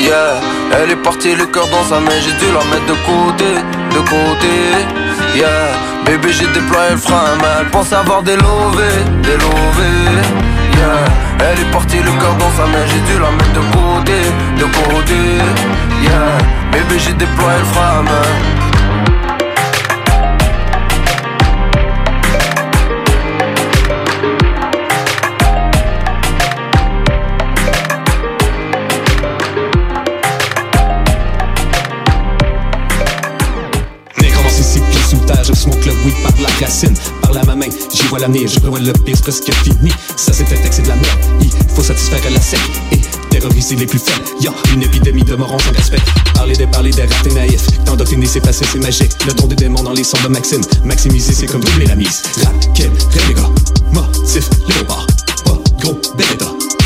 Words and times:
Yeah, 0.00 0.40
elle 0.72 0.90
est 0.92 0.96
partie 0.96 1.34
le 1.34 1.46
cœur 1.46 1.66
dans 1.68 1.82
sa 1.84 2.00
main, 2.00 2.18
j'ai 2.22 2.32
dû 2.38 2.52
la 2.52 2.64
mettre 2.70 2.86
de 2.86 2.96
côté, 3.04 3.50
de 3.94 3.98
côté. 3.98 4.54
Yeah, 5.34 5.72
bébé 6.06 6.32
j'ai 6.32 6.46
déployé 6.46 6.92
le 6.92 6.96
frein, 6.96 7.36
elle 7.60 7.66
pense 7.66 7.92
avoir 7.92 8.22
des 8.22 8.36
lovés. 8.36 9.04
Yeah, 10.76 11.04
elle 11.40 11.60
est 11.60 11.70
partie 11.72 11.98
le 11.98 12.12
cœur 12.12 12.34
dans 12.38 12.52
sa 12.56 12.66
main, 12.66 12.84
j'ai 12.86 13.00
dû 13.12 13.18
la 13.20 13.30
mettre 13.32 13.52
de 13.52 13.64
côté, 13.76 14.18
de 14.56 14.64
côté. 14.64 15.20
Yeah, 16.02 16.38
bébé 16.72 16.98
j'ai 16.98 17.12
déployé 17.14 17.58
le 17.58 17.64
frein, 17.64 18.04
je 38.18 38.58
prévois 38.58 38.80
le 38.80 38.92
pire, 38.92 39.16
presque 39.22 39.52
fini. 39.62 39.92
Ça 40.16 40.32
c'est 40.32 40.44
un 40.44 40.62
texte, 40.62 40.82
de 40.82 40.88
la 40.88 40.96
merde, 40.96 41.18
il 41.40 41.50
faut 41.74 41.82
satisfaire 41.82 42.20
la 42.30 42.40
sec 42.40 42.58
et 42.92 42.98
terroriser 43.30 43.76
les 43.76 43.86
plus 43.86 43.98
faibles. 43.98 44.24
Y'a 44.40 44.52
une 44.74 44.82
épidémie 44.82 45.22
de 45.22 45.36
morons 45.36 45.58
sans 45.58 45.72
respect. 45.72 46.00
Parler 46.34 46.54
des 46.54 46.66
parler 46.66 46.90
des 46.90 47.02
ratés 47.02 47.32
naïfs, 47.32 47.66
t'endoctriner 47.84 48.26
c'est 48.26 48.40
passé, 48.40 48.64
c'est 48.70 48.78
magique. 48.78 49.12
Le 49.26 49.32
ton 49.32 49.46
des 49.46 49.54
démons 49.54 49.82
dans 49.82 49.92
les 49.92 50.04
sons 50.04 50.18
de 50.24 50.28
Maxime, 50.28 50.62
maximiser 50.84 51.32
c'est 51.32 51.46
comme 51.46 51.62
doubler 51.62 51.86
la 51.86 51.94
mise. 51.94 52.22
Rap, 52.44 52.54
les 52.76 53.34
gars, 53.34 53.50
motif, 53.92 54.50
les 54.66 54.84
pas 54.84 55.04
gros, 55.80 56.00
bébé 56.16 56.44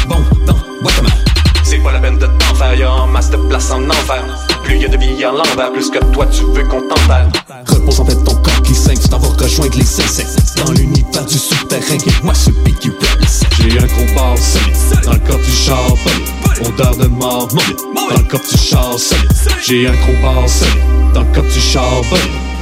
bon, 0.08 0.17
dans, 0.46 0.56
boîte 0.83 0.98
à 0.98 1.33
c'est 1.64 1.78
pas 1.78 1.92
la 1.92 2.00
peine 2.00 2.19
de 2.19 2.27
t'en 2.27 2.55
faire, 2.55 2.74
y'a 2.74 2.91
un 2.91 3.06
masse 3.06 3.30
de 3.30 3.36
place 3.36 3.70
en 3.70 3.89
enfer. 3.89 4.22
Plus 4.64 4.77
y 4.77 4.84
a 4.84 4.89
de 4.89 4.98
vie 4.98 5.24
en 5.24 5.33
l'envers, 5.33 5.72
plus 5.72 5.91
que 5.91 5.98
toi 6.12 6.27
tu 6.27 6.42
veux 6.44 6.64
qu'on 6.64 6.83
t'enterre. 6.83 7.28
Repose 7.83 8.00
en 8.00 8.05
tête 8.05 8.25
ton 8.25 8.34
corps 8.36 8.62
qui 8.62 8.75
saigne, 8.75 8.98
tu 8.98 9.08
t'en 9.08 9.19
vas 9.19 9.28
rejoindre 9.28 9.77
les 9.77 9.83
insectes. 9.83 10.38
Dans 10.56 10.70
l'univers 10.72 11.27
du 11.27 11.36
souterrain, 11.36 11.94
et 11.94 12.24
moi 12.24 12.33
ce 12.33 12.50
pic 12.50 12.84
you 12.84 12.92
J'ai 13.58 13.77
un 13.77 13.89
compas 13.89 14.36
solide, 14.36 15.05
dans 15.05 15.12
le 15.12 15.19
corps 15.19 15.39
du 15.39 15.50
char 15.50 15.80
Odeur 16.64 16.97
de 16.97 17.06
mort, 17.08 17.48
dans 17.48 18.16
le 18.16 18.22
corps 18.22 18.41
du 18.41 18.56
char 18.56 18.97
solide. 18.97 19.33
J'ai 19.66 19.89
un 19.89 19.97
compas 19.97 20.47
solide, 20.47 21.12
dans 21.12 21.22
le 21.22 21.34
corps 21.34 21.42
du 21.42 21.61
char 21.61 22.02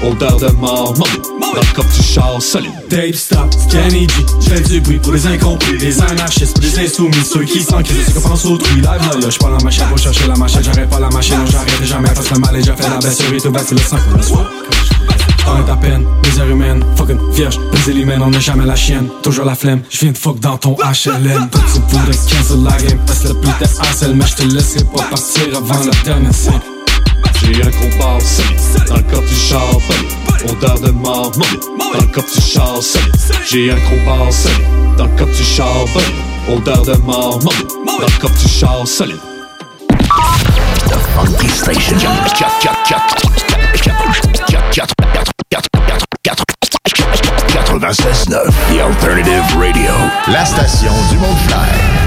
Odeur 0.02 0.36
de 0.38 0.50
mort, 0.52 0.94
dans 0.94 1.04
le 1.04 1.74
corps 1.74 1.84
du 1.84 2.02
char 2.02 2.40
solide. 2.40 2.72
Dave 2.88 3.14
Stop, 3.14 3.50
Kenny 3.70 4.08
G, 4.08 4.14
j'fais 4.40 4.60
du 4.62 4.80
bruit 4.80 4.98
pour 5.00 5.12
les 5.12 5.26
incompris, 5.26 5.76
les 5.76 6.00
anarchistes, 6.00 6.58
les 6.62 6.78
insoumis, 6.78 7.12
ceux 7.30 7.44
qui 7.44 7.62
sont 7.62 7.82
qui 7.82 7.92
qui 7.92 8.20
pensent 8.20 8.46
autrui. 8.46 8.76
Live 8.76 8.86
là, 8.86 9.28
j'suis 9.28 9.38
pas 9.38 9.50
la 9.50 9.62
machine 9.62 9.84
pour 9.86 9.98
chercher 9.98 10.26
la 10.26 10.36
machine, 10.36 10.62
j'arrête 10.62 10.88
pas 10.88 11.00
la 11.00 11.10
machine, 11.10 11.36
j'arrête 11.50 11.84
jamais 11.84 12.08
parce 12.14 12.26
que 12.26 12.34
le 12.34 12.40
mal 12.40 12.56
est 12.56 12.60
déjà 12.60 12.74
fait, 12.74 12.88
la 12.88 12.96
blessure 12.96 13.34
est 13.34 13.40
tout 13.40 13.78
sang 13.78 13.98
pour 14.08 14.16
le 14.16 14.22
soir. 14.22 14.50
On 15.46 15.66
est 15.66 15.70
à 15.70 15.76
peine, 15.76 16.04
misère 16.24 16.48
humaine, 16.48 16.84
fucking 16.96 17.18
vierge, 17.32 17.58
briser 17.72 17.92
les 17.92 18.04
mains, 18.04 18.20
on 18.20 18.30
n'est 18.30 18.40
jamais 18.40 18.66
la 18.66 18.76
chienne, 18.76 19.08
toujours 19.22 19.44
la 19.44 19.54
flemme, 19.54 19.82
j'viens 19.90 20.12
de 20.12 20.18
fuck 20.18 20.38
dans 20.40 20.56
ton 20.56 20.74
HLM, 20.74 21.48
tout 21.50 21.60
c'est 21.66 21.82
pour 21.86 22.00
de 22.00 22.12
cancel 22.12 22.62
la 22.62 22.76
game, 22.76 22.98
parce 23.06 23.20
que 23.20 23.28
le 23.28 23.34
plus 23.34 23.50
de 23.50 23.64
hassle, 23.80 24.14
mais 24.14 24.26
j'te 24.26 24.42
laisserai 24.52 24.84
pas 24.84 25.02
partir 25.04 25.56
avant 25.56 25.84
le 25.84 26.04
dernier 26.04 26.32
signe. 26.32 26.60
J'ai 27.42 27.62
un 27.62 27.70
compas 27.70 28.20
solide 28.20 28.86
dans 28.86 28.96
le 28.96 29.02
corps 29.02 29.22
du 29.22 29.34
char 29.34 29.62
Odeur 30.48 30.80
de 30.80 30.90
mort 30.90 31.30
dans 31.30 32.00
le 32.00 32.06
corps 32.12 32.24
du 32.24 32.40
char 32.40 32.74
J'ai 33.48 33.70
un 33.70 33.76
compas 33.76 34.30
solide 34.30 34.96
dans 34.98 35.04
le 35.04 35.16
corps 35.16 35.26
du 35.26 35.42
char 35.42 35.86
Odeur 36.48 36.82
de 36.82 36.96
mort 36.98 37.38
dans 37.38 37.50
le 37.98 38.20
corps 38.20 38.30
du 38.30 38.48
char 38.48 38.86
solide 38.86 39.16
The 40.88 40.98
Funky 41.14 41.48
Station 41.48 41.96
96.9 47.90 48.52
The 48.68 48.80
Alternative 48.80 49.42
Radio. 49.58 49.90
La 50.28 50.44
station 50.44 50.92
du 51.10 51.18
monde 51.18 51.36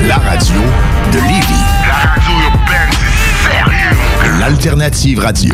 La 0.07 0.15
radio 0.15 0.55
de 1.11 1.17
Lévis. 1.17 1.65
La 1.85 2.09
radio 2.09 2.31
urbaine, 2.45 2.89
sérieux. 3.43 4.39
L'Alternative 4.39 5.19
Radio 5.19 5.53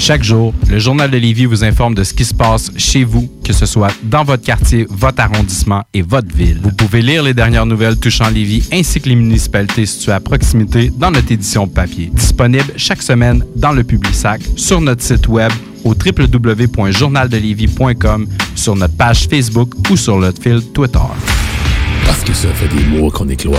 Chaque 0.00 0.24
jour, 0.24 0.52
le 0.70 0.78
Journal 0.78 1.10
de 1.10 1.18
Lévis 1.18 1.44
vous 1.44 1.62
informe 1.62 1.94
de 1.94 2.02
ce 2.04 2.14
qui 2.14 2.24
se 2.24 2.32
passe 2.32 2.70
chez 2.78 3.04
vous, 3.04 3.30
que 3.44 3.52
ce 3.52 3.66
soit 3.66 3.92
dans 4.02 4.24
votre 4.24 4.42
quartier, 4.42 4.86
votre 4.88 5.20
arrondissement 5.20 5.82
et 5.92 6.00
votre 6.00 6.34
ville. 6.34 6.58
Vous 6.62 6.72
pouvez 6.72 7.02
lire 7.02 7.22
les 7.22 7.34
dernières 7.34 7.66
nouvelles 7.66 7.98
touchant 7.98 8.30
Lévis 8.30 8.66
ainsi 8.72 8.98
que 8.98 9.10
les 9.10 9.14
municipalités 9.14 9.84
situées 9.84 10.12
à 10.12 10.20
proximité 10.20 10.90
dans 10.96 11.10
notre 11.10 11.30
édition 11.30 11.68
papier. 11.68 12.10
Disponible 12.14 12.72
chaque 12.76 13.02
semaine 13.02 13.44
dans 13.56 13.72
le 13.72 13.84
Publisac, 13.84 14.40
sur 14.56 14.80
notre 14.80 15.02
site 15.02 15.28
web 15.28 15.52
au 15.84 15.90
www.journaldelévis.com, 15.90 18.26
sur 18.54 18.76
notre 18.76 18.96
page 18.96 19.28
Facebook 19.28 19.74
ou 19.90 19.98
sur 19.98 20.16
notre 20.16 20.42
fil 20.42 20.62
Twitter. 20.72 20.98
Parce 22.06 22.24
que 22.24 22.32
ça 22.32 22.48
fait 22.54 22.74
des 22.74 22.84
mois 22.84 23.10
qu'on 23.10 23.28
est 23.28 23.44
dedans. 23.44 23.58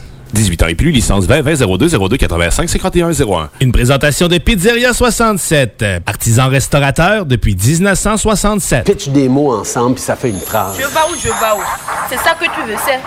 18 0.33 0.63
ans 0.63 0.67
et 0.67 0.75
plus, 0.75 0.91
licence 0.91 1.25
20 1.25 1.41
20 1.41 1.77
02 1.77 1.89
02 1.89 2.17
85 2.17 2.69
51 2.69 3.11
01. 3.11 3.49
Une 3.59 3.71
présentation 3.71 4.27
de 4.27 4.37
Pizzeria 4.37 4.93
67, 4.93 5.83
artisan 6.05 6.49
restaurateur 6.49 7.25
depuis 7.25 7.55
1967. 7.55 8.85
Pitch 8.85 9.09
des 9.09 9.27
mots 9.27 9.55
ensemble 9.59 9.95
puis 9.95 10.03
ça 10.03 10.15
fait 10.15 10.29
une 10.29 10.39
phrase. 10.39 10.75
Je 10.77 10.81
vais 10.81 10.87
où, 10.87 11.15
je 11.17 11.27
vais 11.27 11.33
où? 11.33 11.63
C'est 12.09 12.17
ça 12.17 12.35
que 12.39 12.45
tu 12.45 12.67
veux, 12.67 12.77
c'est. 12.85 12.99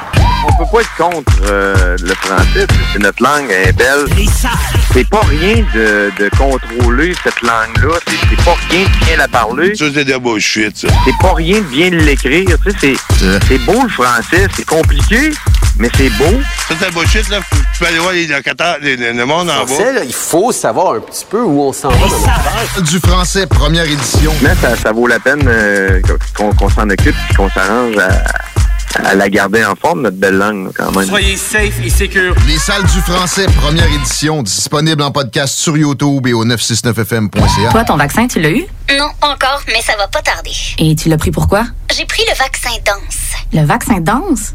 On 0.47 0.57
peut 0.59 0.71
pas 0.71 0.81
être 0.83 0.97
contre 0.99 1.33
euh, 1.47 1.97
le 2.03 2.15
français, 2.15 2.67
c'est 2.93 2.99
notre 2.99 3.23
langue, 3.23 3.47
elle 3.51 3.69
est 3.69 3.73
belle. 3.73 4.05
C'est 4.93 5.09
pas 5.09 5.23
rien 5.23 5.65
de, 5.75 6.13
de 6.19 6.29
contrôler 6.37 7.15
cette 7.25 7.41
langue-là, 7.41 7.99
c'est 8.07 8.45
pas 8.45 8.55
rien 8.71 8.85
de 8.85 9.05
bien 9.07 9.17
la 9.17 9.29
parler. 9.29 9.75
Ça, 9.75 9.87
c'est 9.93 10.05
de 10.05 10.17
bullshit, 10.19 10.77
ça. 10.77 10.89
C'est 11.07 11.19
pas 11.19 11.33
rien 11.35 11.59
de 11.59 11.65
bien 11.65 11.89
l'écrire, 11.91 12.57
tu 12.63 12.71
sais, 12.79 12.95
c'est 13.49 13.59
beau 13.65 13.83
le 13.83 13.89
français, 13.89 14.47
c'est 14.55 14.67
compliqué, 14.67 15.31
mais 15.79 15.89
c'est 15.97 16.11
beau. 16.11 16.41
Ça, 16.69 16.75
c'est 16.79 16.93
bullshit, 16.93 17.29
là. 17.29 17.41
Tu 17.51 17.79
peux 17.81 17.87
aller 17.87 17.99
voir 17.99 18.13
les 18.13 18.27
locataires, 18.27 18.77
les, 18.81 18.97
le 18.97 19.27
monde 19.27 19.51
en 19.51 19.65
bas. 19.65 19.93
Là, 19.93 20.05
il 20.05 20.13
faut 20.15 20.53
savoir 20.53 20.95
un 20.95 21.01
petit 21.01 21.27
peu 21.29 21.43
où 21.43 21.63
on 21.63 21.73
s'en 21.73 21.89
va. 21.89 22.81
Du 22.83 22.99
français, 23.01 23.47
première 23.47 23.85
édition. 23.85 24.33
Mais 24.43 24.55
ça, 24.55 24.77
ça 24.77 24.93
vaut 24.93 25.07
la 25.07 25.19
peine 25.19 25.45
euh, 25.47 26.01
qu'on 26.37 26.69
s'en 26.69 26.89
occupe 26.89 27.17
et 27.31 27.35
qu'on 27.35 27.51
s'arrange 27.51 27.97
à, 27.99 29.09
à, 29.09 29.15
la 29.17 29.29
garder 29.29 29.65
en 29.65 29.75
forme, 29.75 30.03
notre 30.03 30.17
belle 30.17 30.37
langue, 30.37 30.71
quand 30.77 30.93
même. 30.93 31.09
Soyez 31.09 31.37
safe 31.37 31.81
et 31.85 31.91
secure. 31.91 32.35
Les 32.47 32.59
salles 32.59 32.85
du 32.85 33.01
français, 33.01 33.47
première 33.61 33.93
édition, 33.93 34.43
disponible 34.43 35.03
en 35.03 35.11
podcast 35.11 35.55
sur 35.55 35.77
YouTube 35.77 36.27
et 36.29 36.33
au 36.33 36.45
969fm.ca. 36.45 37.71
Toi, 37.71 37.85
ton 37.85 37.97
vaccin, 37.97 38.29
tu 38.29 38.41
l'as 38.41 38.51
eu? 38.51 38.65
Non, 38.97 39.09
encore, 39.23 39.63
mais 39.67 39.83
ça 39.83 39.97
va 39.97 40.07
pas 40.07 40.23
tarder. 40.23 40.53
Et 40.79 40.95
tu 40.95 41.09
l'as 41.09 41.19
pris 41.19 41.33
pourquoi? 41.33 41.65
J'ai 41.97 42.05
pris 42.05 42.23
le 42.29 42.37
vaccin 42.37 42.71
danse. 42.87 43.33
Le 43.53 43.65
vaccin 43.67 43.99
danse? 44.01 44.55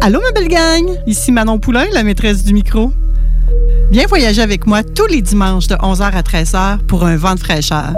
Allô, 0.00 0.20
ma 0.20 0.30
belle 0.30 0.48
gang! 0.48 0.88
Ici 1.08 1.32
Manon 1.32 1.58
Poulain, 1.58 1.86
la 1.92 2.04
maîtresse 2.04 2.44
du 2.44 2.54
micro. 2.54 2.92
Viens 3.90 4.06
voyager 4.06 4.40
avec 4.40 4.64
moi 4.64 4.84
tous 4.84 5.06
les 5.06 5.20
dimanches 5.20 5.66
de 5.66 5.74
11h 5.74 6.12
à 6.12 6.22
13h 6.22 6.78
pour 6.86 7.04
un 7.04 7.16
vent 7.16 7.34
de 7.34 7.40
fraîcheur. 7.40 7.94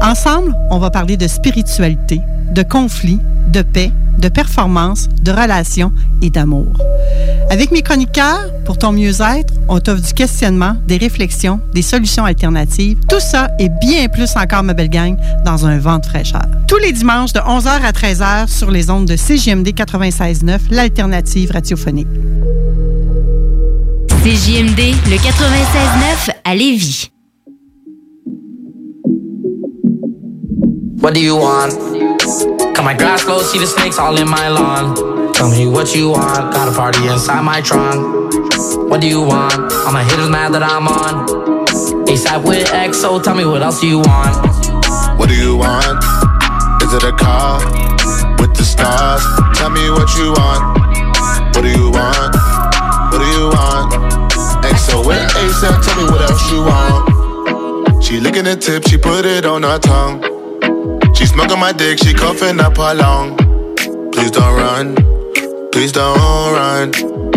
Ensemble, 0.00 0.54
on 0.70 0.78
va 0.78 0.90
parler 0.90 1.16
de 1.16 1.26
spiritualité, 1.26 2.20
de 2.52 2.62
conflits, 2.62 3.18
de 3.48 3.62
paix, 3.62 3.90
de 4.18 4.28
performance, 4.28 5.08
de 5.22 5.30
relations 5.30 5.92
et 6.22 6.30
d'amour. 6.30 6.66
Avec 7.50 7.70
mes 7.70 7.82
chroniqueurs, 7.82 8.52
pour 8.64 8.76
ton 8.76 8.92
mieux-être, 8.92 9.54
on 9.68 9.80
t'offre 9.80 10.02
du 10.02 10.12
questionnement, 10.12 10.76
des 10.86 10.98
réflexions, 10.98 11.60
des 11.72 11.82
solutions 11.82 12.24
alternatives. 12.24 12.98
Tout 13.08 13.20
ça 13.20 13.50
et 13.58 13.70
bien 13.80 14.08
plus 14.08 14.36
encore, 14.36 14.62
ma 14.62 14.74
belle 14.74 14.90
gang, 14.90 15.16
dans 15.44 15.66
un 15.66 15.78
vent 15.78 15.98
de 15.98 16.06
fraîcheur. 16.06 16.44
Tous 16.66 16.76
les 16.76 16.92
dimanches 16.92 17.32
de 17.32 17.40
11h 17.40 17.82
à 17.82 17.92
13h 17.92 18.48
sur 18.48 18.70
les 18.70 18.90
ondes 18.90 19.06
de 19.06 19.16
CJMD 19.16 19.68
96.9, 19.68 20.58
l'alternative 20.70 21.52
radiophonique. 21.52 22.08
CJMD, 24.22 24.94
le 25.08 25.16
96.9 25.16 26.30
à 26.44 26.54
Lévis. 26.54 27.10
What 31.00 31.14
do 31.14 31.22
you 31.22 31.36
want? 31.36 31.72
Cut 32.74 32.84
my 32.84 32.92
grass 32.92 33.22
close, 33.22 33.52
see 33.52 33.60
the 33.60 33.66
snakes 33.66 34.00
all 34.00 34.18
in 34.18 34.28
my 34.28 34.48
lawn. 34.48 35.32
Tell 35.32 35.48
me 35.48 35.68
what 35.68 35.94
you 35.94 36.10
want, 36.10 36.52
got 36.52 36.66
a 36.66 36.72
party 36.72 37.06
inside 37.06 37.42
my 37.42 37.60
trunk. 37.60 38.02
What 38.90 39.00
do 39.00 39.06
you 39.06 39.22
want? 39.22 39.72
All 39.86 39.92
my 39.92 40.02
haters 40.02 40.28
mad 40.28 40.52
that 40.54 40.62
I'm 40.64 40.88
on. 40.88 41.28
ASAP 42.06 42.44
with 42.44 42.66
XO, 42.66 43.22
tell 43.22 43.36
me 43.36 43.44
what 43.44 43.62
else 43.62 43.80
do 43.80 43.86
you 43.86 43.98
want? 43.98 44.36
What 45.16 45.28
do 45.28 45.36
you 45.36 45.56
want? 45.56 46.02
Is 46.82 46.92
it 46.92 47.04
a 47.04 47.12
car 47.12 47.62
with 48.42 48.56
the 48.56 48.64
stars? 48.64 49.22
Tell 49.56 49.70
me 49.70 49.90
what 49.90 50.10
you 50.18 50.34
want. 50.34 50.82
What 51.54 51.62
do 51.62 51.70
you 51.70 51.90
want? 51.94 52.34
What 53.14 53.22
do 53.22 53.28
you 53.38 53.46
want? 53.54 53.92
XO 54.66 55.06
with 55.06 55.22
ASAP, 55.38 55.78
tell 55.84 55.96
me 56.02 56.10
what 56.10 56.22
else 56.28 56.50
you 56.50 56.60
want. 56.66 58.02
She 58.02 58.18
licking 58.18 58.44
the 58.44 58.56
tip, 58.56 58.88
she 58.88 58.98
put 58.98 59.24
it 59.24 59.46
on 59.46 59.62
her 59.62 59.78
tongue. 59.78 60.37
She 61.14 61.26
smoking 61.26 61.58
my 61.58 61.72
dick, 61.72 61.98
she 61.98 62.14
coughing 62.14 62.60
up 62.60 62.76
her 62.76 62.94
lung. 62.94 63.36
Please 64.12 64.30
don't 64.30 64.54
run, 64.54 64.94
please 65.72 65.92
don't 65.92 66.18
run. 66.52 66.92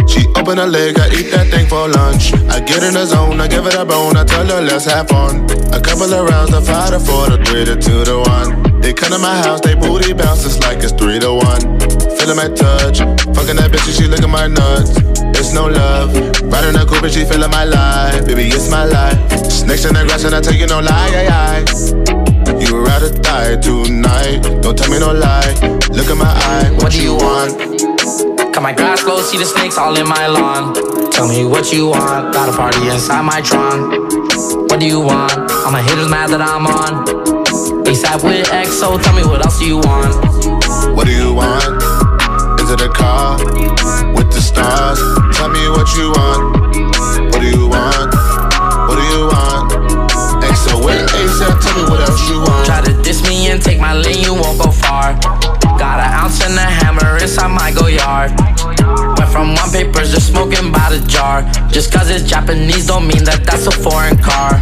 She 0.07 0.25
open 0.35 0.57
her 0.57 0.67
leg, 0.67 0.99
I 0.99 1.07
eat 1.13 1.31
that 1.31 1.47
thing 1.47 1.67
for 1.67 1.87
lunch. 1.87 2.33
I 2.49 2.59
get 2.59 2.83
in 2.83 2.93
the 2.93 3.05
zone, 3.05 3.39
I 3.39 3.47
give 3.47 3.65
it 3.65 3.75
a 3.75 3.85
bone, 3.85 4.17
I 4.17 4.23
tell 4.23 4.45
her 4.45 4.61
let's 4.61 4.85
have 4.85 5.07
fun. 5.07 5.45
A 5.73 5.79
couple 5.79 6.11
of 6.13 6.29
rounds, 6.29 6.51
the 6.51 6.61
five 6.61 6.91
to 6.91 6.99
four, 6.99 7.29
the 7.29 7.37
three 7.45 7.65
to 7.65 7.75
two 7.75 8.03
to 8.05 8.19
one. 8.25 8.81
They 8.81 8.93
come 8.93 9.11
to 9.11 9.19
my 9.19 9.37
house, 9.45 9.61
they 9.61 9.75
booty 9.75 10.13
bounce, 10.13 10.45
it's 10.45 10.59
like 10.59 10.83
it's 10.83 10.91
three 10.91 11.19
to 11.19 11.33
one. 11.33 11.61
Feeling 12.17 12.37
my 12.37 12.49
touch, 12.49 12.99
fucking 13.33 13.57
that 13.57 13.69
bitch, 13.71 13.85
and 13.87 13.95
she 13.95 14.05
licking 14.07 14.29
my 14.29 14.47
nuts. 14.47 14.93
It's 15.37 15.53
no 15.53 15.67
love, 15.67 16.13
riding 16.49 16.75
a 16.75 16.85
coupe, 16.85 17.03
and 17.03 17.13
she 17.13 17.25
feeling 17.25 17.49
my 17.51 17.63
life. 17.65 18.25
Baby, 18.25 18.49
it's 18.49 18.69
my 18.69 18.85
life. 18.85 19.17
Snakes 19.49 19.85
in 19.85 19.93
the 19.93 20.03
grass, 20.05 20.23
and 20.25 20.35
I 20.35 20.41
tell 20.41 20.53
you 20.53 20.67
no 20.67 20.81
lie. 20.81 21.63
You 22.61 22.80
rather 22.91 23.13
die 23.21 23.55
tonight. 23.61 24.41
Don't 24.61 24.77
tell 24.77 24.91
me 24.91 24.99
no 24.99 25.13
lie. 25.13 25.53
Look 25.95 26.09
at 26.13 26.17
my 26.17 26.33
eye. 26.51 26.69
What 26.79 26.91
do 26.91 27.01
you 27.01 27.15
want? 27.15 27.51
Cut 28.53 28.61
my 28.61 28.73
grass 28.73 29.01
close, 29.01 29.31
see 29.31 29.37
the 29.37 29.45
snakes 29.45 29.77
all 29.77 29.95
in 29.97 30.07
my 30.07 30.27
lawn. 30.27 30.73
Tell 31.11 31.27
me 31.27 31.45
what 31.45 31.71
you 31.71 31.87
want, 31.87 32.33
got 32.33 32.49
a 32.49 32.51
party 32.51 32.89
inside 32.89 33.23
my 33.23 33.39
trunk. 33.41 33.81
What 34.69 34.79
do 34.81 34.85
you 34.85 34.99
want? 34.99 35.37
All 35.63 35.71
my 35.71 35.81
haters 35.81 36.09
mad 36.09 36.31
that 36.31 36.41
I'm 36.41 36.67
on. 36.67 36.91
ASAP 37.87 38.23
with 38.27 38.47
XO, 38.47 39.01
tell 39.01 39.15
me 39.15 39.23
what 39.23 39.39
else 39.45 39.59
do 39.59 39.65
you 39.65 39.77
want? 39.77 40.13
What 40.95 41.05
do 41.07 41.13
you 41.13 41.33
want? 41.33 41.79
Is 42.61 42.69
it 42.75 42.81
a 42.81 42.89
car 42.89 43.37
with 44.15 44.29
the 44.35 44.41
stars? 44.41 44.99
Tell 45.37 45.49
me 45.49 45.63
what 45.75 45.87
you 45.95 46.11
want. 46.11 46.41
What 47.31 47.39
do 47.39 47.47
you 47.47 47.67
want? 47.69 48.20
Tell 51.71 51.83
me 51.83 51.89
what 51.89 52.09
else 52.09 52.29
you 52.29 52.39
want. 52.39 52.65
Try 52.65 52.81
to 52.81 52.93
diss 53.01 53.23
me 53.27 53.47
and 53.47 53.61
take 53.61 53.79
my 53.79 53.93
lane, 53.93 54.21
you 54.21 54.33
won't 54.33 54.59
go 54.59 54.71
far. 54.71 55.13
Got 55.79 55.99
an 55.99 56.11
ounce 56.13 56.41
and 56.43 56.53
a 56.53 56.61
hammer 56.61 57.17
inside 57.17 57.49
my 57.49 57.71
go 57.71 57.87
yard. 57.87 58.31
Went 59.17 59.31
from 59.31 59.55
one 59.55 59.71
papers 59.71 60.13
to 60.13 60.21
smoking 60.21 60.71
by 60.71 60.89
the 60.91 61.03
jar. 61.07 61.43
Just 61.69 61.91
cause 61.91 62.09
it's 62.09 62.23
Japanese 62.23 62.87
don't 62.87 63.07
mean 63.07 63.23
that 63.23 63.43
that's 63.45 63.67
a 63.67 63.71
foreign 63.71 64.17
car. 64.17 64.59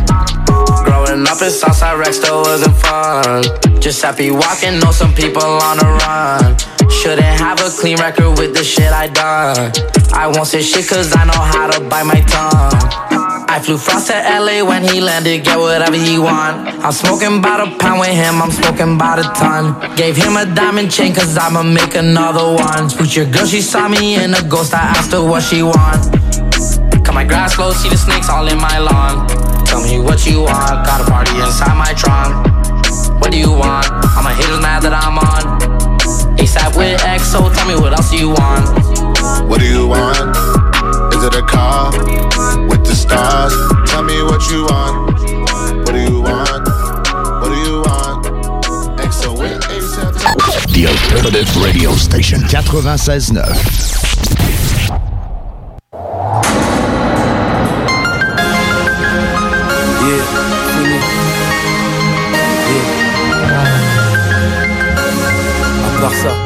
Growing 0.86 1.28
up 1.28 1.42
in 1.42 1.52
Southside 1.52 1.98
Rex 2.00 2.18
still 2.18 2.42
wasn't 2.42 2.76
fun. 2.76 3.44
Just 3.82 4.02
happy 4.02 4.32
walking, 4.32 4.80
know 4.80 4.92
some 4.92 5.14
people 5.14 5.44
on 5.44 5.78
the 5.78 5.90
run. 6.06 6.58
Shouldn't 6.90 7.40
have 7.40 7.60
a 7.60 7.70
clean 7.70 7.98
record 7.98 8.38
with 8.38 8.54
the 8.54 8.64
shit 8.64 8.92
I 8.92 9.08
done. 9.08 9.72
I 10.14 10.28
won't 10.28 10.48
say 10.48 10.62
shit 10.62 10.88
cause 10.88 11.16
I 11.16 11.26
know 11.26 11.42
how 11.54 11.70
to 11.72 11.80
bite 11.90 12.04
my 12.04 12.22
tongue. 12.22 13.19
I 13.50 13.60
flew 13.60 13.80
frost 13.80 14.08
to 14.08 14.14
LA 14.14 14.62
when 14.64 14.84
he 14.84 15.02
landed, 15.02 15.44
get 15.44 15.58
whatever 15.58 15.98
he 15.98 16.20
want. 16.20 16.70
I'm 16.86 16.92
smoking 16.92 17.40
about 17.40 17.66
a 17.68 17.76
pound 17.82 18.00
with 18.00 18.14
him, 18.14 18.44
I'm 18.44 18.52
smoking 18.52 18.94
about 18.94 19.18
a 19.18 19.24
ton. 19.34 19.74
Gave 19.96 20.16
him 20.16 20.38
a 20.38 20.46
diamond 20.46 20.92
chain 20.92 21.16
cause 21.16 21.36
I'ma 21.36 21.64
make 21.64 21.96
another 21.96 22.46
one. 22.54 22.92
Put 22.92 23.16
your 23.16 23.26
girl, 23.26 23.48
she 23.48 23.62
saw 23.62 23.88
me 23.90 24.22
in 24.24 24.36
a 24.36 24.44
ghost, 24.48 24.76
I 24.76 24.94
asked 24.94 25.14
her 25.14 25.24
what 25.26 25.42
she 25.42 25.64
want. 25.64 26.14
Cut 27.04 27.16
my 27.16 27.26
grass 27.26 27.56
close, 27.56 27.78
see 27.82 27.90
the 27.90 27.98
snakes 27.98 28.30
all 28.30 28.48
in 28.48 28.62
my 28.62 28.78
lawn. 28.78 29.28
Tell 29.66 29.82
me 29.82 30.00
what 30.00 30.28
you 30.28 30.42
want, 30.42 30.86
got 30.86 31.02
a 31.02 31.10
party 31.10 31.34
inside 31.42 31.74
my 31.74 31.92
trunk. 31.98 32.46
What 33.20 33.32
do 33.32 33.40
you 33.40 33.50
want? 33.50 33.90
All 34.14 34.22
my 34.22 34.32
haters 34.32 34.62
mad 34.62 34.84
that 34.84 34.94
I'm 34.94 35.18
on. 35.18 35.58
ASAP 36.38 36.78
with 36.78 37.02
XO, 37.02 37.50
tell 37.56 37.68
me 37.68 37.74
what 37.74 37.94
else 37.94 38.14
you 38.14 38.30
want? 38.30 39.50
What 39.50 39.60
do 39.60 39.66
you 39.66 39.88
want? 39.88 40.38
Is 41.16 41.24
it 41.24 41.34
a 41.34 41.42
car 41.42 41.90
the 41.92 42.59
stars? 43.10 43.54
Tell 43.90 44.04
me 44.04 44.22
what 44.24 44.42
you 44.52 44.64
want. 44.66 45.20
What 45.84 45.94
do 45.94 46.02
you 46.02 46.22
want? 46.22 46.66
What 47.42 47.50
do 47.50 47.58
you 47.68 47.78
want? 47.82 48.26
XO 49.10 49.32
with 49.40 49.60
ASAP. 49.62 50.74
The 50.74 50.88
Alternative 50.88 51.50
Radio 51.64 51.92
Station 51.94 52.42
96.9. 52.42 53.36
Yeah. 60.02 60.24
Yeah. 62.70 62.86
À 65.86 66.02
part 66.02 66.14
ça. 66.14 66.39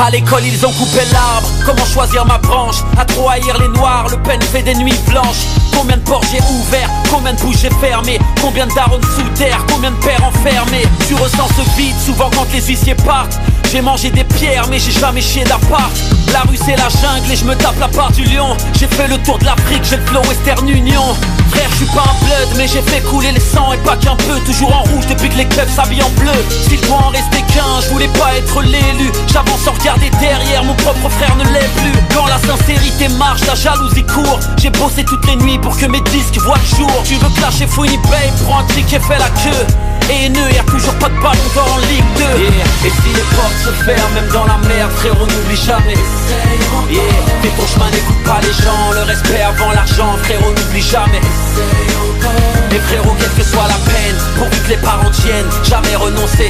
À 0.00 0.10
l'école 0.10 0.44
ils 0.44 0.64
ont 0.64 0.72
coupé 0.72 1.00
l'arbre, 1.12 1.48
comment 1.66 1.84
choisir 1.84 2.24
ma 2.24 2.38
branche? 2.38 2.76
À 2.96 3.04
trop 3.04 3.28
haïr 3.28 3.58
les 3.58 3.68
noirs, 3.68 4.08
le 4.08 4.16
pen 4.22 4.40
fait 4.40 4.62
des 4.62 4.74
nuits 4.74 4.98
blanches 5.08 5.44
Combien 5.78 5.96
de 5.96 6.02
portes 6.02 6.26
j'ai 6.32 6.40
ouvert, 6.40 6.90
combien 7.08 7.32
de 7.32 7.40
bouches 7.40 7.58
j'ai 7.62 7.70
fermées 7.80 8.18
Combien 8.42 8.66
de 8.66 8.74
darons 8.74 9.00
sous 9.14 9.28
terre, 9.36 9.64
combien 9.72 9.92
de 9.92 9.96
pères 9.96 10.24
enfermés. 10.24 10.82
Tu 11.06 11.14
ressens 11.14 11.46
ce 11.56 11.80
vide 11.80 11.94
souvent 12.04 12.28
quand 12.34 12.46
les 12.52 12.60
huissiers 12.60 12.96
partent. 12.96 13.38
J'ai 13.70 13.80
mangé 13.80 14.10
des 14.10 14.24
pierres 14.24 14.66
mais 14.68 14.80
j'ai 14.80 14.90
jamais 14.90 15.20
chié 15.20 15.44
d'appart. 15.44 15.92
La 16.32 16.40
rue 16.40 16.56
c'est 16.56 16.76
la 16.76 16.88
jungle 16.88 17.30
et 17.30 17.36
je 17.36 17.44
me 17.44 17.54
tape 17.54 17.78
la 17.78 17.86
part 17.86 18.10
du 18.10 18.24
lion. 18.24 18.56
J'ai 18.78 18.88
fait 18.88 19.06
le 19.06 19.18
tour 19.18 19.38
de 19.38 19.44
l'Afrique, 19.44 19.84
j'ai 19.88 19.98
le 19.98 20.06
flow 20.06 20.20
Western 20.22 20.68
Union. 20.68 21.14
Frère 21.50 21.68
je 21.70 21.76
suis 21.76 21.94
pas 21.94 22.02
un 22.02 22.24
blood 22.24 22.56
mais 22.56 22.66
j'ai 22.66 22.82
fait 22.82 23.00
couler 23.02 23.30
les 23.30 23.40
sangs 23.40 23.72
et 23.72 23.78
pas 23.78 23.96
qu'un 23.96 24.16
peu. 24.16 24.40
Toujours 24.46 24.74
en 24.74 24.82
rouge 24.82 25.06
depuis 25.06 25.28
que 25.28 25.36
les 25.36 25.46
clubs 25.46 25.68
s'habillent 25.68 26.02
en 26.02 26.10
bleu. 26.20 26.32
S'il 26.68 26.80
doit 26.80 26.96
en 26.96 27.10
rester 27.10 27.42
qu'un, 27.54 27.80
je 27.82 27.90
voulais 27.90 28.10
pas 28.18 28.34
être 28.36 28.62
l'élu. 28.62 29.12
J'avance 29.32 29.60
sans 29.64 29.72
regarder 29.72 30.10
derrière, 30.18 30.64
mon 30.64 30.74
propre 30.74 31.08
frère 31.08 31.36
ne 31.36 31.44
l'est 31.44 31.70
plus. 31.76 31.92
Quand 32.14 32.26
la 32.26 32.38
sincérité 32.38 33.08
marche, 33.16 33.42
la 33.46 33.54
jalousie 33.54 34.04
court. 34.04 34.40
J'ai 34.58 34.70
bossé 34.70 35.04
toutes 35.04 35.26
les 35.26 35.36
nuits 35.36 35.58
pour 35.68 35.76
que 35.76 35.86
mes 35.86 36.00
disques 36.00 36.38
voient 36.38 36.56
le 36.56 36.76
jour. 36.76 36.90
Tu 37.04 37.16
veux 37.16 37.28
clasher 37.36 37.66
Fouini 37.66 37.98
Babe, 38.04 38.32
prends 38.44 38.60
un 38.60 38.64
ticket, 38.72 38.98
fais 39.00 39.18
la 39.18 39.28
queue. 39.28 39.66
Et 40.10 40.24
haineux, 40.24 40.50
y'a 40.50 40.62
toujours 40.62 40.94
pas 40.94 41.10
de 41.10 41.20
ballon 41.20 41.48
d'or 41.54 41.68
en 41.74 41.78
Ligue 41.92 42.04
2 42.16 42.22
yeah. 42.22 42.48
Et 42.86 42.90
si 42.90 43.10
les 43.14 43.36
portes 43.36 43.58
se 43.62 43.70
ferment, 43.84 44.14
même 44.14 44.28
dans 44.32 44.46
la 44.46 44.56
merde, 44.66 44.90
frérot, 44.92 45.26
n'oublie 45.26 45.60
jamais. 45.60 45.98
Yeah. 46.90 47.02
T'es 47.42 47.48
ton 47.50 47.66
chemin, 47.66 47.90
n'écoute 47.90 48.24
pas 48.24 48.40
les 48.40 48.64
gens. 48.64 48.92
Le 48.94 49.02
respect 49.02 49.42
avant 49.42 49.72
l'argent, 49.72 50.16
frérot, 50.22 50.52
n'oublie 50.56 50.80
jamais. 50.80 51.20
Et 52.72 52.78
frérot, 52.78 53.14
quelle 53.20 53.34
que 53.36 53.42
soit 53.42 53.68
la 53.68 53.92
peine 53.92 54.16
Pourvu 54.38 54.58
que 54.62 54.68
les 54.70 54.76
parents 54.78 55.10
tiennent, 55.10 55.50
jamais 55.64 55.96
renoncer 55.96 56.48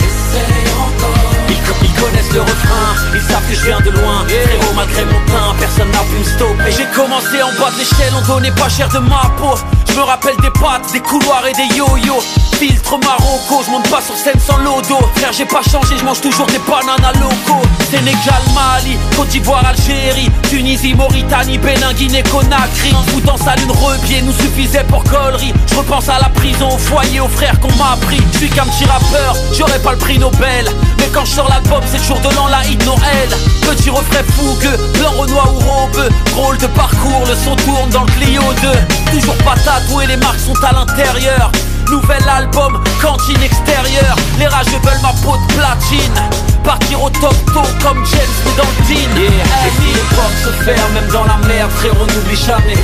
ils, 1.83 1.93
connaissent 1.95 2.33
le 2.33 2.41
refrain, 2.43 2.95
ils 3.15 3.21
savent 3.21 3.47
que 3.49 3.55
je 3.55 3.65
viens 3.65 3.81
de 3.81 3.91
loin. 3.91 4.25
Frérot, 4.27 4.75
malgré 4.75 5.05
mon 5.05 5.21
teint, 5.27 5.55
personne 5.59 5.91
n'a 5.91 6.01
pu 6.01 6.19
me 6.19 6.25
stopper. 6.25 6.73
J'ai 6.77 6.87
commencé 6.95 7.43
en 7.43 7.53
bas 7.61 7.71
de 7.71 7.79
l'échelle, 7.79 8.13
on 8.17 8.27
donnait 8.27 8.53
pas 8.53 8.69
cher 8.69 8.89
de 8.89 8.99
ma 8.99 9.23
peau. 9.37 9.57
Je 9.89 9.95
me 9.95 10.03
rappelle 10.03 10.37
des 10.37 10.51
pattes, 10.51 10.93
des 10.93 11.01
couloirs 11.01 11.45
et 11.47 11.53
des 11.53 11.75
yo-yo. 11.77 12.21
Filtre 12.59 12.99
Marocco, 12.99 13.63
je 13.65 13.71
monte 13.71 13.89
pas 13.89 14.01
sur 14.01 14.17
scène 14.17 14.39
sans 14.39 14.59
lodo. 14.59 14.97
Frère 15.17 15.33
j'ai 15.33 15.45
pas 15.45 15.63
changé, 15.63 15.97
je 15.99 16.05
mange 16.05 16.21
toujours 16.21 16.47
des 16.47 16.59
bananes 16.59 17.21
loco. 17.21 17.63
Sénégal, 17.91 18.43
Mali, 18.55 18.97
Côte 19.17 19.29
d'Ivoire, 19.29 19.65
Algérie 19.65 20.31
Tunisie, 20.51 20.95
Mauritanie, 20.95 21.59
Bénin, 21.59 21.93
Guinée, 21.93 22.23
Conakry. 22.25 22.95
Foutant 23.09 23.37
sa 23.37 23.55
lune 23.57 23.71
rebier 23.71 24.23
nous 24.23 24.33
suffisait 24.33 24.85
pour 24.85 25.05
collerie. 25.05 25.53
Je 25.71 25.77
repense 25.77 26.09
à 26.09 26.19
la 26.21 26.29
prison, 26.31 26.69
au 26.69 26.79
foyer, 26.79 27.21
aux 27.21 27.29
frères 27.29 27.59
qu'on 27.61 27.73
m'a 27.77 27.93
appris 27.93 28.21
Je 28.33 28.39
suis 28.39 28.51
qu'un 28.51 28.65
petit 28.65 28.85
rappeur, 28.87 29.37
j'aurais 29.57 29.79
pas 29.79 29.93
le 29.93 29.99
prix 29.99 30.19
Nobel. 30.19 30.67
Mais 30.99 31.09
quand 31.13 31.25
je 31.25 31.33
sors 31.33 31.49
c'est 31.87 31.99
le 31.99 32.05
jour 32.05 32.19
de 32.21 32.35
l'an, 32.35 32.49
la 32.49 32.65
hit 32.65 32.85
Noël. 32.85 33.29
Petit 33.63 33.91
refrain 33.91 34.23
fougueux, 34.33 34.77
blanc, 34.99 35.13
renois 35.13 35.53
ou 35.53 35.59
robeux 35.59 36.09
Drôle 36.31 36.59
de 36.59 36.67
parcours, 36.69 37.25
le 37.27 37.35
son 37.35 37.57
tourne 37.57 37.91
dans 37.91 38.05
le 38.05 38.13
Clio 38.13 38.43
2 38.63 39.19
Toujours 39.19 39.37
pas 39.39 39.55
tatoué, 39.65 40.07
les 40.07 40.17
marques 40.17 40.41
sont 40.41 40.65
à 40.65 40.73
l'intérieur 40.73 41.51
Nouvel 41.91 42.23
album, 42.29 42.83
cantine 43.01 43.43
extérieure. 43.43 44.17
Les 44.39 44.47
rageux 44.47 44.79
veulent 44.83 45.01
ma 45.01 45.13
peau 45.23 45.37
de 45.37 45.55
platine. 45.55 46.21
Partir 46.63 47.03
au 47.03 47.09
top 47.09 47.35
tôt 47.55 47.63
comme 47.83 48.05
James 48.05 48.37
mais 48.45 48.53
dans 48.57 48.69
le 48.69 48.95
yeah. 48.95 49.31
Et 49.67 49.73
si 49.81 49.95
les 49.95 50.15
portes 50.15 50.37
se 50.45 50.51
ferment 50.65 50.93
même 50.93 51.09
dans 51.09 51.25
la 51.25 51.39
merde 51.49 51.71
Frérot 51.71 52.05
n'oublie 52.05 52.37
jamais. 52.37 52.77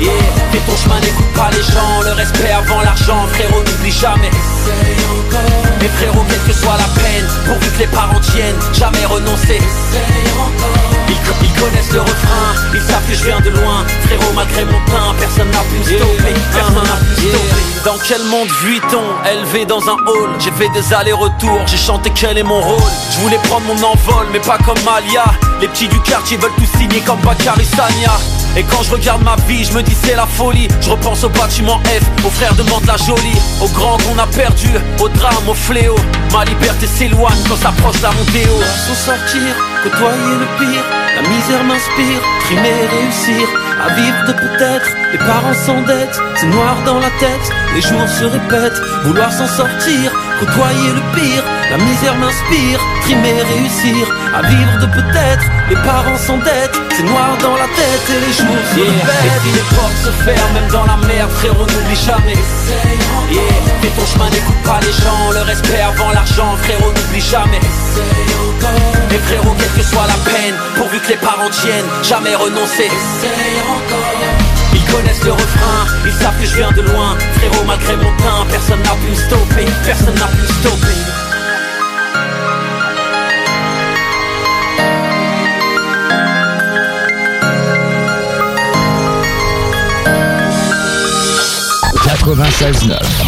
Yeah. 0.00 0.10
Fais 0.50 0.58
ton 0.66 0.76
chemin 0.76 0.98
n'écoute 0.98 1.32
pas 1.36 1.50
les 1.52 1.62
gens. 1.62 2.02
Le 2.02 2.12
respect 2.12 2.50
avant 2.50 2.82
l'argent 2.82 3.24
Frérot 3.34 3.62
n'oublie 3.62 3.92
jamais. 3.92 4.30
Mais 5.80 5.88
frérot 5.88 6.24
quelle 6.28 6.42
que 6.42 6.52
soit 6.52 6.76
la 6.76 7.00
peine 7.00 7.26
Pourvu 7.46 7.70
que 7.70 7.78
les 7.78 7.86
parents 7.86 8.20
tiennent 8.20 8.58
Jamais 8.72 9.06
renoncer 9.06 9.60
ils, 11.08 11.46
ils 11.46 11.60
connaissent 11.60 11.92
le 11.92 12.00
refrain 12.00 12.54
Ils 12.74 12.80
savent 12.80 13.06
que 13.08 13.14
je 13.14 13.24
viens 13.24 13.40
de 13.40 13.50
loin. 13.50 13.84
Frérot 14.06 14.32
malgré 14.34 14.64
mon 14.64 14.80
Personne 15.38 15.52
n'a 15.52 15.62
Personne 16.52 16.74
n'a 16.74 17.84
Dans 17.84 17.98
quel 18.06 18.22
monde 18.24 18.48
vit-on 18.64 19.30
Élevé 19.30 19.64
dans 19.66 19.80
un 19.88 19.96
hall? 20.06 20.30
J'ai 20.40 20.50
fait 20.50 20.68
des 20.70 20.92
allers-retours 20.92 21.60
J'ai 21.66 21.76
chanté 21.76 22.10
quel 22.12 22.38
est 22.38 22.42
mon 22.42 22.60
rôle? 22.60 22.90
Je 23.12 23.20
voulais 23.20 23.38
prendre 23.44 23.66
mon 23.66 23.80
envol 23.84 24.26
Mais 24.32 24.40
pas 24.40 24.58
comme 24.58 24.78
Malia. 24.84 25.24
Les 25.60 25.68
petits 25.68 25.86
du 25.86 26.00
quartier 26.00 26.36
veulent 26.38 26.50
tout 26.56 26.78
signer 26.78 27.00
comme 27.02 27.20
Bakary 27.20 27.64
Sania 27.64 28.18
et 28.56 28.64
quand 28.64 28.82
je 28.82 28.90
regarde 28.90 29.22
ma 29.22 29.36
vie, 29.46 29.62
je 29.62 29.72
me 29.72 29.82
dis 29.82 29.94
c'est 30.02 30.16
la 30.16 30.26
folie. 30.26 30.66
Je 30.80 30.90
repense 30.90 31.22
au 31.22 31.28
bâtiment 31.28 31.78
F, 31.84 32.24
aux 32.26 32.30
frères 32.30 32.54
de 32.54 32.62
Mante 32.62 32.86
la 32.86 32.96
Jolie. 32.96 33.38
Aux 33.60 33.68
grands 33.68 33.98
qu'on 33.98 34.18
a 34.18 34.26
perdu, 34.26 34.70
au 34.98 35.08
drame, 35.08 35.48
au 35.48 35.54
fléau. 35.54 35.94
Ma 36.32 36.44
liberté 36.44 36.86
s'éloigne 36.86 37.38
quand 37.48 37.56
s'approche 37.56 38.00
la 38.02 38.10
montée 38.10 38.48
haut 38.48 38.62
S'en 38.88 38.94
sortir, 38.94 39.54
côtoyer 39.84 40.34
le 40.40 40.46
pire. 40.58 40.82
La 41.14 41.28
misère 41.28 41.62
m'inspire, 41.62 42.20
trimer 42.46 42.88
réussir 42.90 43.46
À 43.80 43.94
vivre 43.94 44.24
de 44.26 44.32
peut-être, 44.32 44.90
les 45.12 45.18
parents 45.18 45.54
s'endettent 45.54 46.20
C'est 46.36 46.46
noir 46.46 46.82
dans 46.84 46.98
la 46.98 47.10
tête, 47.20 47.52
les 47.74 47.80
jours 47.80 48.08
se 48.08 48.24
répètent 48.24 48.80
Vouloir 49.04 49.32
s'en 49.32 49.46
sortir, 49.46 50.12
côtoyer 50.40 50.90
le 50.94 51.02
pire 51.14 51.44
La 51.70 51.78
misère 51.78 52.14
m'inspire, 52.16 52.80
trimer 53.02 53.42
réussir 53.42 54.06
À 54.34 54.42
vivre 54.42 54.78
de 54.80 54.86
peut-être, 54.86 55.46
les 55.68 55.76
parents 55.76 56.16
s'endettent 56.18 56.78
C'est 56.96 57.02
noir 57.02 57.36
dans 57.42 57.56
la 57.56 57.68
tête 57.74 58.04
et 58.10 58.20
les 58.26 58.32
jours 58.32 58.62
se 58.74 58.80
répètent. 58.80 59.26
Et 59.26 59.40
si 59.42 59.50
les 59.54 59.66
portes 59.76 60.00
se 60.04 60.10
ferment, 60.24 60.54
même 60.54 60.70
dans 60.70 60.86
la 60.86 60.96
merde 61.06 61.30
Frérot 61.30 61.66
n'oublie 61.66 62.02
jamais. 62.06 62.38
Yeah. 63.30 63.42
Fais 63.82 63.88
ton 63.88 64.06
chemin, 64.06 64.30
n'écoute 64.30 64.62
pas 64.64 64.80
les 64.80 64.92
gens 64.92 65.32
Le 65.32 65.42
respect 65.42 65.80
avant 65.80 66.10
l'argent, 66.12 66.56
frérot 66.62 66.92
n'oublie 66.92 67.20
jamais. 67.20 67.60
Et 69.10 69.18
frérot 69.18 69.54
quelle 69.58 69.72
que 69.72 69.82
soit 69.82 70.06
la 70.06 70.30
peine 70.30 70.54
Pourvu 70.76 70.98
que 71.00 71.08
les 71.08 71.16
parents 71.16 71.50
tiennent, 71.50 71.86
jamais 72.02 72.34
renoncer 72.34 72.88
ils 72.88 74.37
connaissent 74.92 75.24
le 75.24 75.32
refrain, 75.32 75.86
ils 76.04 76.12
savent 76.12 76.38
que 76.40 76.46
je 76.46 76.56
viens 76.56 76.72
de 76.72 76.82
loin. 76.82 77.16
Frérot 77.34 77.64
malgré 77.66 77.96
mon 77.96 78.16
teint, 78.16 78.46
personne 78.50 78.82
n'a 78.82 78.90
pu 78.90 79.10
me 79.10 79.14
stopper. 79.14 79.66
Personne 79.84 80.14
n'a 80.14 80.26
pu 80.26 80.42
me 80.42 80.46
stopper. 80.46 80.98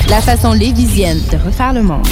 La 0.08 0.20
façon 0.20 0.52
lévisienne 0.52 1.20
de 1.32 1.38
refaire 1.38 1.72
le 1.72 1.82
monde. 1.82 2.06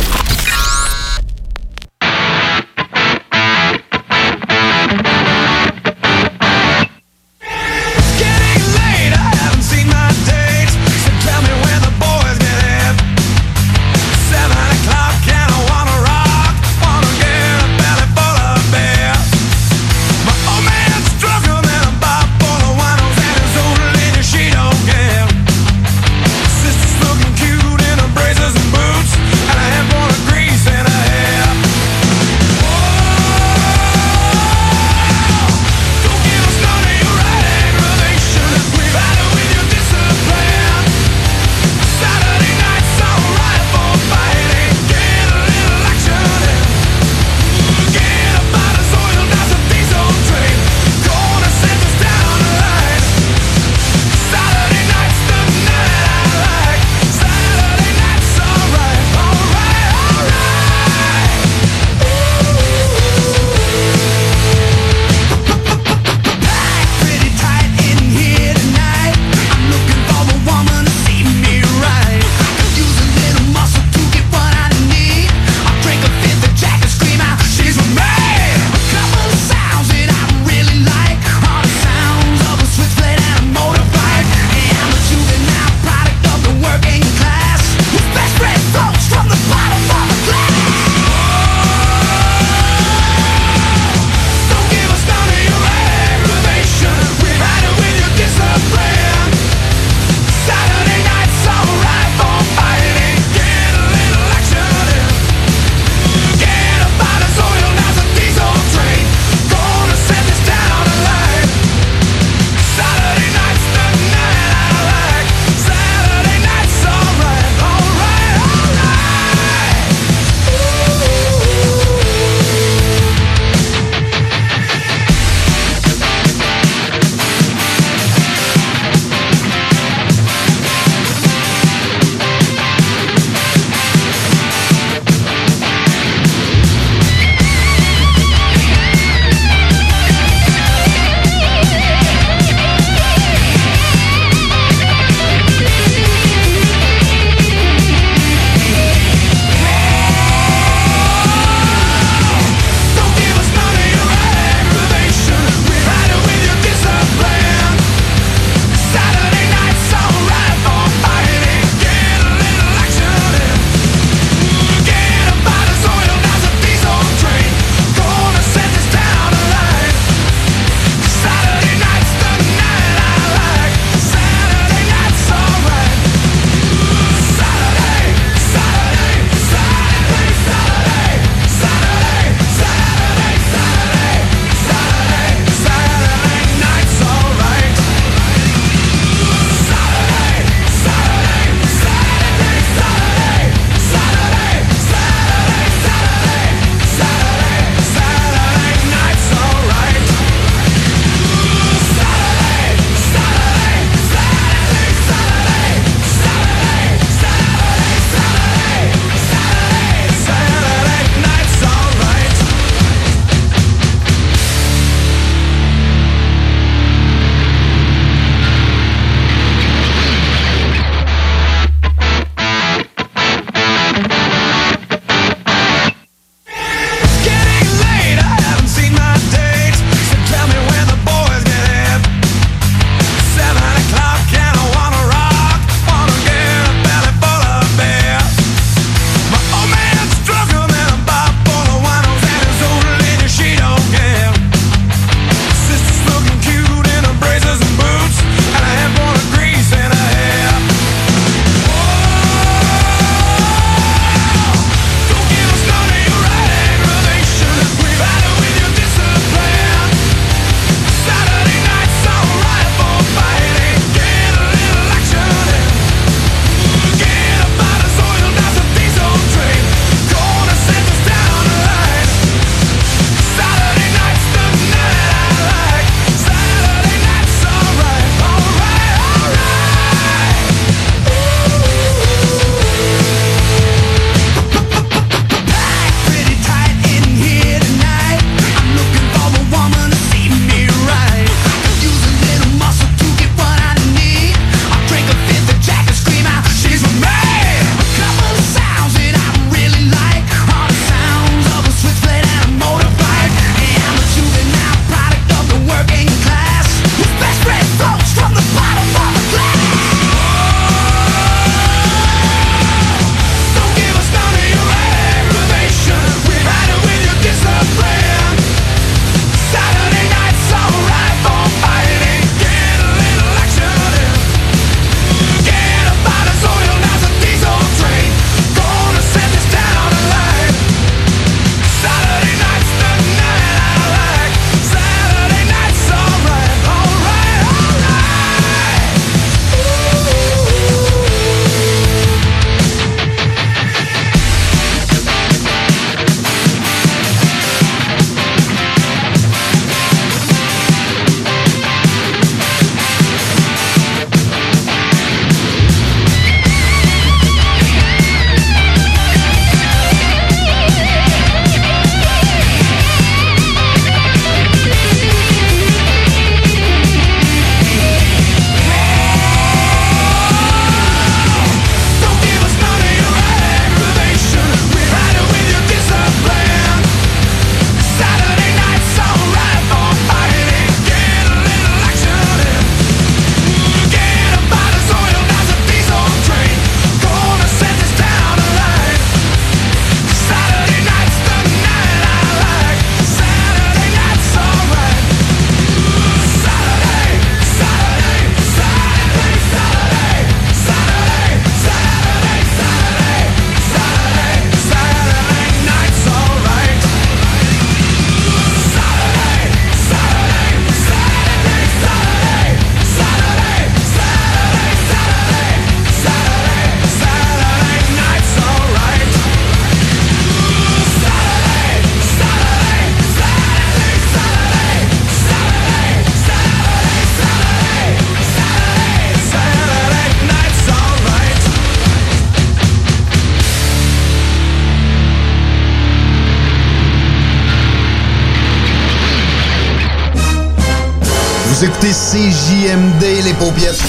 Vous 441.89 441.95
écoutez 441.95 442.33
CJMD, 442.33 443.25
les 443.25 443.33
paupiètes. 443.35 443.83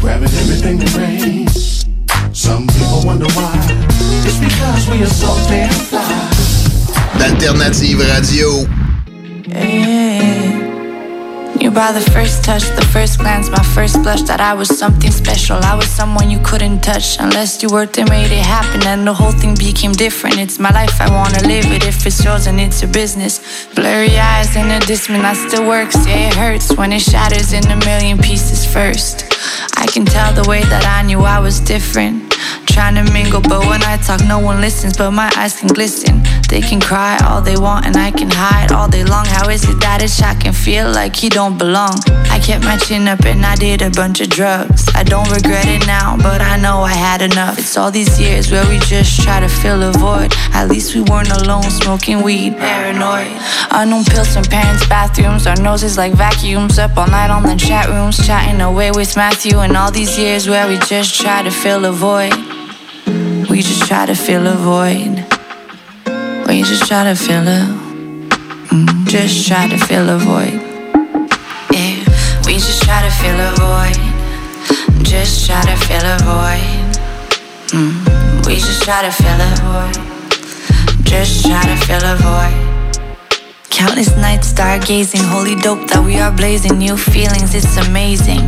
Grabbing 0.00 0.28
everything 0.40 0.78
that 0.78 0.96
rains. 0.96 1.84
Some 2.32 2.66
people 2.66 3.02
wonder 3.04 3.26
why. 3.34 3.52
It's 4.24 4.38
because 4.38 4.88
we 4.90 5.02
are 5.02 5.06
so 5.06 5.28
damn 5.48 5.70
fly. 5.70 6.00
D'Alternative 7.18 8.00
Radio. 8.00 8.66
You 11.62 11.70
by 11.70 11.92
the 11.92 12.00
first 12.10 12.42
touch, 12.42 12.64
the 12.74 12.84
first 12.92 13.20
glance, 13.20 13.48
my 13.48 13.62
first 13.62 14.02
blush 14.02 14.22
That 14.22 14.40
I 14.40 14.52
was 14.52 14.66
something 14.66 15.12
special, 15.12 15.58
I 15.62 15.76
was 15.76 15.86
someone 15.86 16.28
you 16.28 16.40
couldn't 16.42 16.80
touch 16.80 17.18
Unless 17.20 17.62
you 17.62 17.68
worked 17.68 17.98
and 17.98 18.10
made 18.10 18.32
it 18.32 18.44
happen 18.44 18.84
And 18.84 19.06
the 19.06 19.14
whole 19.14 19.30
thing 19.30 19.54
became 19.54 19.92
different 19.92 20.38
It's 20.38 20.58
my 20.58 20.70
life, 20.70 21.00
I 21.00 21.08
wanna 21.08 21.46
live 21.46 21.70
it 21.70 21.86
If 21.86 22.04
it's 22.04 22.24
yours 22.24 22.48
and 22.48 22.60
it's 22.60 22.82
your 22.82 22.90
business 22.90 23.68
Blurry 23.76 24.18
eyes 24.18 24.31
in 24.56 24.70
a 24.70 24.80
distant, 24.80 25.22
that 25.22 25.36
still 25.36 25.66
works. 25.66 26.06
Yeah, 26.06 26.28
it 26.28 26.34
hurts 26.34 26.76
when 26.76 26.92
it 26.92 27.00
shatters 27.00 27.52
in 27.52 27.64
a 27.70 27.76
million 27.84 28.18
pieces 28.18 28.64
first. 28.64 29.24
I 29.76 29.86
can 29.86 30.04
tell 30.04 30.32
the 30.32 30.48
way 30.48 30.62
that 30.64 30.84
I 30.84 31.06
knew 31.06 31.20
I 31.20 31.38
was 31.38 31.60
different. 31.60 32.32
Trying 32.66 32.94
to 32.96 33.12
mingle, 33.12 33.40
but 33.40 33.60
when 33.66 33.82
I 33.82 33.98
talk, 33.98 34.24
no 34.26 34.38
one 34.38 34.60
listens 34.60 34.96
But 34.96 35.10
my 35.12 35.30
eyes 35.36 35.58
can 35.58 35.68
glisten 35.68 36.21
They 36.52 36.60
can 36.60 36.82
cry 36.82 37.16
all 37.24 37.40
they 37.40 37.56
want 37.56 37.86
and 37.86 37.96
I 37.96 38.10
can 38.10 38.28
hide 38.30 38.72
all 38.72 38.86
day 38.86 39.04
long. 39.04 39.24
How 39.24 39.48
is 39.48 39.64
it 39.64 39.80
that 39.80 40.02
a 40.04 40.08
I 40.22 40.34
can 40.34 40.52
feel 40.52 40.92
like 40.92 41.16
he 41.16 41.30
don't 41.30 41.56
belong. 41.56 41.96
I 42.28 42.38
kept 42.38 42.62
my 42.62 42.76
chin 42.76 43.08
up 43.08 43.24
and 43.24 43.42
I 43.42 43.56
did 43.56 43.80
a 43.80 43.88
bunch 43.88 44.20
of 44.20 44.28
drugs. 44.28 44.86
I 44.94 45.02
don't 45.02 45.30
regret 45.30 45.66
it 45.66 45.86
now, 45.86 46.18
but 46.18 46.42
I 46.42 46.58
know 46.58 46.82
I 46.82 46.92
had 46.92 47.22
enough. 47.22 47.58
It's 47.58 47.78
all 47.78 47.90
these 47.90 48.20
years 48.20 48.52
where 48.52 48.68
we 48.68 48.78
just 48.80 49.22
try 49.22 49.40
to 49.40 49.48
fill 49.48 49.82
a 49.82 49.92
void. 49.92 50.34
At 50.52 50.68
least 50.68 50.94
we 50.94 51.00
weren't 51.00 51.30
alone 51.30 51.62
smoking 51.62 52.22
weed, 52.22 52.58
paranoid. 52.58 53.32
Unknown 53.70 54.04
pills 54.04 54.34
from 54.34 54.44
parents' 54.44 54.86
bathrooms. 54.86 55.46
Our 55.46 55.56
noses 55.56 55.96
like 55.96 56.12
vacuums 56.12 56.78
Up 56.78 56.98
all 56.98 57.06
night 57.06 57.30
on 57.30 57.44
the 57.44 57.56
chat 57.56 57.88
rooms. 57.88 58.26
Chatting 58.26 58.60
away 58.60 58.90
with 58.90 59.16
Matthew 59.16 59.56
And 59.60 59.74
all 59.74 59.90
these 59.90 60.18
years 60.18 60.50
where 60.50 60.68
we 60.68 60.76
just 60.80 61.18
try 61.18 61.42
to 61.42 61.50
fill 61.50 61.86
a 61.86 61.92
void. 61.92 62.34
We 63.48 63.62
just 63.62 63.88
try 63.88 64.04
to 64.04 64.14
fill 64.14 64.46
a 64.46 64.54
void 64.54 65.41
We 66.48 66.62
just 66.62 66.86
try 66.86 67.04
to 67.04 67.14
fill 67.14 67.46
a 67.48 67.60
mm, 68.70 69.06
Just 69.06 69.46
try 69.48 69.68
to 69.68 69.78
fill 69.78 70.08
a 70.08 70.18
void 70.18 70.60
Yeah 71.72 72.04
We 72.46 72.54
just 72.54 72.82
try 72.82 73.02
to 73.02 73.10
fill 73.20 73.38
a 73.40 73.50
void 73.58 75.04
Just 75.04 75.46
try 75.46 75.62
to 75.62 75.76
fill 75.86 76.04
a 76.04 76.18
void 76.28 76.92
mm, 77.72 78.46
We 78.46 78.56
just 78.56 78.82
try 78.82 79.02
to 79.02 79.10
fill 79.10 79.40
a 79.40 79.50
void 79.64 81.04
Just 81.04 81.46
try 81.46 81.62
to 81.62 81.76
fill 81.86 82.04
a 82.04 82.16
void 82.16 82.72
Countless 83.70 84.16
nights 84.16 84.52
stargazing, 84.52 85.24
holy 85.32 85.56
dope 85.56 85.88
that 85.88 86.04
we 86.04 86.20
are 86.20 86.30
blazing. 86.30 86.78
New 86.78 86.96
feelings, 86.96 87.54
it's 87.54 87.76
amazing. 87.88 88.44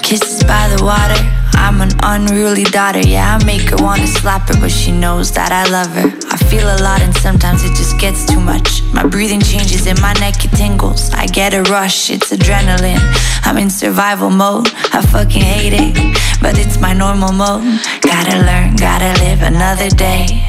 Kisses 0.00 0.42
by 0.44 0.68
the 0.72 0.80
water, 0.82 1.20
I'm 1.56 1.80
an 1.80 1.90
unruly 2.02 2.64
daughter. 2.64 3.00
Yeah, 3.00 3.36
I 3.36 3.44
make 3.44 3.70
her 3.70 3.76
wanna 3.78 4.06
slap 4.06 4.48
her, 4.48 4.60
but 4.60 4.70
she 4.70 4.92
knows 4.92 5.32
that 5.32 5.50
I 5.52 5.64
love 5.70 5.90
her. 5.98 6.08
I 6.30 6.36
feel 6.50 6.66
a 6.66 6.78
lot, 6.82 7.00
and 7.02 7.14
sometimes 7.16 7.64
it 7.64 7.74
just 7.74 7.98
gets 7.98 8.24
too 8.24 8.40
much. 8.40 8.82
My 8.92 9.04
breathing 9.06 9.40
changes, 9.40 9.86
and 9.86 10.00
my 10.00 10.12
neck 10.14 10.44
it 10.44 10.52
tingles. 10.52 11.10
I 11.12 11.26
get 11.26 11.54
a 11.54 11.62
rush, 11.64 12.10
it's 12.10 12.30
adrenaline. 12.32 13.00
I'm 13.44 13.58
in 13.58 13.70
survival 13.70 14.30
mode, 14.30 14.68
I 14.92 15.00
fucking 15.02 15.42
hate 15.42 15.74
it, 15.74 15.94
but 16.40 16.58
it's 16.58 16.78
my 16.80 16.92
normal 16.92 17.32
mode. 17.32 17.80
Gotta 18.00 18.38
learn, 18.44 18.76
gotta 18.76 19.12
live 19.24 19.42
another 19.42 19.90
day. 19.90 20.44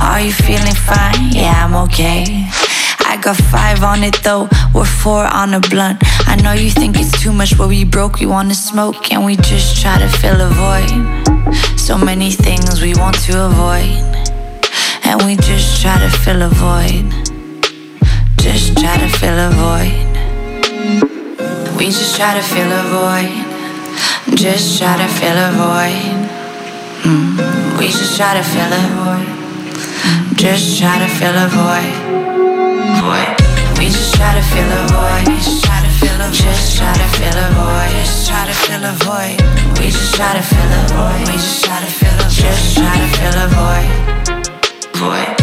Are 0.00 0.20
you 0.20 0.32
feeling 0.32 0.74
fine? 0.74 1.32
Yeah, 1.32 1.64
I'm 1.64 1.74
okay. 1.86 2.48
I 3.06 3.18
got 3.22 3.36
five 3.36 3.82
on 3.82 4.02
it 4.02 4.22
though, 4.22 4.48
we're 4.74 4.84
four 4.84 5.24
on 5.24 5.54
a 5.54 5.60
blunt. 5.60 6.02
I 6.26 6.36
know 6.36 6.52
you 6.52 6.70
think 6.70 6.96
it's 6.98 7.20
too 7.22 7.32
much, 7.32 7.56
but 7.56 7.68
we 7.68 7.84
broke, 7.84 8.20
we 8.20 8.26
wanna 8.26 8.54
smoke, 8.54 9.12
and 9.12 9.24
we 9.24 9.36
just 9.36 9.80
try 9.80 9.98
to 9.98 10.08
fill 10.08 10.40
a 10.40 10.48
void. 10.48 11.78
So 11.78 11.96
many 11.96 12.30
things 12.30 12.80
we 12.80 12.94
want 12.94 13.16
to 13.26 13.46
avoid, 13.46 14.02
and 15.04 15.22
we 15.22 15.36
just 15.36 15.82
try 15.82 15.98
to 15.98 16.10
fill 16.10 16.42
a 16.42 16.48
void. 16.48 17.04
Just 18.38 18.76
try 18.78 18.96
to 18.98 19.08
fill 19.08 19.38
a 19.38 19.50
void. 19.64 20.04
We 21.78 21.86
just 21.86 22.16
try 22.16 22.34
to 22.34 22.42
fill 22.42 22.72
a 22.72 22.82
void. 22.92 24.36
Just 24.36 24.78
try 24.78 24.96
to 24.96 25.08
fill 25.08 25.36
a 25.36 25.50
void. 25.52 26.28
Mm. 27.04 27.78
We 27.78 27.86
just 27.88 28.16
try 28.16 28.34
to 28.34 28.42
fill 28.42 28.72
a 28.72 28.82
void. 28.96 29.26
Just 30.36 30.78
try 30.78 30.98
to 30.98 31.08
fill 31.18 31.36
a 31.36 31.48
void. 31.48 32.53
We 33.78 33.86
just 33.90 34.14
try 34.14 34.34
to 34.34 34.42
fill 34.42 34.70
a 34.72 34.82
void. 34.88 35.26
Just 35.36 35.64
try 35.64 35.80
to 35.82 35.88
fill 36.00 36.20
a 36.20 36.28
void. 36.28 36.34
Just 36.34 36.78
try 36.78 38.46
to 38.46 38.54
fill 38.54 38.84
a 38.84 38.92
void. 39.04 39.36
We 39.78 39.86
just 39.90 40.14
try 40.14 40.32
to 40.34 40.42
fill 40.42 40.72
a 40.72 40.82
void. 40.88 41.28
We 41.28 41.34
just 41.34 41.64
try 41.64 41.80
to 41.80 41.86
fill 41.86 42.18
a 42.18 42.28
Just 42.30 42.76
try 42.76 42.96
to 42.96 43.08
fill 43.18 43.38
a 43.38 43.48
void. 43.48 43.88
Void. 44.96 45.33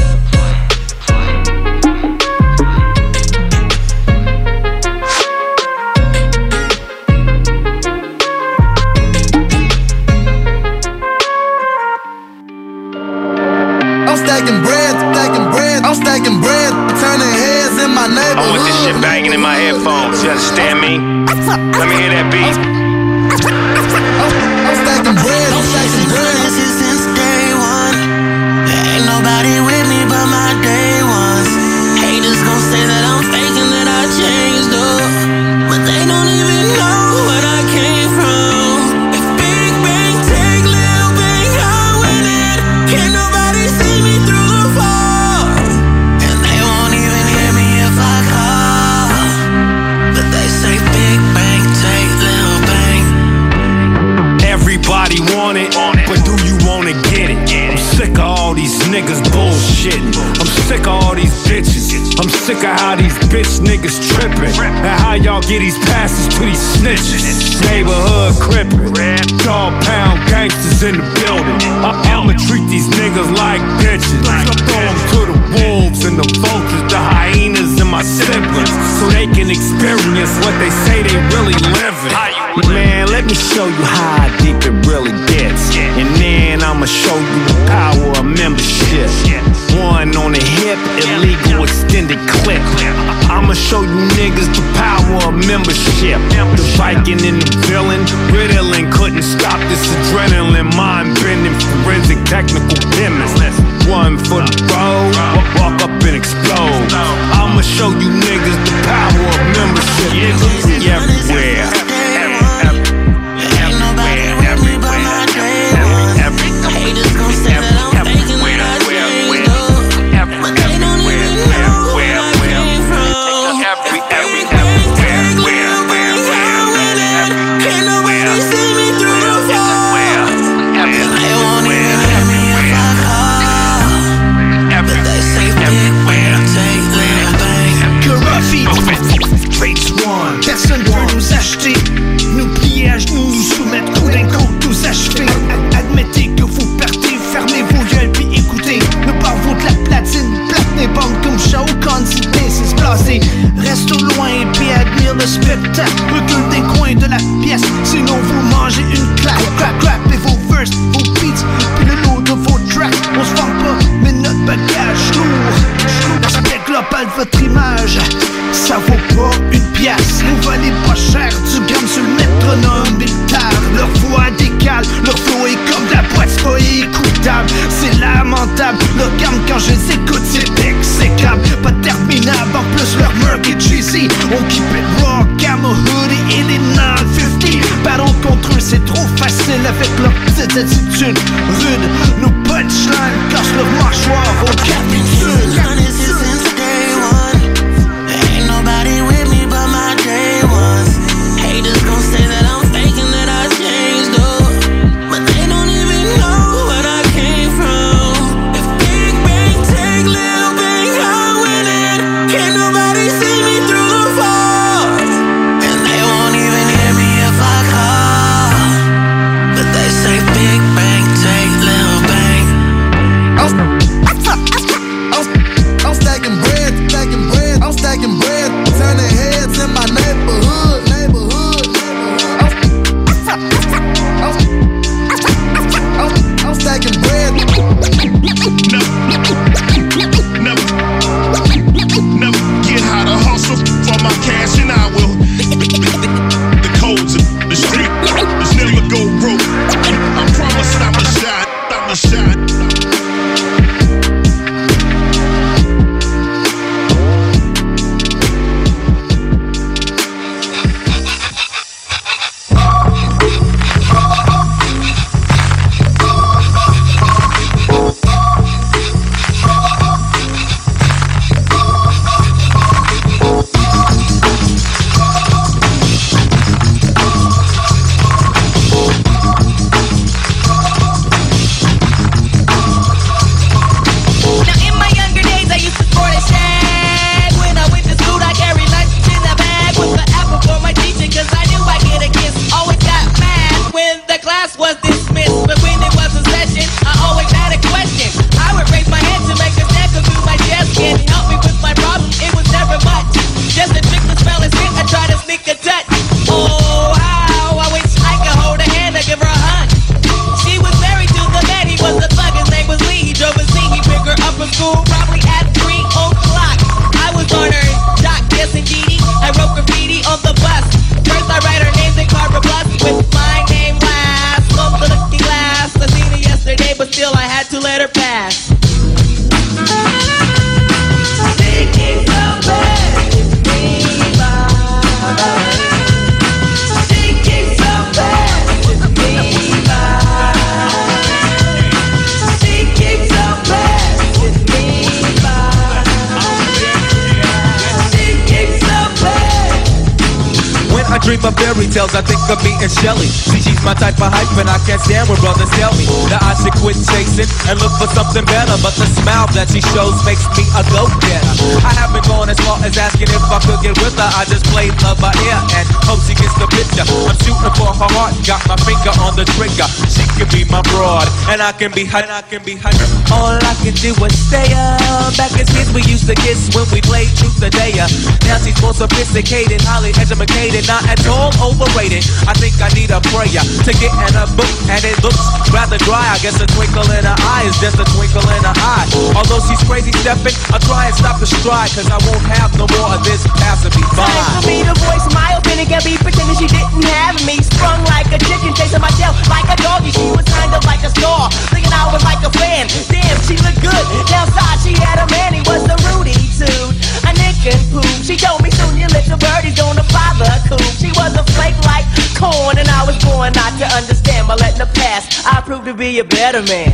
and 371.32 371.40
I 371.40 371.56
can 371.56 371.72
be 371.72 371.88
hot, 371.88 372.12
I 372.12 372.20
can 372.28 372.44
be 372.44 372.60
hot. 372.60 372.76
All 373.08 373.40
I 373.40 373.56
can 373.64 373.72
do 373.80 373.96
is 374.04 374.12
stay 374.20 374.52
up. 374.52 375.16
Back 375.16 375.32
as 375.40 375.48
kids, 375.48 375.72
we 375.72 375.80
used 375.88 376.04
to 376.12 376.16
kiss 376.20 376.52
when 376.52 376.68
we 376.76 376.84
played 376.84 377.08
truth 377.16 377.40
or 377.40 377.48
dare. 377.48 377.88
Now 378.28 378.36
she's 378.44 378.60
more 378.60 378.76
sophisticated, 378.76 379.64
highly 379.64 379.96
educated, 379.96 380.68
not 380.68 380.84
at 380.92 381.00
all 381.08 381.32
overrated. 381.40 382.04
I 382.28 382.36
think 382.36 382.60
I 382.60 382.68
need 382.76 382.92
a 382.92 383.00
prayer 383.16 383.32
to 383.32 383.72
get 383.80 383.96
in 383.96 384.14
a 384.20 384.28
book, 384.36 384.52
and 384.68 384.84
it 384.84 385.00
looks 385.00 385.24
rather 385.56 385.80
dry. 385.88 386.04
I 386.04 386.20
guess 386.20 386.36
a 386.44 386.48
twinkle 386.52 386.84
in 386.92 387.08
her 387.08 387.18
eye 387.24 387.48
is 387.48 387.56
just 387.64 387.80
a 387.80 387.88
twinkle 387.96 388.28
in 388.28 388.44
her 388.44 388.58
eye. 388.60 388.84
Although 389.16 389.40
she's 389.48 389.64
crazy 389.64 389.96
stepping, 390.04 390.36
I 390.52 390.60
try 390.68 390.92
and 390.92 390.96
stop 391.00 391.24
the 391.24 391.28
stride, 391.32 391.72
cause 391.72 391.88
I 391.88 392.00
won't 392.12 392.28
have 392.28 392.52
no 392.60 392.68
more 392.76 392.92
of 392.92 393.08
this 393.08 393.24
passing 393.40 393.72
me 393.80 393.88
by. 393.96 394.04
Time 394.04 394.36
for 394.36 394.44
me 394.52 394.58
to 394.68 394.76
voice 394.84 395.08
my 395.16 395.40
opinion, 395.40 395.72
can't 395.72 395.86
be 395.88 395.96
pretending 395.96 396.36
she 396.36 396.52
didn't 396.52 396.84
have 396.92 397.16
me. 397.24 397.40
Sprung 397.40 397.80
like 397.88 398.12
a 398.12 398.20
chicken, 398.20 398.52
chasing 398.52 398.84
my 398.84 398.92
tail 399.00 399.16
like 399.32 399.48
a 399.48 399.56
doggy. 399.64 399.96
She 399.96 400.12
was 400.12 400.28
kind 400.28 400.52
of 400.52 400.60
like 400.68 400.84
a 400.84 400.92
star 400.92 401.21
car, 401.22 401.30
thinking 401.54 401.74
I 401.74 401.86
was 401.94 402.04
like 402.04 402.22
a 402.26 402.32
fan. 402.34 402.66
Damn, 402.90 403.18
she 403.30 403.38
looked 403.46 403.62
good. 403.62 403.86
Downside, 404.10 404.58
she 404.66 404.74
had 404.74 404.98
a 404.98 405.08
man, 405.14 405.34
he 405.38 405.42
was 405.46 405.62
the 405.70 405.78
Rudy 405.90 406.18
dude. 406.34 406.74
A 407.06 407.14
nick 407.22 407.38
and 407.46 407.62
poop. 407.70 407.86
She 408.02 408.18
told 408.18 408.42
me 408.42 408.50
soon 408.50 408.78
your 408.78 408.90
little 408.90 409.18
birdie's 409.18 409.58
gonna 409.58 409.86
fly 409.94 410.10
the 410.18 410.30
coop. 410.50 410.66
She 410.82 410.90
was 410.98 411.14
a 411.14 411.24
flake 411.38 411.58
like 411.70 411.86
corn, 412.18 412.58
and 412.58 412.70
I 412.70 412.86
was 412.86 412.98
born 413.06 413.34
not 413.34 413.54
to 413.60 413.68
understand. 413.78 414.28
But 414.28 414.42
letting 414.42 414.60
the 414.60 414.72
past, 414.74 415.26
I 415.26 415.42
proved 415.42 415.66
to 415.66 415.74
be 415.74 416.00
a 416.00 416.04
better 416.04 416.42
man. 416.42 416.74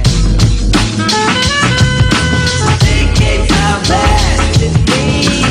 Think 2.83 3.19
it's 3.19 3.51
how 3.51 3.79
fast 3.83 4.61
me. 4.89 5.46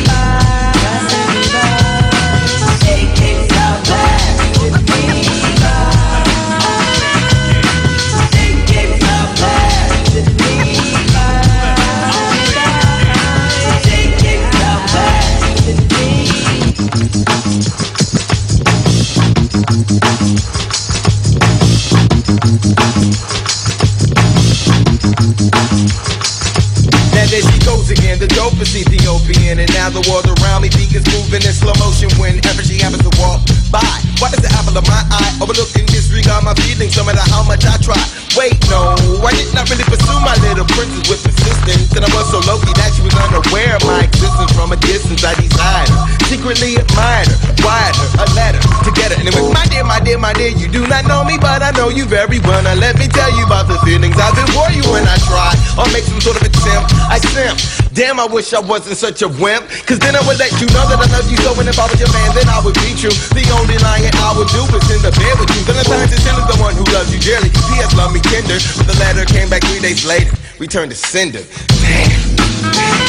I 51.67 51.75
know 51.75 51.91
you 51.91 52.07
very 52.07 52.39
well. 52.47 52.63
Now 52.63 52.79
let 52.79 52.95
me 52.95 53.11
tell 53.11 53.27
you 53.35 53.43
about 53.43 53.67
the 53.67 53.75
feelings 53.83 54.15
I've 54.15 54.39
been 54.39 54.47
for 54.55 54.71
you 54.71 54.87
when 54.87 55.03
I 55.03 55.19
try 55.27 55.51
or 55.75 55.91
make 55.91 56.07
some 56.07 56.23
sort 56.23 56.39
of 56.39 56.47
attempt. 56.47 56.95
I 57.11 57.19
simp. 57.19 57.59
Damn, 57.91 58.23
I 58.23 58.27
wish 58.31 58.55
I 58.55 58.63
wasn't 58.63 58.95
such 58.95 59.27
a 59.27 59.29
wimp. 59.43 59.67
Cause 59.83 59.99
then 59.99 60.15
I 60.15 60.23
would 60.31 60.39
let 60.39 60.55
you 60.63 60.71
know 60.71 60.87
that 60.87 61.03
I 61.03 61.11
love 61.11 61.27
you 61.27 61.35
so. 61.43 61.59
And 61.59 61.67
if 61.67 61.75
I 61.75 61.91
was 61.91 61.99
your 61.99 62.13
man, 62.15 62.31
then 62.39 62.47
I 62.47 62.63
would 62.63 62.79
be 62.79 62.95
true. 62.95 63.11
The 63.35 63.43
only 63.59 63.75
lying 63.83 64.15
I 64.15 64.31
would 64.39 64.47
do 64.55 64.63
is 64.63 64.87
in 64.95 65.03
the 65.03 65.11
bed 65.11 65.35
with 65.43 65.51
you. 65.59 65.67
Valentine's 65.67 66.15
is 66.15 66.23
the 66.23 66.59
one 66.63 66.79
who 66.79 66.87
loves 66.95 67.11
you 67.11 67.19
dearly. 67.19 67.51
P.S. 67.51 67.91
Love 67.99 68.15
me 68.15 68.23
tender. 68.23 68.63
But 68.79 68.87
the 68.87 68.97
letter 69.03 69.27
came 69.27 69.51
back 69.51 69.67
three 69.67 69.83
days 69.83 70.07
later. 70.07 70.31
Returned 70.63 70.95
to 70.95 70.97
sender. 70.97 71.43
Damn. 71.83 73.06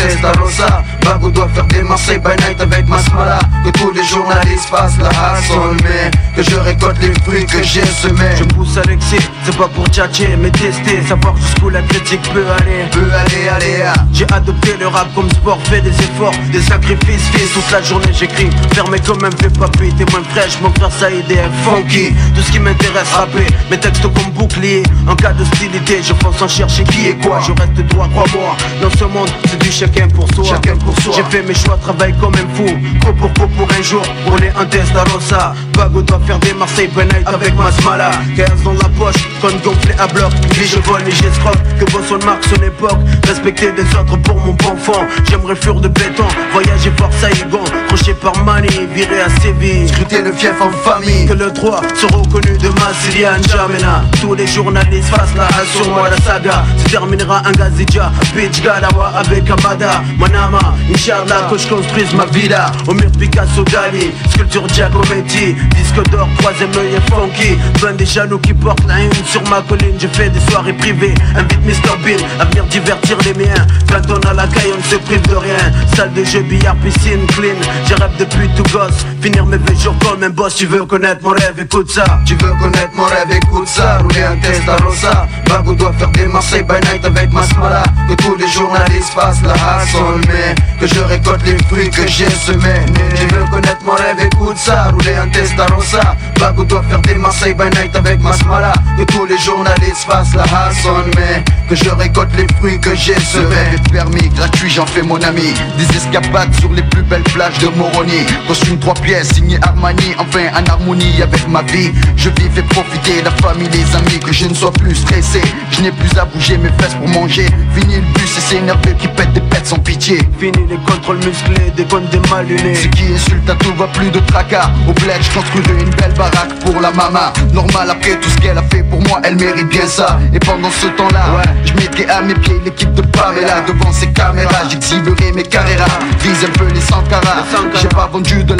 Ça. 0.00 0.06
Rouler 0.06 0.14
un 0.14 0.16
Testarossa. 0.16 0.84
Bago 1.04 1.30
doit 1.30 1.48
faire 1.48 1.66
des 1.66 1.82
Marseille 1.82 2.18
by 2.18 2.30
night 2.44 2.60
avec 2.60 2.88
Masmala. 2.88 3.38
Que 3.64 3.70
tous 3.70 3.92
les 3.92 4.04
journalistes 4.04 4.68
fassent 4.68 4.98
la 4.98 5.10
hustle, 5.10 5.76
mais 5.82 6.10
que 6.42 6.50
je 6.50 6.56
récolte 6.56 6.98
les 7.02 7.12
fruits 7.22 7.46
que 7.46 7.62
j'ai 7.62 7.84
semés. 7.84 8.36
Je 8.38 8.44
pousse 8.44 8.76
à 8.76 8.82
l'excès, 8.82 9.18
c'est 9.44 9.56
pas 9.56 9.68
pour 9.68 9.86
tchatcher 9.88 10.36
mais 10.40 10.50
tester. 10.50 11.02
Savoir 11.06 11.36
jusqu'où 11.36 11.68
la 11.68 11.82
critique 11.82 12.22
peut 12.32 12.44
aller. 12.58 12.84
Peut 12.92 13.10
aller, 13.12 13.48
aller, 13.48 13.82
ah. 13.84 13.92
J'ai 14.12 14.26
adopté 14.32 14.76
le 14.78 14.86
rap 14.86 15.08
comme 15.14 15.30
sport, 15.30 15.58
fait 15.64 15.80
des 15.80 15.90
efforts, 15.90 16.34
des 16.52 16.62
sacrifices. 16.62 17.28
Fils, 17.32 17.52
toute 17.52 17.70
la 17.70 17.82
journée 17.82 18.12
j'écris, 18.18 18.50
fermé 18.72 18.98
comme 19.06 19.22
un 19.24 19.30
vieux 19.40 19.50
papy 19.50 19.92
T'es 19.98 20.10
moins 20.10 20.22
fraîche, 20.30 20.58
mon 20.62 20.70
frère 20.72 20.90
Saïd 20.92 21.30
est 21.30 21.44
funky. 21.64 22.14
Tout 22.34 22.42
ce 22.42 22.52
qui 22.52 22.58
m'intéresse, 22.58 23.12
rapper, 23.12 23.46
mes 23.70 23.78
textes 23.78 24.02
comme 24.02 24.32
bouclier. 24.32 24.82
En 25.08 25.16
cas 25.16 25.32
d'hostilité, 25.32 26.00
je 26.02 26.14
fonce 26.14 26.40
en 26.40 26.48
chercher 26.48 26.84
qui 26.84 27.08
est 27.08 27.16
quoi. 27.22 27.40
Je 27.46 27.52
reste 27.52 27.86
droit, 27.92 28.08
crois-moi, 28.08 28.56
dans 28.80 28.90
ce 28.98 29.04
monde 29.04 29.30
c'est 29.48 29.58
du 29.58 29.70
chacun 29.70 30.08
pour 30.08 30.26
soi. 30.34 30.44
Chacun 30.44 30.76
pour 30.76 30.98
soi. 31.00 31.12
J'ai 31.16 31.24
fait 31.24 31.42
mes 31.42 31.54
choix, 31.54 31.78
travaille 31.82 32.14
comme 32.18 32.34
un 32.34 32.54
fou. 32.54 32.66
Pro 33.00 33.12
pour 33.12 33.30
pro 33.32 33.46
pour 33.48 33.68
un 33.78 33.82
jour, 33.82 34.02
rouler 34.26 34.50
un 34.58 34.64
Testarossa 34.64 35.54
Bago 35.80 36.02
doit 36.02 36.20
faire 36.26 36.38
des 36.40 36.52
Marseille 36.52 36.88
by 36.88 37.04
night 37.06 37.26
avec 37.26 37.54
Masmala. 37.56 38.10
15 38.36 38.62
dans 38.64 38.74
la 38.74 38.88
poche, 38.98 39.24
con 39.40 39.56
gonflé 39.64 39.94
à 39.98 40.06
bloc. 40.06 40.32
Ni 40.58 40.66
je 40.66 40.78
vole 40.80 41.02
ni 41.04 41.10
j'escroque, 41.10 41.58
que 41.78 41.84
Bosson 41.90 42.18
marque 42.24 42.44
son 42.44 42.62
époque. 42.62 42.98
Respecter 43.26 43.72
des 43.72 43.84
autres 43.96 44.16
pour 44.22 44.36
mon 44.36 44.56
fond 44.76 45.06
J'aimerais 45.28 45.56
fuir 45.56 45.76
de 45.76 45.88
béton, 45.88 46.26
voyager 46.52 46.90
par 46.90 47.10
Saïgon 47.12 47.64
Croché 47.88 48.14
par 48.14 48.36
Mani, 48.44 48.68
viré 48.94 49.22
à 49.22 49.40
Séville. 49.40 49.88
Scruter 49.88 50.22
le 50.22 50.32
fief 50.32 50.54
en 50.60 50.70
famille. 50.70 51.26
Que 51.26 51.32
le 51.32 51.50
droit 51.50 51.80
soit 51.94 52.10
reconnu 52.10 52.56
de 52.58 52.68
Massilia 52.80 53.38
N'Djamena. 53.38 54.04
Tous 54.20 54.34
les 54.34 54.46
journalistes 54.46 55.10
la 55.36 55.46
hache 55.46 55.68
sur 55.74 55.88
moi 55.90 56.08
la 56.10 56.16
saga. 56.18 56.64
Se 56.78 56.90
terminera 56.90 57.42
un 57.46 57.52
Gazidja, 57.52 58.10
Beach 58.34 58.62
Gadawa 58.62 59.12
avec 59.16 59.48
Amada 59.50 60.02
Manama, 60.18 60.74
Inch'Allah 60.92 61.48
que 61.50 61.58
je 61.58 61.68
construise 61.68 62.12
ma 62.14 62.26
villa. 62.26 62.70
Au 62.86 62.94
mur 62.94 63.10
Picasso 63.18 63.64
Dali, 63.64 64.10
sculpture 64.30 64.68
Giacometti. 64.68 65.54
Disque 65.76 66.10
d'or, 66.10 66.28
troisième 66.38 66.70
œil 66.76 66.94
est 66.94 67.10
funky. 67.14 67.58
Plein 67.80 67.92
des 67.92 68.06
jaloux 68.06 68.38
qui 68.38 68.54
portent 68.54 68.86
la 68.86 69.00
une 69.00 69.10
sur 69.30 69.42
ma 69.48 69.60
colline 69.62 69.96
Je 69.98 70.08
fais 70.08 70.28
des 70.28 70.40
soirées 70.50 70.72
privées, 70.72 71.14
invite 71.36 71.64
Mr 71.64 71.96
Bean 72.02 72.24
À 72.40 72.44
venir 72.46 72.64
divertir 72.64 73.16
les 73.24 73.34
miens. 73.34 73.66
Quand 73.88 74.02
on 74.10 74.28
a 74.28 74.34
la 74.34 74.46
caille 74.46 74.72
on 74.74 74.78
ne 74.78 74.82
se 74.82 74.96
prive 74.96 75.22
de 75.28 75.36
rien. 75.36 75.56
Salle 75.94 76.12
de 76.12 76.24
jeu, 76.24 76.40
billard, 76.42 76.76
piscine, 76.76 77.26
clean. 77.28 77.54
J'ai 77.86 77.94
rêve 77.94 78.10
depuis 78.18 78.48
tout 78.56 78.64
gosse 78.72 79.04
Finir 79.20 79.44
mes 79.44 79.58
vieux 79.58 79.76
jours 79.76 79.94
comme 79.98 80.22
un 80.22 80.30
boss 80.30 80.54
Tu 80.54 80.66
veux 80.66 80.86
connaître 80.86 81.22
mon 81.22 81.30
rêve, 81.30 81.58
écoute 81.58 81.90
ça. 81.90 82.04
Tu 82.24 82.34
veux 82.36 82.52
connaître 82.60 82.90
mon 82.94 83.04
rêve, 83.04 83.30
écoute 83.30 83.68
ça. 83.68 83.98
Rouler 83.98 84.22
un 84.22 84.36
Testarossa 84.36 85.26
Bago 85.46 85.74
doit 85.74 85.92
faire 85.92 86.08
des 86.10 86.26
Marseille 86.26 86.62
by 86.62 86.74
night 86.88 87.04
avec 87.04 87.30
Masmala 87.30 87.82
Que 88.08 88.14
tous 88.14 88.36
les 88.36 88.48
journalistes 88.48 89.12
fassent 89.12 89.42
la 89.42 89.52
hustle 89.54 90.26
Mais 90.28 90.54
que 90.80 90.86
je 90.86 91.00
récolte 91.00 91.44
les 91.44 91.58
fruits 91.64 91.90
que 91.90 92.06
j'ai 92.06 92.30
semés. 92.30 92.86
Tu 93.14 93.26
veux 93.34 93.44
connaître 93.50 93.84
mon 93.84 93.92
rêve, 93.92 94.20
écoute 94.20 94.56
ça. 94.56 94.90
Rouler 94.90 95.16
un 95.16 95.28
Testarossa 95.28 96.16
Bago 96.38 96.64
doit 96.64 96.82
faire 96.88 97.00
des 97.02 97.14
Marseille 97.14 97.54
by 97.54 97.64
night 97.78 97.94
avec 97.94 98.20
Masmala 98.22 98.72
Que 98.96 99.04
tous 99.04 99.26
les 99.26 99.38
journalistes 99.38 100.04
fassent 100.08 100.34
la 100.34 100.44
hustle 100.44 101.10
Mais 101.16 101.44
que 101.68 101.76
je 101.76 101.90
récolte 101.90 102.30
les 102.36 102.46
fruits 102.56 102.80
que 102.80 102.94
j'ai 102.96 103.18
semés. 103.20 103.78
Permis 103.92 104.28
gratuits, 104.30 104.70
j'en 104.70 104.86
fais 104.86 105.02
mon 105.02 105.22
ami. 105.22 105.54
Des 105.78 105.96
escapades 105.96 106.52
sur 106.58 106.72
les 106.72 106.82
plus 106.82 107.02
belles 107.02 107.22
plages 107.22 107.58
de 107.58 107.68
Moroni. 107.68 108.26
Costume 108.48 108.78
trois 108.78 108.94
pièces, 109.10 109.34
signé 109.34 109.58
Armani 109.62 110.14
Enfin 110.18 110.46
en 110.54 110.70
harmonie 110.70 111.22
avec 111.22 111.48
ma 111.48 111.62
vie. 111.62 111.90
Je 112.16 112.28
vis 112.30 112.50
et 112.56 112.62
profiter 112.62 113.22
la 113.22 113.30
famille, 113.42 113.68
les 113.72 113.96
amis 113.96 114.20
Que 114.20 114.32
je 114.32 114.46
ne 114.46 114.54
sois 114.54 114.72
plus 114.72 114.94
stressé. 114.94 115.40
Je 115.72 115.82
n'ai 115.82 115.90
plus 115.92 116.16
à 116.18 116.24
bouger 116.24 116.56
mes 116.58 116.70
fesses 116.78 116.94
pour 116.94 117.08
manger. 117.08 117.46
Fini 117.74 117.96
le 117.96 118.08
bus 118.14 118.38
et 118.38 118.40
c'est 118.40 118.60
nerveux 118.60 118.94
qui 118.98 119.08
pète 119.08 119.32
des 119.32 119.40
pètes 119.40 119.66
sans 119.66 119.78
pitié. 119.78 120.18
Fini 120.38 120.66
les 120.68 120.76
contrôles 120.88 121.18
musclés, 121.18 121.70
des 121.76 121.84
comptes 121.84 122.08
des 122.10 122.20
mal 122.30 122.46
lunés 122.46 122.74
Ce 122.74 122.88
qui 122.88 123.12
insulte 123.12 123.48
à 123.50 123.54
tout 123.56 123.74
va 123.74 123.86
plus 123.88 124.10
de 124.10 124.20
tracas. 124.20 124.70
Au 124.88 124.92
bled 124.92 125.20
je 125.20 125.30
construis 125.34 125.62
une 125.80 125.94
belle 125.96 126.14
baraque 126.16 126.54
pour 126.64 126.80
la 126.80 126.90
mama. 126.92 127.32
Normal 127.52 127.90
après 127.90 128.16
tout 128.20 128.30
ce 128.30 128.38
qu'elle 128.38 128.58
a 128.58 128.62
fait 128.70 128.84
pour 128.84 129.00
moi 129.08 129.20
Elle 129.24 129.36
mérite 129.36 129.68
bien 129.68 129.86
ça. 129.86 130.20
Et 130.32 130.38
pendant 130.38 130.70
ce 130.70 130.86
temps-là 130.86 131.42
Je 131.64 131.72
mettrai 131.74 132.08
à 132.08 132.22
mes 132.22 132.34
pieds 132.34 132.60
l'équipe 132.64 132.92
de 132.94 133.02
Pamela. 133.02 133.62
Devant 133.66 133.92
ces 133.92 134.08
caméras 134.12 134.68
j'exhiberai 134.68 135.32
mes 135.32 135.42
carreras 135.42 135.98
Vise 136.22 136.44
un 136.44 136.52
peu 136.58 136.66
les 136.72 136.80
Sankara. 136.80 137.44
J'ai 137.80 137.88
pas 137.88 138.06
vendu 138.06 138.44
de 138.44 138.54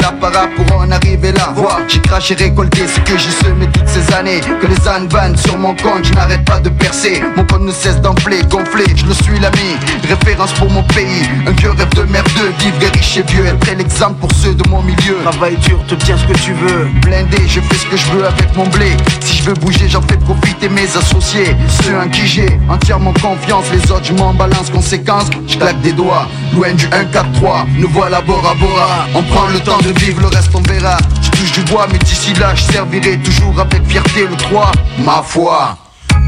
pour 0.55 0.77
en 0.77 0.89
arriver 0.91 1.31
là. 1.31 1.53
Vois, 1.55 1.79
j'ai 1.87 1.99
craché 1.99 2.35
récolté 2.35 2.81
ce 2.87 2.99
que 3.01 3.17
j'ai 3.17 3.31
semé 3.31 3.67
toutes 3.73 3.87
ces 3.87 4.13
années. 4.13 4.41
Que 4.61 4.67
les 4.67 4.87
ânes 4.87 5.07
vannent 5.07 5.37
sur 5.37 5.57
mon 5.57 5.75
compte 5.75 6.03
Je 6.03 6.13
n'arrête 6.13 6.45
pas 6.45 6.59
de 6.59 6.69
percer. 6.69 7.21
Mon 7.35 7.45
compte 7.45 7.61
ne 7.61 7.71
cesse 7.71 7.99
d'enfler, 8.01 8.41
gonfler 8.49 8.85
Je 8.95 9.05
le 9.05 9.13
suis 9.13 9.39
l'ami, 9.39 9.77
référence 10.07 10.53
pour 10.53 10.69
mon 10.69 10.83
pays 10.83 11.23
Un 11.47 11.51
vieux 11.51 11.71
rêve 11.71 11.93
de 11.95 12.03
merdeux, 12.03 12.51
vivre 12.59 12.77
des 12.79 12.87
riches 12.87 13.17
et 13.17 13.23
vieux 13.23 13.45
Être 13.45 13.77
l'exemple 13.77 14.19
pour 14.19 14.31
ceux 14.33 14.53
de 14.53 14.67
mon 14.69 14.81
milieu. 14.81 15.17
Travaille 15.23 15.57
dur, 15.57 15.79
te 15.87 15.95
tiens 15.95 16.17
ce 16.17 16.25
que 16.25 16.37
tu 16.39 16.53
veux. 16.53 16.87
Blindé, 17.01 17.37
je 17.47 17.59
fais 17.61 17.75
ce 17.75 17.85
que 17.85 17.97
je 17.97 18.11
veux 18.11 18.25
avec 18.25 18.55
mon 18.55 18.67
blé. 18.67 18.91
Si 19.21 19.37
je 19.37 19.43
veux 19.43 19.53
bouger, 19.53 19.87
j'en 19.87 20.01
fais 20.01 20.17
profiter 20.17 20.69
mes 20.69 20.87
associés. 20.97 21.55
Ceux 21.83 21.97
en 21.97 22.09
qui 22.09 22.25
j'ai 22.27 22.59
entièrement 22.69 23.13
confiance 23.13 23.65
Les 23.71 23.91
autres, 23.91 24.05
je 24.05 24.13
m'en 24.13 24.33
balance. 24.33 24.69
Conséquence 24.69 25.29
Je 25.47 25.57
claque 25.57 25.81
des 25.81 25.91
doigts, 25.91 26.27
loin 26.53 26.73
du 26.73 26.85
1-4-3 26.87 27.65
Nous 27.77 27.89
voilà 27.89 28.21
Bora 28.21 28.53
Bora 28.55 29.07
On 29.15 29.23
prend 29.23 29.47
le 29.47 29.59
temps 29.59 29.79
de 29.79 29.91
vivre, 29.99 30.21
le 30.21 30.29
reste 30.35 30.55
on 30.55 30.61
verra 30.61 30.97
Je 31.21 31.29
touche 31.31 31.51
du 31.53 31.61
bois, 31.71 31.87
mais 31.91 31.99
d'ici 31.99 32.33
là, 32.33 32.53
je 32.55 32.63
servirai 32.63 33.17
toujours 33.19 33.59
avec 33.59 33.85
fierté 33.87 34.27
le 34.27 34.35
3 34.35 34.71
Ma 35.05 35.21
foi 35.23 35.77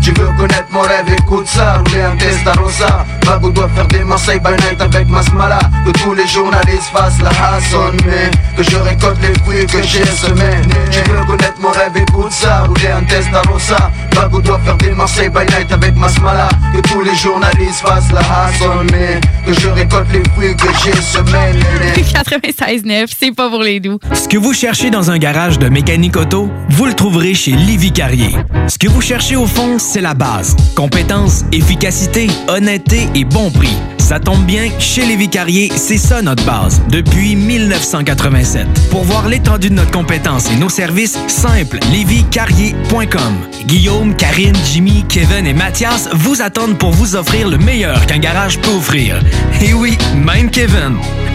tu 0.01 0.11
veux 0.11 0.27
connaître 0.37 0.67
mon 0.71 0.81
rêve, 0.81 1.05
écoute 1.17 1.47
ça 1.47 1.77
Rouler 1.85 2.01
un 2.01 2.15
Testarossa 2.17 3.05
Bago 3.25 3.49
doit 3.51 3.69
faire 3.69 3.87
des 3.87 4.03
Marseille 4.03 4.39
by 4.39 4.51
night 4.51 4.81
avec 4.81 5.07
Masmala 5.07 5.59
Que 5.85 5.91
tous 5.91 6.13
les 6.13 6.27
journalistes 6.27 6.89
fassent 6.93 7.21
la 7.21 7.29
hassonne 7.29 7.97
Mais 8.05 8.29
que 8.57 8.69
je 8.69 8.75
récolte 8.77 9.17
les 9.21 9.33
fruits 9.43 9.65
que 9.65 9.81
j'ai 9.81 10.05
semés 10.05 10.61
Tu 10.91 10.99
veux 11.09 11.25
connaître 11.25 11.59
mon 11.61 11.69
rêve, 11.71 11.95
écoute 11.95 12.31
ça 12.31 12.63
Rouler 12.63 12.89
un 12.89 13.03
test 13.03 13.29
à 13.33 13.41
Rosa. 13.49 13.91
Bago 14.13 14.41
doit 14.41 14.59
faire 14.65 14.77
des 14.77 14.91
Marseille 14.91 15.29
by 15.29 15.45
night 15.55 15.71
avec 15.71 15.95
Masmala 15.95 16.49
Que 16.75 16.81
tous 16.81 17.01
les 17.01 17.15
journalistes 17.15 17.79
fassent 17.85 18.11
la 18.11 18.19
hassonne 18.19 18.87
Mais 18.91 19.21
que 19.45 19.59
je 19.59 19.67
récolte 19.69 20.07
les 20.11 20.23
fruits 20.31 20.55
que 20.55 20.67
j'ai 20.83 21.01
semés 21.01 21.53
96.9, 22.13 23.07
c'est 23.19 23.31
pas 23.31 23.49
pour 23.49 23.61
les 23.61 23.79
doux. 23.79 23.99
Ce 24.13 24.27
que 24.27 24.37
vous 24.37 24.53
cherchez 24.53 24.89
dans 24.89 25.11
un 25.11 25.17
garage 25.17 25.59
de 25.59 25.69
mécanique 25.69 26.15
auto, 26.17 26.49
vous 26.69 26.85
le 26.85 26.93
trouverez 26.93 27.33
chez 27.33 27.51
Livy 27.51 27.91
Carrier. 27.91 28.35
Ce 28.67 28.77
que 28.77 28.87
vous 28.87 29.01
cherchez 29.01 29.35
au 29.35 29.47
fond, 29.47 29.72
c'est 29.77 30.01
la 30.01 30.13
base. 30.13 30.55
Compétence, 30.75 31.45
efficacité, 31.51 32.27
honnêteté 32.47 33.07
et 33.15 33.23
bon 33.23 33.49
prix. 33.51 33.75
Ça 33.97 34.19
tombe 34.19 34.45
bien, 34.45 34.69
chez 34.79 35.05
Lévi 35.05 35.29
Carrier, 35.29 35.71
c'est 35.75 35.97
ça 35.97 36.21
notre 36.21 36.45
base, 36.45 36.81
depuis 36.89 37.35
1987. 37.35 38.67
Pour 38.91 39.03
voir 39.03 39.29
l'étendue 39.29 39.69
de 39.69 39.75
notre 39.75 39.91
compétence 39.91 40.51
et 40.51 40.55
nos 40.55 40.69
services, 40.69 41.17
simple, 41.27 41.79
lévicarrier.com. 41.91 43.33
Guillaume, 43.65 44.15
Karine, 44.15 44.57
Jimmy, 44.71 45.05
Kevin 45.07 45.47
et 45.47 45.53
Mathias 45.53 46.09
vous 46.13 46.41
attendent 46.41 46.77
pour 46.77 46.91
vous 46.91 47.15
offrir 47.15 47.47
le 47.47 47.57
meilleur 47.57 48.05
qu'un 48.05 48.19
garage 48.19 48.59
peut 48.59 48.71
offrir. 48.71 49.21
Et 49.61 49.73
oui, 49.73 49.97
même 50.15 50.49
Kevin. 50.49 50.97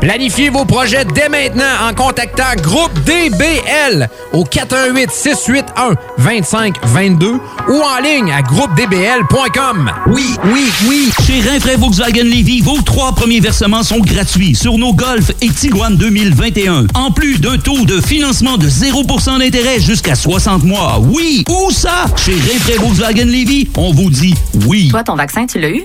Planifiez 0.00 0.50
vos 0.50 0.64
projets 0.64 1.04
dès 1.14 1.28
maintenant 1.28 1.64
en 1.88 1.94
contactant 1.94 2.54
Groupe 2.60 2.92
DBL 3.04 4.08
au 4.32 4.44
418 4.44 5.10
681 5.10 5.94
2522 6.18 7.26
ou 7.68 7.72
en 7.72 8.02
ligne 8.02 8.30
à 8.32 8.42
groupedbl.com. 8.42 9.90
Oui, 10.08 10.36
oui, 10.52 10.70
oui. 10.88 11.10
Chez 11.26 11.40
Rinfraie 11.40 11.76
Volkswagen 11.76 12.24
Levy, 12.24 12.60
vos 12.60 12.82
trois 12.82 13.12
premiers 13.12 13.40
versements 13.40 13.82
sont 13.82 14.00
gratuits 14.00 14.54
sur 14.54 14.76
nos 14.78 14.92
Golf 14.92 15.30
et 15.40 15.48
Tiguan 15.48 15.96
2021. 15.96 16.86
En 16.94 17.10
plus 17.10 17.38
d'un 17.38 17.56
taux 17.58 17.84
de 17.84 18.00
financement 18.00 18.58
de 18.58 18.68
0% 18.68 19.38
d'intérêt 19.38 19.80
jusqu'à 19.80 20.14
60 20.14 20.64
mois. 20.64 21.00
Oui, 21.00 21.44
où 21.48 21.70
ça? 21.70 22.06
Chez 22.16 22.34
Rinfraie 22.34 22.76
Volkswagen 22.78 23.24
Levy, 23.26 23.68
on 23.76 23.92
vous 23.92 24.10
dit 24.10 24.34
oui. 24.66 24.88
Toi, 24.90 25.02
ton 25.02 25.14
vaccin, 25.14 25.46
tu 25.46 25.58
l'as 25.58 25.70
eu? 25.70 25.84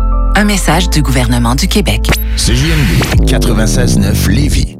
Un 0.35 0.45
message 0.45 0.89
du 0.89 1.01
gouvernement 1.01 1.55
du 1.55 1.67
Québec. 1.67 2.09
CJMD 2.37 3.25
96.9 3.25 4.29
Lévis. 4.29 4.77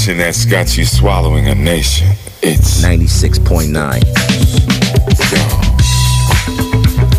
Station 0.00 0.18
that's 0.18 0.46
got 0.46 0.78
you 0.78 0.84
swallowing 0.84 1.48
a 1.48 1.54
nation. 1.54 2.08
It's 2.42 2.80
96.9. 2.82 4.00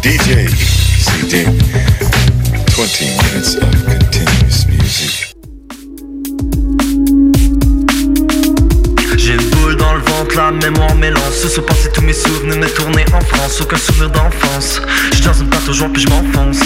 DJ 0.02 0.50
CD. 0.98 1.46
20 2.74 3.06
minutes 3.22 3.56
of 3.58 3.86
continuous 3.86 4.66
music. 4.68 5.36
J'ai 9.18 9.34
une 9.34 9.50
boule 9.52 9.76
dans 9.76 9.94
le 9.94 10.02
ventre, 10.02 10.36
la 10.36 10.52
mémoire 10.52 10.96
m'élance 10.96 11.36
Se 11.36 11.50
sont 11.50 11.62
passés 11.62 11.92
tous 11.94 12.02
mes 12.02 12.14
souvenirs, 12.14 12.58
mes 12.58 12.72
tournées 12.72 13.06
en 13.14 13.22
France 13.22 13.62
Aucun 13.62 13.78
souvenir 13.78 14.10
d'enfance 14.10 14.82
Je 15.12 15.18
suis 15.18 15.26
dans 15.26 15.34
une 15.34 15.50
pâte 15.50 15.70
au 15.70 15.74
jour 15.74 15.88
puis 15.94 16.02
je 16.02 16.10
m'enfonce 16.10 16.60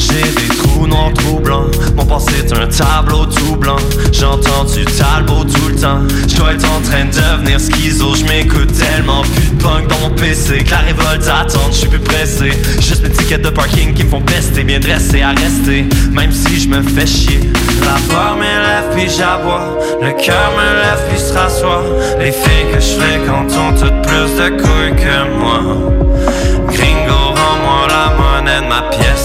j'ai 0.00 0.22
des 0.22 0.54
trous 0.56 0.86
noirs 0.86 1.12
troublants 1.14 1.66
Mon 1.96 2.06
passé 2.06 2.32
est 2.38 2.52
un 2.52 2.66
tableau 2.66 3.26
tout 3.26 3.56
blanc. 3.56 3.76
J'entends 4.12 4.64
du 4.64 4.84
talbot 4.84 5.44
tout 5.44 5.68
le 5.68 5.76
temps. 5.76 6.00
Je 6.26 6.36
dois 6.36 6.54
être 6.54 6.66
en 6.70 6.80
train 6.80 7.04
de 7.04 7.10
devenir 7.10 7.60
schizo. 7.60 8.14
Je 8.14 8.24
m'écoute 8.24 8.72
tellement 8.72 9.22
plus 9.22 9.50
de 9.50 9.62
punk 9.62 9.88
dans 9.88 10.08
mon 10.08 10.14
PC 10.14 10.64
Que 10.64 10.70
la 10.70 10.78
révolte 10.78 11.28
attend, 11.28 11.70
je 11.70 11.76
suis 11.76 11.88
plus 11.88 12.00
pressé. 12.00 12.50
Juste 12.80 13.02
mes 13.02 13.10
tickets 13.10 13.42
de 13.42 13.50
parking 13.50 13.92
qui 13.92 14.04
me 14.04 14.08
font 14.08 14.22
pester. 14.22 14.64
Bien 14.64 14.80
dressé 14.80 15.22
à 15.22 15.30
rester. 15.30 15.84
Même 16.12 16.32
si 16.32 16.60
je 16.60 16.68
me 16.68 16.82
fais 16.82 17.06
chier. 17.06 17.40
La 17.82 17.96
peur 18.12 18.36
m'élève 18.36 18.94
puis 18.94 19.08
j'aboie. 19.08 19.78
Le 20.00 20.12
cœur 20.12 20.52
me 20.56 20.82
lève 20.82 21.00
puis 21.10 21.20
se 21.20 21.32
rassoit. 21.32 21.84
Les 22.18 22.32
filles 22.32 22.72
que 22.72 22.80
je 22.80 22.98
fréquente 22.98 23.52
ont 23.52 23.74
toutes 23.74 24.02
plus 24.02 24.36
de 24.36 24.48
couilles 24.62 24.96
que 24.96 25.38
moi 25.38 25.89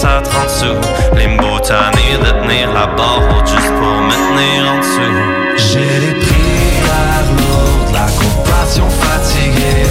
à 0.06 0.22
30 0.22 0.50
sous. 0.50 1.18
Limbo 1.18 1.60
tanné 1.60 2.18
de 2.24 2.32
tenir 2.42 2.72
la 2.74 2.88
barre 2.88 3.46
juste 3.46 3.74
pour 3.80 4.02
me 4.08 4.16
en 4.70 4.78
dessous. 4.80 5.18
J'ai 5.58 6.00
les 6.00 6.16
prières 6.20 7.30
lourdes, 7.38 7.94
la 7.94 8.08
compassion 8.22 8.88
fatiguée. 8.90 9.88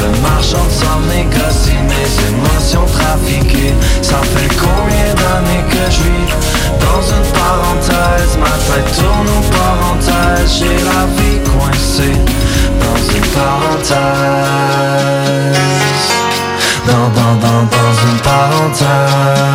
Le 0.00 0.08
marchand 0.22 0.64
de 0.64 0.70
sang 0.70 1.00
négocie 1.08 1.80
mes 1.90 2.10
émotions 2.30 2.86
trafiquées. 2.86 3.74
Ça 4.02 4.18
fait 4.34 4.54
combien 4.56 5.10
d'années 5.20 5.64
que 5.70 5.90
je 5.90 6.02
vis 6.02 6.28
dans 6.84 7.02
une 7.14 7.26
parenthèse? 7.32 8.36
Ma 8.38 8.54
tête 8.68 8.90
tourne 8.96 9.28
aux 9.38 9.46
parenthèses 9.56 10.58
J'ai 10.58 10.78
la 10.90 11.02
vie 11.16 11.40
coincée 11.50 12.18
dans 12.82 13.00
une 13.14 13.28
parenthèse. 13.38 13.96
Dans, 16.86 17.08
dans, 17.16 17.34
dans, 17.40 17.62
dans 17.64 17.94
une 18.08 18.20
parenthèse. 18.20 19.45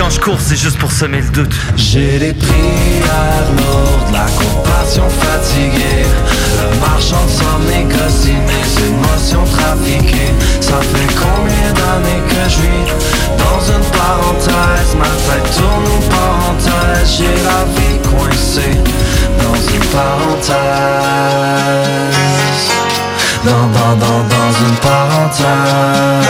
Quand 0.00 0.08
je 0.08 0.18
cours 0.18 0.40
c'est 0.40 0.56
juste 0.56 0.78
pour 0.78 0.90
semer 0.90 1.20
le 1.20 1.28
doute. 1.28 1.52
J'ai 1.76 2.18
des 2.18 2.32
prières 2.32 3.50
lourdes, 3.56 4.12
la 4.12 4.24
compassion 4.40 5.06
fatiguée 5.10 6.06
Le 6.56 6.68
marchand 6.80 7.22
de 7.26 7.30
sang 7.30 7.58
négocie 7.68 8.38
mes 8.48 8.66
émotions 8.88 9.44
trafiquées. 9.44 10.32
Ça 10.60 10.80
fait 10.80 11.14
combien 11.14 11.72
d'années 11.78 12.22
que 12.28 12.42
je 12.48 12.60
vis 12.62 12.86
dans 13.42 13.60
une 13.74 13.86
parenthèse? 13.92 14.90
Ma 14.96 15.12
tête 15.26 15.48
tourne 15.54 15.88
aux 15.96 16.04
parenthèses 16.08 17.10
J'ai 17.18 17.36
la 17.44 17.60
vie 17.76 17.98
coincée 18.08 18.76
dans 19.38 19.58
une 19.74 19.86
parenthèse. 19.96 20.56
Dans, 23.44 23.66
dans, 23.76 23.96
dans, 23.96 24.22
dans 24.34 24.52
une 24.66 24.76
parenthèse 24.76 26.20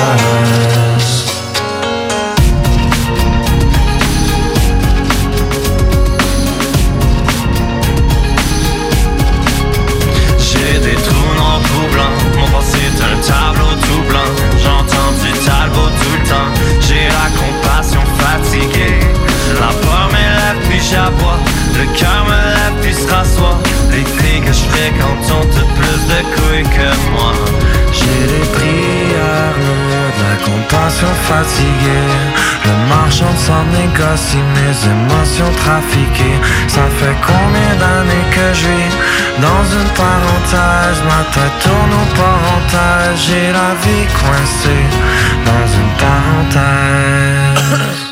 J'ai 27.92 28.26
des 28.26 28.46
prières 28.52 29.56
lourdes 29.64 30.20
La 30.28 30.36
compassion 30.44 31.12
fatiguée. 31.28 32.10
Le 32.64 32.74
marchand 32.88 33.34
sang 33.36 33.64
négocie 33.72 34.44
mes 34.56 34.76
émotions 34.90 35.52
trafiquées. 35.56 36.40
Ça 36.68 36.84
fait 36.98 37.16
combien 37.26 37.72
d'années 37.80 38.28
que 38.30 38.46
je 38.54 38.68
vis 38.68 38.94
dans 39.40 39.64
une 39.78 39.90
parenthèse? 39.94 41.00
Ma 41.08 41.22
tête 41.34 41.56
tourne 41.62 41.94
aux 42.02 42.10
parenthèses 42.16 43.20
J'ai 43.26 43.46
la 43.52 43.70
vie 43.82 44.06
coincée 44.20 44.86
dans 45.46 45.66
une 45.80 45.92
parenthèse 46.04 48.09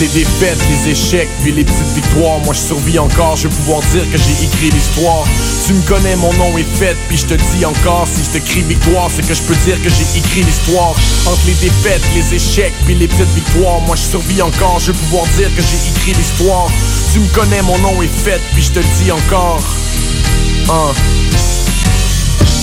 les 0.00 0.08
défaites, 0.08 0.58
les 0.68 0.90
échecs, 0.90 1.28
puis 1.42 1.52
les 1.52 1.64
petites 1.64 1.94
victoires, 1.94 2.38
moi 2.40 2.52
je 2.52 2.60
survis 2.60 2.98
encore, 2.98 3.36
je 3.36 3.48
vais 3.48 3.54
pouvoir 3.54 3.80
dire 3.92 4.04
que 4.10 4.18
j'ai 4.18 4.44
écrit 4.44 4.70
l'histoire. 4.70 5.24
Tu 5.66 5.72
me 5.72 5.82
connais, 5.82 6.16
mon 6.16 6.32
nom 6.34 6.56
est 6.58 6.76
fait, 6.76 6.96
puis 7.08 7.16
je 7.16 7.26
te 7.26 7.34
dis 7.34 7.64
encore, 7.64 8.06
si 8.06 8.22
je 8.24 8.38
te 8.38 8.44
crie 8.44 8.62
victoire, 8.62 9.10
c'est 9.14 9.26
que 9.26 9.34
je 9.34 9.42
peux 9.42 9.54
dire 9.64 9.82
que 9.82 9.88
j'ai 9.88 10.18
écrit 10.18 10.42
l'histoire. 10.42 10.94
Entre 11.26 11.46
les 11.46 11.54
défaites, 11.54 12.02
les 12.14 12.34
échecs, 12.34 12.74
puis 12.84 12.94
les 12.94 13.08
petites 13.08 13.34
victoires, 13.34 13.80
moi 13.80 13.96
je 13.96 14.02
survis 14.02 14.42
encore, 14.42 14.80
je 14.80 14.92
vais 14.92 14.98
pouvoir 14.98 15.24
dire 15.36 15.48
que 15.56 15.62
j'ai 15.62 15.90
écrit 15.90 16.12
l'histoire. 16.12 16.68
Tu 17.12 17.20
me 17.20 17.28
connais, 17.34 17.62
mon 17.62 17.78
nom 17.78 18.02
est 18.02 18.06
fait, 18.06 18.40
puis 18.52 18.62
je 18.62 18.72
te 18.72 18.80
dis 18.80 19.10
encore. 19.10 19.62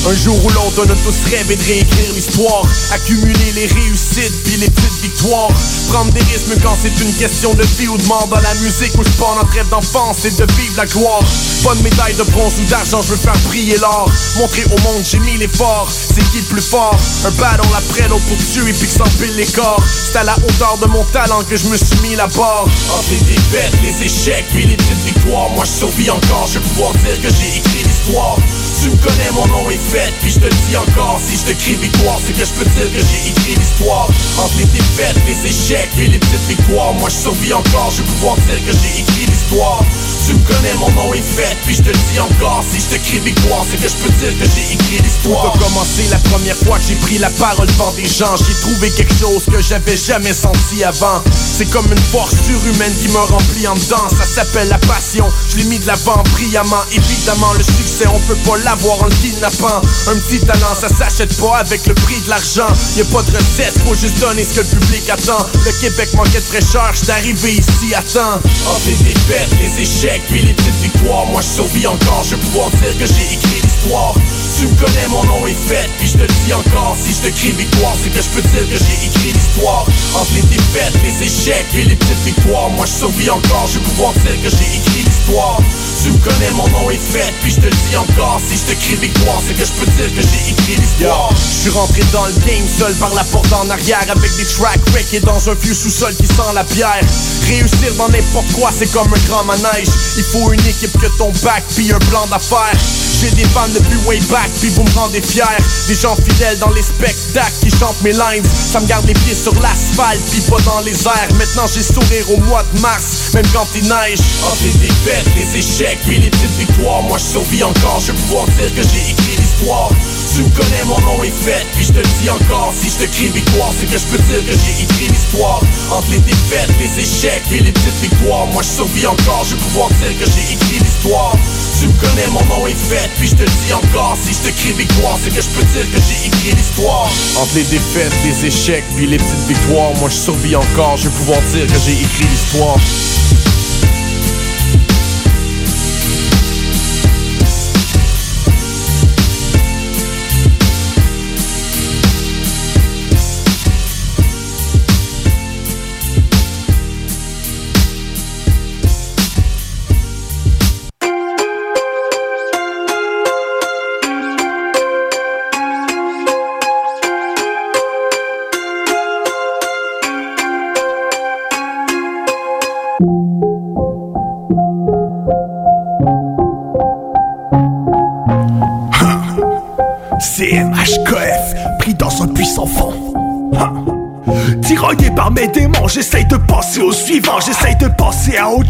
Un 0.06 0.14
jour 0.16 0.36
ou 0.44 0.50
l'autre, 0.50 0.84
on 0.86 0.90
a 0.90 0.96
tous 0.96 1.32
rêvé 1.32 1.56
de 1.56 1.64
réécrire 1.64 2.14
l'histoire 2.14 2.64
Accumuler 2.92 3.52
les 3.56 3.68
réussites 3.68 4.44
puis 4.44 4.58
les 4.58 4.70
petites 4.70 5.02
victoires. 5.02 5.50
Prendre 5.88 6.12
des 6.12 6.20
risques 6.20 6.62
quand 6.62 6.76
c'est 6.82 7.00
une 7.02 7.14
question 7.14 7.54
de 7.54 7.64
vie 7.80 7.88
ou 7.88 7.98
de 7.98 8.04
mort 8.04 8.28
Dans 8.28 8.42
la 8.42 8.54
musique 8.56 8.92
où 8.98 9.04
je 9.04 9.10
pars 9.12 9.36
notre 9.38 9.54
rêve 9.54 9.70
d'enfance 9.70 10.18
c'est 10.20 10.36
de 10.36 10.52
vivre 10.60 10.76
la 10.76 10.86
gloire. 10.88 11.24
Pas 11.64 11.76
de 11.76 11.84
médaille 11.84 12.16
de 12.16 12.24
bronze 12.24 12.54
ou 12.60 12.70
d'argent, 12.70 13.02
je 13.02 13.12
veux 13.12 13.18
faire 13.18 13.38
briller 13.48 13.78
l'or. 13.78 14.12
Montrer 14.38 14.66
au 14.66 14.82
monde 14.82 15.04
j'ai 15.10 15.20
mis 15.20 15.38
l'effort, 15.38 15.88
c'est 15.90 16.24
qui 16.32 16.40
le 16.40 16.44
plus 16.52 16.62
fort? 16.62 16.98
Un 17.26 17.32
battle 17.32 17.68
après 17.78 18.10
l'autre 18.10 18.26
pour 18.26 18.38
tuer 18.38 18.74
puis 18.74 18.88
que 18.88 18.94
s'empile 18.94 19.36
les 19.38 19.46
corps. 19.46 19.82
C'est 19.88 20.18
à 20.18 20.24
la 20.26 20.36
hauteur 20.36 20.78
de 20.82 20.88
mon 20.88 21.04
talent 21.06 21.44
que 21.50 21.56
je 21.56 21.68
me 21.68 21.78
suis 21.78 22.00
mis 22.02 22.16
la 22.18 22.28
barre. 22.28 22.66
Entre 22.92 23.10
les 23.12 23.36
défaites, 23.36 23.74
les 23.82 24.06
échecs 24.06 24.46
puis 24.52 24.66
les 24.66 24.76
petites 24.76 25.06
victoires. 25.06 25.50
Moi 25.52 25.64
je 25.64 25.72
survis 25.80 26.10
encore, 26.10 26.48
je 26.48 26.60
vais 26.60 26.66
pouvoir 26.66 26.92
dire 26.92 27.22
que 27.22 27.30
j'ai 27.30 27.58
écrit 27.58 27.84
l'histoire 27.84 28.38
tu 28.84 28.90
me 28.90 28.98
connais, 28.98 29.32
mon 29.32 29.48
nom 29.48 29.70
est 29.70 29.78
fait, 29.78 30.12
puis 30.20 30.30
je 30.30 30.40
te 30.40 30.46
le 30.46 30.58
dis 30.68 30.76
encore 30.76 31.18
Si 31.24 31.38
je 31.38 31.46
te 31.46 31.58
crie 31.58 31.76
victoire, 31.76 32.20
c'est 32.20 32.34
que 32.34 32.44
je 32.44 32.52
peux 32.52 32.66
dire 32.66 32.92
que 32.92 33.00
j'ai 33.00 33.30
écrit 33.30 33.56
l'histoire. 33.56 34.10
Entre 34.38 34.58
les 34.58 34.66
défaites, 34.66 35.16
les 35.26 35.48
échecs 35.48 35.90
et 35.98 36.08
les 36.08 36.20
petites 36.20 36.48
victoires 36.50 36.94
Moi 36.94 37.10
je 37.10 37.16
survis 37.16 37.54
encore, 37.54 37.92
je 37.92 38.02
vais 38.02 38.10
pouvoir 38.10 38.36
dire 38.36 38.60
que 38.66 38.74
j'ai 38.74 39.00
écrit 39.00 39.26
l'histoire 39.26 39.80
Tu 40.26 40.34
me 40.34 40.40
connais, 40.48 40.74
mon 40.80 40.90
nom 40.92 41.14
est 41.14 41.22
fait, 41.22 41.58
Puis 41.66 41.76
je 41.76 41.82
te 41.84 41.92
dis 41.92 42.20
encore, 42.20 42.64
si 42.64 42.80
je 42.80 42.96
te 42.96 43.02
crie 43.04 43.20
victoire 43.20 43.66
C'est 43.70 43.78
que 43.78 43.90
je 43.90 43.96
peux 43.96 44.14
dire 44.20 44.32
que 44.40 44.46
j'ai 44.46 44.74
écrit 44.74 45.00
l'histoire. 45.04 45.52
Pour 45.52 45.60
commencer 45.60 46.08
la 46.10 46.18
première 46.30 46.56
fois 46.56 46.80
que 46.80 46.86
j'ai 46.88 46.96
pris 46.96 47.18
la 47.18 47.30
parole 47.32 47.68
devant 47.68 47.92
des 47.92 48.08
gens 48.08 48.36
J'ai 48.38 48.56
trouvé 48.62 48.90
quelque 48.92 49.14
chose 49.20 49.44
que 49.52 49.62
j'avais 49.62 49.98
jamais 49.98 50.34
senti 50.34 50.84
avant. 50.84 51.22
C'est 51.36 51.70
comme 51.70 51.92
une 51.92 52.06
force 52.12 52.36
surhumaine 52.46 52.94
qui 53.02 53.10
me 53.10 53.18
remplit 53.18 53.68
en 53.68 53.76
dedans 53.76 54.08
Ça 54.10 54.26
s'appelle 54.26 54.70
la 54.70 54.80
passion, 54.80 55.28
je 55.50 55.58
l'ai 55.58 55.66
mis 55.66 55.80
de 55.80 55.88
l'avant 55.88 56.24
brillamment 56.34 56.84
Évidemment 56.92 57.54
le 57.54 57.64
succès 57.64 58.08
on 58.08 58.20
peut 58.20 58.40
pas 58.46 58.58
l'avoir 58.64 59.02
en 59.02 59.06
le 59.06 59.16
kidnappant. 59.16 59.82
Un 60.08 60.16
petit 60.16 60.40
talent 60.46 60.76
ça 60.80 60.88
s'achète 60.90 61.36
pas 61.38 61.58
avec 61.58 61.86
le 61.88 61.94
prix 61.94 62.20
de 62.22 62.30
l'argent. 62.30 62.68
Y'a 62.96 63.06
pas 63.06 63.22
de 63.24 63.36
recette, 63.36 63.74
faut 63.86 63.96
juste 63.96 64.20
donner 64.20 64.44
ce 64.44 64.56
que 64.56 64.62
le 64.62 64.80
public 64.80 65.10
attend. 65.10 65.46
Le 65.66 65.72
Québec 65.82 66.10
manquait 66.16 66.40
de 66.40 66.46
fraîcheur, 66.46 66.92
j'suis 66.94 67.12
arrivé 67.12 67.54
ici 67.54 67.94
à 67.96 68.02
temps 68.02 68.40
Entre 68.68 68.88
les 68.88 69.14
défaites, 69.14 69.50
les 69.60 69.82
échecs, 69.82 70.13
puis 70.28 70.42
les 70.42 70.54
petites 70.54 70.76
victoires 70.82 71.26
Moi 71.28 71.42
je 71.42 71.48
survis 71.48 71.88
encore, 71.88 72.24
je 72.24 72.36
vais 72.36 72.42
pouvoir 72.42 72.70
dire 72.72 72.98
que 72.98 73.06
j'ai 73.06 73.34
écrit 73.34 73.63
tu 73.84 74.68
me 74.68 74.76
connais, 74.80 75.08
mon 75.10 75.24
nom 75.26 75.46
est 75.46 75.60
fait, 75.68 75.90
puis 76.00 76.08
je 76.08 76.14
te 76.14 76.22
le 76.22 76.28
dis 76.46 76.54
encore. 76.54 76.96
Si 76.96 77.14
je 77.14 77.28
te 77.28 77.36
crie 77.36 77.52
victoire, 77.52 77.94
c'est 78.02 78.10
que 78.10 78.22
je 78.22 78.30
peux 78.30 78.42
dire 78.42 78.64
que 78.70 78.78
j'ai 78.78 79.08
écrit 79.08 79.34
l'histoire. 79.34 79.86
Entre 80.16 80.34
les 80.36 80.42
défaites, 80.44 80.94
les 81.04 81.28
échecs 81.28 81.68
et 81.76 81.84
les 81.84 81.96
petites 81.96 82.24
victoires 82.24 82.70
Moi 82.70 82.86
je 82.86 82.92
survis 82.92 83.30
encore, 83.30 83.68
je 83.68 83.80
vais 83.80 83.86
pouvoir 83.86 84.14
dire 84.14 84.40
que 84.42 84.50
j'ai 84.50 84.78
écrit 84.80 85.04
l'histoire. 85.04 85.60
Tu 86.02 86.12
me 86.12 86.18
connais, 86.18 86.52
mon 86.52 86.68
nom 86.70 86.90
est 86.92 86.98
fait, 86.98 87.34
puis 87.42 87.52
je 87.52 87.58
te 87.58 87.66
le 87.66 87.76
dis 87.90 87.98
encore. 87.98 88.40
Si 88.48 88.56
je 88.56 88.72
te 88.72 88.80
crie 88.80 88.96
victoire, 88.96 89.42
c'est 89.46 89.54
que 89.54 89.66
je 89.66 89.72
peux 89.74 89.90
dire 89.92 90.16
que 90.16 90.22
j'ai 90.22 90.52
écrit 90.52 90.76
l'histoire. 90.80 91.30
Je 91.36 91.62
suis 91.68 91.70
rentré 91.72 92.02
dans 92.14 92.26
le 92.26 92.34
game 92.48 92.68
seul 92.68 92.94
par 92.96 93.14
la 93.14 93.24
porte 93.26 93.52
en 93.52 93.70
arrière 93.70 94.06
Avec 94.08 94.32
des 94.38 94.46
track 94.46 94.80
et 95.12 95.20
dans 95.20 95.50
un 95.50 95.56
vieux 95.56 95.74
sous-sol 95.74 96.16
qui 96.16 96.28
sent 96.28 96.54
la 96.56 96.64
bière. 96.64 97.04
Réussir 97.48 97.94
dans 97.98 98.08
n'importe 98.08 98.52
quoi, 98.54 98.72
c'est 98.72 98.92
comme 98.92 99.12
un 99.14 99.28
grand 99.28 99.44
manège. 99.44 99.90
Il 100.16 100.24
faut 100.24 100.52
une 100.54 100.66
équipe 100.68 100.98
que 101.00 101.08
ton 101.18 101.32
bac, 101.44 101.64
puis 101.76 101.92
un 101.92 102.00
plan 102.00 102.26
d'affaires 102.28 102.80
J'ai 103.24 103.32
des 103.32 103.46
fans 103.46 103.70
depuis 103.74 103.96
way 104.06 104.20
back, 104.30 104.50
puis 104.60 104.68
vous 104.76 104.84
me 104.84 104.92
rendez 104.96 105.22
fier. 105.22 105.48
Des 105.88 105.96
gens 105.96 106.14
fidèles 106.28 106.60
dans 106.60 106.72
les 106.72 106.82
spectacles 106.82 107.54
qui 107.62 107.70
chantent 107.70 108.02
mes 108.02 108.12
lines. 108.12 108.44
Ça 108.44 108.82
me 108.82 108.86
garde 108.86 109.08
les 109.08 109.14
pieds 109.14 109.34
sur 109.34 109.54
l'asphalte, 109.62 110.20
puis 110.30 110.42
pas 110.42 110.60
dans 110.66 110.82
les 110.82 111.08
airs. 111.08 111.30
Maintenant 111.38 111.64
j'ai 111.74 111.84
sourire 111.84 112.30
au 112.32 112.38
mois 112.42 112.66
de 112.74 112.82
mars, 112.82 113.32
même 113.34 113.48
quand 113.54 113.66
il 113.76 113.84
neige. 113.84 114.20
Entre 114.44 114.64
les 114.66 114.74
défaites, 114.74 115.26
les 115.38 115.58
échecs, 115.58 116.00
puis 116.06 116.20
les 116.20 116.30
petites 116.30 116.58
victoires. 116.58 117.02
Moi 117.04 117.18
je 117.18 117.24
survis 117.24 117.64
encore, 117.64 118.02
je 118.02 118.12
vais 118.12 118.18
pouvoir 118.24 118.46
dire 118.48 118.76
que 118.76 118.82
j'ai 118.82 119.12
écrit 119.12 119.33
tu 119.64 120.42
me 120.42 120.50
connais, 120.50 120.84
mon 120.86 121.00
nom 121.02 121.24
est 121.24 121.32
fait, 121.32 121.66
puis 121.76 121.86
je 121.86 121.94
te 121.94 122.04
dis 122.20 122.30
encore. 122.30 122.74
Si 122.76 122.90
je 122.90 123.06
te 123.06 123.12
crie 123.12 123.30
victoire, 123.30 123.72
c'est 123.78 123.86
que 123.86 123.98
je 123.98 124.06
peux 124.06 124.18
dire 124.18 124.44
que 124.46 124.52
j'ai 124.52 124.84
écrit 124.84 125.08
l'histoire. 125.08 125.62
Entre 125.92 126.12
les 126.12 126.20
défaites, 126.20 126.70
les 126.80 127.00
échecs 127.00 127.44
et 127.52 127.60
les 127.60 127.72
petites 127.72 128.00
victoires 128.02 128.46
Moi 128.48 128.62
je 128.62 128.68
survis 128.68 129.08
encore, 129.08 129.46
je 129.46 129.56
vais 129.56 129.62
pouvoir 129.62 129.90
dire 129.90 130.12
que 130.20 130.26
j'ai 130.26 130.54
écrit 130.54 130.80
l'histoire. 130.80 131.36
Tu 131.80 131.88
me 131.88 131.94
connais, 131.94 132.28
mon 132.32 132.44
nom 132.46 132.68
est 132.68 132.76
fait, 132.76 133.10
puis 133.18 133.30
je 133.30 133.36
te 133.36 133.44
dis 133.44 133.74
encore. 133.74 134.18
Si 134.22 134.34
je 134.34 134.50
te 134.50 134.52
crie 134.60 134.74
victoire, 134.74 135.18
c'est 135.24 135.34
que 135.34 135.42
je 135.42 135.50
peux 135.50 135.64
dire 135.64 135.88
que 135.92 136.00
j'ai 136.02 136.28
écrit 136.28 136.56
l'histoire. 136.56 137.08
Entre 137.40 137.56
les 137.56 137.64
défaites, 137.64 138.14
les 138.26 138.46
échecs, 138.46 138.86
puis 138.96 139.08
les 139.08 139.18
petites 139.18 139.48
victoires 139.48 139.94
Moi 140.00 140.10
je 140.10 140.18
survis 140.18 140.56
encore, 140.56 140.98
je 140.98 141.08
vais 141.08 141.16
pouvoir 141.16 141.40
dire 141.54 141.68
que 141.68 141.80
j'ai 141.86 141.94
écrit 141.94 142.28
l'histoire 142.28 142.78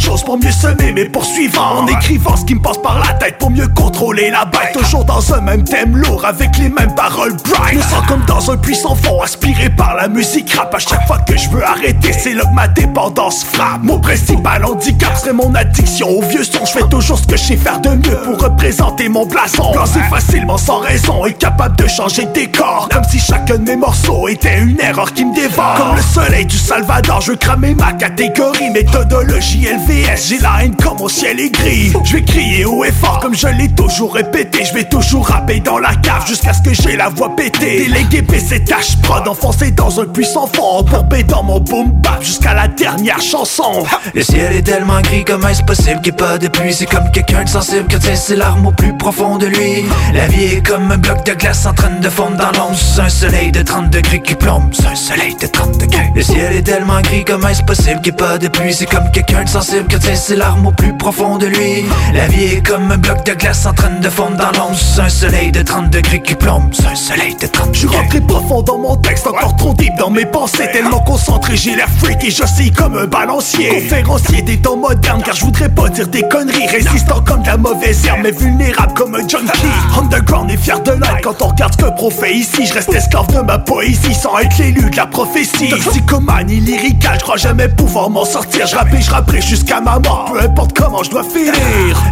pour 0.09 0.37
mieux 0.37 0.51
semer 0.51 0.91
mes 0.91 1.05
poursuivants 1.05 1.81
En 1.81 1.87
écrivant 1.87 2.35
ce 2.35 2.45
qui 2.45 2.55
me 2.55 2.61
passe 2.61 2.77
par 2.77 2.99
la 2.99 3.13
tête 3.13 3.37
pour 3.37 3.49
mieux 3.49 3.67
contrôler 3.69 4.29
la 4.29 4.45
bête. 4.45 4.73
Toujours 4.73 5.05
dans 5.05 5.33
un 5.33 5.41
même 5.41 5.63
thème 5.63 5.95
lourd 5.97 6.25
avec 6.25 6.57
les 6.57 6.69
mêmes 6.69 6.93
paroles 6.95 7.33
bright. 7.49 7.75
Me 7.75 7.81
sens 7.81 8.05
comme 8.07 8.23
dans 8.25 8.51
un 8.51 8.57
puissant 8.57 8.95
fond 8.95 9.21
aspiré 9.21 9.69
par 9.69 9.95
la 9.95 10.07
musique 10.07 10.53
rap. 10.53 10.73
À 10.73 10.79
chaque 10.79 11.07
fois 11.07 11.19
que 11.19 11.37
je 11.37 11.49
veux 11.49 11.63
arrêter 11.63 12.11
c'est 12.13 12.33
là 12.33 12.43
que 12.43 12.55
ma 12.55 12.67
dépendance 12.67 13.43
frappe. 13.43 13.83
Mon 13.83 13.99
principal 13.99 14.65
handicap 14.65 15.17
serait 15.17 15.33
mon 15.33 15.53
addiction 15.55 16.09
au 16.09 16.21
vieux 16.21 16.43
son. 16.43 16.65
Je 16.65 16.71
fais 16.71 16.87
toujours 16.89 17.17
ce 17.17 17.27
que 17.27 17.37
je 17.37 17.43
sais 17.43 17.57
faire 17.57 17.79
de 17.79 17.89
mieux 17.89 18.17
pour 18.23 18.41
représenter 18.41 19.09
mon 19.09 19.25
blason. 19.25 19.71
Blasé 19.71 20.01
facilement 20.09 20.57
sans 20.57 20.79
raison 20.79 21.25
et 21.25 21.33
capable 21.33 21.75
de 21.77 21.87
changer 21.87 22.25
de 22.25 22.31
décor. 22.33 22.89
Comme 22.91 23.03
si 23.05 23.19
chacun 23.19 23.57
de 23.57 23.63
mes 23.63 23.77
morceaux 23.77 24.27
était 24.27 24.59
une 24.59 24.79
erreur 24.79 25.13
qui 25.13 25.25
me 25.25 25.33
dévore. 25.33 25.75
Comme 25.77 25.95
le 25.95 26.01
soleil 26.01 26.45
du 26.45 26.57
Salvador, 26.57 27.21
je 27.21 27.31
veux 27.31 27.37
cramer 27.37 27.73
ma 27.73 27.93
catégorie 27.93 28.69
Méthodologie 28.71 29.67
LVS, 29.93 30.27
j'ai 30.27 30.37
la 30.39 30.63
haine 30.63 30.75
comme 30.75 31.01
au 31.01 31.09
ciel 31.09 31.39
est 31.39 31.49
gris 31.49 31.93
Je 32.03 32.13
vais 32.13 32.23
crier 32.23 32.65
haut 32.65 32.83
et 32.83 32.91
fort 32.91 33.19
comme 33.19 33.35
je 33.35 33.47
l'ai 33.47 33.69
toujours 33.69 34.15
répété. 34.15 34.65
Je 34.65 34.73
vais 34.73 34.83
toujours 34.83 35.27
rapper 35.27 35.59
dans 35.59 35.77
la 35.77 35.93
cave 35.95 36.25
jusqu'à 36.27 36.53
ce 36.53 36.61
que 36.61 36.73
j'ai 36.73 36.95
la 36.95 37.09
voix 37.09 37.35
pétée. 37.35 37.85
Délégué 37.85 38.21
PC 38.21 38.63
tâche 38.63 38.97
prod, 39.01 39.27
enfoncé 39.27 39.71
dans 39.71 39.99
un 39.99 40.05
puissant 40.05 40.47
fond. 40.47 40.83
Pourbé 40.83 41.23
dans 41.23 41.43
mon 41.43 41.59
boom 41.59 41.91
bap 41.91 42.23
jusqu'à 42.23 42.53
la 42.53 42.67
dernière 42.67 43.21
chanson. 43.21 43.85
Le 44.13 44.23
ciel 44.23 44.53
est 44.53 44.63
tellement 44.63 45.01
gris, 45.01 45.23
comment 45.25 45.49
est-ce 45.49 45.63
possible 45.63 46.01
qu'il 46.01 46.13
n'y 46.13 46.21
ait 46.21 46.25
pas 46.25 46.37
de 46.37 46.47
pluie? 46.47 46.73
C'est 46.73 46.85
comme 46.85 47.11
quelqu'un 47.11 47.43
de 47.43 47.49
sensible 47.49 47.87
qui 47.87 47.99
tient 47.99 48.15
ses 48.15 48.35
larmes 48.35 48.65
au 48.65 48.71
plus 48.71 48.97
profond 48.97 49.37
de 49.37 49.45
lui. 49.45 49.85
La 50.13 50.27
vie 50.27 50.55
est 50.55 50.65
comme 50.65 50.91
un 50.91 50.97
bloc 50.97 51.23
de 51.25 51.33
glace 51.33 51.65
en 51.65 51.73
train 51.73 51.91
de 51.99 52.09
fondre 52.09 52.37
dans 52.37 52.51
l'ombre 52.59 52.77
Sous 52.77 52.99
un 52.99 53.09
soleil 53.09 53.51
de 53.51 53.61
30 53.61 53.89
degrés 53.89 54.21
qui 54.21 54.35
plombe. 54.35 54.73
Sous 54.73 54.87
un 54.87 54.95
soleil 54.95 55.35
de 55.39 55.47
30 55.47 55.77
degrés. 55.77 56.11
Le 56.15 56.23
ciel 56.23 56.53
est 56.53 56.63
tellement 56.63 57.01
gris, 57.01 57.23
comment 57.25 57.49
est-ce 57.49 57.63
possible 57.63 58.01
qu'il 58.01 58.13
n'y 58.13 58.21
ait 58.21 58.25
pas 58.25 58.37
de 58.37 58.47
pluie? 58.47 58.73
C'est 58.73 58.89
comme 58.89 59.11
quelqu'un 59.11 59.43
de 59.43 59.49
sensible 59.49 59.82
qui 59.87 59.99
tient 59.99 60.15
ses 60.15 60.35
larmes 60.35 60.67
au 60.67 60.71
plus 60.71 60.95
profond 60.97 61.37
de 61.37 61.47
lui. 61.47 61.85
La 62.13 62.27
vie 62.27 62.55
est 62.55 62.65
comme 62.65 62.91
un 62.91 62.97
bloc 62.97 63.25
de 63.25 63.33
glace 63.33 63.65
en 63.65 63.73
train 63.73 63.89
de 63.89 64.09
fondre 64.09 64.37
dans 64.37 64.51
l'ombre. 64.51 64.77
Un 64.97 65.09
soleil 65.09 65.51
de 65.51 65.61
30 65.61 65.89
degrés 65.89 66.21
qui 66.21 66.35
plombe. 66.35 66.73
Sous 66.73 66.85
un 66.85 66.95
soleil 66.95 67.35
de 67.35 67.47
30 67.47 67.69
Je 67.73 67.79
suis 67.79 67.87
rentré 67.87 68.21
profond 68.21 68.61
dans 68.61 68.77
mon 68.77 68.95
texte, 68.97 69.27
encore 69.27 69.55
trop 69.55 69.73
deep 69.73 69.95
dans 69.97 70.09
mes 70.09 70.25
pensées 70.25 70.69
Tellement 70.71 70.99
concentré, 70.99 71.57
j'ai 71.57 71.75
l'air 71.75 71.87
freak 71.97 72.23
et 72.23 72.31
j'oscille 72.31 72.71
comme 72.71 72.97
un 72.97 73.05
balancier. 73.05 73.69
Conférencier 73.69 74.41
des 74.41 74.57
temps 74.57 74.77
modernes, 74.77 75.23
car 75.23 75.35
je 75.35 75.45
voudrais 75.45 75.69
pas 75.69 75.89
dire 75.89 76.07
des 76.07 76.23
conneries. 76.23 76.67
Résistant 76.67 77.21
comme 77.25 77.41
de 77.41 77.47
la 77.47 77.57
mauvaise 77.57 78.05
herbe, 78.05 78.19
mais 78.23 78.31
vulnérable 78.31 78.93
comme 78.93 79.15
un 79.15 79.27
junkie. 79.27 79.67
Underground 79.99 80.51
et 80.51 80.57
fier 80.57 80.79
de 80.81 80.91
l'être 80.91 81.21
quand 81.23 81.41
on 81.41 81.47
regarde 81.47 81.73
ce 81.73 81.85
que 81.85 81.91
pro 81.91 82.09
fait 82.09 82.33
ici 82.33 82.65
Je 82.65 82.73
reste 82.73 82.93
esclave 82.93 83.27
de 83.33 83.39
ma 83.39 83.59
poésie 83.59 84.13
sans 84.13 84.37
être 84.39 84.57
l'élu 84.57 84.89
de 84.89 84.95
la 84.95 85.07
prophétie. 85.07 85.69
Toxicomanie 85.69 86.59
lyrical, 86.59 87.17
je 87.17 87.23
crois 87.23 87.37
jamais 87.37 87.67
pouvoir 87.67 88.09
m'en 88.09 88.25
sortir. 88.25 88.67
Je 88.67 88.75
et 88.95 89.01
je 89.01 89.11
rapperai 89.11 89.41
jusqu'à 89.41 89.72
ma 89.81 89.99
mort, 89.99 90.31
peu 90.31 90.39
importe 90.41 90.77
comment 90.77 91.03
je 91.03 91.09
dois 91.09 91.23
finir. 91.23 91.53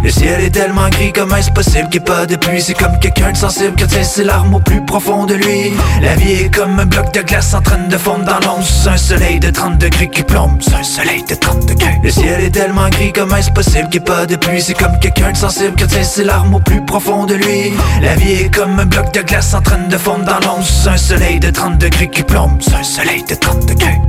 Le 0.03 0.09
ciel 0.09 0.41
est 0.41 0.49
tellement 0.49 0.89
gris, 0.89 1.11
comment 1.13 1.35
est-ce 1.35 1.51
possible 1.51 1.89
qu'il 1.89 2.01
pas 2.01 2.25
de 2.25 2.35
pluie? 2.35 2.61
C'est 2.61 2.73
comme 2.73 2.97
quelqu'un 2.99 3.31
de 3.31 3.37
sensible 3.37 3.75
qui 3.75 3.87
tient 3.87 4.03
ses 4.03 4.23
larmes 4.23 4.53
au 4.53 4.59
plus 4.59 4.83
profond 4.85 5.25
de 5.25 5.35
lui. 5.35 5.73
La 6.01 6.15
vie 6.15 6.43
est 6.43 6.55
comme 6.55 6.79
un 6.79 6.85
bloc 6.85 7.13
de 7.13 7.21
glace 7.21 7.53
en 7.53 7.61
train 7.61 7.77
de 7.77 7.97
fondre 7.97 8.25
dans 8.25 8.39
l'ombre. 8.39 8.65
Un 8.87 8.97
soleil 8.97 9.39
de 9.39 9.49
30 9.49 9.77
degrés 9.77 10.09
qui 10.09 10.23
plombe. 10.23 10.61
Sous 10.61 10.75
un 10.75 10.83
soleil 10.83 11.23
de 11.23 11.35
30 11.35 11.65
degrés. 11.65 11.99
Le 12.03 12.09
ciel 12.09 12.41
est 12.41 12.51
tellement 12.51 12.89
gris, 12.89 13.13
comment 13.13 13.35
est-ce 13.35 13.51
possible 13.51 13.89
qu'il 13.89 14.01
pas 14.01 14.25
de 14.25 14.35
pluie? 14.35 14.61
C'est 14.61 14.73
comme 14.73 14.97
quelqu'un 14.99 15.31
de 15.31 15.37
sensible 15.37 15.75
qui 15.75 15.87
tient 15.87 16.03
ses 16.03 16.23
larmes 16.23 16.55
au 16.55 16.59
plus 16.59 16.83
profond 16.85 17.25
de 17.25 17.35
lui. 17.35 17.73
La 18.01 18.15
vie 18.15 18.43
est 18.43 18.53
comme 18.53 18.79
un 18.79 18.85
bloc 18.85 19.13
de 19.13 19.21
glace 19.21 19.53
en 19.53 19.61
train 19.61 19.77
de 19.77 19.97
fondre 19.97 20.25
dans 20.25 20.39
l'ombre. 20.47 20.65
Un 20.87 20.97
soleil 20.97 21.39
de 21.39 21.49
30 21.49 21.77
degrés 21.77 22.09
qui 22.09 22.23
plombe. 22.23 22.61
Sous 22.61 22.75
un 22.75 22.83
soleil 22.83 23.23
de 23.23 23.35
30 23.35 23.65
degrés 23.67 23.99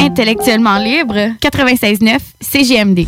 Intellectuellement 0.00 0.78
libre, 0.78 1.36
96.9 1.40 2.18
CGMD. 2.40 3.06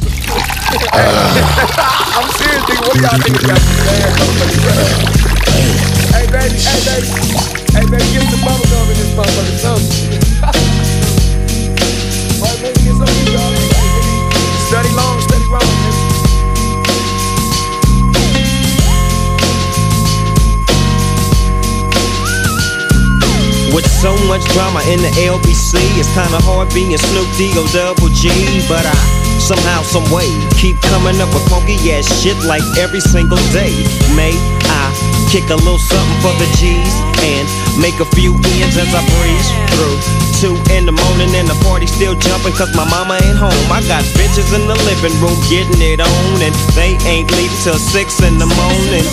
With 23.73 23.89
so 23.89 24.13
much 24.29 24.45
drama 24.53 24.85
in 24.93 25.01
the 25.01 25.09
LBC. 25.25 25.81
It's 25.97 26.13
kinda 26.13 26.37
hard 26.45 26.69
being 26.77 26.93
Snoop 26.93 27.29
D-O 27.41 27.65
double 27.73 28.13
G, 28.13 28.29
but 28.69 28.85
I 28.85 28.97
somehow, 29.41 29.81
some 29.81 30.05
way 30.13 30.29
keep 30.61 30.77
coming 30.93 31.17
up 31.25 31.33
with 31.33 31.49
funky 31.49 31.81
ass 31.89 32.05
shit 32.21 32.37
like 32.45 32.63
every 32.77 33.01
single 33.01 33.41
day. 33.49 33.73
May 34.13 34.37
I 34.69 34.85
kick 35.33 35.49
a 35.49 35.57
little 35.57 35.81
something 35.81 36.21
for 36.21 36.37
the 36.37 36.45
G's 36.61 36.93
and 37.25 37.49
make 37.81 37.97
a 37.97 38.09
few 38.13 38.37
ends 38.61 38.77
as 38.77 38.93
I 38.93 39.01
breeze 39.17 39.49
through. 39.73 39.97
Two 40.37 40.55
in 40.77 40.85
the 40.85 40.93
morning 40.93 41.33
and 41.33 41.49
the 41.49 41.57
party 41.65 41.87
still 41.87 42.13
jumping 42.13 42.53
cause 42.53 42.77
my 42.77 42.85
mama 42.85 43.17
ain't 43.25 43.41
home. 43.41 43.67
I 43.73 43.81
got 43.89 44.05
bitches 44.21 44.53
in 44.53 44.69
the 44.69 44.77
living 44.85 45.17
room 45.25 45.39
getting 45.49 45.81
it 45.81 46.01
on 46.05 46.43
and 46.45 46.55
they 46.77 47.01
ain't 47.09 47.33
leaving 47.33 47.61
till 47.65 47.81
six 47.81 48.21
in 48.21 48.37
the 48.37 48.47
morning. 48.47 49.07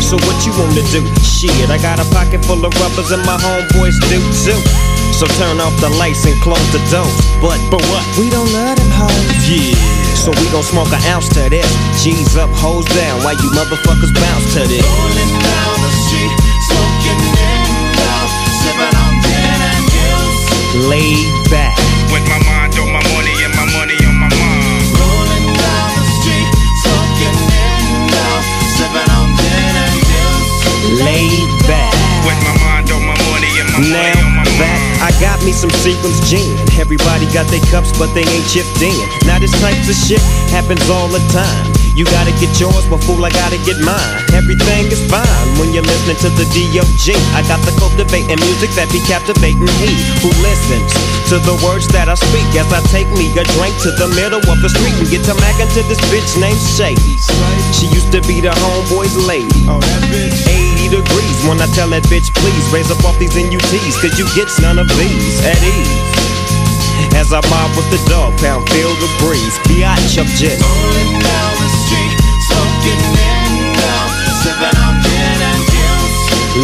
So 0.00 0.16
what 0.26 0.36
you 0.46 0.52
wanna 0.58 0.84
do? 0.92 1.02
Shit, 1.22 1.70
I 1.70 1.78
got 1.78 1.98
a 1.98 2.06
pocket 2.12 2.44
full 2.44 2.64
of 2.64 2.72
rubbers 2.80 3.10
and 3.10 3.22
my 3.24 3.36
homeboys 3.36 3.96
do 4.08 4.18
too. 4.44 4.60
So 5.16 5.24
turn 5.40 5.60
off 5.60 5.72
the 5.80 5.88
lights 5.96 6.26
and 6.26 6.36
close 6.42 6.60
the 6.72 6.82
doors. 6.92 7.16
But, 7.40 7.56
but 7.72 7.80
what? 7.88 8.04
We 8.20 8.28
don't 8.28 8.52
love 8.52 8.76
them 8.76 8.92
hoes. 8.92 9.48
Yeah. 9.48 9.72
So 10.12 10.34
we 10.36 10.44
gon' 10.52 10.66
smoke 10.66 10.92
an 10.92 11.00
ounce 11.08 11.28
to 11.38 11.48
this. 11.48 11.68
G's 12.02 12.36
up, 12.36 12.50
hoes 12.52 12.84
down, 12.92 13.22
Why 13.24 13.32
you 13.32 13.48
motherfuckers 13.56 14.12
bounce 14.12 14.46
to 14.58 14.62
this. 14.68 14.84
Rolling 14.84 15.32
down 15.40 15.76
the 15.80 15.92
street, 16.04 16.32
smoking 16.68 17.20
in 17.32 17.68
love, 17.96 18.30
sipping 18.60 18.94
on 18.96 19.14
gin 19.24 19.60
and 19.72 19.84
juice. 19.88 20.90
Laid 20.90 21.30
back. 21.48 21.76
With 22.12 22.22
my 22.28 22.38
mind 22.44 22.76
on 22.78 22.92
my 22.92 22.95
Laid 31.06 31.46
back. 31.70 31.94
With 32.26 32.34
my 32.42 32.50
mind 32.66 32.90
on 32.90 33.02
my 33.06 33.14
money 33.30 33.46
and 33.62 33.70
my 33.70 33.78
Now 33.78 34.26
on 34.26 34.34
my 34.34 34.44
that 34.58 34.80
I 35.06 35.14
got 35.22 35.38
me 35.46 35.52
some 35.52 35.70
Seagram's 35.70 36.18
gin. 36.26 36.50
Everybody 36.80 37.30
got 37.30 37.46
their 37.46 37.62
cups, 37.70 37.94
but 37.96 38.10
they 38.10 38.26
ain't 38.26 38.48
chipped 38.50 38.82
in. 38.82 38.98
Now 39.22 39.38
this 39.38 39.54
type 39.62 39.78
of 39.86 39.94
shit 39.94 40.18
happens 40.50 40.82
all 40.90 41.06
the 41.06 41.22
time. 41.30 41.75
You 41.96 42.04
gotta 42.12 42.28
get 42.36 42.52
yours, 42.60 42.84
but 42.92 43.00
fool, 43.08 43.24
I 43.24 43.32
gotta 43.32 43.56
get 43.64 43.80
mine. 43.80 44.20
Everything 44.36 44.84
is 44.92 45.00
fine 45.08 45.48
when 45.56 45.72
you're 45.72 45.88
listening 45.88 46.20
to 46.20 46.30
the 46.36 46.44
D.O.G. 46.52 47.16
I 47.32 47.40
got 47.48 47.56
the 47.64 47.72
cultivating 47.80 48.36
music 48.36 48.68
that 48.76 48.92
be 48.92 49.00
captivating 49.08 49.64
he 49.80 49.96
who 50.20 50.28
listens 50.44 50.92
to 51.32 51.40
the 51.40 51.56
words 51.64 51.88
that 51.96 52.12
I 52.12 52.16
speak 52.20 52.44
as 52.60 52.68
I 52.68 52.84
take 52.92 53.08
me 53.16 53.32
a 53.40 53.48
drink 53.56 53.72
to 53.88 53.96
the 53.96 54.12
middle 54.12 54.44
of 54.44 54.60
the 54.60 54.68
street 54.68 54.92
and 55.00 55.08
get 55.08 55.24
to 55.24 55.32
mackin' 55.40 55.72
to 55.72 55.80
this 55.88 55.96
bitch 56.12 56.36
named 56.36 56.60
Shady. 56.60 57.16
She 57.72 57.88
used 57.88 58.12
to 58.12 58.20
be 58.28 58.44
the 58.44 58.52
homeboy's 58.52 59.16
lady. 59.24 59.64
80 59.64 61.00
degrees 61.00 61.38
when 61.48 61.64
I 61.64 61.68
tell 61.72 61.88
that 61.96 62.04
bitch, 62.12 62.28
please 62.36 62.64
raise 62.76 62.92
up 62.92 63.00
off 63.08 63.16
these 63.16 63.32
NUTs, 63.32 63.96
cause 64.04 64.12
you 64.20 64.28
get 64.36 64.52
none 64.60 64.76
of 64.76 64.84
these 65.00 65.40
at 65.48 65.56
ease. 65.64 66.36
As 67.16 67.32
I 67.32 67.40
mob 67.48 67.72
with 67.72 67.88
the 67.88 68.00
dog 68.12 68.36
pound, 68.44 68.68
feel 68.68 68.92
the 69.00 69.08
breeze. 69.16 69.56
Biatch 69.64 70.20
up 70.20 70.28
just. 70.36 70.60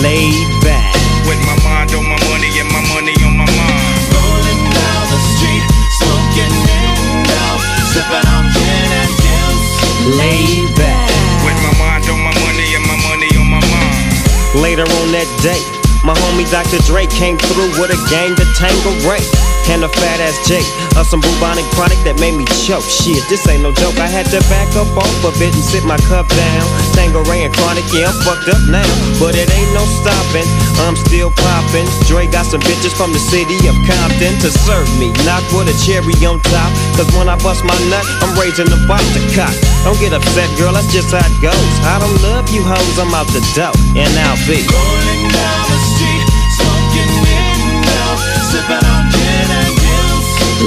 Laid 0.02 0.48
back. 0.64 0.90
With 1.28 1.38
my 1.46 1.54
mind 1.62 1.94
on 1.94 2.02
my 2.02 2.18
money 2.26 2.50
and 2.58 2.66
my 2.72 2.82
money 2.90 3.14
on 3.22 3.36
my 3.36 3.46
mind. 3.46 4.02
Rolling 4.10 4.62
down 4.74 5.04
the 5.12 5.20
street, 5.36 5.62
smoking 6.00 6.48
in 6.48 7.22
love, 7.28 7.60
sipping 7.92 8.26
on 8.34 8.50
gin 8.50 8.88
and 8.98 9.12
juice. 9.22 10.18
Laid 10.18 10.74
back. 10.74 11.06
With 11.46 11.60
my 11.62 11.70
mind 11.78 12.08
on 12.08 12.18
my 12.18 12.34
money 12.40 12.74
and 12.74 12.84
my 12.88 12.98
money 13.06 13.30
on 13.38 13.46
my 13.46 13.62
mind. 13.68 14.64
Later 14.64 14.88
on 14.98 15.12
that 15.12 15.28
day, 15.38 15.62
my 16.02 16.16
homie 16.18 16.50
Dr. 16.50 16.82
Dre 16.82 17.06
came 17.06 17.38
through 17.38 17.70
with 17.78 17.94
a 17.94 18.00
gang 18.10 18.34
to 18.34 18.44
tangle 18.58 18.96
Ray. 19.06 19.51
And 19.70 19.84
a 19.84 19.88
fat 19.88 20.18
ass 20.18 20.36
Jake 20.48 20.66
of 20.98 21.06
some 21.06 21.22
bubonic 21.22 21.64
chronic 21.72 21.98
that 22.02 22.18
made 22.18 22.34
me 22.34 22.44
choke. 22.66 22.84
Shit, 22.84 23.22
this 23.30 23.46
ain't 23.46 23.62
no 23.62 23.70
joke. 23.72 23.96
I 24.02 24.10
had 24.10 24.26
to 24.34 24.40
back 24.50 24.68
up 24.74 24.90
off 24.98 25.24
of 25.24 25.38
it 25.38 25.54
and 25.54 25.64
sit 25.64 25.86
my 25.86 25.96
cup 26.10 26.26
down. 26.28 26.64
Tangeray 26.98 27.46
and 27.46 27.52
chronic, 27.54 27.86
yeah, 27.94 28.10
I'm 28.10 28.18
fucked 28.26 28.50
up 28.50 28.60
now. 28.68 28.86
But 29.22 29.38
it 29.38 29.48
ain't 29.48 29.72
no 29.72 29.86
stopping. 30.02 30.48
I'm 30.82 30.98
still 30.98 31.30
popping. 31.30 31.86
Dre 32.10 32.26
got 32.26 32.44
some 32.50 32.60
bitches 32.66 32.92
from 32.92 33.14
the 33.14 33.22
city 33.22 33.56
of 33.70 33.76
Compton 33.86 34.34
to 34.42 34.50
serve 34.50 34.90
me. 34.98 35.14
Not 35.24 35.40
with 35.54 35.70
a 35.70 35.76
cherry 35.86 36.16
on 36.26 36.42
top. 36.52 36.70
Cause 36.98 37.08
when 37.16 37.30
I 37.30 37.38
bust 37.40 37.62
my 37.64 37.76
nut, 37.88 38.04
I'm 38.20 38.34
raising 38.36 38.68
the 38.68 38.80
box 38.90 39.06
to 39.14 39.22
cock. 39.32 39.54
Don't 39.86 39.98
get 39.98 40.12
upset, 40.12 40.50
girl, 40.58 40.74
that's 40.74 40.90
just 40.92 41.10
how 41.14 41.22
it 41.22 41.36
goes. 41.40 41.72
I 41.86 41.98
don't 42.02 42.18
love 42.22 42.50
you 42.50 42.62
hoes, 42.62 42.96
I'm 42.98 43.14
out 43.14 43.26
the 43.32 43.42
dough. 43.56 43.74
And 43.96 44.12
I'll 44.26 44.38
be 44.44 44.62
Rolling 44.62 45.24
down 45.32 45.60
the 45.70 45.78
street, 45.96 46.26
smoking 46.60 47.12
in 47.24 47.82
love, 47.88 48.20
sipping 48.50 48.84
on. 48.90 49.01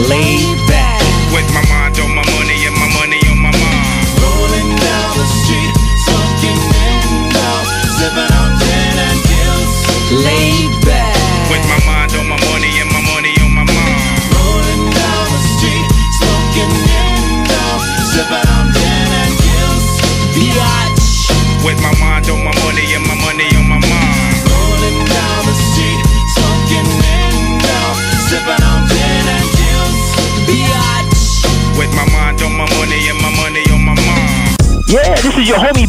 Laid 0.09 0.57
back. 0.67 1.01
With 1.33 1.47
my 1.53 1.63
mind 1.69 1.99
on 1.99 2.15
my 2.15 2.25
money 2.37 2.44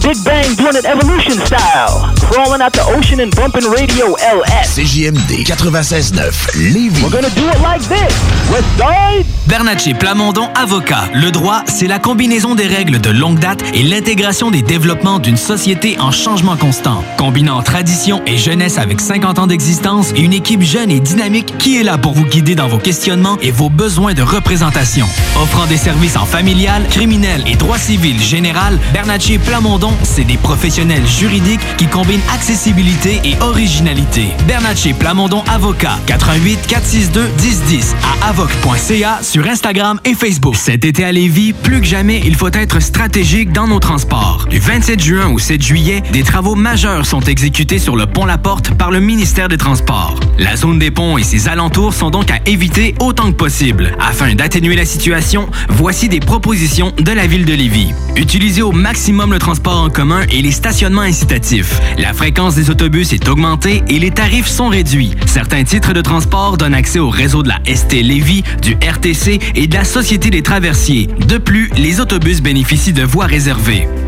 Big 0.07 0.22
Bang 0.22 0.54
doing 0.54 0.76
it 0.76 0.84
evolution 0.84 1.32
style. 1.44 2.14
Crawling 2.30 2.62
out 2.62 2.72
the 2.72 2.84
ocean 2.96 3.18
and 3.18 3.34
bumping 3.34 3.68
radio 3.68 4.14
LS. 4.22 4.78
CJMD 4.78 5.42
96.9 5.42 6.54
Lévis. 6.72 7.02
We're 7.02 7.11
gonna 7.11 7.28
do 7.34 7.48
it 7.48 7.61
like 7.61 7.82
this. 7.88 8.14
West 8.48 8.68
Side. 8.78 9.26
Bernatchez 9.48 9.94
Plamondon 9.94 10.48
Avocat. 10.54 11.09
Le 11.12 11.32
droit, 11.32 11.62
c'est 11.66 11.88
la 11.88 11.98
combinaison 11.98 12.54
des 12.54 12.66
règles 12.68 13.00
de 13.00 13.11
longue 13.11 13.40
date 13.40 13.64
et 13.74 13.82
l'intégration 13.82 14.52
des 14.52 14.62
développements 14.62 15.18
d'une 15.18 15.36
société 15.36 15.98
en 15.98 16.12
changement 16.12 16.57
constant. 16.57 17.02
Combinant 17.16 17.62
tradition 17.62 18.22
et 18.26 18.38
jeunesse 18.38 18.78
avec 18.78 19.00
50 19.00 19.40
ans 19.40 19.46
d'existence 19.48 20.12
et 20.14 20.20
une 20.20 20.32
équipe 20.32 20.62
jeune 20.62 20.90
et 20.90 21.00
dynamique 21.00 21.59
qui 21.59 21.80
est 21.80 21.84
là 21.84 21.98
pour 21.98 22.12
vous 22.12 22.24
guider 22.24 22.54
dans 22.54 22.68
vos 22.68 22.78
questionnements 22.78 23.38
et 23.40 23.50
vos 23.50 23.70
besoins 23.70 24.14
de 24.14 24.22
représentation. 24.22 25.07
Offrant 25.40 25.66
des 25.66 25.76
services 25.76 26.16
en 26.16 26.26
familial, 26.26 26.86
criminel 26.90 27.42
et 27.46 27.57
droit 27.57 27.78
civil 27.78 28.20
général, 28.20 28.78
Bernatchez 28.92 29.38
Plamondon, 29.38 29.95
c'est 30.03 30.24
des 30.24 30.36
professionnels 30.36 31.07
juridiques 31.07 31.61
qui 31.76 31.86
combinent 31.86 32.20
accessibilité 32.32 33.20
et 33.24 33.36
originalité. 33.40 34.28
Bernatchez 34.47 34.92
Plamondon 34.92 35.42
Avocat, 35.49 35.99
88 36.07 36.66
462 36.66 37.28
1010 37.42 37.94
à 38.22 38.28
avoc.ca 38.28 39.18
sur 39.22 39.47
Instagram 39.47 40.01
et 40.05 40.14
Facebook. 40.14 40.57
Cet 40.57 40.84
été 40.84 41.05
à 41.05 41.12
Lévis, 41.12 41.53
plus 41.53 41.80
que 41.80 41.86
jamais, 41.86 42.20
il 42.24 42.34
faut 42.34 42.51
être 42.53 42.80
stratégique 42.80 43.53
dans 43.53 43.66
nos 43.66 43.78
transports. 43.78 44.47
Du 44.51 44.59
27 44.59 45.03
juin 45.03 45.28
au 45.32 45.38
7 45.38 45.62
juillet, 45.62 46.03
des 46.12 46.22
travaux 46.22 46.55
majeurs 46.55 47.07
sont 47.07 47.20
exécutés 47.20 47.78
sur 47.78 47.97
le 47.97 48.07
pont 48.07 48.24
La 48.24 48.38
Porte 48.38 48.74
par 48.74 48.90
le 48.90 49.01
ministère 49.01 49.49
des 49.49 49.57
Transports. 49.57 50.18
La 50.38 50.57
zone 50.57 50.78
des 50.78 50.90
ponts 50.90 51.18
et 51.18 51.22
ses 51.22 51.49
alentours 51.49 51.94
sont 51.94 52.11
donc 52.11 52.30
à 52.30 52.38
éviter 52.47 52.94
autant 53.01 53.32
que 53.32 53.36
possible. 53.36 53.97
Afin 53.99 54.34
d'atténuer 54.34 54.76
la 54.76 54.84
situation, 54.84 55.49
voici 55.68 56.09
des 56.09 56.20
propositions 56.20 56.92
de 56.99 57.12
la 57.12 57.26
ville 57.26 57.44
de 57.44 57.55
Lévis. 57.55 57.92
Utilisez 58.16 58.62
au 58.62 58.72
maximum 58.72 59.32
le 59.32 59.38
transport 59.38 59.86
en 59.87 59.91
commun 59.91 60.22
et 60.32 60.43
les 60.43 60.51
stationnements 60.51 61.03
incitatifs. 61.03 61.80
La 61.97 62.12
fréquence 62.12 62.57
des 62.57 62.70
autobus 62.70 63.12
est 63.12 63.28
augmentée 63.28 63.82
et 63.89 63.99
les 63.99 64.11
tarifs 64.11 64.49
sont 64.49 64.68
réduits. 64.68 65.12
Certains 65.26 65.64
titres 65.64 65.93
de 65.93 66.01
transport 66.01 66.57
donnent 66.57 66.74
accès 66.74 66.99
au 66.99 67.09
réseau 67.09 67.43
de 67.43 67.49
la 67.49 67.61
ST 67.72 67.93
Lévis, 68.03 68.43
du 68.61 68.74
RTC 68.74 69.39
et 69.55 69.66
de 69.66 69.74
la 69.74 69.84
Société 69.84 70.30
des 70.30 70.43
traversiers. 70.43 71.09
De 71.28 71.39
plus, 71.39 71.70
les 71.76 72.01
autobus 72.01 72.43
bénéficient 72.43 72.93
de 72.93 73.05
voies 73.05 73.26
réservées. 73.26 73.87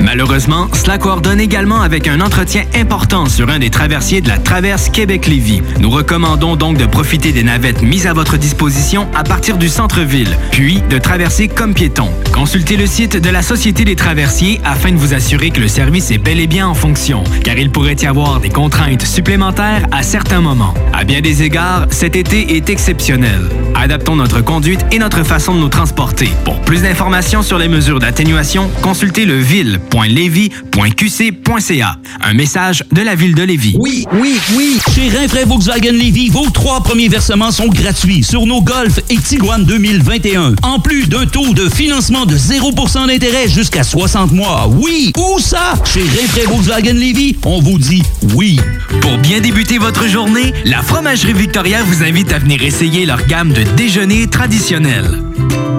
Malheureusement, 0.00 0.68
cela 0.72 0.98
coordonne 0.98 1.40
également 1.40 1.82
avec 1.82 2.08
un 2.08 2.20
entretien 2.20 2.64
important 2.74 3.26
sur 3.26 3.50
un 3.50 3.58
des 3.58 3.70
traversiers 3.70 4.20
de 4.20 4.28
la 4.28 4.38
traverse 4.38 4.88
Québec-Lévis. 4.88 5.62
Nous 5.78 5.90
recommandons 5.90 6.56
donc 6.56 6.78
de 6.78 6.86
profiter 6.86 7.32
des 7.32 7.42
navettes 7.42 7.82
mises 7.82 8.06
à 8.06 8.12
votre 8.12 8.36
disposition 8.36 9.08
à 9.14 9.24
partir 9.24 9.58
du 9.58 9.68
centre-ville, 9.68 10.36
puis 10.50 10.82
de 10.88 10.98
traverser 10.98 11.48
comme 11.48 11.74
piéton. 11.74 12.10
Consultez 12.40 12.78
le 12.78 12.86
site 12.86 13.18
de 13.18 13.28
la 13.28 13.42
Société 13.42 13.84
des 13.84 13.96
traversiers 13.96 14.62
afin 14.64 14.92
de 14.92 14.96
vous 14.96 15.12
assurer 15.12 15.50
que 15.50 15.60
le 15.60 15.68
service 15.68 16.10
est 16.10 16.16
bel 16.16 16.40
et 16.40 16.46
bien 16.46 16.66
en 16.66 16.72
fonction, 16.72 17.22
car 17.44 17.58
il 17.58 17.68
pourrait 17.68 17.96
y 18.00 18.06
avoir 18.06 18.40
des 18.40 18.48
contraintes 18.48 19.02
supplémentaires 19.02 19.86
à 19.92 20.02
certains 20.02 20.40
moments. 20.40 20.72
À 20.94 21.04
bien 21.04 21.20
des 21.20 21.42
égards, 21.42 21.86
cet 21.90 22.16
été 22.16 22.56
est 22.56 22.70
exceptionnel. 22.70 23.42
Adaptons 23.74 24.16
notre 24.16 24.40
conduite 24.40 24.80
et 24.90 24.98
notre 24.98 25.22
façon 25.22 25.54
de 25.54 25.60
nous 25.60 25.68
transporter. 25.68 26.30
Pour 26.46 26.58
plus 26.62 26.80
d'informations 26.80 27.42
sur 27.42 27.58
les 27.58 27.68
mesures 27.68 27.98
d'atténuation, 27.98 28.70
consultez 28.80 29.26
le 29.26 29.36
ville.levy.qc.ca. 29.36 31.96
Un 32.22 32.32
message 32.32 32.84
de 32.90 33.02
la 33.02 33.16
ville 33.16 33.34
de 33.34 33.42
Lévis. 33.42 33.76
Oui, 33.78 34.06
oui, 34.14 34.40
oui. 34.56 34.78
Chez 34.94 35.10
Rinfraie 35.10 35.44
Volkswagen 35.44 35.92
Lévis, 35.92 36.30
vos 36.30 36.48
trois 36.48 36.82
premiers 36.82 37.08
versements 37.08 37.50
sont 37.50 37.68
gratuits 37.68 38.24
sur 38.24 38.46
nos 38.46 38.62
Golf 38.62 38.98
et 39.10 39.18
Tiguan 39.18 39.64
2021. 39.64 40.54
En 40.62 40.78
plus 40.78 41.06
d'un 41.06 41.26
taux 41.26 41.52
de 41.52 41.68
financement 41.68 42.24
de 42.30 42.38
0% 42.38 43.08
d'intérêt 43.08 43.48
jusqu'à 43.48 43.82
60 43.82 44.30
mois. 44.30 44.68
Oui, 44.68 45.12
où 45.18 45.40
ça? 45.40 45.74
Chez 45.84 46.02
Rinfraie 46.02 46.46
Volkswagen 46.46 46.94
Lévis, 46.94 47.36
on 47.44 47.60
vous 47.60 47.76
dit 47.76 48.04
oui. 48.34 48.60
Pour 49.00 49.18
bien 49.18 49.40
débuter 49.40 49.78
votre 49.78 50.06
journée, 50.06 50.54
la 50.64 50.82
Fromagerie 50.82 51.32
Victoria 51.32 51.82
vous 51.82 52.04
invite 52.04 52.32
à 52.32 52.38
venir 52.38 52.62
essayer 52.62 53.04
leur 53.04 53.26
gamme 53.26 53.52
de 53.52 53.62
déjeuners 53.76 54.28
traditionnels. 54.28 55.18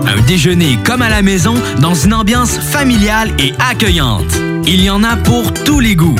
Un 0.05 0.19
déjeuner 0.27 0.77
comme 0.83 1.01
à 1.01 1.09
la 1.09 1.21
maison 1.21 1.55
dans 1.79 1.95
une 1.95 2.13
ambiance 2.13 2.57
familiale 2.59 3.31
et 3.39 3.53
accueillante. 3.59 4.37
Il 4.67 4.83
y 4.83 4.89
en 4.89 5.05
a 5.05 5.15
pour 5.15 5.53
tous 5.53 5.79
les 5.79 5.95
goûts. 5.95 6.19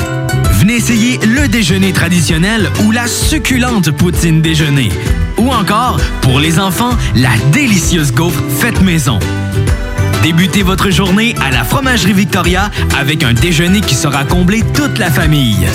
Venez 0.54 0.76
essayer 0.76 1.18
le 1.26 1.46
déjeuner 1.48 1.92
traditionnel 1.92 2.70
ou 2.84 2.90
la 2.90 3.06
succulente 3.06 3.90
poutine 3.90 4.40
déjeuner. 4.40 4.90
Ou 5.36 5.50
encore, 5.50 6.00
pour 6.22 6.40
les 6.40 6.58
enfants, 6.58 6.96
la 7.16 7.36
délicieuse 7.52 8.12
gaufre 8.12 8.42
faite 8.60 8.80
maison. 8.80 9.18
Débutez 10.22 10.62
votre 10.62 10.90
journée 10.90 11.34
à 11.40 11.50
la 11.50 11.64
Fromagerie 11.64 12.12
Victoria 12.12 12.70
avec 12.96 13.24
un 13.24 13.32
déjeuner 13.32 13.80
qui 13.80 13.96
sera 13.96 14.24
comblé 14.24 14.62
toute 14.72 14.98
la 14.98 15.10
famille. 15.10 15.66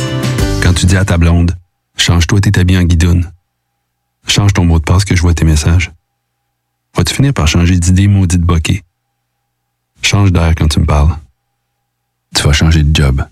Quand 0.63 0.73
tu 0.73 0.85
dis 0.85 0.95
à 0.95 1.03
ta 1.03 1.17
blonde, 1.17 1.53
change-toi 1.97 2.39
tes 2.39 2.57
habits 2.57 2.77
en 2.77 2.83
guidoune. 2.83 3.29
Change 4.25 4.53
ton 4.53 4.63
mot 4.63 4.79
de 4.79 4.85
passe 4.85 5.03
que 5.03 5.17
je 5.17 5.21
vois 5.21 5.33
tes 5.33 5.43
messages. 5.43 5.91
Vas-tu 6.95 7.13
finir 7.13 7.33
par 7.33 7.45
changer 7.45 7.77
d'idée 7.77 8.07
maudite 8.07 8.41
bokeh? 8.41 8.83
Change 10.01 10.31
d'air 10.31 10.53
quand 10.55 10.69
tu 10.69 10.79
me 10.79 10.85
parles. 10.85 11.17
Tu 12.33 12.43
vas 12.43 12.53
changer 12.53 12.83
de 12.83 12.95
job. 12.95 13.25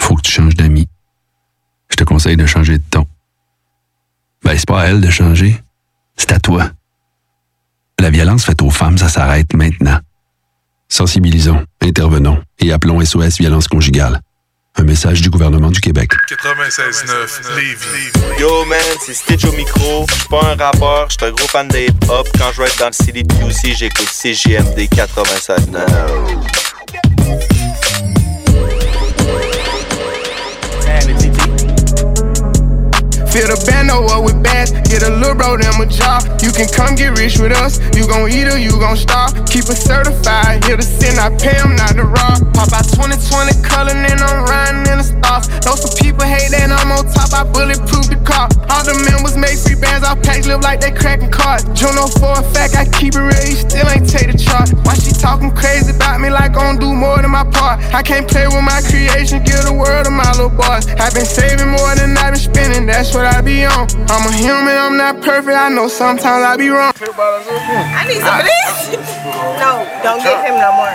Faut 0.00 0.14
que 0.14 0.22
tu 0.22 0.32
changes 0.32 0.54
d'amis. 0.54 0.88
Je 1.90 1.96
te 1.96 2.04
conseille 2.04 2.38
de 2.38 2.46
changer 2.46 2.78
de 2.78 2.84
ton. 2.90 3.06
Ben, 4.42 4.56
c'est 4.56 4.66
pas 4.66 4.80
à 4.80 4.86
elle 4.86 5.02
de 5.02 5.10
changer. 5.10 5.62
C'est 6.16 6.32
à 6.32 6.40
toi. 6.40 6.70
La 8.00 8.08
violence 8.08 8.44
faite 8.46 8.62
aux 8.62 8.70
femmes, 8.70 8.96
ça 8.96 9.10
s'arrête 9.10 9.52
maintenant. 9.52 9.98
Sensibilisons, 10.88 11.64
intervenons 11.82 12.40
et 12.58 12.72
appelons 12.72 13.04
SOS 13.04 13.38
Violence 13.38 13.68
Conjugale. 13.68 14.20
Un 14.78 14.84
message 14.84 15.22
du 15.22 15.30
gouvernement 15.30 15.70
du 15.70 15.80
Québec. 15.80 16.12
96.9 16.28 17.56
Lévis. 17.56 18.40
Yo 18.40 18.64
man, 18.66 18.78
c'est 19.04 19.14
Stitch 19.14 19.44
au 19.44 19.52
micro. 19.52 20.04
Je 20.08 20.14
suis 20.14 20.28
pas 20.28 20.52
un 20.52 20.54
rappeur, 20.54 21.08
je 21.08 21.16
suis 21.16 21.26
un 21.26 21.30
gros 21.34 21.48
fan 21.48 21.66
de 21.68 21.78
hip-hop. 21.78 22.28
Quand 22.38 22.52
je 22.52 22.62
vais 22.62 22.68
être 22.68 22.78
dans 22.78 22.86
le 22.86 22.92
CDPUC, 22.92 23.74
j'écoute 23.74 24.08
CGMD 24.08 24.78
96.9. 24.80 26.56
Fill 33.36 33.52
the 33.52 33.60
bando 33.68 34.00
up 34.16 34.24
with 34.24 34.40
bass, 34.40 34.72
get 34.88 35.04
a 35.04 35.12
little 35.12 35.36
bro 35.36 35.60
them 35.60 35.76
a 35.76 35.84
job. 35.84 36.24
You 36.40 36.48
can 36.56 36.64
come 36.72 36.96
get 36.96 37.20
rich 37.20 37.36
with 37.36 37.52
us, 37.52 37.76
you 37.92 38.08
gon' 38.08 38.32
eat 38.32 38.48
or 38.48 38.56
you 38.56 38.72
gon' 38.80 38.96
starve. 38.96 39.36
Keep 39.44 39.68
it 39.68 39.76
certified, 39.76 40.64
here 40.64 40.80
to 40.80 40.82
sin, 40.82 41.20
I 41.20 41.28
pay 41.36 41.52
them 41.52 41.76
not 41.76 42.00
to 42.00 42.08
rob. 42.08 42.40
Pop 42.56 42.72
out 42.72 42.88
2020 42.96 43.60
color, 43.60 43.92
and 43.92 44.20
I'm 44.24 44.40
riding 44.48 44.88
in 44.88 44.96
the 44.96 45.04
stars. 45.04 45.52
Know 45.68 45.76
some 45.76 45.92
people 46.00 46.24
hate 46.24 46.48
that 46.56 46.72
I'm 46.72 46.88
on 46.88 47.04
top, 47.12 47.28
I 47.36 47.44
bulletproof 47.44 48.08
the 48.08 48.16
car. 48.24 48.48
All 48.72 48.80
the 48.88 48.96
members 49.04 49.36
make 49.36 49.60
free 49.60 49.76
bands, 49.76 50.00
all 50.00 50.16
packs 50.16 50.48
live 50.48 50.64
like 50.64 50.80
they 50.80 50.96
cracking 50.96 51.28
cards. 51.28 51.68
Juno 51.76 52.08
oh 52.08 52.16
for 52.16 52.40
a 52.40 52.44
fact, 52.56 52.72
I 52.72 52.88
keep 52.88 53.12
it 53.12 53.20
real, 53.20 53.44
you 53.44 53.60
still 53.60 53.84
ain't 53.92 54.08
take 54.08 54.32
the 54.32 54.38
chart. 54.40 54.72
Why 54.88 54.96
she 54.96 55.12
talking 55.12 55.52
crazy 55.52 55.92
about 55.92 56.24
me 56.24 56.32
like 56.32 56.56
gon' 56.56 56.80
do 56.80 56.88
more 56.88 57.20
than 57.20 57.36
my 57.36 57.44
part? 57.44 57.84
I 57.92 58.00
can't 58.00 58.24
play 58.24 58.48
with 58.48 58.64
my 58.64 58.80
creation, 58.88 59.44
give 59.44 59.60
the 59.68 59.76
world 59.76 60.08
to 60.08 60.10
my 60.10 60.24
little 60.40 60.48
boys. 60.48 60.88
I've 60.96 61.12
been 61.12 61.28
saving 61.28 61.68
more 61.68 61.92
than 62.00 62.16
I've 62.16 62.32
been 62.32 62.40
spending, 62.40 62.88
that's 62.88 63.12
what 63.12 63.25
I 63.26 63.40
be 63.42 63.64
on. 63.64 63.88
I'm 64.08 64.28
a 64.28 64.32
human, 64.32 64.76
I'm 64.76 64.96
not 64.96 65.20
perfect. 65.20 65.56
I 65.56 65.68
know 65.68 65.88
sometimes 65.88 66.44
I 66.44 66.56
be 66.56 66.68
wrong. 66.68 66.92
I 66.96 68.06
need 68.06 68.20
some 68.22 68.38
of 68.38 68.46
this. 68.46 68.94
no, 69.60 69.82
don't 70.02 70.22
give 70.22 70.40
him 70.46 70.56
no 70.56 70.72
more. 70.78 70.94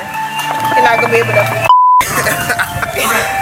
He's 0.74 0.84
not 0.84 1.00
gonna 1.02 1.12
be 1.12 1.20
able 1.20 1.34
to. 1.34 3.28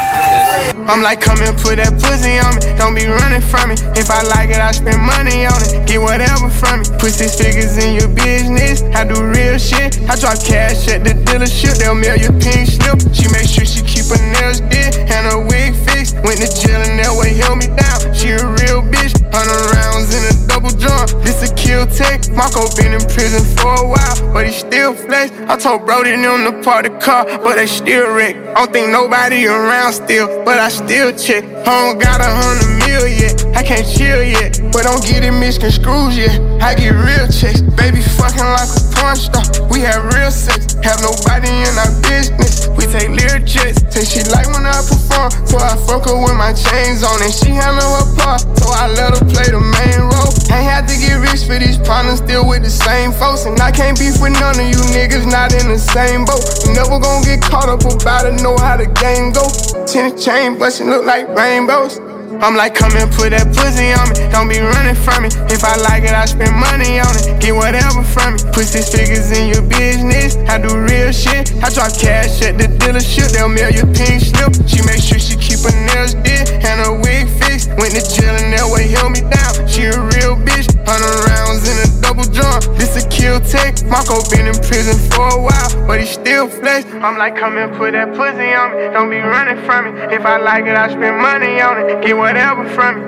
I'm 0.89 1.03
like, 1.03 1.21
come 1.21 1.37
and 1.45 1.53
put 1.53 1.77
that 1.77 1.93
pussy 2.01 2.41
on 2.41 2.57
me. 2.57 2.65
Don't 2.73 2.97
be 2.97 3.05
running 3.05 3.45
from 3.45 3.69
me. 3.69 3.77
If 3.93 4.09
I 4.09 4.25
like 4.25 4.49
it, 4.49 4.57
I 4.57 4.73
spend 4.73 4.97
money 5.05 5.45
on 5.45 5.53
it. 5.61 5.85
Get 5.85 6.01
whatever 6.01 6.49
from 6.49 6.81
me. 6.81 6.85
Put 6.97 7.13
six 7.13 7.37
figures 7.37 7.77
in 7.77 7.93
your 7.93 8.09
business. 8.09 8.81
I 8.97 9.05
do 9.05 9.21
real 9.21 9.61
shit. 9.61 10.01
I 10.09 10.17
drop 10.17 10.41
cash 10.41 10.89
at 10.89 11.05
the 11.05 11.13
dealership. 11.13 11.77
They'll 11.77 11.93
mail 11.93 12.17
your 12.17 12.33
pink 12.41 12.73
slip. 12.73 12.97
She 13.13 13.29
make 13.29 13.45
sure 13.45 13.69
she 13.69 13.85
keep 13.85 14.09
her 14.09 14.17
nails 14.41 14.65
did 14.65 14.97
and 14.97 15.29
her 15.29 15.37
wig 15.37 15.77
fixed. 15.77 16.17
Went 16.25 16.41
to 16.41 16.49
jail 16.49 16.81
and 16.81 16.97
that 16.97 17.13
way 17.13 17.37
held 17.37 17.61
me 17.61 17.69
down. 17.69 18.09
She 18.17 18.33
a 18.33 18.41
real 18.41 18.81
bitch. 18.81 19.13
Hundred 19.29 19.61
rounds 19.77 20.09
in 20.09 20.25
a 20.25 20.33
double 20.49 20.73
drum. 20.73 21.05
This 21.21 21.45
a 21.45 21.53
kill 21.53 21.85
tech. 21.85 22.25
Marco 22.33 22.65
been 22.75 22.97
in 22.97 23.05
prison 23.13 23.45
for 23.61 23.77
a 23.77 23.87
while, 23.87 24.33
but 24.33 24.47
he 24.47 24.53
still 24.53 24.95
flex. 24.95 25.29
I 25.45 25.55
told 25.55 25.85
Brody 25.85 26.17
them 26.17 26.49
to 26.49 26.63
park 26.63 26.85
the 26.85 26.97
car, 26.97 27.25
but 27.25 27.55
they 27.55 27.67
still 27.67 28.09
wreck. 28.09 28.35
I 28.35 28.65
don't 28.65 28.73
think 28.73 28.89
nobody 28.89 29.45
around 29.45 29.93
still, 29.93 30.43
but 30.43 30.57
I 30.57 30.69
still 30.85 31.11
check. 31.11 31.43
I 31.67 31.91
don't 31.91 31.99
got 31.99 32.21
a 32.21 32.29
hundred 32.29 32.87
million. 32.87 33.31
I 33.55 33.63
can't 33.63 33.85
chill 33.85 34.23
yet, 34.23 34.59
but 34.71 34.83
don't 34.83 35.03
get 35.03 35.23
it 35.23 35.31
misconstrued 35.31 36.13
yet. 36.13 36.39
I 36.61 36.75
get 36.75 36.95
real 36.95 37.27
checks, 37.27 37.61
baby 37.75 38.01
fucking 38.01 38.43
like 38.43 38.69
a 38.71 38.81
porn 38.95 39.15
star. 39.15 39.43
We 39.67 39.81
have 39.83 40.07
real 40.15 40.31
sex, 40.31 40.75
have 40.83 40.99
nobody 41.03 41.51
in 41.51 41.73
our 41.75 41.91
business. 42.03 42.67
We 42.75 42.87
take 42.87 43.11
lyric 43.11 43.47
checks, 43.47 43.83
say 43.91 44.03
she 44.07 44.21
like 44.31 44.47
when 44.51 44.63
I 44.65 44.79
perform, 44.83 45.31
so 45.47 45.57
I 45.59 45.75
fuck 45.87 46.07
her 46.07 46.15
with 46.15 46.35
my 46.35 46.53
chains 46.53 47.03
on 47.03 47.19
and 47.23 47.33
she 47.33 47.51
handle 47.51 47.87
her 47.99 48.07
part, 48.15 48.43
so 48.59 48.67
I 48.71 48.87
let 48.91 49.17
her 49.17 49.25
play 49.25 49.51
the 49.51 49.59
main 49.59 49.99
role. 50.07 50.31
Ain't 50.51 50.65
had 50.67 50.87
to 50.87 50.95
get 50.95 51.19
rich 51.19 51.47
for 51.47 51.59
these 51.59 51.77
partners, 51.77 52.19
still 52.19 52.47
with 52.47 52.63
the 52.63 52.71
same 52.71 53.11
folks, 53.11 53.45
and 53.45 53.59
I 53.59 53.71
can't 53.71 53.97
beef 53.97 54.21
with 54.21 54.35
none 54.35 54.59
of 54.59 54.67
you 54.67 54.79
niggas 54.91 55.27
not 55.27 55.55
in 55.55 55.67
the 55.67 55.79
same 55.79 56.23
boat. 56.25 56.43
You 56.63 56.75
never 56.75 56.99
gonna 56.99 57.25
get 57.25 57.41
caught 57.41 57.69
up 57.69 57.83
about 57.87 58.27
it, 58.27 58.41
know 58.41 58.57
how 58.57 58.77
the 58.77 58.87
game 58.99 59.31
go. 59.31 59.47
Tennis 59.87 60.23
chain 60.23 60.58
bustin' 60.59 60.89
look 60.89 61.05
like 61.05 61.27
rainbows. 61.29 62.08
I'm 62.39 62.55
like, 62.55 62.73
come 62.73 62.95
and 62.95 63.11
put 63.11 63.35
that 63.35 63.51
pussy 63.51 63.91
on 63.91 64.07
me. 64.15 64.15
Don't 64.31 64.47
be 64.47 64.63
running 64.63 64.95
from 64.95 65.27
me. 65.27 65.29
If 65.51 65.67
I 65.67 65.75
like 65.75 66.07
it, 66.07 66.15
I 66.15 66.23
spend 66.23 66.55
money 66.55 66.95
on 66.95 67.11
it. 67.19 67.35
Get 67.43 67.51
whatever 67.51 67.99
from 67.99 68.35
me. 68.35 68.39
Put 68.55 68.63
six 68.63 68.87
figures 68.95 69.27
in 69.35 69.51
your 69.51 69.61
business. 69.67 70.39
I 70.47 70.55
do 70.55 70.71
real 70.71 71.11
shit. 71.11 71.51
I 71.59 71.67
drop 71.67 71.91
cash 71.99 72.39
at 72.41 72.55
the 72.55 72.71
dealership. 72.79 73.35
They'll 73.35 73.51
mail 73.51 73.75
you 73.75 73.83
pink 73.91 74.23
slip. 74.23 74.55
She 74.63 74.79
make 74.87 75.03
sure 75.03 75.19
she 75.19 75.35
keep 75.35 75.59
her 75.67 75.75
nails 75.91 76.15
did 76.23 76.47
and 76.63 76.79
her 76.79 76.95
wig 76.95 77.27
fixed. 77.27 77.75
Went 77.75 77.91
to 77.99 78.03
jail 78.07 78.31
and 78.31 78.55
that 78.55 78.63
way 78.71 78.87
held 78.87 79.11
me 79.11 79.21
down. 79.27 79.67
She 79.67 79.91
a 79.91 79.99
real 79.99 80.39
bitch. 80.39 80.71
Hundred 80.87 81.21
rounds 81.27 81.67
in 81.69 81.75
a 81.85 81.87
double 82.01 82.23
drum. 82.23 82.63
This 82.79 82.95
a 82.97 83.03
kill 83.09 83.43
tech. 83.43 83.83
Marco 83.85 84.23
been 84.31 84.47
in 84.47 84.57
prison 84.63 84.97
for 85.11 85.27
a 85.27 85.39
while, 85.43 85.69
but 85.85 85.99
he 85.99 86.07
still 86.07 86.47
flex. 86.47 86.87
I'm 87.03 87.17
like, 87.17 87.35
come 87.35 87.57
and 87.57 87.75
put 87.77 87.91
that 87.93 88.15
pussy 88.15 88.53
on 88.55 88.73
me. 88.73 88.89
Don't 88.95 89.09
be 89.09 89.19
running 89.19 89.59
from 89.65 89.93
me. 89.93 90.01
If 90.09 90.25
I 90.25 90.37
like 90.37 90.65
it, 90.65 90.75
I 90.75 90.89
spend 90.89 91.21
money 91.21 91.61
on 91.61 91.77
it. 91.77 92.01
Get 92.01 92.17
whatever 92.29 92.63
from 92.75 92.95
me. 92.95 93.03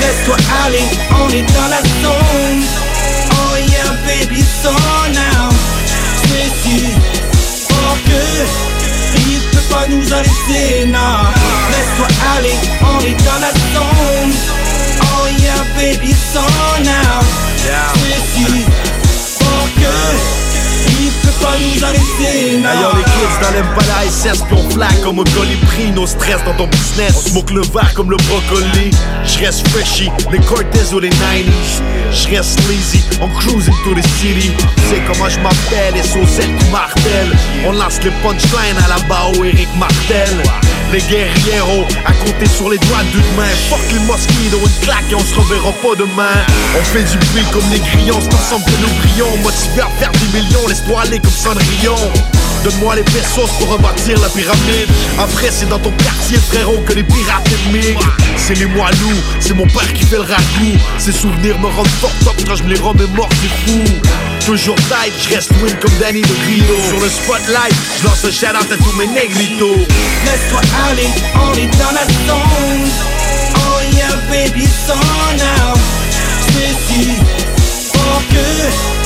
Laisse-toi 0.00 0.36
aller, 0.64 0.88
on 1.20 1.28
est 1.28 1.42
dans 1.52 1.68
la 1.68 1.82
zone. 2.00 2.62
Oh 3.32 3.56
yeah, 3.68 3.92
baby, 4.06 4.40
so 4.40 4.72
now. 5.12 5.50
C'est 6.22 6.50
si 6.62 6.78
fort 7.68 7.98
que 8.06 8.22
il 9.14 9.40
peut 9.50 9.74
pas 9.74 9.86
nous 9.88 10.10
arrêter, 10.10 10.86
non. 10.86 11.18
Laisse-toi 11.72 12.08
aller, 12.34 12.56
on 12.80 12.98
est 13.04 13.24
dans 13.26 13.40
la 13.40 13.52
zone. 13.74 14.59
Oh 15.30 15.36
yeah, 15.38 15.62
baby, 15.76 16.12
so 16.12 16.40
now. 16.82 17.20
C'est 17.94 18.22
si 18.34 18.66
fort 19.38 19.68
que 19.76 19.94
il 20.88 21.12
peut 21.22 21.29
pas 21.40 21.56
nous 21.58 21.84
arrêter, 21.84 22.58
non. 22.58 22.68
Ailleurs 22.68 22.96
les 22.96 23.04
kids 23.04 23.20
l'aime 23.52 23.66
pas 23.74 23.84
la 23.86 24.86
comme 25.02 25.20
un 25.20 25.24
pris 25.24 25.90
nos 25.94 26.06
stress 26.06 26.42
dans 26.44 26.54
ton 26.54 26.66
business. 26.66 27.14
On 27.16 27.28
smoke 27.30 27.52
le 27.52 27.62
verre 27.62 27.92
comme 27.94 28.10
le 28.10 28.16
brocoli. 28.16 28.90
J'reste 29.24 29.66
freshy, 29.68 30.10
les 30.30 30.40
Cortez 30.40 30.94
ou 30.94 31.00
les 31.00 31.10
90s 31.10 31.82
J'reste 32.12 32.60
lazy, 32.68 33.02
on 33.20 33.28
cruising 33.28 33.74
to 33.84 33.94
the 33.94 34.02
city. 34.18 34.52
C'est 34.88 35.00
comment 35.06 35.28
je 35.28 35.38
m'appelle 35.40 35.96
et 35.96 36.02
saucettes 36.02 36.70
martèlent 36.70 37.36
On 37.66 37.72
lance 37.72 38.00
les 38.02 38.10
punchlines 38.22 38.78
à 38.84 38.88
la 38.88 38.98
bao 39.08 39.44
Eric 39.44 39.68
Martel. 39.78 40.42
Les 40.92 41.00
guerrieros 41.02 41.86
à 42.04 42.12
compter 42.12 42.46
sur 42.46 42.68
les 42.68 42.78
doigts 42.78 43.04
d'une 43.12 43.36
main. 43.36 43.46
Fuck 43.68 43.80
les 43.92 44.00
mosquitos, 44.00 44.58
une 44.58 44.84
claque 44.84 45.04
et 45.10 45.14
on 45.14 45.20
se 45.20 45.34
reverra 45.36 45.70
pas 45.82 45.94
demain. 45.96 46.34
On 46.76 46.82
fait 46.82 47.04
du 47.04 47.16
bruit 47.26 47.44
comme 47.52 47.70
les 47.70 47.78
grillons, 47.78 48.18
c'est 48.20 48.34
ensemble 48.34 48.64
que 48.64 48.82
nous 48.82 48.92
brillons. 48.98 49.36
Motivé 49.42 49.82
à 49.82 49.90
faire 50.00 50.10
des 50.10 50.40
millions, 50.40 50.66
laisse-toi 50.66 51.02
aller 51.02 51.20
comme 51.20 51.29
Donne-moi 52.64 52.94
les 52.96 53.02
pesos 53.02 53.48
pour 53.58 53.70
rebâtir 53.70 54.20
la 54.20 54.28
pyramide. 54.28 54.88
Après 55.18 55.50
c'est 55.50 55.68
dans 55.68 55.78
ton 55.78 55.90
quartier 55.92 56.36
frérot 56.36 56.78
que 56.86 56.92
les 56.92 57.02
pirates 57.02 57.48
émigrent. 57.66 58.16
C'est 58.36 58.54
les 58.54 58.66
moelleux, 58.66 59.16
c'est 59.40 59.54
mon 59.54 59.66
père 59.66 59.90
qui 59.94 60.04
fait 60.04 60.16
le 60.16 60.22
ragoût. 60.22 60.78
Ces 60.98 61.12
souvenirs 61.12 61.58
me 61.58 61.68
rendent 61.68 61.88
fort 62.00 62.12
top 62.24 62.36
quand 62.46 62.56
je 62.56 62.64
me 62.64 62.74
les 62.74 62.80
remémore, 62.80 63.28
c'est 63.40 63.72
fou. 63.72 63.82
Toujours 64.44 64.76
tight, 64.76 65.12
je 65.22 65.34
reste 65.34 65.50
win 65.62 65.74
comme 65.80 65.92
Danny 66.00 66.22
de 66.22 66.34
Rio 66.46 66.76
Sur 66.88 67.00
le 67.00 67.08
spotlight, 67.08 67.74
je 68.00 68.06
lance 68.06 68.24
un 68.24 68.30
shout 68.30 68.56
out 68.56 68.72
à 68.72 68.76
tous 68.76 68.96
mes 68.98 69.06
négritos 69.06 69.76
Laisse-toi 69.76 70.60
aller, 70.90 71.08
on 71.34 71.54
est 71.54 71.70
dans 71.78 71.92
la 71.92 72.04
zone. 72.26 72.90
Oh 73.56 73.94
yeah 73.94 74.16
baby, 74.30 74.66
son 74.86 74.94
now 75.36 75.74
Ceci, 76.48 77.10
pour 77.92 78.22
que 78.28 78.99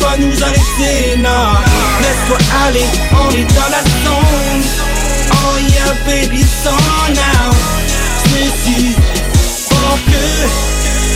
pas 0.00 0.16
nous 0.18 0.42
arrêter, 0.42 1.16
non. 1.18 1.54
Laisse-toi 2.00 2.38
aller, 2.66 2.86
on 3.12 3.30
est 3.30 3.44
dans 3.54 3.70
la 3.70 3.82
zone. 4.04 4.62
Oh 5.32 5.58
yeah 5.58 5.94
baby, 6.06 6.42
son 6.42 6.70
now. 7.12 7.50
Ceci, 8.24 8.94
pour 9.68 9.98
que 10.06 10.24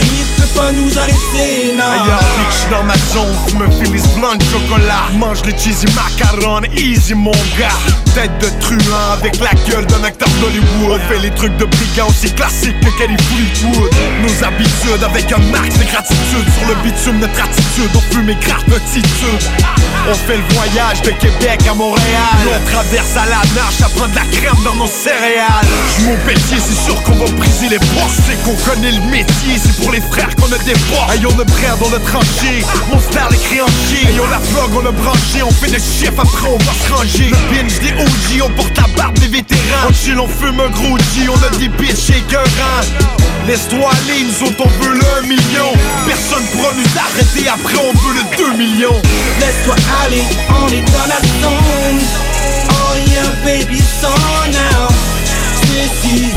il 0.02 0.24
peut 0.36 0.60
pas 0.60 0.72
nous 0.72 0.98
arrêter, 0.98 1.74
non. 1.76 1.84
Ailleurs, 1.84 2.24
bitch, 2.38 2.70
dans 2.70 2.84
ma 2.84 2.96
zone, 3.12 3.58
me 3.58 3.70
filis 3.70 4.08
blanc 4.16 4.34
de 4.36 4.44
chocolat. 4.44 5.08
Mange 5.14 5.42
les 5.44 5.56
cheesy 5.56 5.86
macarons, 5.94 6.62
easy 6.76 7.14
mon 7.14 7.32
gars 7.58 7.99
Tête 8.14 8.30
de 8.40 8.48
truand 8.60 9.12
avec 9.12 9.38
la 9.38 9.52
gueule 9.70 9.86
d'un 9.86 10.02
acteur 10.02 10.28
d'Hollywood. 10.40 11.00
Fait 11.08 11.18
les 11.18 11.30
trucs 11.30 11.56
de 11.56 11.64
brigands 11.64 12.08
aussi 12.08 12.32
classiques 12.32 12.78
que 12.80 12.98
Kelly 12.98 13.16
Fleetwood. 13.16 13.90
Nos 14.22 14.44
habitudes 14.44 15.04
avec 15.04 15.30
un 15.32 15.38
max 15.52 15.78
de 15.78 15.84
gratitude. 15.84 16.46
Sur 16.58 16.68
le 16.68 16.74
bitume, 16.82 17.18
notre 17.20 17.42
attitude, 17.42 17.90
on 17.94 18.14
fume 18.14 18.30
et 18.30 18.34
gratitude 18.34 19.50
On 20.10 20.14
fait 20.14 20.38
le 20.38 20.54
voyage 20.54 21.02
de 21.02 21.10
Québec 21.12 21.60
à 21.70 21.74
Montréal. 21.74 22.42
On 22.44 22.68
traverse 22.68 23.16
à 23.16 23.26
la 23.26 23.42
nage, 23.54 23.74
ça 23.78 23.88
prend 23.94 24.08
de 24.08 24.16
la 24.16 24.24
crème 24.24 24.58
dans 24.64 24.74
nos 24.74 24.88
céréales. 24.88 25.64
J'm'au 25.98 26.16
pétier, 26.26 26.58
c'est 26.58 26.84
sûr 26.84 27.00
qu'on 27.04 27.14
va 27.14 27.30
briser 27.30 27.68
les 27.68 27.78
postes 27.78 28.18
C'est 28.26 28.42
qu'on 28.42 28.56
connaît 28.68 28.90
le 28.90 29.02
métier, 29.02 29.54
c'est 29.62 29.76
pour 29.76 29.92
les 29.92 30.00
frères 30.00 30.34
qu'on 30.34 30.50
a 30.50 30.58
des 30.58 30.72
portes 30.90 31.14
Ayons 31.14 31.36
le 31.38 31.44
brère 31.44 31.76
dans 31.76 31.90
le 31.90 32.00
tranché, 32.00 32.64
mon 32.90 32.98
frère 32.98 33.28
les 33.30 33.38
créanciers 33.38 34.08
Ayons 34.08 34.26
la 34.26 34.38
plug, 34.38 34.74
on 34.82 34.86
a 34.88 34.90
branché, 34.90 35.44
on 35.44 35.50
fait 35.52 35.70
des 35.70 35.78
chiffres, 35.78 36.18
après 36.18 36.48
on 36.48 36.58
va 36.58 36.72
se 36.72 36.92
ranger. 36.92 37.30
Le 37.30 37.54
binge 37.54 37.78
des 37.78 37.92
OG, 37.92 38.50
on 38.50 38.50
porte 38.56 38.76
la 38.78 38.88
barbe 38.96 39.16
des 39.20 39.28
vétérans. 39.28 39.88
On 39.88 39.92
chill, 39.92 40.18
on 40.18 40.26
fume 40.26 40.58
un 40.58 40.70
gros 40.70 40.98
G, 40.98 41.28
on 41.28 41.40
a 41.46 41.56
des 41.56 41.68
bitches 41.68 42.10
écœurants 42.10 42.82
Laisse-toi 43.46 43.78
aller, 43.78 44.24
nous 44.24 44.46
autres 44.46 44.64
on 44.64 44.84
veut 44.84 44.94
le 44.94 45.24
1 45.24 45.26
million. 45.26 45.72
Personne 46.06 46.44
pourra 46.52 46.72
nous 46.74 46.86
arrêter, 46.98 47.48
après 47.48 47.76
on 47.78 47.92
veut 47.92 48.14
le 48.14 48.36
2 48.36 48.56
millions. 48.56 49.02
Laisse-toi 49.40 49.74
aller, 49.74 49.99
on 50.08 50.68
est 50.68 50.82
dans 50.92 51.06
la 51.06 51.20
zone. 51.40 52.00
Oh 52.70 52.96
yeah 53.06 53.30
baby, 53.44 53.78
so 53.78 54.08
now 54.08 54.88
Ceci, 55.60 56.30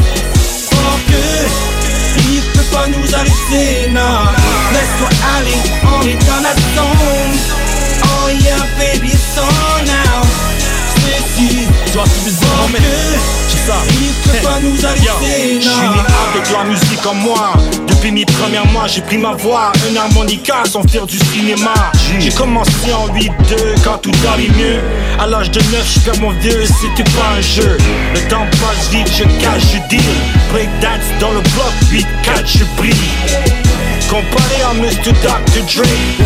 pour 0.70 0.95
que 1.07 1.24
il 2.30 2.41
peut 2.53 2.76
pas 2.76 2.88
nous 2.88 3.16
arrêter, 3.16 3.89
non. 3.89 4.26
Laisse-toi 4.74 5.09
aller, 5.38 5.59
on 5.86 6.01
est 6.07 6.20
dans 6.28 6.41
la 6.41 6.53
zone. 6.76 7.36
Oh 8.03 8.30
yeah 8.30 8.66
baby, 8.78 9.11
so 9.11 9.45
now 9.86 10.22
Ceci, 10.95 11.68
Tu 11.94 12.00
me 12.00 12.04
pour 12.04 12.70
mais 12.72 12.80
que 12.80 13.68
ça. 13.68 13.76
Il 13.88 14.32
peut 14.32 14.38
pas 14.41 14.60
nous 14.64 14.84
arrêter, 14.84 15.62
Je 15.62 15.70
suis 15.70 15.88
né 15.89 16.02
avec 16.34 16.52
la 16.52 16.64
musique 16.64 17.06
en 17.06 17.14
moi. 17.14 17.54
Depuis 17.88 18.12
mes 18.12 18.26
premiers 18.26 18.68
mois 18.72 18.88
j'ai 18.88 19.02
pris 19.02 19.20
ma 19.20 19.34
voix. 19.34 19.72
Un 19.88 19.96
harmonica 19.96 20.64
sans 20.66 20.82
faire 20.88 21.06
du 21.06 21.20
cinéma. 21.20 21.76
J'ai 22.18 22.32
commencé 22.32 22.91
en 22.91 23.14
8-2 23.14 23.30
quand 23.84 24.00
tout 24.00 24.12
allait 24.34 24.50
mieux. 24.58 24.82
À 25.20 25.28
l'âge 25.28 25.52
de 25.52 25.60
9 25.60 25.94
je 25.94 26.00
perds 26.00 26.20
mon 26.20 26.32
vieux 26.32 26.66
c'était 26.82 27.08
pas 27.12 27.38
un 27.38 27.41
jeu. 27.41 27.78
Le 28.16 28.28
temps 28.28 28.48
passe 28.54 28.89
vite 28.89 29.12
je 29.16 29.26
cache 29.44 29.62
je 29.72 29.88
deal. 29.88 30.02
Breakdance 30.52 31.06
dans 31.20 31.30
le 31.30 31.41
bloc 31.41 31.74
8-4 31.91 32.58
je 32.58 32.64
brille 32.76 33.62
Comparé 34.10 34.62
à 34.70 34.74
Mr. 34.74 35.12
Dr. 35.22 35.64
Dre 35.66 35.84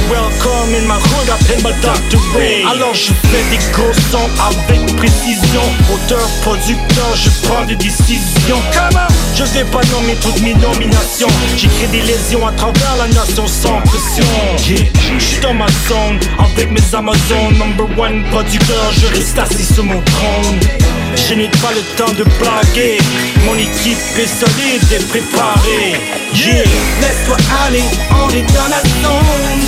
Welcome 0.09 0.73
in 0.75 0.87
my 0.87 0.97
hood, 0.97 1.29
appelle 1.29 1.61
ma 1.63 1.71
Dr. 1.71 2.19
Ray 2.35 2.63
Alors 2.63 2.93
je 2.93 3.13
fais 3.27 3.43
des 3.49 3.57
gros 3.71 3.93
sons 4.11 4.29
avec 4.39 4.95
précision 4.95 5.61
Auteur, 5.93 6.27
producteur, 6.41 7.15
je 7.15 7.29
prends 7.47 7.65
des 7.65 7.75
décisions 7.75 8.61
Comment? 8.73 9.07
Je 9.35 9.43
vais 9.43 9.63
pas 9.65 9.81
nommer 9.93 10.15
toutes 10.21 10.41
mes 10.41 10.53
nominations 10.55 11.27
J'écris 11.55 11.87
des 11.91 12.01
lésions 12.01 12.45
à 12.45 12.51
travers 12.51 12.95
la 12.97 13.07
nation 13.07 13.47
sans 13.47 13.79
pression 13.81 14.25
yeah. 14.67 14.85
J'suis 15.17 15.39
dans 15.41 15.53
ma 15.53 15.67
zone 15.87 16.19
avec 16.39 16.71
mes 16.71 16.95
Amazones 16.95 17.57
Number 17.57 17.87
one 17.97 18.23
producteur, 18.31 18.91
je 18.99 19.07
reste 19.07 19.37
assis 19.39 19.73
sur 19.73 19.83
mon 19.83 20.01
trône 20.01 20.59
Je 21.15 21.33
n'ai 21.35 21.49
pas 21.49 21.71
le 21.73 21.81
temps 21.95 22.13
de 22.13 22.23
blaguer 22.39 22.97
Mon 23.45 23.55
équipe 23.55 23.97
est 24.17 24.27
solide 24.27 24.83
et 24.91 25.03
préparée 25.05 26.16
Laisse-toi 26.33 27.37
aller, 27.65 27.83
on 28.11 28.29
est 28.29 28.43
dans 28.53 28.67
la 28.69 28.81
zone. 29.01 29.63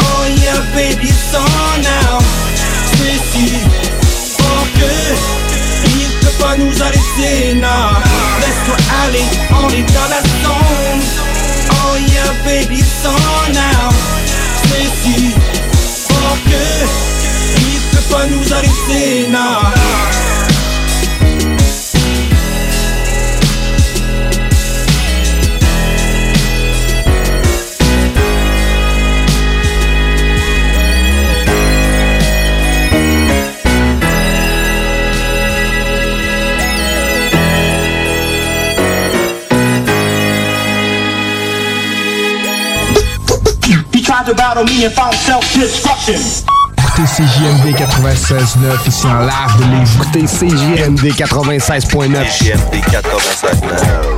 Oh 0.00 0.26
yeah 0.42 0.60
baby, 0.74 1.08
so 1.08 1.38
now 1.38 2.18
Ceci, 2.92 3.52
pour 4.36 4.64
que 4.74 4.92
il 5.86 6.08
peut 6.20 6.36
pas 6.38 6.56
nous 6.56 6.82
arrêter, 6.82 7.54
non. 7.54 8.00
Laisse-toi 8.40 8.76
aller, 9.04 9.24
on 9.50 9.68
est 9.70 9.88
dans 9.94 10.08
la 10.10 10.20
zone. 10.20 11.02
Oh 11.70 11.96
yeah 12.12 12.32
baby, 12.44 12.82
so 12.82 13.10
now 13.52 13.90
Ceci, 14.64 15.34
pour 16.08 16.36
que 16.44 16.64
il 17.58 17.80
peut 17.90 18.14
pas 18.14 18.26
nous 18.26 18.52
arrêter, 18.52 19.28
non 19.30 19.60
Tried 44.16 44.26
to 44.28 44.34
battle 44.34 44.64
me 44.64 44.82
and 44.86 44.94
found 44.94 45.14
self-destruction. 45.14 46.14
Écoutez 46.78 47.06
CJMD 47.06 47.76
96.9 47.76 48.88
ici 48.88 49.06
en 49.06 49.20
live 49.20 49.56
de 49.58 49.64
Lévis. 49.64 49.92
Écoutez 49.94 50.24
CJMD 50.24 51.04
96.9. 51.12 52.24
CJMD 52.38 52.76
96.9. 52.76 54.16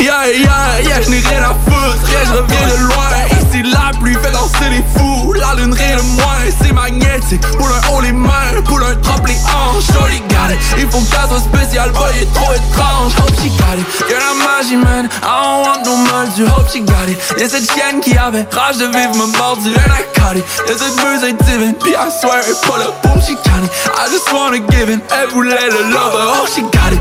Yeah, 0.00 0.26
yeah, 0.32 0.80
yeah, 0.82 1.00
je 1.00 1.10
n'ai 1.10 1.20
rien 1.20 1.42
à 1.44 1.54
foutre, 1.64 2.10
yeah, 2.10 2.24
je 2.24 2.32
reviens 2.32 2.66
de 2.66 2.82
loin 2.88 3.04
pluie 4.04 4.16
fait 4.22 4.30
danser 4.32 4.68
les 4.70 4.84
fous, 4.94 5.32
la 5.32 5.54
lune 5.54 5.72
rien 5.72 5.96
de 5.96 6.02
moins 6.02 6.44
C'est 6.60 6.72
magnétique, 6.72 7.40
pour 7.56 7.66
un 7.66 7.80
haut 7.90 8.00
les 8.02 8.12
mains, 8.12 8.60
pour 8.66 8.78
un 8.78 8.94
trempe 8.96 9.26
les 9.26 9.34
hanches. 9.34 9.88
Got 10.28 10.52
it, 10.52 10.58
il 10.78 10.90
faut 10.90 11.00
que 11.00 11.06
ça 11.06 11.26
spécial, 11.38 11.90
boy, 11.90 12.10
est 12.20 12.32
trop 12.34 12.52
étrange. 12.52 13.12
Hope 13.18 13.34
she 13.40 13.48
got 13.56 13.78
it, 13.78 14.10
y'a 14.10 14.18
la 14.18 14.34
magie 14.44 14.76
man, 14.76 15.08
I 15.22 15.26
don't 15.26 15.64
want 15.64 15.82
no 15.84 15.96
mal 15.96 16.28
du 16.36 16.44
Hope 16.44 16.68
she 16.70 16.80
got 16.80 17.08
it, 17.08 17.18
y'a 17.38 17.48
cette 17.48 17.70
chienne 17.72 18.00
qui 18.00 18.16
avait 18.16 18.46
rage 18.52 18.76
de 18.76 18.86
vivre 18.86 19.14
me 19.14 19.26
mordu 19.38 19.70
and 19.70 19.92
I 19.92 20.04
caught 20.14 20.36
it. 20.36 20.44
Y'a 20.68 20.76
cette 20.76 20.96
buzz 20.96 21.22
divine, 21.46 21.74
puis 21.74 21.92
I 21.92 22.10
swear 22.20 22.40
it 22.40 22.60
pull 22.62 22.80
up, 22.82 23.02
boom, 23.02 23.20
she 23.22 23.34
got 23.34 23.64
it. 23.64 23.70
I 23.96 24.10
just 24.10 24.30
wanna 24.32 24.58
give 24.70 24.90
it, 24.90 25.00
elle 25.10 25.28
voulait 25.30 25.70
le 25.70 25.90
lover, 25.90 26.24
oh 26.42 26.46
she 26.54 26.62
got 26.62 26.92
it. 26.92 27.00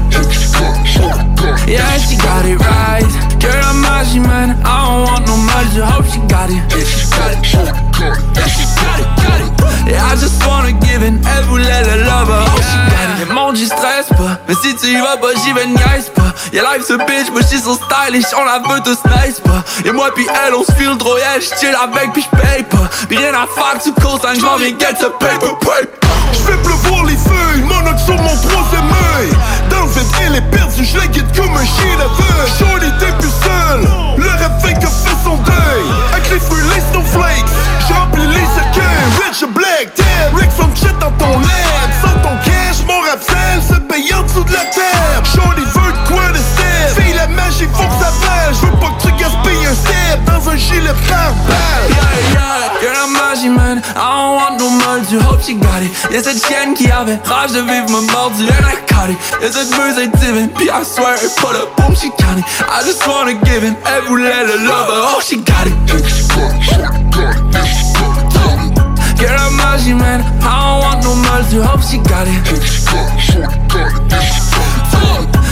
Yeah, 1.68 1.98
she 1.98 2.16
got 2.16 2.46
it 2.46 2.60
right. 2.60 3.33
Girl, 3.44 3.60
I'm. 3.60 3.84
I 3.84 4.08
don't 4.08 5.04
want 5.04 5.28
no. 5.28 5.86
Hope 5.86 6.06
she 6.08 6.20
got 6.32 6.50
it. 6.50 6.64
Yeah, 6.72 6.88
she 6.88 7.04
got 7.12 7.36
it. 7.36 7.44
Yeah, 7.44 8.48
she 8.48 8.64
got 8.80 9.00
it, 9.04 9.10
got 9.20 9.40
it. 9.44 9.92
Yeah, 9.92 10.06
I 10.06 10.16
just 10.16 10.40
wanna 10.48 10.72
give 10.72 11.04
it. 11.04 11.14
Elle 11.28 11.46
voulait 11.46 11.84
le 11.84 12.04
lover. 12.04 12.46
Oh, 12.48 13.52
là 15.04 15.16
bas 15.18 15.28
j'y 15.44 15.54
vais 15.54 15.68
niaise 15.68 16.12
pas 16.16 16.34
Y'a 16.52 16.62
life 16.64 16.86
ce 16.88 16.94
bitch 16.94 17.32
mais 17.34 17.42
j'suis 17.42 17.60
so 17.60 17.76
stylish 17.76 18.26
On 18.38 18.46
la 18.46 18.60
veut 18.60 18.82
tous 18.84 18.98
nice 19.10 19.40
pas 19.40 19.64
Et 19.86 19.92
moi 19.92 20.14
pis 20.16 20.26
elle 20.46 20.54
on 20.54 20.64
se 20.64 20.72
file 20.74 20.98
trop 20.98 21.18
yeah 21.18 21.40
J'chill 21.40 21.76
avec 21.76 22.14
pis 22.14 22.22
j'paye 22.22 22.64
pas 22.64 22.90
Pis 23.08 23.18
rien 23.18 23.34
à 23.34 23.48
faire 23.48 23.82
tu 23.84 23.92
co-sign 23.94 24.40
J'm'en 24.40 24.58
viens 24.58 24.70
get 24.78 24.96
ce 25.00 25.06
paper 25.06 25.54
paper 25.62 25.90
J'fais 26.34 26.58
pleuvoir 26.58 27.06
les 27.06 27.16
feuilles, 27.16 27.62
monocle 27.62 28.00
sur 28.00 28.16
mon 28.16 28.36
troisième 28.36 28.90
œil 29.18 29.30
Dans 29.94 30.00
le 30.00 30.06
vide, 30.06 30.16
elle 30.26 30.36
est 30.36 30.42
perdue, 30.50 30.86
je 30.86 30.98
la 30.98 31.08
guide 31.08 31.26
comme 31.36 31.56
un 31.56 31.66
chien 31.66 31.98
d'aveugle 31.98 32.50
Shorty 32.58 32.92
t'es 33.00 33.12
plus 33.20 33.30
seul, 33.30 33.82
le 34.18 34.30
rêve 34.30 34.52
fait 34.62 34.74
que 34.74 34.88
fait 34.88 35.18
son 35.24 35.38
deuil. 35.38 35.86
Avec 36.12 36.32
les 36.32 36.40
fruits, 36.40 36.64
les 36.74 36.82
snowflakes, 36.92 37.46
j'remplis 37.88 38.28
les 38.28 38.46
cercueils 38.56 39.06
Rich 39.24 39.46
black, 39.54 39.96
dead, 39.96 40.34
Rick 40.36 40.52
from 40.52 40.76
shit 40.76 40.98
dans 41.00 41.12
ton 41.12 41.40
lab. 41.40 41.90
Sans 42.02 42.20
ton 42.22 42.36
cash, 42.44 42.82
mon 42.88 43.02
rap 43.02 43.22
sale 43.22 43.62
se 43.62 43.80
paye 43.82 44.14
en 44.14 44.24
dessous 44.24 44.44
de 44.44 44.54
la 44.54 44.66
terre. 44.66 45.22
Shorty 45.26 45.62
veut 45.62 45.94
de 45.94 46.08
quoi 46.08 46.30
de 46.30 46.38
step, 46.38 46.96
fais 46.96 47.14
la 47.14 47.28
magie, 47.28 47.68
faut 47.74 47.84
que 47.84 48.04
ça 48.04 48.12
vaille 48.22 48.54
J'veux 48.54 48.78
pas 48.80 48.92
que 48.98 49.08
tu 49.08 49.23
gaspilles 49.74 49.94
un 49.94 50.16
step 50.16 50.24
dans 50.26 50.50
un 50.50 50.58
gilet 50.58 50.94
pare-balles 51.08 51.90
Yeah, 51.90 52.34
yeah, 52.34 52.82
you're 52.82 52.94
la 52.94 53.08
magie 53.08 53.50
man. 53.50 53.82
I 53.96 54.04
don't 54.04 54.36
want 54.36 54.58
no 54.60 54.70
mordu, 54.70 55.20
hope 55.20 55.42
she 55.42 55.54
got 55.56 55.82
it. 55.82 55.92
Y'a 56.12 56.24
cette 56.24 56.46
chienne 56.46 56.74
qui 56.76 56.90
avait 56.92 57.20
rage 57.26 57.52
de 57.52 57.60
vivre 57.62 57.90
me 57.90 58.02
mordu 58.12 58.46
Elle 58.46 58.66
a 58.66 58.76
caught 58.88 59.10
it. 59.10 59.18
Y'a 59.42 59.52
cette 59.52 59.78
meuse 59.78 59.98
est 59.98 60.08
divine 60.18 60.50
Puis 60.50 60.70
I 60.70 60.84
swear 60.84 61.16
it 61.16 61.36
put 61.38 61.56
up. 61.56 61.76
Boom 61.78 61.96
she 61.96 62.10
got 62.20 62.38
it. 62.38 62.46
I 62.70 62.84
just 62.86 63.06
wanna 63.08 63.34
give 63.46 63.64
it 63.64 63.76
Elle 63.86 64.04
voulait 64.08 64.44
le 64.44 64.66
lover, 64.66 65.02
oh 65.16 65.22
she 65.22 65.38
got 65.38 65.66
it. 65.66 65.74
You're 69.20 69.36
la 69.36 69.50
magie 69.52 69.94
man. 69.94 70.22
I 70.42 70.44
don't 70.44 70.82
want 70.84 71.04
no 71.04 71.16
mordu, 71.16 71.62
hope 71.64 71.82
she 71.82 71.98
got 71.98 72.28
it. 72.28 72.34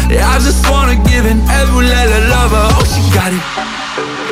Yeah, 0.09 0.28
I 0.28 0.39
just 0.39 0.69
wanna 0.69 0.95
give 1.07 1.26
it 1.26 1.38
Elle 1.49 1.67
voulait 1.67 2.05
le 2.05 2.28
lover, 2.28 2.67
oh 2.78 2.84
she 2.86 3.01
got 3.15 3.32
it 3.32 3.70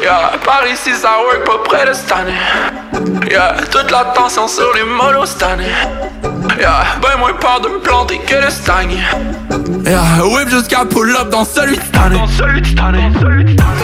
Yeah, 0.01 0.37
par 0.45 0.65
ici 0.67 0.91
ça 0.95 1.19
work 1.21 1.45
pas 1.45 1.59
près 1.65 1.85
de 1.85 1.93
cette 1.93 2.11
année. 2.11 2.33
Yeah, 3.29 3.55
toute 3.69 3.91
l'attention 3.91 4.47
sur 4.47 4.71
les 4.73 4.83
molos 4.83 5.25
cette 5.25 5.43
année. 5.43 5.65
Yeah, 6.57 6.85
ben 7.01 7.17
moins 7.19 7.33
peur 7.33 7.59
de 7.61 7.69
me 7.69 7.79
planter 7.79 8.19
que 8.19 8.45
de 8.45 8.49
stagner 8.49 8.99
Yeah, 9.85 10.25
whip 10.25 10.49
jusqu'à 10.49 10.85
pull 10.85 11.15
up 11.15 11.29
dans 11.29 11.45
celui 11.45 11.77
de 11.77 11.81
cette 11.81 11.97
année. 11.97 12.17
Dans 12.17 12.27
celui 12.27 12.61
de 12.61 12.67
cette 12.67 12.79
année, 12.79 13.11
celui 13.19 13.43
de 13.45 13.49
cette 13.49 13.61
année. 13.61 13.79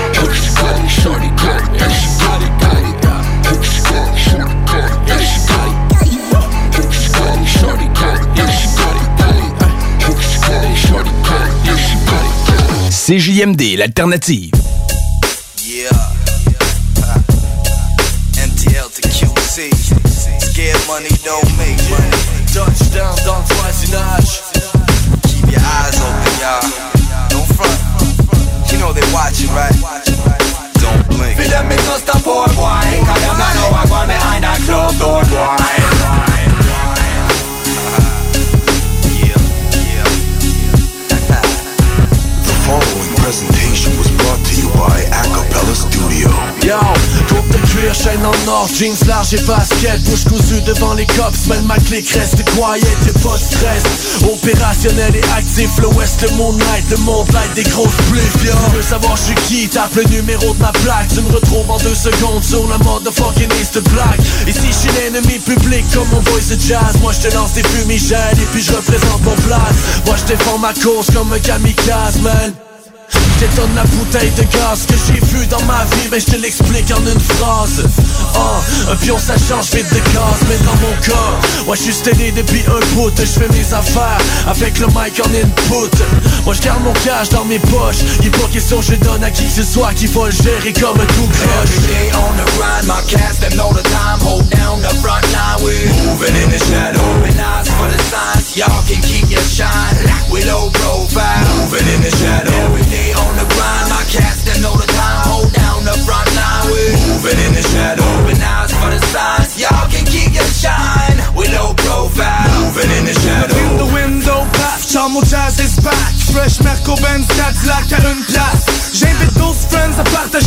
CJMD, 13.08 13.78
l'alternative. 13.78 14.50
Yeah. 15.76 15.92
Uh, 17.04 17.20
MTL 18.40 18.88
to 18.96 19.02
QC. 19.12 19.76
Scared 19.76 20.80
money 20.88 21.12
don't 21.20 21.44
make 21.60 21.76
money. 21.92 22.16
Touchdown 22.54 23.14
dans 23.26 23.40
le 23.40 23.56
voisinage. 23.60 24.40
Keep 25.28 25.52
your 25.52 25.60
eyes 25.60 26.00
open, 26.00 26.34
y'all. 26.40 26.64
Don't 27.28 27.50
front. 27.60 27.76
You 28.72 28.78
know 28.80 28.94
they 28.94 29.04
watching, 29.12 29.52
right? 29.52 29.76
Don't 30.80 31.04
blink. 31.10 31.38
Wie 31.40 31.50
dem 31.50 31.68
mit 31.68 31.84
Muster 31.88 32.22
poor 32.24 32.48
boy 32.56 32.88
Cause 33.04 33.20
them 33.20 33.38
not 33.38 33.54
know 33.56 33.76
I 33.76 33.84
go 33.84 34.08
behind 34.08 34.44
that 34.46 34.60
closed 34.64 34.98
door 34.98 35.26
boy 35.28 35.60
The 42.48 42.54
following 42.64 43.16
presentation 43.20 43.98
was 43.98 44.10
you 44.10 44.15
by 44.76 45.02
Acapella. 45.12 45.56
Yo, 46.64 46.80
coupe 47.28 47.48
de 47.52 47.58
cuir, 47.68 47.94
chaîne 47.94 48.26
en 48.26 48.50
or, 48.50 48.68
jeans 48.74 49.06
large 49.08 49.34
et 49.34 49.42
basket 49.42 50.02
Bouche 50.04 50.24
cousue 50.24 50.62
devant 50.62 50.94
les 50.94 51.06
cops, 51.06 51.48
man 51.48 51.64
ma 51.66 51.78
clique 51.78 52.10
reste 52.12 52.44
quiet 52.46 52.80
Y'a 53.06 53.14
pas 53.22 53.38
de 53.38 53.44
stress, 53.44 53.84
opérationnel 54.24 55.16
et 55.16 55.24
actif 55.38 55.70
Le 55.82 55.88
West, 55.90 56.22
le 56.22 56.30
Moonlight, 56.38 56.90
le 56.92 56.98
monde 56.98 57.32
light 57.34 57.54
des 57.56 57.64
grosses 57.64 57.96
pluies 58.10 58.22
Yo, 58.46 58.54
tu 58.70 58.76
veux 58.78 58.82
savoir 58.82 59.18
je 59.18 59.24
suis 59.24 59.36
qui, 59.48 59.68
tape 59.68 59.96
le 59.96 60.04
numéro 60.06 60.54
de 60.54 60.60
ma 60.60 60.72
plaque. 60.72 61.08
Tu 61.14 61.22
me 61.22 61.32
retrouves 61.32 61.70
en 61.70 61.78
deux 61.78 61.96
secondes 61.96 62.44
sur 62.44 62.66
le 62.68 62.78
mode 62.84 63.04
de 63.04 63.12
fucking 63.12 63.50
East 63.60 63.78
Black. 63.92 64.20
Ici 64.48 64.68
je 64.68 64.74
suis 64.74 64.92
l'ennemi 64.92 65.40
public 65.40 65.84
comme 65.94 66.08
mon 66.10 66.22
voice 66.32 66.56
de 66.56 66.60
jazz. 66.60 66.98
Moi 67.02 67.12
je 67.12 67.28
te 67.28 67.34
lance 67.36 67.54
des 67.54 67.64
fumigènes 67.64 68.38
et 68.38 68.48
puis 68.52 68.62
je 68.62 68.72
représente 68.74 69.22
mon 69.24 69.36
place. 69.48 70.02
Moi 70.06 70.16
je 70.18 70.34
défends 70.34 70.58
ma 70.58 70.74
cause 70.74 71.08
comme 71.14 71.32
un 71.34 71.40
kamikaze 71.40 72.22
man 72.22 72.54
J'étonne 73.40 73.76
la 73.76 73.84
bouteille 73.84 74.32
de 74.32 74.44
gaz 74.44 74.86
que 74.88 74.96
j'ai 75.06 75.20
vu 75.28 75.46
dans 75.48 75.62
ma 75.64 75.84
vie 75.84 76.08
Mais 76.10 76.20
je 76.20 76.26
te 76.26 76.36
l'explique 76.38 76.90
en 76.92 77.02
une 77.02 77.20
phrase. 77.20 77.84
Oh, 78.34 78.92
un 78.92 78.96
pion 78.96 79.18
ça 79.20 79.36
change 79.38 79.72
vite 79.72 79.90
de 79.94 80.00
case 80.00 80.42
Mais 80.48 80.58
dans 80.66 80.76
mon 80.76 80.96
cas, 81.02 81.66
moi 81.66 81.76
je 81.76 81.92
suis 81.92 82.32
depuis 82.32 82.64
un 82.68 82.96
bout. 82.96 83.12
Je 83.18 83.26
fais 83.26 83.50
mes 83.50 83.74
affaires 83.74 84.18
avec 84.48 84.80
le 84.80 84.88
mic 84.88 85.20
en 85.20 85.30
input. 85.30 85.92
Moi 86.46 86.54
je 86.54 86.62
garde 86.62 86.84
mon 86.84 86.94
cash 86.94 87.30
dans 87.30 87.46
mes 87.46 87.60
poches. 87.60 88.04
Il 88.24 88.32
pas 88.32 88.48
question 88.52 88.82
je 88.82 88.96
donne 88.96 89.24
à 89.24 89.32
qui 89.32 89.46
que 89.46 89.52
ce 89.52 89.64
soit 89.64 89.94
Qui 89.94 90.08
va 90.08 90.26
le 90.26 90.32
gérer 90.32 90.74
comme 90.74 91.00
un 91.00 91.06
tout 91.06 91.28
croche. 91.28 91.76
Day 91.88 92.12
on 92.16 92.34
the 92.38 92.46
grind, 92.56 92.88
my 92.88 93.02
cats 93.08 93.40
them 93.40 93.58
know 93.58 93.74
the 93.74 93.84
time. 93.84 94.20
Hold 94.22 94.50
down 94.50 94.82
the 94.82 94.94
front 95.04 95.26
line, 95.34 95.60
we 95.62 95.76
moving 96.08 96.36
in 96.42 96.50
the 96.50 96.60
shadow. 96.60 97.04
Open 97.20 97.40
eyes 97.40 97.68
for 97.68 97.90
the 97.90 98.02
signs, 98.10 98.56
y'all 98.56 98.84
can 98.88 99.02
keep 99.02 99.30
your 99.30 99.44
shine. 99.44 99.96
We 100.32 100.44
low 100.46 100.70
profile, 100.72 101.46
moving 101.60 101.88
in 101.94 102.02
the 102.02 102.12
shadow 102.12 102.35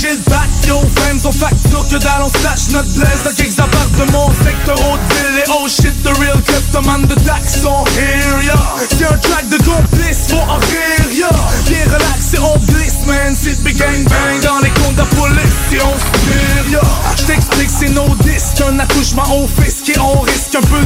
partager 0.08 0.16
le 0.16 0.30
bac 0.30 0.48
Yo 0.66 0.80
friends, 0.96 1.24
on 1.24 1.32
facture 1.32 1.86
que 1.88 1.96
dalle, 1.96 2.22
on 2.22 2.28
stash 2.28 2.68
notre 2.72 2.88
blaise. 2.94 3.22
Dans 3.24 3.32
quelques 3.32 3.58
apparts 3.58 3.88
de 3.98 4.12
mon 4.12 4.28
secteur 4.44 4.76
Haute-Ville 4.76 5.38
Et 5.38 5.50
oh 5.50 5.68
shit, 5.68 6.02
the 6.02 6.18
real 6.18 6.40
kleptomane 6.42 7.06
de 7.06 7.14
Dax 7.14 7.62
sont 7.62 7.84
here, 7.96 8.52
C'est 8.90 9.04
un 9.04 9.16
track 9.18 9.48
de 9.48 9.56
complice, 9.58 10.28
faut 10.28 10.36
en 10.36 10.56
rire, 10.56 11.12
yeah 11.12 11.28
Bien 11.66 11.84
relax 11.86 12.34
et 12.34 12.38
on 12.38 12.58
glisse, 12.58 13.06
man. 13.06 13.34
C'est 13.40 13.62
big 13.62 13.76
gang 13.78 14.04
bang 14.04 14.40
dans 14.42 14.58
les 14.60 14.70
comptes 14.70 14.96
de 14.96 15.14
police 15.16 15.72
Et 15.72 15.80
on 15.82 15.94
se 15.98 16.70
yeah 16.70 16.80
J't'explique, 17.16 17.70
c'est 17.70 17.90
no 17.90 18.14
disque 18.20 18.62
Un 18.68 18.78
attouchement 18.78 19.24
au 19.36 19.48
fisc 19.62 19.88
et 19.88 19.98
on 19.98 20.20
risque 20.20 20.54
un 20.54 20.60
peu 20.60 20.80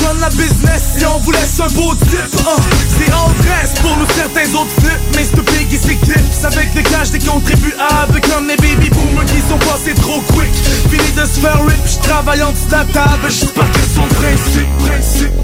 On 0.00 0.04
prend 0.04 0.14
la 0.20 0.28
business 0.30 0.96
et 1.00 1.06
on 1.06 1.18
vous 1.18 1.32
laisse 1.32 1.60
un 1.60 1.68
beau 1.74 1.94
type 1.94 2.46
hein. 2.46 2.62
C'est 2.98 3.12
en 3.12 3.28
dresse 3.42 3.74
pour 3.80 3.96
nous 3.96 4.06
certains 4.14 4.54
autres 4.54 4.70
flips 4.80 5.16
Mais 5.16 5.42
big 5.52 5.68
qui 5.68 5.76
s'éclipse 5.76 6.44
Avec 6.44 6.72
des 6.74 6.82
cash 6.82 7.10
des 7.10 7.18
contribuables 7.18 8.20
Comme 8.32 8.48
les 8.48 8.56
baby 8.56 8.88
boomers 8.90 9.26
qui 9.26 9.40
sont 9.48 9.58
passés 9.58 9.94
trop 9.94 10.20
quick. 10.32 10.50
Fini 10.90 11.10
de 11.12 11.26
se 11.26 11.40
faire 11.40 11.64
rip, 11.64 11.76
j'travaille 11.86 12.42
en 12.42 12.52
dessous 12.52 12.66
de 12.66 12.72
la 12.72 12.84
table. 12.84 13.30
J'pars 13.30 13.70
que 13.72 13.80
son 13.94 14.06
principe, 14.14 14.68
principe, 14.78 15.40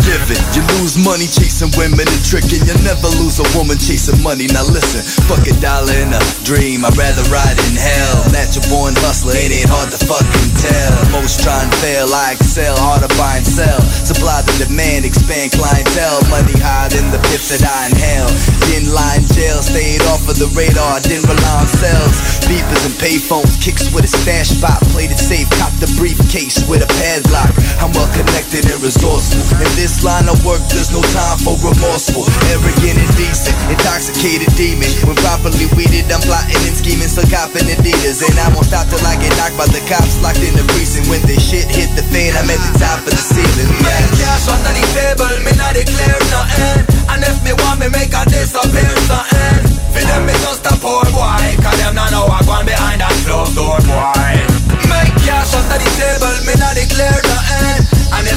You 0.00 0.64
lose 0.80 0.96
money 0.96 1.28
chasing 1.28 1.68
women 1.76 2.08
and 2.08 2.22
tricking. 2.24 2.64
You 2.64 2.72
never 2.82 3.08
lose 3.20 3.36
a 3.36 3.46
woman 3.52 3.76
chasing 3.76 4.16
money. 4.24 4.48
Now 4.48 4.64
listen, 4.64 5.04
fuck 5.28 5.44
a 5.44 5.52
dollar 5.60 5.92
in 5.92 6.10
a 6.16 6.20
dream. 6.42 6.84
I'd 6.88 6.96
rather 6.96 7.22
ride 7.28 7.60
in 7.68 7.76
hell. 7.76 8.16
Natural 8.32 8.64
born 8.72 8.96
hustler, 9.04 9.36
it 9.36 9.52
ain't 9.52 9.68
hard 9.68 9.92
to 9.92 10.00
fucking 10.00 10.50
tell. 10.56 10.92
Most 11.12 11.44
try 11.44 11.60
and 11.60 11.72
fail, 11.84 12.08
I 12.08 12.32
excel, 12.32 12.74
hard 12.80 13.04
to 13.04 13.10
buy 13.20 13.44
and 13.44 13.46
sell. 13.46 13.80
Supply 14.08 14.40
the 14.48 14.68
demand, 14.68 15.04
expand 15.04 15.52
clientele. 15.52 16.24
Money 16.32 16.56
higher 16.56 16.88
than 16.88 17.12
the 17.12 17.20
pits 17.28 17.52
that 17.52 17.60
I 17.60 17.92
inhale. 17.92 18.30
In 18.70 18.86
jail, 19.34 19.60
stayed 19.60 20.02
off 20.08 20.24
of 20.30 20.38
the 20.38 20.46
radar. 20.54 21.02
Didn't 21.02 21.26
rely 21.26 21.56
on 21.58 21.66
sales. 21.66 22.40
Beepers 22.46 22.86
and 22.86 22.96
payphones, 23.02 23.58
kicks 23.58 23.90
with 23.90 24.06
a 24.06 24.12
stash 24.12 24.54
spot. 24.54 24.80
Played 24.94 25.10
it 25.10 25.18
safe, 25.18 25.50
copped 25.58 25.82
the 25.82 25.90
briefcase 25.98 26.62
with 26.70 26.82
a 26.86 26.90
padlock. 27.02 27.50
I'm 27.82 27.90
well 27.92 28.08
connected 28.14 28.66
and 28.70 28.78
resourceful. 28.78 29.42
In 29.58 29.70
this 29.74 29.89
line 30.06 30.30
of 30.30 30.38
work, 30.46 30.62
there's 30.70 30.94
no 30.94 31.02
time 31.10 31.38
for 31.42 31.58
remorseful. 31.58 32.22
Arrogant 32.54 33.02
and 33.02 33.12
decent, 33.18 33.56
intoxicated 33.66 34.50
demon. 34.54 34.90
When 35.04 35.18
properly 35.18 35.66
weeded, 35.74 36.06
I'm 36.14 36.22
plotting 36.22 36.62
and 36.62 36.76
scheming, 36.78 37.10
so 37.10 37.26
copping 37.26 37.66
Adidas. 37.66 38.22
And 38.22 38.38
I 38.38 38.46
won't 38.54 38.70
stop 38.70 38.86
till 38.88 39.02
I 39.02 39.18
get 39.18 39.34
knocked 39.36 39.58
by 39.58 39.66
the 39.68 39.82
cops, 39.90 40.22
locked 40.22 40.40
in 40.40 40.54
the 40.54 40.64
precinct. 40.72 41.10
When 41.10 41.20
the 41.26 41.34
shit 41.36 41.66
hit 41.66 41.90
the 41.98 42.06
fan, 42.08 42.38
I'm 42.38 42.46
at 42.46 42.60
the 42.62 42.72
top 42.78 43.02
of 43.02 43.10
the 43.10 43.18
ceiling. 43.18 43.70
Make 43.82 44.10
cash 44.22 44.46
under 44.46 44.70
the 44.70 44.84
table, 44.94 45.34
me 45.42 45.52
not 45.58 45.74
declare 45.74 46.20
nothing 46.30 46.84
And 47.10 47.20
if 47.24 47.36
me 47.44 47.52
want 47.52 47.80
me 47.80 47.88
make 47.88 48.12
a 48.12 48.22
disappear 48.28 48.94
something 49.08 49.60
For 49.92 50.04
them 50.04 50.26
me 50.26 50.34
just 50.44 50.64
a 50.66 50.74
poor 50.80 51.04
boy 51.12 51.42
Cause 51.60 51.78
them 51.80 51.94
not 51.94 52.10
know 52.10 52.26
I 52.26 52.40
gone 52.44 52.66
behind 52.66 53.00
that 53.00 53.14
closed 53.26 53.54
door 53.56 53.78
boy 53.84 54.34
Make 54.88 55.14
cash 55.24 55.54
under 55.54 55.78
the 55.78 55.90
table, 55.98 56.36
me 56.46 56.54
not 56.58 56.74
declare 56.74 57.20
nothing 57.24 57.79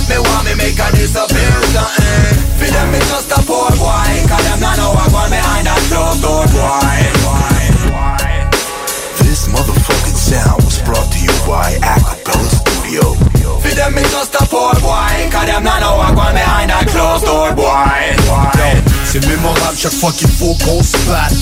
me 0.10 0.20
want 0.20 0.44
me 0.46 0.54
make 0.56 0.76
a 0.76 0.88
disappear 0.92 1.56
something 1.72 2.36
For 2.60 2.68
them 2.68 2.92
me 2.92 3.00
just 3.08 3.32
a 3.32 3.40
poor 3.48 3.72
boy. 3.80 4.12
Cause 4.28 4.44
them 4.44 4.60
not 4.60 4.78
know 4.78 4.92
I 4.92 5.08
want 5.16 5.32
behind 5.32 5.68
that 5.68 5.80
closed 5.88 6.22
door. 6.22 6.44
Boy 6.52 7.00
This 9.24 9.48
motherfucking 9.48 10.20
sound 10.20 10.64
was 10.64 10.82
brought 10.84 11.10
to 11.12 11.20
you 11.20 11.34
by 11.48 11.80
Acapella 11.80 12.50
Studio. 12.52 13.16
For 13.64 13.74
them 13.76 13.96
me 13.96 14.04
just 14.12 14.36
a 14.36 14.44
poor 14.46 14.76
boy. 14.84 15.30
Cause 15.32 15.48
them 15.48 15.64
not 15.64 15.80
know 15.80 15.96
I 15.96 16.12
want 16.12 16.36
behind 16.36 16.70
that 16.72 16.88
closed 16.92 17.24
door. 17.26 17.56
Boy 17.56 18.63
Chaque 19.76 19.94
fois 19.94 20.12
qu'il 20.12 20.28
faut 20.28 20.56
qu'on 20.66 20.82
se 20.82 20.98
batte. 21.08 21.34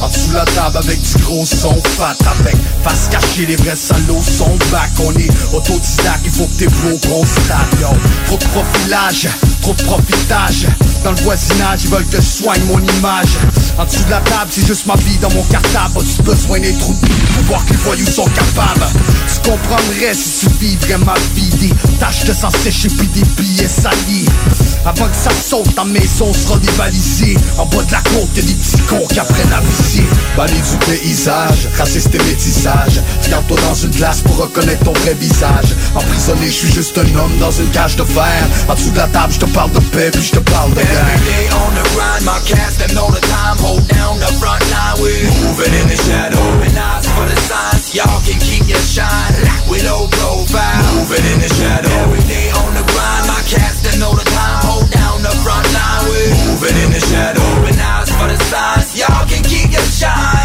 En 0.00 0.08
dessous 0.08 0.30
la 0.32 0.46
table 0.46 0.78
avec 0.78 0.98
du 1.02 1.22
gros 1.22 1.44
son 1.44 1.74
fat. 1.96 2.16
Avec 2.40 2.56
face 2.82 3.08
cachée, 3.10 3.44
les 3.44 3.56
vrais 3.56 3.76
salauds 3.76 4.22
sont 4.22 4.56
back. 4.70 4.90
On 5.00 5.12
est 5.12 5.28
autodidacte, 5.52 6.22
il 6.24 6.30
faut 6.30 6.46
que 6.46 6.58
tes 6.58 6.68
bros 6.68 6.98
constatent 7.06 7.80
yo. 7.80 7.88
Trop 8.26 8.38
de 8.38 8.44
profilage, 8.44 9.28
profitage 9.74 10.66
Dans 11.04 11.12
le 11.12 11.16
voisinage, 11.18 11.84
ils 11.84 11.90
veulent 11.90 12.06
que 12.06 12.16
je 12.16 12.26
soigne 12.26 12.62
mon 12.64 12.78
image. 12.78 13.36
En 13.78 13.84
dessous 13.84 14.04
de 14.04 14.10
la 14.10 14.20
table, 14.20 14.50
c'est 14.50 14.66
juste 14.66 14.86
ma 14.86 14.96
vie 14.96 15.16
dans 15.18 15.30
mon 15.30 15.42
cartable. 15.44 15.98
As-tu 15.98 16.22
besoin 16.22 16.60
des 16.60 16.72
trous 16.74 16.94
pour 16.94 17.44
voir 17.44 17.64
que 17.64 17.72
les 17.72 17.78
voyous 17.78 18.06
sont 18.06 18.24
capables? 18.24 18.86
Tu 19.32 19.50
comprendrais 19.50 20.14
si 20.14 20.46
tu 20.46 20.52
vivrais 20.60 20.98
ma 20.98 21.14
vie. 21.34 21.48
Des 21.58 21.74
tâches 21.98 22.24
de 22.24 22.32
sang 22.32 22.50
sécher 22.50 22.88
puis 22.88 23.08
des 23.08 23.24
billets 23.36 23.68
salis. 23.68 24.26
Avant 24.84 25.08
que 25.08 25.16
ça 25.16 25.30
saute, 25.30 25.74
ta 25.74 25.84
maison 25.84 26.32
sera 26.32 26.58
dévalisée. 26.58 27.36
En 27.58 27.66
bas 27.66 27.82
de 27.82 27.92
la 27.92 28.00
côte, 28.00 28.28
y'a 28.36 28.42
des 28.42 28.54
petits 28.54 28.82
cons 28.88 29.06
qui 29.08 29.18
apprennent 29.20 29.52
à 29.52 29.60
viser. 29.60 30.04
Banni 30.36 30.54
du 30.54 30.86
paysage, 30.86 31.68
raciste 31.76 32.14
et 32.14 32.18
métissage. 32.18 33.00
Regarde-toi 33.24 33.58
dans 33.68 33.74
une 33.74 33.90
glace 33.90 34.20
pour 34.22 34.36
reconnaître 34.36 34.84
ton 34.84 34.92
vrai 34.92 35.14
visage. 35.14 35.74
Emprisonné, 35.94 36.46
je 36.46 36.52
suis 36.52 36.72
juste 36.72 36.96
un 36.98 37.18
homme 37.18 37.36
dans 37.40 37.50
une 37.50 37.68
cage 37.70 37.96
de 37.96 38.04
fer. 38.04 38.46
En 38.68 38.74
dessous 38.74 38.90
de 38.90 38.98
la 38.98 39.08
table, 39.08 39.32
je 39.32 39.40
te 39.40 39.46
de 39.66 39.80
paix 39.90 40.10
puis 40.12 40.22
je 40.22 40.30
te 40.30 40.38
parle 40.38 40.70
Every 40.70 41.18
day 41.26 41.50
on 41.50 41.74
the 41.74 41.82
grind, 41.90 42.24
my 42.24 42.38
cats 42.46 42.78
them 42.78 42.94
know 42.94 43.10
the 43.10 43.20
time. 43.26 43.58
Hold 43.58 43.82
down 43.88 44.20
the 44.20 44.30
front 44.38 44.62
line, 44.70 45.02
we 45.02 45.10
moving 45.42 45.74
in 45.74 45.88
the 45.90 45.98
shadow. 45.98 46.38
Open 46.38 46.78
eyes 46.78 47.06
for 47.10 47.26
the 47.26 47.34
signs, 47.42 47.92
y'all 47.92 48.20
can 48.22 48.38
keep 48.38 48.68
your 48.68 48.78
shine. 48.78 49.34
We 49.68 49.82
low 49.82 50.06
profile, 50.06 50.78
moving 50.94 51.26
in 51.26 51.40
the 51.42 51.50
shadow. 51.50 51.90
Every 52.06 52.22
day 52.30 52.54
on 52.54 52.70
the 52.78 52.86
grind, 52.86 53.26
my 53.26 53.42
cats 53.50 53.82
them 53.82 53.98
know 53.98 54.14
the 54.14 54.22
time. 54.30 54.62
Hold 54.62 54.90
down 54.94 55.22
the 55.26 55.34
front 55.42 55.66
line, 55.74 56.06
we 56.06 56.20
moving 56.46 56.76
in 56.78 56.90
the 56.94 57.02
shadow. 57.02 57.42
Open 57.58 57.74
eyes 57.74 58.14
for 58.14 58.30
the 58.30 58.38
signs, 58.46 58.94
y'all 58.94 59.26
can 59.26 59.42
keep 59.42 59.74
your 59.74 59.88
shine. 59.90 60.37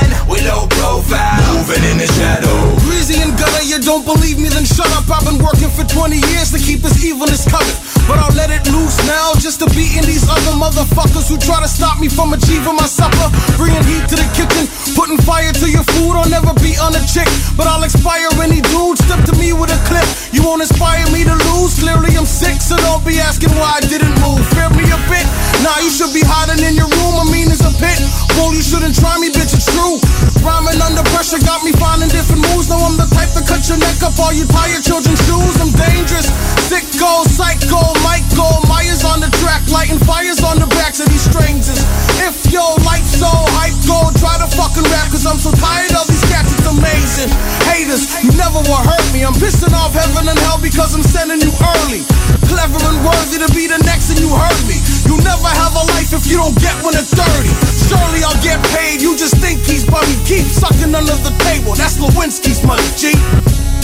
Low 0.43 0.67
profile, 0.67 1.39
moving 1.55 1.87
in 1.87 1.95
the 1.95 2.07
shadow. 2.19 2.75
Greasy 2.83 3.15
and 3.23 3.31
gutter, 3.39 3.63
you 3.63 3.79
don't 3.79 4.03
believe 4.03 4.35
me, 4.35 4.51
then 4.51 4.67
shut 4.67 4.91
up. 4.91 5.07
I've 5.07 5.23
been 5.23 5.39
working 5.39 5.71
for 5.71 5.87
20 5.87 6.19
years 6.19 6.51
to 6.51 6.59
keep 6.59 6.83
this 6.83 6.99
evilness 6.99 7.47
covered. 7.47 7.79
But 8.03 8.19
I'll 8.19 8.35
let 8.35 8.51
it 8.51 8.67
loose 8.67 8.99
now 9.07 9.31
just 9.39 9.63
to 9.63 9.71
beat 9.71 9.95
in 9.95 10.03
these 10.03 10.27
other 10.27 10.51
motherfuckers 10.59 11.31
who 11.31 11.39
try 11.39 11.63
to 11.63 11.69
stop 11.71 11.95
me 12.03 12.11
from 12.11 12.35
achieving 12.35 12.75
my 12.75 12.91
supper. 12.91 13.31
Bringing 13.55 13.79
heat 13.87 14.03
to 14.11 14.19
the 14.19 14.27
kitchen, 14.35 14.67
putting 14.99 15.15
fire 15.23 15.55
to 15.63 15.67
your 15.71 15.87
food. 15.95 16.19
I'll 16.19 16.27
never 16.27 16.51
be 16.59 16.75
on 16.75 16.91
a 16.91 17.03
chick, 17.07 17.31
but 17.55 17.63
I'll 17.63 17.87
expire 17.87 18.27
any 18.43 18.59
dude. 18.67 18.99
Step 18.99 19.23
to 19.31 19.33
me 19.39 19.55
with 19.55 19.71
a 19.71 19.79
clip, 19.87 20.03
you 20.35 20.43
won't 20.43 20.59
inspire 20.59 21.07
me 21.15 21.23
to 21.23 21.35
lose. 21.55 21.79
Clearly 21.79 22.19
I'm 22.19 22.27
sick, 22.27 22.59
so 22.59 22.75
don't 22.83 22.99
be 23.07 23.15
asking 23.23 23.55
why 23.55 23.79
I 23.79 23.81
didn't 23.87 24.19
move. 24.19 24.43
Fear 24.51 24.75
me 24.75 24.91
a 24.91 24.99
bit, 25.07 25.23
nah, 25.63 25.79
you 25.79 25.87
should 25.87 26.11
be 26.11 26.19
hiding 26.27 26.59
in 26.67 26.75
your 26.75 26.91
room. 26.99 27.15
I 27.15 27.25
mean, 27.31 27.47
it's 27.47 27.63
a 27.63 27.71
pit. 27.79 28.03
Bull, 28.35 28.51
you 28.51 28.59
shouldn't 28.59 28.99
try 28.99 29.15
me, 29.23 29.31
bitch, 29.31 29.55
it's 29.55 29.71
true. 29.71 30.02
Rhyming 30.43 30.75
under 30.83 31.07
pressure 31.15 31.39
got 31.39 31.63
me 31.63 31.71
finding 31.79 32.11
different 32.11 32.43
moves. 32.51 32.67
Now 32.67 32.83
I'm 32.83 32.99
the 32.99 33.07
type 33.15 33.31
to 33.39 33.43
cut 33.47 33.63
your 33.71 33.79
neck 33.79 34.03
up 34.03 34.11
while 34.19 34.35
you 34.35 34.43
tie 34.43 34.67
your 34.75 34.83
children's 34.83 35.23
shoes. 35.23 35.55
I'm 35.63 35.71
dangerous, 35.71 36.27
sicko, 36.67 37.23
psycho, 37.31 37.79
Michael 38.03 38.59
Myers 38.67 39.07
on 39.07 39.23
the 39.23 39.31
track, 39.39 39.63
lighting 39.71 40.03
fires 40.03 40.43
on 40.43 40.59
the 40.59 40.67
backs 40.75 40.99
of 40.99 41.07
these 41.07 41.23
strangers. 41.23 41.79
If 42.19 42.51
your 42.51 42.75
life 42.83 43.07
so 43.07 43.31
hype, 43.55 43.71
go 43.87 44.11
try 44.19 44.35
to 44.43 44.47
fucking 44.51 44.83
rap, 44.91 45.15
cause 45.15 45.23
I'm 45.23 45.39
so 45.39 45.55
tired 45.55 45.95
of 45.95 46.11
these 46.11 46.27
cats, 46.27 46.51
it's 46.51 46.67
amazing. 46.67 47.31
Haters, 47.71 48.11
you 48.19 48.35
never 48.35 48.59
will 48.67 48.83
hurt 48.83 49.07
me. 49.15 49.23
I'm 49.23 49.39
pissing 49.39 49.71
off 49.71 49.95
heaven 49.95 50.27
and 50.27 50.35
hell 50.43 50.59
because 50.59 50.91
I'm 50.91 51.07
sending 51.07 51.39
you 51.39 51.55
early. 51.79 52.03
Clever 52.51 52.83
and 52.83 52.99
worthy 52.99 53.39
to 53.39 53.47
be 53.55 53.71
the 53.71 53.79
next, 53.87 54.11
and 54.11 54.19
you 54.19 54.27
heard 54.27 54.61
me. 54.67 54.75
You 55.07 55.15
never 55.23 55.47
have 55.47 55.71
a 55.79 55.83
life 55.95 56.11
if 56.11 56.27
you 56.27 56.35
don't 56.35 56.57
get 56.59 56.75
one 56.83 56.99
at 56.99 57.07
30. 57.07 57.72
Surely 57.89 58.23
I'll 58.23 58.41
get 58.41 58.63
paid, 58.71 59.01
you 59.01 59.17
just 59.17 59.37
think 59.37 59.59
he's 59.65 59.85
bunny. 59.85 60.15
Keep 60.25 60.45
sucking 60.47 60.93
under 60.95 61.17
the 61.23 61.33
table, 61.43 61.75
that's 61.75 61.97
Lewinsky's 61.97 62.63
money, 62.65 62.87
G. 62.95 63.13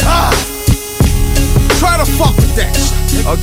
Ah. 0.03 0.31
Try 1.79 1.97
to 1.97 2.05
fuck 2.05 2.35
with 2.35 2.55
that. 2.55 3.08
Ok, 3.25 3.41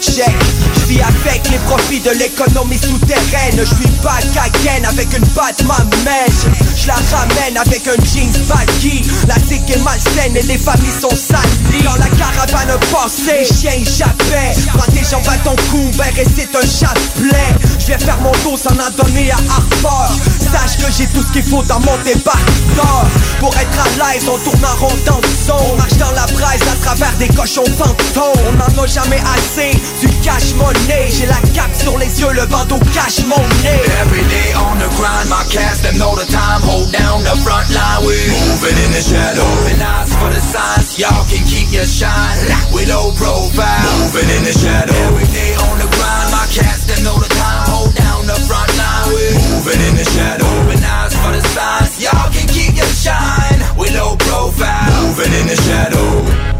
check. 0.00 0.34
Je 0.74 0.86
vis 0.86 1.00
avec 1.02 1.48
les 1.50 1.58
profits 1.58 2.00
de 2.00 2.10
l'économie 2.10 2.78
souterraine. 2.78 3.58
Je 3.58 3.64
suis 3.64 3.88
pas 4.02 4.18
Kaken 4.32 4.84
avec 4.86 5.08
une 5.16 5.24
ma 5.66 5.78
mèche. 6.04 6.44
Je 6.76 6.88
la 6.88 6.94
ramène 6.94 7.56
avec 7.56 7.86
un 7.86 8.02
jeans 8.04 8.32
baggy. 8.48 9.02
La 9.28 9.34
zik 9.34 9.70
est 9.70 9.82
malsaine 9.82 10.36
et 10.36 10.42
les 10.42 10.58
familles 10.58 11.00
sont 11.00 11.10
salies. 11.10 11.84
Dans 11.84 11.96
la 11.96 12.08
caravane 12.08 12.78
passée, 12.90 13.40
les 13.40 13.44
chiens 13.44 13.84
jappaient. 13.84 14.54
Prends 14.68 14.92
tes 14.92 15.04
jambes 15.04 15.28
à 15.28 15.36
ton 15.38 15.56
cou, 15.70 15.90
ben 15.96 16.06
et 16.16 16.26
c'est 16.34 16.54
un 16.56 16.66
chapelet. 16.66 17.54
Je 17.78 17.86
viens 17.86 17.98
faire 17.98 18.18
mon 18.20 18.32
dos 18.42 18.56
sans 18.56 18.72
en 18.72 18.90
donner 18.96 19.30
à 19.30 19.36
Harper. 19.36 20.14
Sache 20.40 20.78
que 20.78 20.92
j'ai 20.96 21.06
tout 21.06 21.22
ce 21.22 21.32
qu'il 21.32 21.44
faut 21.44 21.62
dans 21.64 21.80
mon 21.80 21.96
débarqueur. 22.04 23.06
Pour 23.38 23.54
être 23.56 23.78
à 23.80 24.12
l'aise, 24.12 24.24
on 24.28 24.38
tourne 24.38 24.64
en 24.64 24.76
rond 24.80 24.96
dans 25.06 25.18
le 25.18 25.28
son. 25.46 25.72
On 25.72 25.76
marche 25.76 25.96
dans 25.98 26.12
la 26.12 26.26
braise 26.26 26.62
à 26.72 26.84
travers 26.84 27.12
des 27.18 27.28
cochons 27.28 27.64
fantômes. 27.78 28.60
A 28.60 28.70
jamais 28.94 29.20
assez 29.34 29.74
du 30.00 30.08
cash 30.22 30.54
money. 30.54 31.10
J'ai 31.10 31.26
la 31.26 31.42
cape 31.52 31.74
sur 31.74 31.98
les 31.98 32.20
yeux, 32.20 32.32
le 32.32 32.46
bandeau 32.46 32.78
cache 32.94 33.26
mon 33.26 33.42
nez. 33.66 33.82
Every 34.00 34.22
day 34.30 34.54
on 34.54 34.78
the 34.78 34.88
grind, 34.94 35.28
my 35.28 35.42
cats 35.50 35.82
them 35.82 35.98
know 35.98 36.14
the 36.14 36.24
time. 36.30 36.62
Hold 36.62 36.92
down 36.92 37.24
the 37.24 37.34
front 37.42 37.66
line, 37.74 38.06
we 38.06 38.14
moving 38.46 38.78
in 38.86 38.90
the 38.94 39.02
shadow. 39.02 39.42
Open 39.42 39.82
eyes 39.82 40.14
for 40.14 40.30
the 40.30 40.38
signs, 40.38 40.94
y'all 40.96 41.26
can 41.26 41.42
keep 41.42 41.72
your 41.74 41.84
shine. 41.84 42.38
We 42.70 42.86
low 42.86 43.10
profile, 43.18 43.82
moving 43.98 44.30
in 44.30 44.46
the 44.46 44.54
shadow. 44.54 44.94
Every 45.10 45.26
day 45.34 45.58
on 45.58 45.74
the 45.82 45.90
grind, 45.90 46.30
my 46.30 46.46
cats 46.54 46.86
them 46.86 47.02
know 47.02 47.18
the 47.18 47.30
time. 47.34 47.66
Hold 47.74 47.94
down 47.98 48.26
the 48.30 48.38
front 48.46 48.70
line, 48.78 49.10
we 49.10 49.22
moving 49.50 49.80
in 49.90 49.94
the 49.98 50.06
shadow. 50.06 50.46
Open 50.46 50.78
eyes 50.78 51.14
for 51.18 51.34
the 51.34 51.42
signs, 51.50 51.98
y'all 51.98 52.30
can 52.30 52.46
keep 52.46 52.78
your 52.78 52.92
shine. 52.94 53.58
We 53.74 53.90
low 53.90 54.14
profile, 54.22 54.86
moving 55.02 55.34
in 55.34 55.50
the 55.50 55.58
shadow. 55.66 56.53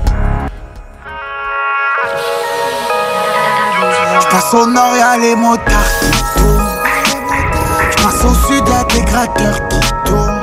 J'passe 4.21 4.55
au 4.55 4.67
nord, 4.67 4.97
y'a 4.97 5.17
les 5.19 5.35
motards 5.35 5.65
qui 6.01 6.41
tournent. 6.41 6.83
J'passe 7.91 8.25
au 8.25 8.35
sud, 8.47 8.69
y'a 8.69 8.85
des 8.85 9.03
gratteurs 9.03 9.69
qui 9.69 9.81
tournent. 10.05 10.41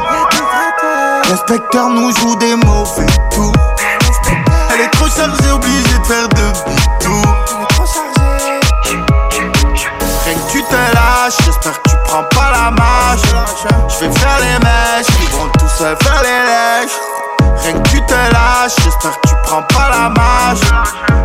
L'inspecteur 1.29 1.89
nous 1.89 2.15
joue 2.17 2.35
des 2.35 2.55
mauvais 2.55 3.05
tours. 3.33 3.53
Elle 4.73 4.81
est 4.81 4.89
trop 4.89 5.07
chargée, 5.07 5.51
obligée 5.51 5.99
de 5.99 6.05
faire 6.05 6.27
demi-tour. 6.29 7.35
Rien 10.25 10.35
que 10.35 10.51
tu 10.51 10.63
te 10.63 10.75
lâches, 10.75 11.37
j'espère 11.45 11.81
que 11.81 11.89
tu 11.89 11.95
prends 12.05 12.23
pas 12.35 12.51
la 12.51 12.71
marche. 12.71 13.21
J'vais 13.87 14.11
faire 14.11 14.39
les 14.39 14.59
mèches, 14.59 15.07
ils 15.21 15.29
vont 15.29 15.49
tous 15.59 15.69
se 15.69 15.83
faire 15.83 16.21
les 16.23 16.83
lèches. 16.83 17.10
Rien 17.63 17.73
que 17.73 17.89
tu 17.89 18.01
te 18.05 18.13
lâches, 18.13 18.75
j'espère 18.83 19.19
que 19.21 19.29
tu 19.29 19.35
prends 19.43 19.63
pas 19.63 19.89
la 19.89 20.09
marche. 20.09 20.61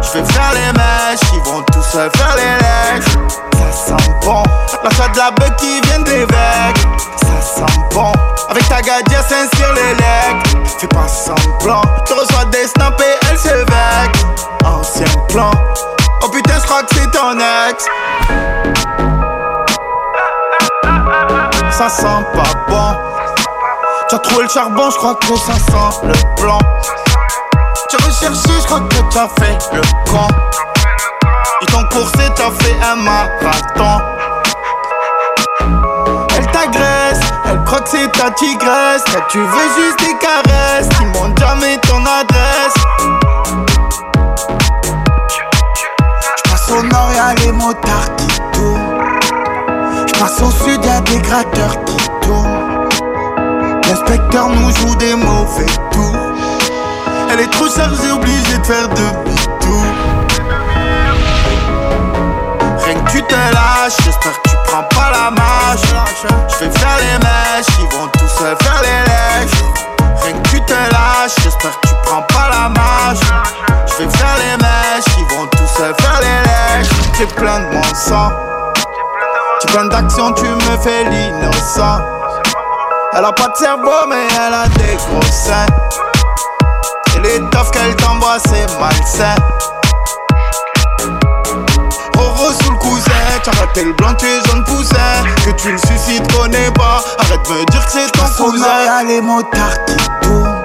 J'vais 0.02 0.24
faire 0.32 0.52
les 0.52 0.72
mèches, 0.72 1.20
ils 1.32 1.50
vont 1.50 1.62
tous 1.72 1.82
se 1.82 1.98
faire 1.98 2.36
les 2.36 2.54
lèches. 2.62 3.16
Ça 3.54 3.96
sent 3.96 4.10
bon, 4.22 4.42
l'achat 4.84 5.08
de 5.08 5.18
la 5.18 5.30
bœuf 5.30 5.56
qui 5.56 5.80
vient 5.82 6.00
de 6.00 6.10
l'évêque. 6.10 6.86
Ça 7.16 7.40
sent 7.40 7.78
bon, 7.90 8.12
avec 8.50 8.68
ta 8.68 8.82
gadia 8.82 9.22
s'inspire 9.22 9.72
les 9.74 9.94
legs. 9.94 10.66
Fais 10.78 10.86
pas 10.88 11.08
semblant, 11.08 11.82
tu 12.04 12.12
reçois 12.12 12.44
des 12.46 12.66
snaps 12.66 13.02
et 13.02 13.26
elle 13.30 13.38
s'évêque. 13.38 14.26
Ancien 14.64 15.06
plan, 15.28 15.50
oh 16.22 16.28
putain, 16.28 16.58
j'crois 16.60 16.82
que 16.82 16.94
c'est 16.94 17.10
ton 17.10 17.38
ex. 17.38 17.86
Ça 21.70 21.88
sent 21.88 22.24
pas 22.34 22.58
bon. 22.68 22.96
Tu 24.08 24.14
as 24.14 24.18
trouvé 24.20 24.44
le 24.44 24.48
charbon, 24.48 24.88
je 24.88 24.96
crois 24.98 25.16
que 25.16 25.36
ça 25.36 25.54
sent 25.54 26.06
le 26.06 26.12
plan. 26.40 26.58
Tu 27.88 27.96
as 27.96 28.06
recherché, 28.06 28.60
je 28.60 28.66
crois 28.66 28.80
que 28.80 28.94
tu 29.10 29.18
as 29.18 29.28
fait 29.40 29.58
le 29.72 29.80
con. 30.08 30.28
Ils 31.60 31.66
t'ont 31.66 31.82
coursé, 31.88 32.30
t'as 32.36 32.52
fait 32.62 32.76
un 32.84 32.94
marathon. 32.94 34.04
Elle 36.36 36.46
t'agresse, 36.52 37.20
elle 37.46 37.64
croit 37.64 37.80
que 37.80 37.88
c'est 37.88 38.12
ta 38.12 38.30
tigresse. 38.30 39.02
Toi, 39.06 39.22
tu 39.28 39.40
veux 39.40 39.68
juste 39.76 39.98
des 39.98 40.16
caresses, 40.18 40.88
ils 41.00 41.08
montrent 41.08 41.40
jamais 41.44 41.76
ton 41.78 42.04
adresse. 42.06 42.74
J'passe 46.44 46.70
au 46.70 46.82
nord, 46.84 47.10
y'a 47.12 47.34
les 47.42 47.50
motards 47.50 48.14
qui 48.16 48.28
tournent. 48.52 49.18
J'passe 50.06 50.40
au 50.42 50.50
sud, 50.52 50.84
y'a 50.84 51.00
des 51.00 51.18
gratteurs 51.18 51.84
qui 51.86 51.96
tournent. 52.20 52.45
L'inspecteur 53.88 54.48
nous 54.48 54.70
joue 54.76 54.94
des 54.96 55.14
mauvais 55.14 55.66
tours. 55.92 56.16
Elle 57.30 57.40
est 57.40 57.50
trop 57.50 57.68
chargée, 57.68 58.10
obligée 58.10 58.58
de 58.58 58.66
faire 58.66 58.88
demi-tour. 58.88 59.84
Rien 62.84 62.94
que 63.04 63.10
tu 63.10 63.22
te 63.22 63.34
lâches, 63.34 63.96
j'espère 64.04 64.42
que 64.42 64.50
tu 64.50 64.56
prends 64.64 64.82
pas 64.82 65.10
la 65.10 65.30
marche. 65.30 65.82
J'vais 66.48 66.70
faire 66.70 66.96
les 67.00 67.18
mèches, 67.18 67.66
ils 67.78 67.96
vont 67.96 68.08
tous 68.08 68.28
se 68.28 68.64
faire 68.64 68.82
les 68.82 69.10
lèches. 69.10 69.60
Rien 70.22 70.32
que 70.32 70.48
tu 70.48 70.60
te 70.62 70.72
lâches, 70.72 71.34
j'espère 71.42 71.80
que 71.80 71.88
tu 71.88 71.94
prends 72.04 72.22
pas 72.22 72.48
la 72.50 72.68
marche. 72.68 73.20
J'vais 73.86 74.08
faire 74.16 74.36
les 74.38 74.56
mèches, 74.62 75.16
ils 75.18 75.36
vont 75.36 75.46
tous 75.46 75.66
se 75.66 76.02
faire 76.02 76.20
les 76.20 76.80
lèches. 76.80 76.90
J'ai 77.18 77.26
plein 77.26 77.60
de 77.60 77.74
mon 77.74 77.94
sang. 77.94 78.32
Tu 79.60 79.66
Plein 79.68 79.86
d'actions, 79.86 80.32
tu 80.32 80.44
me 80.44 80.76
fais 80.82 81.04
l'innocent. 81.04 82.15
Elle 83.18 83.24
a 83.24 83.32
pas 83.32 83.48
de 83.48 83.56
cerveau, 83.56 84.06
mais 84.10 84.28
elle 84.46 84.52
a 84.52 84.68
des 84.68 84.94
gros 84.96 85.22
seins. 85.32 85.64
Et 87.16 87.20
les 87.20 87.40
toffes 87.48 87.70
qu'elle 87.70 87.96
t'envoie, 87.96 88.36
c'est 88.46 88.66
malsain. 88.78 89.34
Roro 92.14 92.52
sous 92.52 92.70
le 92.72 92.76
cousin, 92.76 93.10
t'as 93.42 93.52
raté 93.52 93.84
le 93.84 93.94
blanc, 93.94 94.12
tu 94.18 94.26
es 94.26 94.40
jaune 94.46 94.64
poussin. 94.64 94.96
Que 95.46 95.50
tu 95.52 95.72
le 95.72 95.78
suicides, 95.78 96.30
connais 96.30 96.70
pas. 96.72 97.02
Arrête 97.18 97.42
de 97.48 97.54
me 97.54 97.64
dire 97.70 97.86
que 97.86 97.92
c'est 97.92 98.12
ton 98.12 98.28
cousin. 98.44 98.84
Y'a 98.84 99.02
les 99.04 99.22
motards 99.22 99.84
qui 99.86 99.96
tournent. 100.20 100.64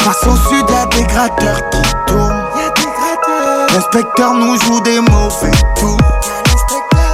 J'passe 0.00 0.26
au 0.26 0.36
sud, 0.36 0.68
y'a 0.68 0.84
des 0.84 1.04
gratteurs 1.04 1.70
qui 1.70 1.82
tournent. 2.08 2.44
L'inspecteur 3.72 4.34
nous 4.34 4.60
joue 4.60 4.80
des 4.82 5.00
mauvais 5.00 5.50
tours. 5.76 5.96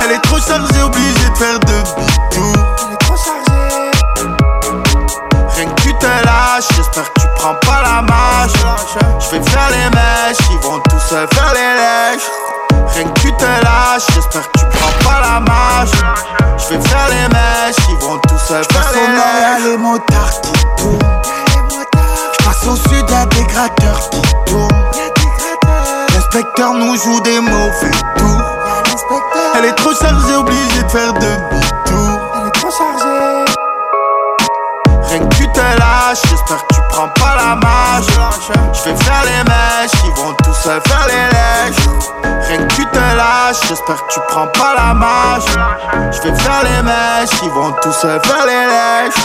Elle 0.04 0.16
est 0.16 0.20
trop 0.22 0.40
chargée, 0.40 0.82
obligée 0.82 1.30
de 1.30 1.38
faire 1.38 1.60
de 1.60 2.07
j'espère 6.60 7.12
que 7.12 7.20
tu 7.20 7.26
prends 7.36 7.54
pas 7.54 7.82
la 7.82 8.02
marche. 8.02 8.52
Je 9.20 9.36
vais 9.36 9.50
faire 9.50 9.70
les 9.70 9.90
mèches, 9.96 10.38
ils 10.50 10.58
vont 10.58 10.80
tous 10.80 11.00
se 11.00 11.14
faire 11.34 11.52
les 11.54 11.74
lèches. 11.80 12.28
Rien 12.94 13.04
que 13.04 13.20
tu 13.20 13.32
te 13.32 13.44
lâches, 13.44 14.06
j'espère 14.14 14.50
que 14.50 14.58
tu 14.58 14.64
prends 14.72 15.10
pas 15.10 15.20
la 15.20 15.40
marche. 15.40 15.90
Je 16.58 16.74
vais 16.74 16.88
faire 16.88 17.08
les 17.10 17.28
mèches, 17.28 17.76
ils 17.88 17.96
vont 17.96 18.18
tous 18.28 18.38
se 18.38 18.54
faire 18.72 18.92
les 18.94 19.06
lèches. 19.06 19.64
les 19.64 19.76
motards 19.76 20.40
qui 20.42 20.52
tournent. 20.76 20.98
J'passe 22.40 22.66
au 22.66 22.76
sud, 22.76 23.08
y'a 23.10 23.26
des 23.26 23.44
gratteurs 23.44 24.10
qui 24.10 24.22
tournent. 24.46 24.68
L'inspecteur 26.14 26.74
nous 26.74 26.96
joue 26.96 27.20
des 27.20 27.40
mauvais 27.40 27.90
tours. 28.16 28.42
Elle 29.56 29.64
est 29.66 29.74
trop 29.74 29.94
chargée, 29.94 30.34
obligée 30.34 30.82
de 30.82 30.88
faire 30.88 31.12
de 31.12 31.36
bitours. 31.50 32.20
Elle 32.34 32.48
est 32.48 32.52
trop 32.52 32.70
chargée. 32.70 33.17
J'espère 36.24 36.66
que 36.66 36.74
tu 36.74 36.80
prends 36.88 37.08
pas 37.08 37.36
la 37.36 37.54
marche. 37.56 38.06
Je 38.72 38.90
vais 38.90 38.96
faire 38.96 39.22
les 39.24 39.44
mèches, 39.44 39.92
ils 40.04 40.22
vont 40.22 40.32
tous 40.42 40.54
se 40.54 40.68
faire 40.68 41.06
les 41.06 41.28
lèches. 41.36 41.86
Rien 42.48 42.66
que 42.66 42.74
tu 42.74 42.86
te 42.86 42.96
lâches, 42.96 43.60
j'espère 43.68 44.06
que 44.06 44.12
tu 44.14 44.20
prends 44.28 44.46
pas 44.48 44.74
la 44.76 44.94
marche. 44.94 45.44
Je 46.10 46.22
vais 46.22 46.34
faire 46.34 46.62
les 46.64 46.82
mèches, 46.82 47.42
ils 47.42 47.50
vont 47.50 47.72
tous 47.82 47.92
se 47.92 48.06
faire 48.06 48.46
les 48.46 48.66
lèches. 48.66 49.24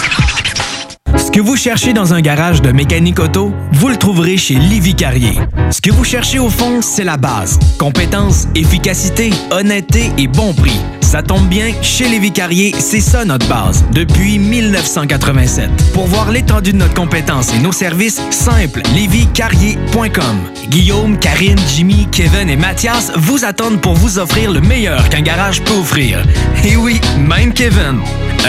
Ce 1.17 1.31
que 1.31 1.39
vous 1.39 1.55
cherchez 1.55 1.93
dans 1.93 2.13
un 2.13 2.21
garage 2.21 2.61
de 2.61 2.71
mécanique 2.71 3.19
auto, 3.19 3.53
vous 3.73 3.87
le 3.89 3.97
trouverez 3.97 4.37
chez 4.37 4.55
Livy 4.55 4.95
Carrier. 4.95 5.33
Ce 5.71 5.81
que 5.81 5.91
vous 5.91 6.03
cherchez 6.03 6.39
au 6.39 6.49
fond, 6.49 6.81
c'est 6.81 7.03
la 7.03 7.17
base. 7.17 7.59
Compétence, 7.77 8.47
efficacité, 8.55 9.31
honnêteté 9.51 10.11
et 10.17 10.27
bon 10.27 10.53
prix. 10.53 10.79
Ça 11.11 11.21
tombe 11.21 11.49
bien, 11.49 11.73
chez 11.81 12.07
Lévi 12.07 12.31
Carrier, 12.31 12.73
c'est 12.79 13.01
ça 13.01 13.25
notre 13.25 13.45
base, 13.49 13.83
depuis 13.91 14.39
1987. 14.39 15.69
Pour 15.93 16.07
voir 16.07 16.31
l'étendue 16.31 16.71
de 16.71 16.77
notre 16.77 16.93
compétence 16.93 17.53
et 17.53 17.59
nos 17.59 17.73
services, 17.73 18.21
simple, 18.29 18.81
lévicarrier.com. 18.95 20.37
Guillaume, 20.69 21.19
Karine, 21.19 21.59
Jimmy, 21.67 22.07
Kevin 22.13 22.49
et 22.49 22.55
Mathias 22.55 23.11
vous 23.17 23.43
attendent 23.43 23.81
pour 23.81 23.93
vous 23.93 24.19
offrir 24.19 24.51
le 24.51 24.61
meilleur 24.61 25.09
qu'un 25.09 25.19
garage 25.19 25.61
peut 25.63 25.73
offrir. 25.73 26.23
Et 26.63 26.77
oui, 26.77 27.01
même 27.17 27.51
Kevin. 27.51 27.99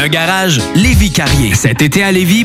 Un 0.01 0.09
garage 0.09 0.61
Lévi 0.77 1.11
Carrier. 1.11 1.55
Cet 1.55 1.83
été 1.83 2.05
à 2.05 2.13
Lévis, 2.13 2.45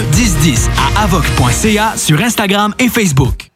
1010 0.03 0.69
à 0.77 1.03
avoc.ca 1.03 1.93
sur 1.97 2.21
Instagram 2.21 2.73
et 2.79 2.89
Facebook. 2.89 3.51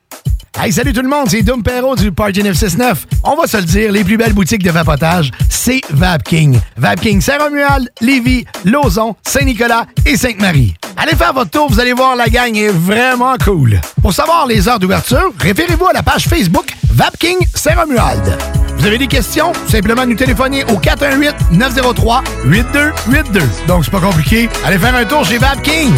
Hey, 0.57 0.71
salut 0.71 0.93
tout 0.93 1.01
le 1.01 1.09
monde, 1.09 1.27
c'est 1.29 1.41
Dom 1.41 1.61
Perrault 1.61 1.95
du 1.97 2.11
Party 2.11 2.41
969. 2.41 3.07
On 3.23 3.35
va 3.35 3.45
se 3.45 3.57
le 3.57 3.63
dire, 3.63 3.91
les 3.91 4.05
plus 4.05 4.15
belles 4.15 4.33
boutiques 4.33 4.63
de 4.63 4.71
vapotage, 4.71 5.31
c'est 5.49 5.81
Vapking. 5.89 6.57
Vapking 6.77 7.19
Saint-Romuald, 7.19 7.91
Lévis, 7.99 8.45
Lauson, 8.63 9.15
Saint-Nicolas 9.21 9.85
et 10.05 10.15
Sainte-Marie. 10.15 10.75
Allez 10.95 11.15
faire 11.15 11.33
votre 11.33 11.51
tour, 11.51 11.69
vous 11.69 11.79
allez 11.79 11.93
voir, 11.93 12.15
la 12.15 12.27
gang 12.27 12.55
est 12.55 12.69
vraiment 12.69 13.35
cool. 13.43 13.81
Pour 14.01 14.13
savoir 14.13 14.47
les 14.47 14.69
heures 14.69 14.79
d'ouverture, 14.79 15.33
référez-vous 15.39 15.87
à 15.87 15.93
la 15.93 16.03
page 16.03 16.27
Facebook 16.27 16.67
Vapking 16.89 17.37
Saint-Romuald. 17.53 18.64
Vous 18.85 18.89
avez 18.89 18.99
des 18.99 19.07
questions? 19.07 19.51
Simplement 19.67 20.05
nous 20.05 20.13
téléphoner 20.13 20.63
au 20.65 20.77
418-903-8282. 20.77 23.41
Donc, 23.67 23.83
c'est 23.83 23.89
pas 23.89 23.99
compliqué. 23.99 24.47
Allez 24.63 24.77
faire 24.77 24.93
un 24.93 25.05
tour 25.05 25.25
chez 25.25 25.39
Vapking. 25.39 25.91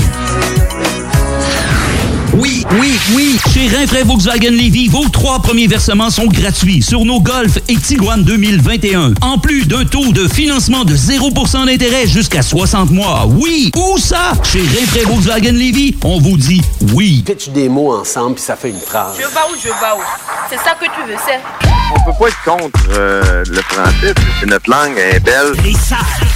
Oui, 2.79 2.93
Oui. 3.15 3.39
Chez 3.53 3.67
Rinfraie 3.67 4.03
Volkswagen 4.03 4.49
Levy, 4.51 4.87
vos 4.87 5.07
trois 5.09 5.39
premiers 5.41 5.67
versements 5.67 6.09
sont 6.09 6.25
gratuits 6.27 6.81
sur 6.81 7.05
nos 7.05 7.19
Golf 7.19 7.57
et 7.67 7.75
Tiguan 7.75 8.23
2021. 8.23 9.13
En 9.21 9.37
plus 9.37 9.65
d'un 9.65 9.85
taux 9.85 10.11
de 10.11 10.27
financement 10.27 10.83
de 10.83 10.95
0% 10.95 11.65
d'intérêt 11.65 12.07
jusqu'à 12.07 12.41
60 12.41 12.89
mois. 12.91 13.25
Oui, 13.27 13.71
où 13.75 13.97
ça? 13.97 14.33
Chez 14.43 14.59
Rinfraie 14.61 15.05
Volkswagen 15.05 15.51
Levy, 15.53 15.95
on 16.03 16.19
vous 16.19 16.37
dit 16.37 16.61
oui. 16.93 17.23
Pitch 17.25 17.49
des 17.49 17.69
mots 17.69 17.95
ensemble 17.95 18.35
puis 18.35 18.43
ça 18.43 18.55
fait 18.55 18.69
une 18.69 18.79
phrase. 18.79 19.15
Je 19.17 19.21
vais 19.23 19.27
où, 19.27 19.55
je 19.61 19.67
vais 19.67 19.73
où? 19.95 20.01
C'est 20.49 20.57
ça 20.57 20.75
que 20.79 20.85
tu 20.85 21.07
veux, 21.09 21.17
c'est? 21.25 21.39
On 21.95 21.99
peut 22.03 22.17
pas 22.19 22.27
être 22.27 22.43
contre 22.43 22.79
euh, 22.97 23.43
le 23.47 23.61
français, 23.61 24.13
c'est 24.41 24.45
notre 24.45 24.69
langue, 24.69 24.93
elle 24.97 25.15
est 25.15 25.19
belle. 25.21 25.53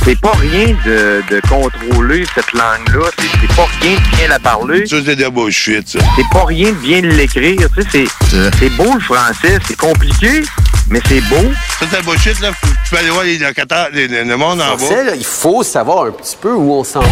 C'est 0.06 0.20
pas 0.20 0.32
rien 0.40 0.68
de, 0.86 1.22
de 1.30 1.42
contrôler 1.42 2.24
cette 2.34 2.54
langue-là, 2.54 3.10
c'est 3.20 3.26
c'est 3.42 3.56
pas 3.56 3.68
rien 3.82 3.96
de 3.96 4.16
bien 4.18 4.28
la 4.30 4.40
parler. 4.40 4.86
Ça, 4.88 4.98
c'est 5.06 5.16
de 5.18 5.22
la 5.24 5.30
bullshit, 5.30 5.88
ça. 5.90 6.00
C'est 6.16 6.28
pas 6.30 6.46
rien 6.46 6.72
de 6.72 6.78
bien 6.78 7.02
l'écrire, 7.02 7.68
tu 7.76 7.82
sais, 7.84 8.06
c'est 8.30 8.52
c'est 8.60 8.70
beau 8.72 8.94
le 8.94 9.00
français, 9.00 9.58
c'est 9.66 9.78
compliqué, 9.78 10.44
mais 10.90 11.00
c'est 11.08 11.22
beau. 11.22 11.52
Ça, 11.80 11.86
c'est 11.90 12.04
bullshit, 12.04 12.40
là. 12.42 12.52
Tu 12.62 12.90
peux 12.92 12.98
aller 12.98 13.10
voir 13.10 13.24
les 13.24 13.38
locataires, 13.38 13.88
le 13.94 14.36
monde 14.36 14.62
en 14.62 14.78
Français, 14.78 14.96
bas. 14.96 15.04
là, 15.04 15.16
il 15.16 15.26
faut 15.26 15.64
savoir 15.64 16.06
un 16.08 16.12
petit 16.12 16.38
peu 16.40 16.54
où 16.54 16.74
on 16.74 16.84
s'en 16.84 17.00
va. 17.00 17.08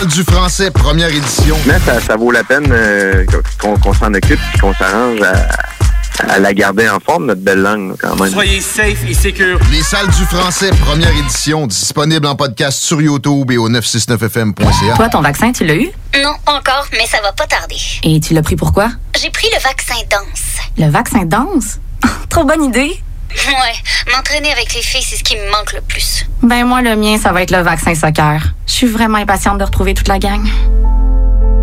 dans 0.00 0.06
Du 0.06 0.24
français, 0.24 0.70
première 0.70 1.08
édition. 1.08 1.56
Mais 1.66 1.78
ça, 1.84 2.00
ça 2.00 2.16
vaut 2.16 2.30
la 2.30 2.44
peine 2.44 2.66
euh, 2.70 3.24
qu'on 3.60 3.76
qu'on 3.76 3.92
s'en 3.92 4.12
occupe 4.14 4.40
et 4.54 4.58
qu'on 4.58 4.72
s'arrange 4.74 5.20
à, 5.20 5.83
à 6.20 6.38
la 6.38 6.54
garder 6.54 6.88
en 6.88 7.00
forme, 7.00 7.26
notre 7.26 7.40
belle 7.40 7.60
langue, 7.60 7.94
quand 8.00 8.16
même. 8.16 8.32
Soyez 8.32 8.60
safe 8.60 9.04
et 9.08 9.14
secure. 9.14 9.58
Les 9.70 9.82
salles 9.82 10.08
du 10.08 10.24
français, 10.24 10.70
première 10.84 11.10
édition, 11.16 11.66
disponible 11.66 12.26
en 12.26 12.36
podcast 12.36 12.80
sur 12.82 13.00
YouTube 13.00 13.50
et 13.50 13.58
au 13.58 13.68
969fm.ca. 13.68 14.96
Toi, 14.96 15.08
ton 15.08 15.20
vaccin, 15.20 15.52
tu 15.52 15.64
l'as 15.64 15.74
eu? 15.74 15.90
Non, 16.22 16.34
encore, 16.46 16.86
mais 16.92 17.06
ça 17.06 17.20
va 17.22 17.32
pas 17.32 17.46
tarder. 17.46 17.76
Et 18.02 18.20
tu 18.20 18.34
l'as 18.34 18.42
pris 18.42 18.56
pourquoi? 18.56 18.90
J'ai 19.20 19.30
pris 19.30 19.48
le 19.52 19.60
vaccin 19.60 19.94
danse. 20.10 20.62
Le 20.78 20.90
vaccin 20.90 21.24
danse? 21.24 21.78
Trop 22.28 22.44
bonne 22.44 22.64
idée! 22.64 23.00
Ouais, 23.48 24.12
m'entraîner 24.14 24.52
avec 24.52 24.72
les 24.74 24.82
filles, 24.82 25.02
c'est 25.02 25.16
ce 25.16 25.24
qui 25.24 25.34
me 25.36 25.50
manque 25.50 25.72
le 25.72 25.80
plus. 25.80 26.24
Ben 26.42 26.64
moi, 26.64 26.82
le 26.82 26.94
mien, 26.94 27.18
ça 27.18 27.32
va 27.32 27.42
être 27.42 27.50
le 27.50 27.62
vaccin 27.62 27.94
soccer. 27.94 28.40
Je 28.66 28.72
suis 28.72 28.86
vraiment 28.86 29.18
impatiente 29.18 29.58
de 29.58 29.64
retrouver 29.64 29.92
toute 29.94 30.06
la 30.06 30.20
gang. 30.20 30.46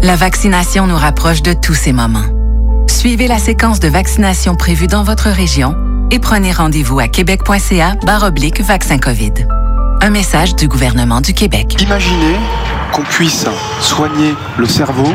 La 0.01 0.17
vaccination 0.17 0.87
nous 0.87 0.97
rapproche 0.97 1.41
de 1.41 1.53
tous 1.53 1.75
ces 1.75 1.93
moments. 1.93 2.25
Suivez 3.01 3.25
la 3.25 3.39
séquence 3.39 3.79
de 3.79 3.87
vaccination 3.87 4.55
prévue 4.55 4.85
dans 4.85 5.01
votre 5.01 5.31
région 5.31 5.75
et 6.11 6.19
prenez 6.19 6.51
rendez-vous 6.51 6.99
à 6.99 7.07
québec.ca 7.07 7.95
oblique 8.23 8.61
vaccin 8.61 8.99
COVID. 8.99 9.33
Un 10.01 10.11
message 10.11 10.55
du 10.55 10.67
gouvernement 10.67 11.19
du 11.19 11.33
Québec. 11.33 11.81
Imaginez 11.81 12.35
qu'on 12.93 13.01
puisse 13.01 13.47
soigner 13.79 14.35
le 14.55 14.67
cerveau 14.67 15.11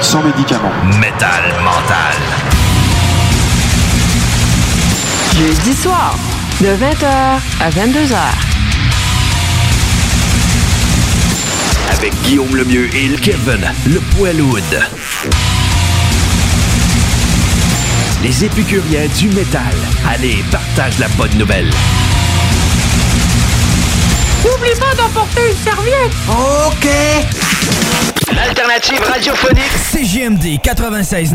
sans 0.00 0.22
médicaments. 0.22 0.72
Métal 0.98 1.52
mental. 1.62 2.16
Jeudi 5.36 5.74
soir, 5.74 6.16
de 6.62 6.68
20h 6.68 7.40
à 7.60 7.68
22h. 7.68 8.16
Avec 11.92 12.14
Guillaume 12.22 12.56
Lemieux 12.56 12.88
et 12.96 13.14
Kevin, 13.16 13.70
le 13.86 14.00
Poiloud. 14.16 14.64
Les 18.22 18.44
épicuriens 18.44 19.06
du 19.16 19.28
métal. 19.28 19.62
Allez, 20.08 20.42
partage 20.50 20.98
la 20.98 21.06
bonne 21.08 21.32
nouvelle. 21.38 21.70
N'oublie 24.44 24.74
pas 24.78 24.94
d'emporter 24.96 25.50
une 25.50 25.56
serviette. 25.56 26.12
OK. 26.28 26.88
L'alternative 28.34 29.00
radiophonique. 29.00 29.72
CGMD 29.92 30.60
96. 30.62 31.32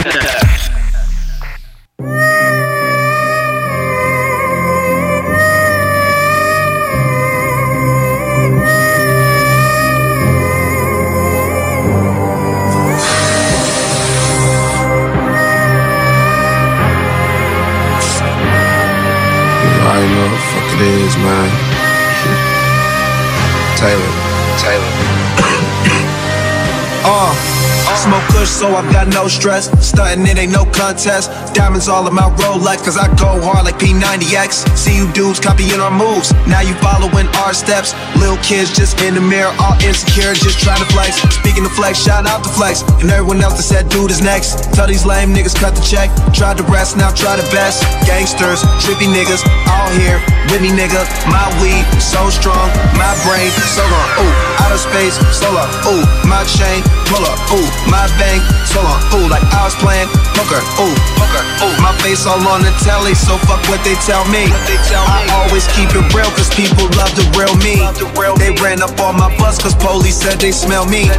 Taylor. 23.84 24.12
Taylor. 24.64 24.92
Uh, 27.04 27.36
smoke 28.00 28.24
kush, 28.32 28.48
so 28.48 28.72
I've 28.76 28.88
got 28.96 29.08
no 29.12 29.28
stress. 29.28 29.68
Stunting, 29.84 30.24
it 30.24 30.38
ain't 30.40 30.52
no 30.52 30.64
contest. 30.64 31.28
Diamonds 31.54 31.90
all 31.90 32.08
in 32.08 32.16
my 32.16 32.32
Rolex, 32.40 32.80
cause 32.80 32.96
I 32.96 33.12
go 33.20 33.44
hard 33.44 33.68
like 33.68 33.76
P90X. 33.76 34.72
See 34.80 34.96
you 34.96 35.12
dudes 35.12 35.40
copying 35.40 35.84
our 35.84 35.92
moves. 35.92 36.32
Now 36.48 36.64
you 36.64 36.76
following 36.80 37.28
our 37.44 37.52
steps. 37.52 37.92
Little 38.16 38.40
kids 38.40 38.72
just 38.72 39.02
in 39.04 39.16
the 39.16 39.22
mirror, 39.22 39.52
all 39.60 39.76
insecure, 39.84 40.32
just 40.32 40.64
trying 40.64 40.80
to 40.80 40.88
flex. 40.96 41.20
Speaking 41.44 41.66
of 41.68 41.76
flex, 41.76 42.00
shout 42.00 42.24
out 42.26 42.44
to 42.44 42.52
flex. 42.56 42.88
And 43.04 43.12
everyone 43.12 43.44
else 43.44 43.60
that 43.60 43.68
said 43.68 43.90
dude 43.90 44.12
is 44.12 44.22
next. 44.22 44.72
Tell 44.72 44.88
these 44.88 45.06
lame 45.06 45.36
niggas 45.36 45.60
cut 45.60 45.76
the 45.76 45.84
check. 45.84 46.08
Tried 46.32 46.56
the 46.56 46.68
rest, 46.72 46.96
now 46.96 47.12
try 47.12 47.36
the 47.36 47.48
best. 47.52 47.84
Gangsters, 48.08 48.64
trippy 48.80 49.12
niggas, 49.12 49.44
all 49.68 49.92
here 50.00 50.24
with 50.52 50.62
me, 50.62 50.72
nigga. 50.72 51.04
My 51.28 51.52
weed, 51.60 51.84
so 52.00 52.30
strong. 52.30 52.63
Brain, 53.24 53.50
so 53.52 53.84
long. 53.88 54.10
Ooh, 54.20 54.53
outer 54.74 54.90
space, 54.90 55.16
so 55.30 55.52
long. 55.54 55.70
Ooh, 55.86 56.02
my 56.26 56.42
chain, 56.50 56.82
pull 57.06 57.22
up. 57.26 57.38
Ooh, 57.54 57.66
my 57.90 58.10
bank, 58.18 58.42
so 58.66 58.82
long. 58.82 59.02
Ooh, 59.14 59.30
like 59.30 59.46
I 59.54 59.66
was 59.66 59.76
playing 59.78 60.10
poker. 60.34 60.62
Ooh, 60.82 60.96
poker. 61.18 61.44
Ooh, 61.62 61.76
my 61.82 61.94
face 62.02 62.26
all 62.26 62.42
on 62.50 62.66
the 62.66 62.74
telly, 62.82 63.14
so 63.14 63.38
fuck 63.46 63.62
what 63.70 63.82
they 63.86 63.94
tell 64.06 64.26
me. 64.34 64.50
They 64.66 64.78
tell 64.90 65.06
I 65.06 65.22
always 65.38 65.68
keep 65.78 65.90
it 65.94 66.06
real, 66.14 66.30
cause 66.34 66.50
people 66.58 66.90
love 66.98 67.14
the 67.14 67.26
real 67.38 67.54
me. 67.62 67.86
They 68.42 68.52
ran 68.62 68.82
up 68.82 68.98
on 69.00 69.18
my 69.18 69.30
bus, 69.38 69.62
cause 69.62 69.76
police 69.76 70.18
said 70.18 70.40
they 70.42 70.52
smell 70.52 70.86
me. 70.86 71.10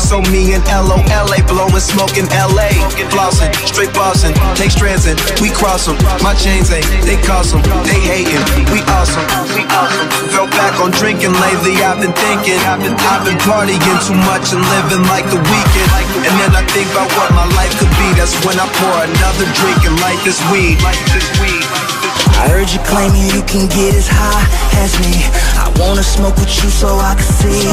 So 0.00 0.24
me 0.32 0.56
and 0.56 0.64
LOLA 0.64 1.44
blowing 1.46 1.84
smoke 1.84 2.16
in 2.16 2.26
LA. 2.32 2.72
Flossing, 3.12 3.52
straight 3.68 3.92
bossing, 3.92 4.32
take 4.56 4.72
strands 4.72 5.06
in, 5.06 5.16
we 5.40 5.52
cross 5.52 5.86
them. 5.86 5.96
My 6.24 6.32
chains 6.34 6.72
ain't, 6.72 6.86
they 7.04 7.20
cost 7.20 7.52
them, 7.52 7.60
they 7.84 8.00
hating, 8.00 8.40
we 8.72 8.80
awesome. 8.88 9.24
We 9.52 9.64
awesome. 9.68 10.08
Fell 10.32 10.48
back 10.56 10.80
on 10.80 10.90
drinking 10.96 11.36
lately, 11.36 11.76
I've 11.84 12.00
been 12.00 12.14
thinking. 12.16 12.56
I've 12.64 12.80
been 12.80 12.96
partying 13.20 14.00
too 14.06 14.16
much 14.24 14.52
and 14.56 14.62
living 14.72 15.04
like 15.08 15.26
the 15.28 15.36
weekend. 15.36 15.90
And 16.24 16.34
then 16.40 16.52
I 16.56 16.64
think 16.72 16.88
about 16.92 17.10
what 17.18 17.28
my 17.36 17.44
life 17.58 17.72
could 17.76 17.92
be, 18.00 18.08
that's 18.16 18.32
when 18.46 18.56
I 18.56 18.66
pour 18.80 18.96
another 19.04 19.46
drink 19.52 19.84
and 19.84 19.96
light 20.00 20.20
this 20.24 20.40
weed. 20.48 20.80
Light 20.80 21.00
this 21.12 21.28
weed. 21.40 21.64
I 22.40 22.48
heard 22.48 22.70
you 22.72 22.80
claiming 22.88 23.28
you 23.30 23.42
can 23.44 23.68
get 23.68 23.94
as 23.94 24.08
high 24.08 24.42
as 24.80 24.96
me. 25.04 25.12
I 25.60 25.68
wanna 25.78 26.02
smoke 26.02 26.34
with 26.40 26.50
you 26.62 26.70
so 26.70 26.88
I 26.98 27.14
can 27.14 27.28
see. 27.28 27.68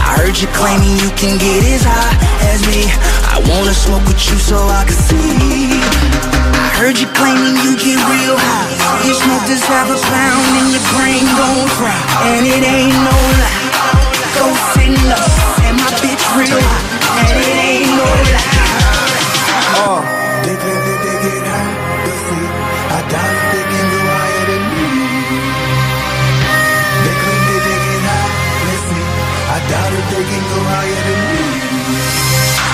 I 0.00 0.16
heard 0.18 0.40
you 0.40 0.48
claiming 0.56 0.96
you 0.98 1.10
can 1.14 1.36
get 1.38 1.60
as 1.70 1.84
high 1.84 2.16
as 2.50 2.64
me. 2.66 2.88
I 3.30 3.38
wanna 3.46 3.74
smoke 3.74 4.02
with 4.08 4.18
you 4.26 4.38
so 4.40 4.56
I 4.56 4.82
can 4.88 4.96
see. 4.96 5.78
I 6.56 6.68
heard 6.80 6.98
you 6.98 7.06
claiming 7.14 7.54
you 7.62 7.76
get 7.76 7.98
real 8.08 8.34
high. 8.34 8.72
You 9.06 9.14
smoke 9.14 9.44
this 9.46 9.62
half 9.62 9.86
a 9.86 9.98
pound 10.00 10.44
and 10.58 10.68
your 10.72 10.84
brain 10.96 11.22
gon' 11.36 11.68
fry. 11.76 11.94
And 12.34 12.46
it 12.46 12.64
ain't 12.64 12.96
no 12.96 13.16
lie. 13.38 13.63
Go 14.34 14.46
sit 14.74 14.90
low. 15.10 15.26
And 15.66 15.76
my 15.78 15.90
bitch 16.02 16.24
real. 16.36 16.58
And 16.58 17.38
it 17.38 17.56
ain't 17.56 17.90
no 17.98 18.06
lie. 18.34 18.52
Uh, 19.74 20.00
they 20.44 20.56
claim 20.58 20.80
that 20.86 21.00
they 21.04 21.16
get 21.24 21.44
high, 21.50 21.74
but 22.04 22.18
see, 22.26 22.46
I 22.94 23.00
doubt 23.10 23.32
if 23.34 23.46
they 23.54 23.64
can 23.70 23.86
go 23.94 24.00
higher 24.10 24.44
than 24.50 24.62
me. 24.74 24.86
They 27.04 27.14
claim 27.22 27.42
that 27.48 27.62
they 27.66 27.78
get 27.84 28.00
high, 28.06 28.30
let's 28.66 28.82
see, 28.88 29.04
I 29.54 29.58
doubt 29.70 29.92
if 29.98 30.06
they 30.14 30.24
can 30.30 30.44
go 30.50 30.58
higher 30.72 31.00
than 31.06 31.20
me. 31.30 31.42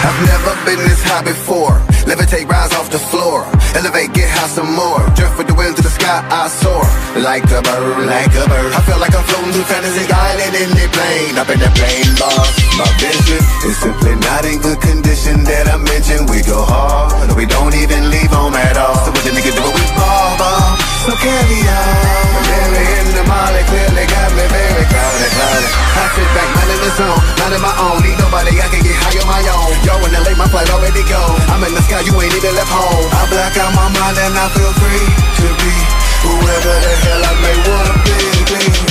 I've 0.01 0.21
never 0.33 0.53
been 0.65 0.81
this 0.89 1.03
high 1.05 1.23
before. 1.23 1.77
Levitate, 2.09 2.49
rise 2.49 2.73
off 2.73 2.89
the 2.91 2.99
floor. 2.99 3.45
Elevate, 3.79 4.13
get 4.13 4.29
high 4.31 4.51
some 4.51 4.75
more. 4.75 5.01
Drift 5.15 5.39
with 5.39 5.47
the 5.47 5.55
wind 5.55 5.77
to 5.77 5.83
the 5.83 5.91
sky, 5.91 6.27
I 6.27 6.49
soar. 6.51 6.83
Like 7.23 7.47
a 7.51 7.63
bird, 7.63 8.07
like 8.07 8.35
a 8.35 8.45
bird. 8.51 8.73
I 8.75 8.81
feel 8.83 8.99
like 8.99 9.15
I'm 9.15 9.25
floating 9.25 9.53
through 9.55 9.69
fantasy 9.71 10.05
island 10.11 10.55
in 10.59 10.71
the 10.75 10.87
plane. 10.91 11.39
Up 11.39 11.49
in 11.49 11.59
the 11.63 11.71
plane, 11.79 12.11
boss. 12.19 12.51
My 12.75 12.89
vision 12.99 13.41
is 13.67 13.77
simply 13.79 14.15
not 14.27 14.45
in 14.45 14.59
good 14.59 14.81
condition 14.81 15.45
that 15.45 15.71
I 15.71 15.77
mentioned. 15.79 16.29
We 16.31 16.43
go 16.43 16.67
hard, 16.67 17.31
we 17.37 17.47
don't 17.47 17.75
even 17.75 18.11
leave 18.11 18.31
home 18.31 18.55
at 18.55 18.77
all. 18.77 18.95
So 19.07 19.15
what 19.15 19.23
the 19.23 19.31
nigga 19.31 19.55
do? 19.55 19.63
We 19.63 19.85
ball, 19.95 20.35
ball. 20.39 20.90
So 21.01 21.17
carry 21.17 21.65
on. 21.65 22.45
Mary 22.45 22.85
in 23.01 23.09
the 23.17 23.25
molly 23.25 23.65
clearly 23.73 24.05
got 24.05 24.37
me 24.37 24.45
very 24.53 24.85
crowded, 24.85 25.33
crowded. 25.33 25.73
I 25.97 26.05
sit 26.13 26.29
back, 26.37 26.49
minding 26.53 26.83
the 26.85 26.93
zone, 26.93 27.21
minding 27.41 27.65
my 27.65 27.73
own. 27.81 28.05
Need 28.05 28.21
nobody, 28.21 28.61
I 28.61 28.69
can 28.69 28.85
get 28.85 29.01
high 29.01 29.17
on 29.17 29.25
my 29.25 29.41
own. 29.49 29.73
Yo, 29.81 29.97
in 30.05 30.13
LA, 30.13 30.37
my 30.37 30.45
flight 30.53 30.69
already 30.69 31.01
go. 31.09 31.17
I'm 31.49 31.65
in 31.65 31.73
the 31.73 31.81
sky, 31.89 32.05
you 32.05 32.13
ain't 32.21 32.37
even 32.37 32.53
left 32.53 32.69
home. 32.69 33.09
I 33.17 33.25
black 33.33 33.57
out 33.57 33.73
my 33.73 33.89
mind 33.97 34.21
and 34.21 34.37
I 34.37 34.53
feel 34.53 34.73
free 34.77 35.09
to 35.41 35.47
be 35.65 35.73
whoever 36.21 36.77
the 36.85 36.93
hell 37.01 37.23
I 37.25 37.33
may 37.49 37.57
wanna 37.65 37.97
be. 38.05 38.85
be. 38.85 38.90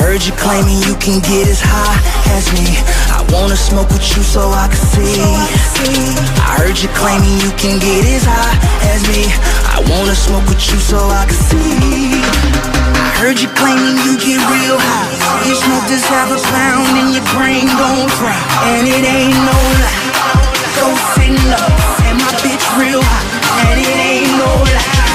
I 0.00 0.02
heard 0.08 0.24
you 0.24 0.32
claiming 0.32 0.80
you 0.88 0.96
can 0.96 1.20
get 1.20 1.44
as 1.44 1.60
high 1.60 2.00
as 2.32 2.48
me. 2.56 2.64
I 3.12 3.20
wanna 3.36 3.52
smoke 3.54 3.92
with 3.92 4.00
you 4.16 4.24
so 4.24 4.48
I 4.48 4.64
can 4.72 4.80
see. 4.80 5.20
I 6.40 6.56
heard 6.56 6.80
you 6.80 6.88
claiming 6.96 7.36
you 7.44 7.52
can 7.60 7.76
get 7.76 8.08
as 8.08 8.24
high 8.24 8.56
as 8.88 9.04
me. 9.12 9.28
I 9.68 9.84
wanna 9.92 10.16
smoke 10.16 10.48
with 10.48 10.64
you 10.72 10.80
so 10.80 10.96
I 10.96 11.28
can 11.28 11.36
see. 11.36 12.16
I 12.16 13.12
heard 13.20 13.44
you 13.44 13.52
claiming 13.60 14.00
you 14.08 14.16
get 14.16 14.40
real 14.40 14.80
high. 14.80 15.12
You 15.44 15.52
smoke 15.52 15.84
this 15.84 16.08
half 16.08 16.32
a 16.32 16.40
pound 16.48 16.96
and 16.96 17.12
your 17.12 17.26
brain 17.36 17.68
gon' 17.68 18.08
fry. 18.16 18.40
And 18.72 18.88
it 18.88 19.04
ain't 19.04 19.36
no 19.36 19.58
lie. 19.84 20.00
Go 20.80 20.96
sitting 21.12 21.44
up 21.52 21.76
and 22.08 22.16
my 22.16 22.32
bitch 22.40 22.64
real 22.80 23.04
high. 23.04 23.28
And 23.68 23.76
it 23.76 23.98
ain't 24.00 24.32
no 24.32 24.48
lie. 24.64 25.09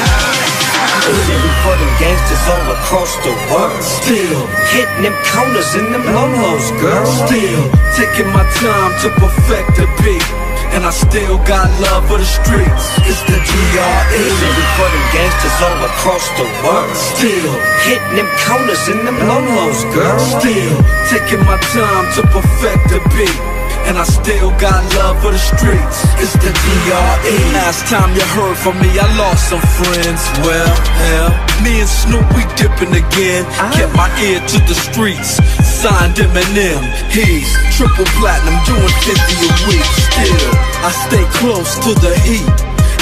Living 1.05 1.55
for 1.61 1.77
them 1.77 1.93
gangsters 2.01 2.45
all 2.49 2.65
across 2.81 3.13
the 3.21 3.33
world. 3.53 3.77
Still 3.77 4.41
hitting 4.73 5.05
them 5.05 5.13
counters 5.29 5.75
in 5.77 5.91
them 5.93 6.01
lolos, 6.01 6.73
girl. 6.81 7.05
Still 7.05 7.63
taking 7.93 8.25
my 8.33 8.41
time 8.57 8.91
to 9.05 9.13
perfect 9.21 9.77
the 9.77 9.85
beat. 10.01 10.25
And 10.73 10.83
I 10.83 10.89
still 10.89 11.37
got 11.45 11.69
love 11.79 12.09
for 12.09 12.17
the 12.17 12.25
streets. 12.25 12.85
It's 13.05 13.21
the 13.29 13.37
DRE. 13.37 14.17
Living 14.17 14.71
for 14.75 14.89
them 14.89 15.05
gangsters 15.13 15.57
all 15.61 15.79
across 15.93 16.25
the 16.41 16.47
world. 16.65 16.97
Still 16.97 17.53
hitting 17.85 18.17
them 18.17 18.29
counters 18.41 18.81
in 18.89 19.05
them 19.05 19.21
lolos, 19.29 19.85
girl. 19.93 20.17
Still 20.17 20.75
taking 21.13 21.45
my 21.45 21.61
time 21.69 22.05
to 22.17 22.21
perfect 22.33 22.81
the 22.89 22.99
beat. 23.13 23.64
And 23.85 23.97
I 23.97 24.03
still 24.03 24.49
got 24.57 24.81
love 24.97 25.21
for 25.21 25.31
the 25.31 25.37
streets. 25.37 25.97
It's 26.17 26.33
the 26.33 26.49
DRE. 26.49 27.37
Last 27.53 27.85
time 27.85 28.09
you 28.17 28.25
heard 28.33 28.57
from 28.57 28.81
me, 28.81 28.89
I 28.97 29.05
lost 29.17 29.49
some 29.49 29.61
friends. 29.61 30.21
Well, 30.41 30.73
hell, 30.97 31.29
me 31.61 31.79
and 31.79 31.89
Snoop, 31.89 32.25
we 32.33 32.43
dipping 32.57 32.97
again. 32.97 33.45
Kept 33.77 33.93
my 33.93 34.09
ear 34.25 34.41
to 34.41 34.57
the 34.65 34.73
streets. 34.73 35.37
Signed 35.61 36.17
Eminem. 36.17 36.81
He's 37.13 37.49
triple 37.77 38.09
platinum, 38.17 38.57
doing 38.65 38.93
50 39.05 39.13
a 39.13 39.51
week. 39.69 39.85
Still, 40.09 40.51
I 40.81 40.89
stay 41.05 41.25
close 41.37 41.77
to 41.85 41.93
the 42.01 42.13
heat. 42.25 42.74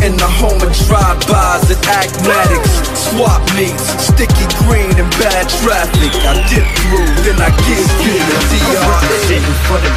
In 0.00 0.16
the 0.16 0.24
home 0.24 0.56
of 0.64 0.72
drive-bys 0.88 1.68
and 1.68 1.84
acmatics. 1.84 2.72
Swap 2.96 3.44
meets, 3.52 3.84
sticky 4.00 4.48
green 4.64 4.88
and 4.96 5.10
bad 5.20 5.44
traffic. 5.60 6.08
I 6.24 6.40
dip 6.48 6.64
through, 6.80 7.12
then 7.28 7.36
I 7.36 7.52
get 7.68 7.84
through 8.00 8.24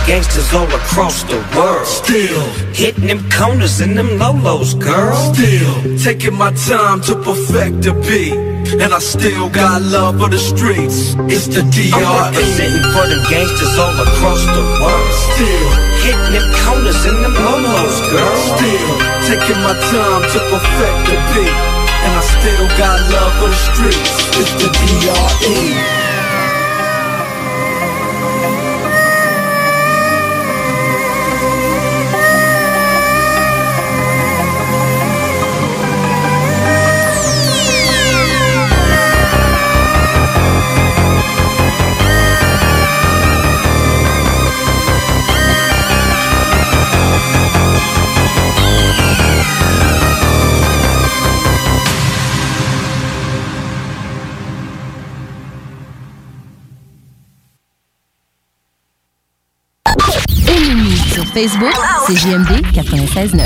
gangsters 0.05 0.53
all 0.53 0.67
across 0.67 1.23
the 1.23 1.39
world. 1.55 1.85
Still 1.87 2.41
hitting 2.73 3.07
them 3.07 3.21
corners 3.29 3.81
in 3.81 3.95
them 3.95 4.19
lolos, 4.19 4.73
girl. 4.79 5.15
Still 5.33 5.97
taking 5.97 6.35
my 6.35 6.51
time 6.67 7.01
to 7.01 7.15
perfect 7.15 7.81
the 7.83 7.93
beat. 8.07 8.35
And 8.79 8.93
I 8.93 8.99
still 8.99 9.49
got 9.49 9.81
love 9.81 10.19
for 10.19 10.29
the 10.29 10.39
streets. 10.39 11.15
It's 11.27 11.47
the 11.47 11.63
DRE. 11.67 11.91
I'm 11.93 12.31
representing 12.31 12.85
for 12.91 13.05
them 13.07 13.23
gangsters 13.29 13.75
all 13.77 13.95
across 13.95 14.41
the 14.43 14.63
world. 14.79 15.11
Still 15.35 15.69
hitting 16.03 16.31
them 16.35 16.47
corners 16.63 17.01
in 17.05 17.17
them 17.21 17.35
lolos, 17.35 17.97
girl. 18.11 18.35
Still 18.55 18.91
taking 19.27 19.59
my 19.63 19.75
time 19.91 20.23
to 20.31 20.39
perfect 20.51 20.99
the 21.11 21.17
beat. 21.31 21.57
And 22.03 22.11
I 22.19 22.23
still 22.23 22.67
got 22.75 22.97
love 23.11 23.33
for 23.39 23.49
the 23.51 23.61
streets. 23.71 24.11
It's 24.35 24.53
the 24.59 24.69
DRE. 24.71 26.02
Facebook, 61.43 61.73
c'est 62.07 62.15
JMD 62.15 62.61
96.9. 62.73 63.41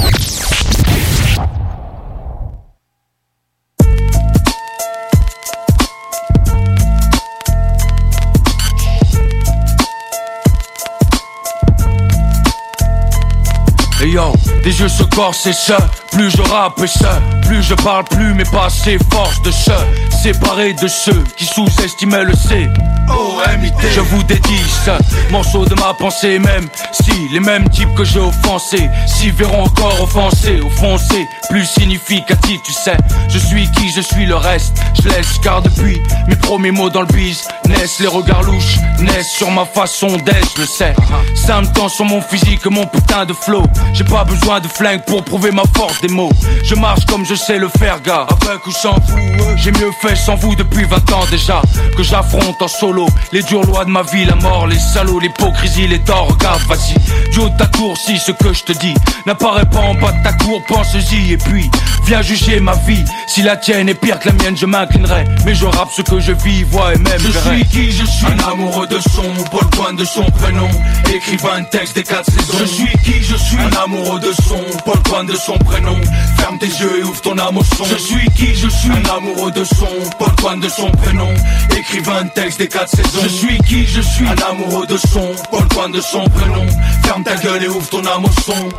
Et 14.04 14.10
yo, 14.10 14.32
des 14.64 14.80
yeux 14.80 14.88
se 14.88 15.02
corsent 15.02 15.48
et 15.48 15.54
ça, 15.54 15.78
plus 16.12 16.30
je 16.30 16.44
rappe 16.44 16.80
et 16.84 16.88
ça, 16.88 17.20
plus 17.48 17.64
je 17.64 17.74
parle 17.74 18.04
plus 18.04 18.36
mais 18.36 18.44
pas 18.44 18.66
assez 18.66 19.00
force 19.12 19.42
de 19.42 19.50
ça, 19.50 19.80
séparé 20.34 20.74
de 20.74 20.90
ceux 20.90 21.24
qui 21.38 21.46
sous-estimaient 21.46 22.26
le 22.26 22.36
C. 22.36 22.70
Je 23.96 24.02
vous 24.02 24.24
dédie 24.24 24.70
ça, 24.86 24.98
morceau 25.32 25.66
de 25.66 25.76
ma 25.76 25.94
pensée 25.94 26.40
même 26.40 26.68
Si 26.92 27.12
les 27.32 27.40
mêmes 27.40 27.70
types 27.70 27.94
que 27.96 28.04
j'ai 28.04 28.20
offensés 28.20 28.90
S'y 29.06 29.30
verront 29.32 29.64
encore 29.64 30.02
offensés, 30.02 30.60
offensés 30.60 31.26
Plus 31.50 31.66
significatif 31.66 32.60
tu 32.64 32.74
sais. 32.74 32.98
Je 33.30 33.38
suis 33.38 33.72
qui, 33.72 33.90
je 33.90 34.02
suis 34.02 34.26
le 34.26 34.36
reste 34.36 34.78
Je 35.02 35.08
laisse 35.10 35.38
car 35.42 35.62
depuis 35.62 36.02
mes 36.28 36.36
premiers 36.36 36.72
mots 36.72 36.90
dans 36.90 37.02
le 37.02 37.08
Naissent 37.68 38.00
les 38.00 38.08
regards 38.08 38.44
louches, 38.44 38.78
naissent 39.00 39.32
sur 39.32 39.50
ma 39.52 39.66
façon 39.66 40.08
d'être 40.08 40.56
Je 40.56 40.62
le 40.62 40.68
sais, 40.68 40.94
ça 41.36 41.62
me 41.62 41.68
tend 41.68 41.90
sur 41.90 42.06
mon 42.06 42.22
physique 42.22 42.66
mon 42.66 42.86
putain 42.86 43.26
de 43.26 43.34
flow. 43.34 43.64
J'ai 43.94 44.04
pas 44.04 44.24
besoin 44.24 44.60
de 44.60 44.68
flingue 44.68 45.04
pour 45.06 45.24
prouver 45.24 45.52
ma 45.52 45.64
force 45.76 46.02
des 46.02 46.10
mots. 46.10 46.32
Je 46.64 46.76
marche 46.76 47.06
comme 47.06 47.26
je 47.26 47.36
sais 47.36 47.58
le 47.58 47.70
faire 47.70 48.02
gars. 48.02 48.28
Avec 48.42 48.66
ou 48.68 48.72
sans 48.72 48.96
vous, 49.08 49.18
j'ai 49.56 49.72
mieux 49.72 49.92
fait 50.02 50.16
sans 50.18 50.36
vous 50.36 50.56
depuis 50.56 50.84
20 50.86 51.12
ans 51.14 51.26
déjà 51.32 51.62
Que 51.96 52.04
j'affronte 52.04 52.62
en 52.62 52.68
solo. 52.68 53.08
Les 53.32 53.44
dures 53.44 53.64
lois 53.66 53.86
de 53.86 53.90
ma 53.90 54.04
vie, 54.04 54.26
la 54.26 54.36
mort, 54.36 54.68
les 54.68 54.80
salauds, 54.80 55.20
l'hypocrisie, 55.20 55.88
les 55.88 56.00
torts, 56.00 56.28
regarde, 56.30 56.62
vas-y. 56.68 56.96
Du 57.32 57.40
haut 57.40 57.50
de 57.50 57.58
ta 57.58 57.66
tour, 57.68 57.96
si 57.98 58.18
ce 58.18 58.32
que 58.32 58.54
je 58.54 58.64
te 58.64 58.74
dis. 58.74 58.94
N'apparaît 59.26 59.66
pas 59.66 59.80
en 59.80 59.94
bas 59.96 60.12
de 60.12 60.24
ta 60.24 60.34
cour, 60.34 60.62
pense-y. 60.68 61.34
Et 61.34 61.38
puis 61.38 61.70
viens 62.06 62.22
juger 62.22 62.60
ma 62.60 62.74
vie. 62.76 63.04
Si 63.28 63.42
la 63.42 63.56
tienne 63.58 63.90
est 63.90 63.94
pire 63.94 64.20
que 64.20 64.30
la 64.30 64.34
mienne, 64.36 64.58
je 64.58 64.66
m'inclinerai. 64.66 65.26
Mais 65.46 65.56
je 65.56 65.66
rappe 65.66 65.90
ce 65.96 66.02
que 66.02 66.20
je 66.20 66.32
vis, 66.32 66.64
vois 66.64 66.94
et 66.94 66.98
même 66.98 67.20
Je 67.20 67.28
verrai. 67.30 67.56
suis 67.58 67.66
qui 67.66 67.92
je 67.92 68.06
suis. 68.06 68.26
Un 68.28 68.52
amoureux 68.52 68.88
de 68.88 69.00
son, 69.00 69.24
pas 69.52 69.60
le 69.62 69.70
point 69.70 69.94
de 69.94 70.06
son 70.06 70.24
prénom. 70.32 70.68
Écrivain 71.14 71.62
de 71.62 71.66
texte 71.68 71.96
des 71.96 72.04
quatre 72.04 72.30
saisons. 72.32 72.58
Je 72.60 72.66
suis 72.66 72.98
qui 73.04 73.24
je 73.24 73.36
suis. 73.36 73.58
Un 73.58 73.84
amoureux 73.84 74.20
de 74.20 74.32
son, 74.48 74.60
pas 74.86 74.94
le 74.96 75.02
point 75.02 75.24
de 75.24 75.36
son 75.36 75.58
prénom. 75.60 75.96
Ferme 76.38 76.58
tes 76.60 76.68
yeux 76.68 77.00
et 77.00 77.04
ouvre 77.04 77.22
ton 77.22 77.38
âme 77.38 77.58
au 77.58 77.64
son. 77.64 77.86
Je 77.86 77.96
suis 77.98 78.30
qui 78.36 78.56
je 78.56 78.68
suis. 78.70 78.90
Un 78.92 79.18
amoureux 79.18 79.52
de 79.52 79.64
son, 79.64 79.88
point 80.38 80.58
de 80.58 80.70
son 80.70 80.92
prénom. 80.92 81.30
Écrivain 81.76 82.24
de 82.24 82.30
texte 82.30 82.60
des 82.60 82.68
quatre 82.68 82.90
saisons. 82.90 83.20
Je 83.24 83.28
suis 83.28 83.58
qui 83.60 83.86
je 83.86 84.02
suis. 84.02 84.28
Un 84.28 84.52
amoureux 84.52 84.86
de 84.88 84.98
son, 84.98 85.34
point 85.70 85.90
de 85.90 86.02
son 86.02 86.24
prénom. 86.26 86.66
Ferme 87.04 87.24
ta 87.24 87.36
gueule 87.36 87.64
et 87.64 87.68
ouvre 87.68 87.88
ton 87.90 88.06
âme 88.06 88.26
au 88.26 88.42
son. 88.42 88.70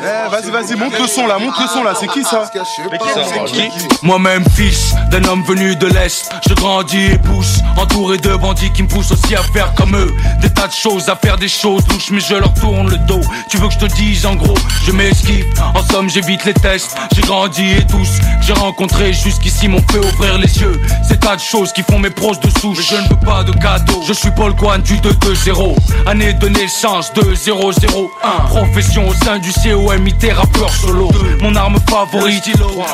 Eh, 0.00 0.30
vas-y, 0.30 0.50
vas-y, 0.50 0.76
montre 0.76 1.00
le 1.00 1.08
son 1.08 1.26
là, 1.26 1.38
montre 1.38 1.60
le 1.60 1.68
son 1.68 1.82
là, 1.82 1.92
c'est 1.98 2.06
qui 2.08 2.22
ça 2.22 2.44
C'est 2.52 3.44
qui 3.52 3.68
Moi-même 4.02 4.44
fils 4.54 4.94
d'un 5.10 5.24
homme 5.24 5.42
venu 5.42 5.74
de 5.74 5.86
l'Est. 5.86 6.30
Je 6.48 6.54
grandis 6.54 7.06
et 7.06 7.18
pousse 7.18 7.60
Entouré 7.76 8.18
de 8.18 8.36
bandits 8.36 8.70
qui 8.72 8.82
me 8.82 8.88
poussent 8.88 9.10
aussi 9.10 9.34
à 9.34 9.42
faire 9.42 9.74
comme 9.74 9.96
eux. 9.96 10.14
Des 10.40 10.50
tas 10.50 10.68
de 10.68 10.72
choses, 10.72 11.08
à 11.08 11.16
faire 11.16 11.36
des 11.36 11.48
choses 11.48 11.82
louches 11.88 12.10
Mais 12.10 12.20
je 12.20 12.34
leur 12.34 12.52
tourne 12.54 12.90
le 12.90 12.98
dos. 12.98 13.20
Tu 13.48 13.56
veux 13.56 13.68
que 13.68 13.74
je 13.74 13.78
te 13.78 13.86
dise 13.86 14.24
en 14.26 14.36
gros 14.36 14.54
Je 14.84 14.92
m'esquive. 14.92 15.46
En 15.74 15.82
somme 15.86 16.08
j'évite 16.08 16.44
les 16.44 16.54
tests. 16.54 16.96
J'ai 17.14 17.22
grandi 17.22 17.72
et 17.72 17.86
tous 17.86 18.08
j'ai 18.40 18.52
rencontrés 18.52 19.12
jusqu'ici 19.12 19.68
m'ont 19.68 19.82
fait 19.90 19.98
ouvrir 20.12 20.38
les 20.38 20.58
yeux. 20.58 20.80
Ces 21.06 21.18
tas 21.18 21.36
de 21.36 21.40
choses 21.40 21.72
qui 21.72 21.82
font 21.82 21.98
mes 21.98 22.10
pros 22.10 22.34
de 22.34 22.50
souche. 22.60 22.78
Mais 22.78 22.96
je 22.96 23.02
ne 23.02 23.08
veux 23.08 23.26
pas 23.26 23.42
de 23.42 23.52
cadeau. 23.52 24.02
Je 24.06 24.12
suis 24.12 24.30
Paul 24.30 24.54
Kwan 24.54 24.80
du 24.82 24.94
2-2-0 24.94 25.76
Année 26.06 26.32
de 26.34 26.48
naissance 26.48 27.12
2-0-0-1 27.14 28.08
Profession 28.48 29.08
au 29.08 29.14
sein 29.14 29.38
du 29.38 29.52
COMIT 29.52 30.32
rappeur 30.32 30.70
solo. 30.70 31.10
Mon 31.40 31.54
arme 31.54 31.78
favorite 31.88 32.50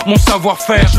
Mon 0.06 0.16
savoir-faire. 0.16 0.90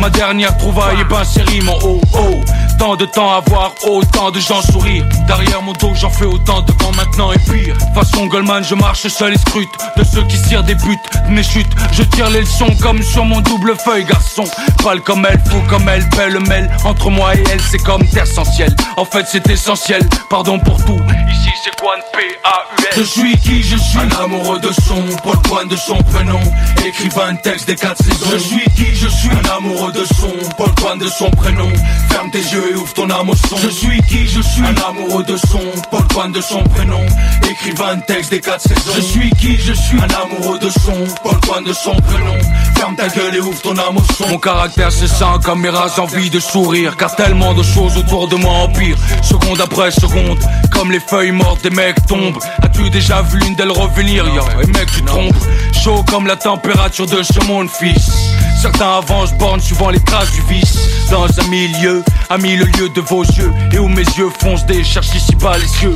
Ma 0.00 0.10
dernière 0.10 0.56
trouvaille 0.56 1.00
et 1.00 1.04
ben 1.04 1.22
c'est 1.24 1.42
rime 1.42 1.68
en 1.68 1.78
haut 1.84 2.00
oh 2.14 2.40
tant 2.78 2.96
de 2.96 3.04
temps 3.04 3.30
à 3.32 3.40
voir 3.40 3.74
autant 3.86 4.30
de 4.30 4.40
gens 4.40 4.62
sourire. 4.62 5.04
Derrière 5.26 5.60
mon 5.62 5.72
dos 5.72 5.92
j'en 5.94 6.10
fais 6.10 6.24
autant 6.24 6.62
devant 6.62 6.92
maintenant 6.92 7.32
et 7.32 7.38
pire. 7.38 7.76
Façon 7.94 8.26
Goldman 8.26 8.64
je 8.64 8.74
marche 8.74 9.06
seul 9.08 9.34
et 9.34 9.38
scrute. 9.38 9.68
De 9.96 10.04
ceux 10.04 10.22
qui 10.22 10.40
tirent 10.42 10.62
des 10.62 10.76
buts 10.76 10.96
de 11.28 11.32
mes 11.32 11.42
chutes. 11.42 11.70
Je 11.92 12.02
tire 12.04 12.30
les 12.30 12.40
leçons 12.40 12.74
comme 12.80 13.02
sur 13.02 13.24
mon 13.24 13.40
double 13.40 13.76
feuille 13.76 14.04
garçon. 14.04 14.44
Pâle 14.82 15.00
comme 15.00 15.26
elle, 15.28 15.40
fou 15.50 15.60
comme 15.68 15.88
elle, 15.88 16.08
belle 16.10 16.40
mêle 16.46 16.70
Entre 16.84 17.10
moi 17.10 17.34
et 17.34 17.44
elle 17.50 17.60
c'est 17.60 17.82
comme 17.82 18.06
terre 18.08 18.26
sans 18.26 18.44
ciel. 18.44 18.74
En 18.96 19.04
fait 19.04 19.26
c'est 19.28 19.48
essentiel, 19.50 20.02
pardon 20.30 20.58
pour 20.58 20.82
tout. 20.84 21.00
Ici 21.30 21.50
c'est 21.64 21.74
Quan 21.80 21.98
P-A-U-L 22.12 22.92
Je 22.96 23.02
suis 23.02 23.36
qui 23.38 23.62
je 23.62 23.76
suis. 23.76 23.98
Un 23.98 24.24
amoureux 24.24 24.60
de 24.60 24.70
son, 24.72 25.02
Paul 25.22 25.36
Quan 25.48 25.66
de 25.66 25.76
son 25.76 25.96
prénom. 26.04 26.40
Écrivain 26.86 27.32
de 27.32 27.38
texte 27.38 27.66
des 27.66 27.76
quatre 27.76 28.02
saisons. 28.02 28.30
Je 28.32 28.38
suis 28.38 28.64
qui 28.76 28.94
je 28.94 29.08
suis. 29.08 29.30
Un 29.30 29.56
amoureux 29.56 29.92
de 29.92 30.04
son, 30.04 30.32
Paul 30.56 30.70
Quan 30.80 30.96
de 30.96 31.08
son 31.08 31.30
prénom. 31.30 31.70
Ferme 32.10 32.30
tes 32.30 32.38
yeux 32.38 32.67
et 32.70 32.74
ouvre 32.74 32.92
ton 32.94 33.08
âme 33.10 33.30
au 33.30 33.36
son. 33.36 33.56
Je 33.56 33.68
suis 33.68 34.00
qui 34.02 34.26
je 34.26 34.40
suis. 34.40 34.62
Un 34.62 34.90
amoureux 34.90 35.24
de 35.24 35.36
son, 35.36 35.60
Paul 35.90 36.02
Quan 36.12 36.28
de 36.30 36.40
son 36.40 36.62
prénom. 36.64 37.00
Écrivain 37.48 37.96
de 37.96 38.02
texte 38.02 38.30
des 38.30 38.40
quatre 38.40 38.60
saisons. 38.60 38.92
Je 38.96 39.00
suis 39.00 39.30
qui 39.30 39.56
je 39.56 39.72
suis. 39.72 39.98
Un 39.98 40.22
amoureux 40.22 40.58
de 40.58 40.70
son, 40.70 41.04
Paul 41.22 41.38
Quan 41.46 41.62
de 41.62 41.72
son 41.72 41.94
prénom. 41.94 42.36
Ferme 42.76 42.96
ta 42.96 43.08
gueule 43.08 43.36
et 43.36 43.40
ouvre 43.40 43.60
ton 43.60 43.76
âme 43.78 43.96
au 43.96 44.12
son. 44.14 44.28
Mon 44.28 44.38
caractère 44.38 44.92
c'est 44.92 45.08
sans 45.08 45.38
comme 45.38 45.60
mes 45.60 45.68
races 45.68 45.98
envie 45.98 46.30
de 46.30 46.40
sourire. 46.40 46.96
Car 46.96 47.14
tellement 47.16 47.54
de 47.54 47.62
choses 47.62 47.96
autour 47.96 48.28
de 48.28 48.36
moi 48.36 48.52
empire 48.52 48.96
Seconde 49.22 49.60
après 49.60 49.90
seconde 49.90 50.38
Comme 50.72 50.90
les 50.92 51.00
feuilles 51.00 51.32
mortes 51.32 51.62
des 51.62 51.70
mecs 51.70 52.04
tombent. 52.06 52.38
As-tu 52.62 52.90
déjà 52.90 53.22
vu 53.22 53.40
une 53.46 53.54
d'elles 53.54 53.72
revenir? 53.72 54.26
Yo, 54.28 54.42
et 54.62 54.66
mec 54.66 54.88
tu 54.94 55.02
trompes 55.02 55.34
Chaud 55.72 56.04
comme 56.10 56.26
la 56.26 56.36
température 56.36 57.06
de 57.06 57.22
ce 57.22 57.44
monde 57.46 57.68
fils 57.68 58.10
Certains 58.60 58.98
avancent 58.98 59.34
bornes 59.34 59.60
suivant 59.60 59.90
les 59.90 60.00
traces 60.00 60.32
du 60.32 60.42
vice. 60.42 60.76
Dans 61.10 61.26
un 61.26 61.48
milieu, 61.48 62.02
à 62.28 62.36
mille 62.38 62.60
lieues 62.76 62.88
de 62.88 63.00
vos 63.00 63.22
yeux 63.22 63.52
Et 63.72 63.78
où 63.78 63.88
mes 63.88 64.02
yeux 64.02 64.30
foncent 64.40 64.66
des 64.66 64.82
cherchent 64.82 65.14
ici 65.14 65.34
bas 65.36 65.56
les 65.56 65.68
cieux. 65.68 65.94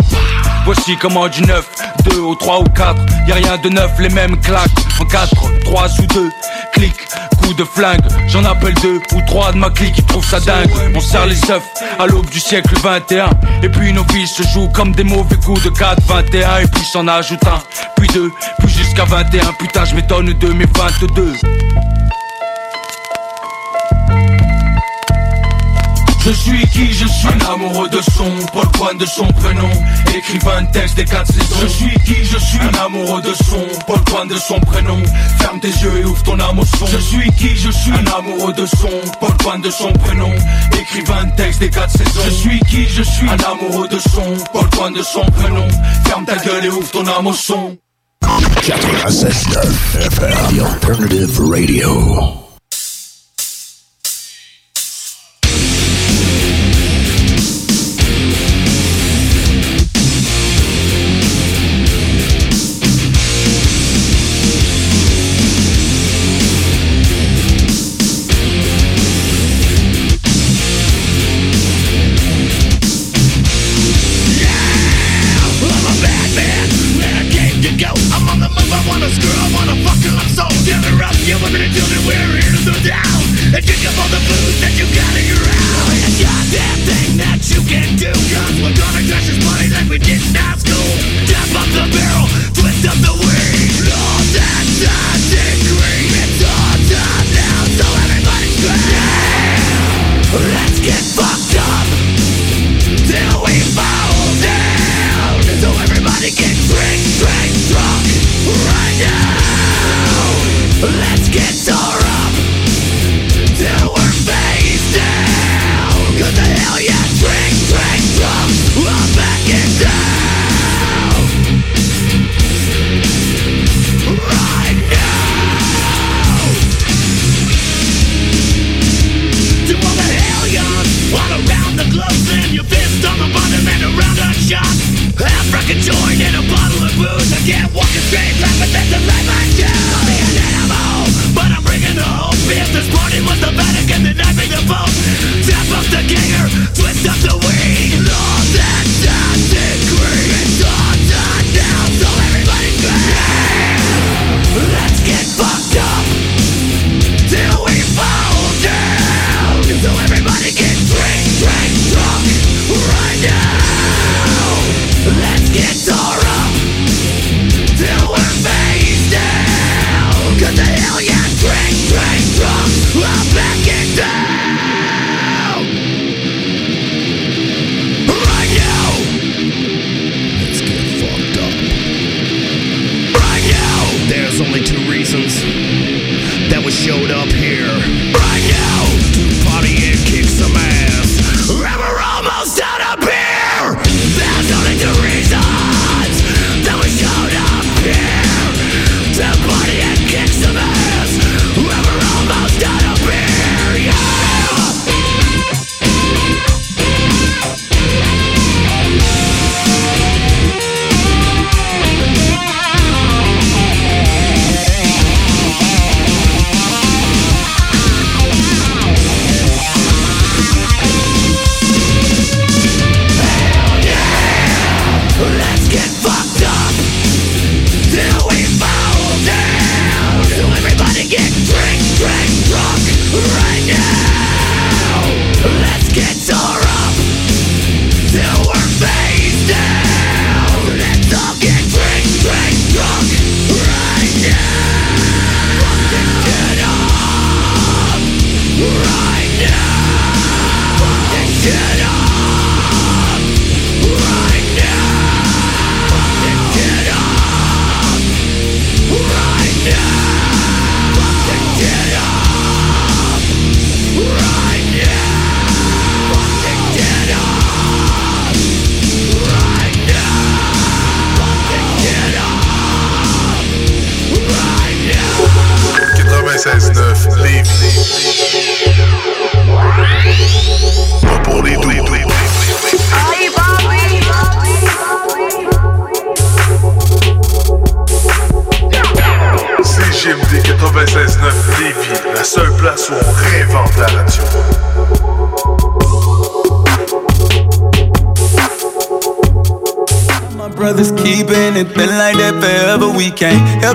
Voici 0.65 0.97
comment 0.97 1.27
du 1.29 1.43
9, 1.43 1.69
2 2.11 2.21
au 2.21 2.37
3 2.37 2.61
ou 2.61 2.65
4 2.65 2.97
Y'a 3.27 3.35
rien 3.35 3.59
de 3.59 3.69
neuf, 3.69 3.91
les 3.99 4.09
mêmes 4.11 4.41
claques. 4.41 4.71
En 5.01 5.05
4, 5.05 5.35
3 5.65 5.89
ou 5.99 6.07
2, 6.07 6.31
clic, 6.73 6.95
coup 7.43 7.53
de 7.55 7.65
flingue. 7.65 8.01
J'en 8.29 8.45
appelle 8.45 8.75
deux 8.75 9.01
ou 9.13 9.21
trois 9.27 9.53
de 9.53 9.59
ma 9.59 9.71
clique 9.71 9.95
qui 9.95 10.03
trouvent 10.05 10.25
ça 10.25 10.39
dingue. 10.39 10.71
On 10.95 11.01
serre 11.01 11.27
les 11.27 11.51
œufs 11.51 11.63
à 11.99 12.07
l'aube 12.07 12.31
du 12.31 12.39
siècle 12.39 12.75
21 12.81 13.31
Et 13.63 13.69
puis 13.69 13.93
nos 13.93 14.05
vies 14.05 14.27
se 14.27 14.43
jouent 14.45 14.71
comme 14.71 14.93
des 14.93 15.05
mauvais 15.05 15.37
coups 15.37 15.63
de 15.65 15.71
4, 15.71 16.01
21 16.07 16.59
Et 16.59 16.67
puis 16.69 16.85
s'en 16.85 17.09
ajoute 17.09 17.45
un, 17.47 17.61
puis 17.97 18.09
deux, 18.09 18.31
puis 18.59 18.69
jusqu'à 18.69 19.05
21 19.05 19.53
Putain 19.59 19.85
je 19.85 19.95
m'étonne 19.95 20.33
de 20.33 20.49
mes 20.53 20.67
22 20.67 21.92
Je 26.25 26.31
suis 26.31 26.65
qui 26.69 26.93
je 26.93 27.07
suis 27.07 27.29
Un 27.29 27.53
amoureux 27.53 27.89
de 27.89 28.01
son, 28.01 28.31
Paul 28.53 28.69
Point 28.73 28.95
de 28.95 29.05
son 29.07 29.27
prénom 29.27 29.69
Écrivain 30.17 30.63
de 30.63 30.71
texte 30.71 30.97
des 30.97 31.05
quatre 31.05 31.27
saisons. 31.27 31.57
Je 31.61 31.67
suis 31.67 31.99
qui 32.07 32.25
je 32.25 32.39
suis 32.39 32.61
Un 32.61 32.87
amoureux 32.87 33.21
de 33.23 33.35
son, 33.35 33.67
Paul 33.89 34.01
Point 34.05 34.27
de 34.27 34.37
son 34.37 34.61
prénom. 34.61 35.03
Ferme 35.41 35.59
tes 35.59 35.69
yeux 35.69 35.99
et 35.99 36.05
ouvre 36.05 36.23
ton 36.23 36.39
âme 36.39 36.61
au 36.61 36.65
son. 36.65 36.87
Je 36.87 36.99
suis 36.99 37.29
qui 37.33 37.57
je 37.57 37.73
suis 37.73 37.91
Un 37.91 38.19
amoureux 38.19 38.53
de 38.53 38.67
son, 38.67 38.89
Paul 39.19 39.37
Point 39.39 39.59
de 39.59 39.71
son 39.71 39.93
prénom 39.95 40.33
Écrivain 40.81 41.25
de 41.25 41.37
texte 41.37 41.59
des 41.59 41.71
quatre 41.71 41.91
saisons. 41.91 42.21
Je 42.25 42.31
suis 42.31 42.61
qui 42.61 42.87
je 42.87 43.03
suis 43.03 43.29
Un 43.29 43.37
amoureux 43.53 43.89
de 43.89 43.99
son, 43.99 44.37
Paul 44.53 44.69
Point 44.71 44.93
de 44.93 45.03
son 45.03 45.25
prénom. 45.25 45.67
Ferme 46.07 46.25
ta 46.25 46.37
gueule 46.37 46.67
et 46.67 46.69
ouvre 46.69 46.91
ton 46.93 47.05
âme 47.09 47.27
au 47.27 47.33
son. 47.33 47.77
96.9 48.23 50.07
FM, 50.07 50.57
the 50.57 50.61
alternative 50.61 51.41
radio. 51.41 52.52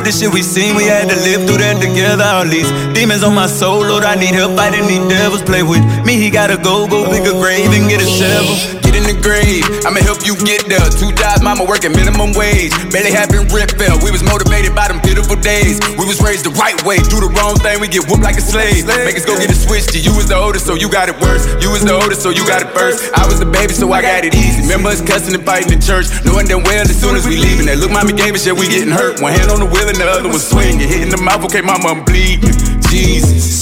The 0.07 0.13
shit 0.13 0.33
we 0.33 0.41
seen. 0.41 0.75
We 0.75 0.85
had 0.85 1.09
to 1.09 1.15
live 1.15 1.45
through 1.47 1.59
that 1.59 1.81
together. 1.81 2.23
All 2.23 2.47
these 2.47 2.71
demons 2.95 3.23
on 3.23 3.35
my 3.35 3.47
soul, 3.47 3.81
Lord, 3.81 4.05
I 4.05 4.15
need 4.15 4.33
help 4.33 4.55
fighting 4.55 4.87
these 4.87 5.03
devils. 5.09 5.41
Play 5.41 5.63
with 5.63 5.83
me, 6.05 6.15
he 6.15 6.29
gotta 6.29 6.55
go, 6.55 6.87
go 6.87 7.03
pick 7.11 7.27
a 7.27 7.35
grave 7.35 7.71
and 7.71 7.89
get 7.89 8.01
a 8.01 8.07
shovel. 8.07 8.76
The 9.07 9.15
grave, 9.23 9.63
I'ma 9.87 10.03
help 10.03 10.19
you 10.27 10.35
get 10.43 10.67
there. 10.67 10.83
Two 10.91 11.15
jobs, 11.15 11.39
mama 11.39 11.63
working 11.63 11.95
minimum 11.95 12.35
wage. 12.35 12.75
Barely 12.91 13.15
having 13.15 13.47
rent 13.55 13.71
fell. 13.79 13.95
We 14.03 14.11
was 14.11 14.19
motivated 14.19 14.75
by 14.75 14.91
them 14.91 14.99
pitiful 14.99 15.39
days. 15.39 15.79
We 15.95 16.03
was 16.03 16.19
raised 16.19 16.43
the 16.43 16.51
right 16.59 16.75
way. 16.83 16.99
Do 17.07 17.23
the 17.23 17.31
wrong 17.31 17.55
thing, 17.63 17.79
we 17.79 17.87
get 17.87 18.03
whooped 18.03 18.19
like 18.19 18.35
a 18.35 18.43
slave. 18.43 18.83
Make 18.83 19.15
us 19.15 19.23
go 19.23 19.39
get 19.39 19.47
a 19.47 19.55
switch 19.55 19.87
to 19.95 19.99
you 20.03 20.11
was 20.11 20.27
the 20.27 20.35
oldest, 20.35 20.67
so 20.67 20.75
you 20.75 20.91
got 20.91 21.07
it 21.07 21.15
worse. 21.23 21.47
You 21.63 21.71
was 21.71 21.87
the 21.87 21.95
oldest, 21.95 22.19
so 22.19 22.35
you 22.35 22.43
got 22.43 22.59
it 22.59 22.67
first. 22.75 23.07
I 23.15 23.23
was 23.23 23.39
the 23.39 23.47
baby, 23.47 23.71
so 23.71 23.87
I 23.95 24.03
got 24.03 24.27
it 24.27 24.35
easy. 24.35 24.67
Remember 24.67 24.91
us 24.91 24.99
cussing 24.99 25.31
and 25.31 25.45
fighting 25.47 25.71
in 25.71 25.79
church, 25.79 26.11
knowing 26.27 26.51
damn 26.51 26.67
well 26.67 26.83
as 26.83 26.99
soon 26.99 27.15
as 27.15 27.23
we 27.23 27.39
leaving. 27.39 27.71
That 27.71 27.79
look, 27.79 27.95
mommy 27.95 28.11
gave 28.11 28.35
me 28.35 28.43
shit, 28.43 28.59
we 28.59 28.67
getting 28.67 28.91
hurt. 28.91 29.23
One 29.23 29.31
hand 29.31 29.47
on 29.55 29.63
the 29.63 29.71
wheel 29.71 29.87
and 29.87 29.95
the 29.95 30.03
other 30.03 30.27
one 30.27 30.43
swinging. 30.43 30.83
Hitting 30.83 31.15
the 31.15 31.21
mouth, 31.23 31.47
okay, 31.47 31.63
mama, 31.63 31.95
I'm 31.95 32.03
bleeding. 32.03 32.51
Jesus. 32.91 33.56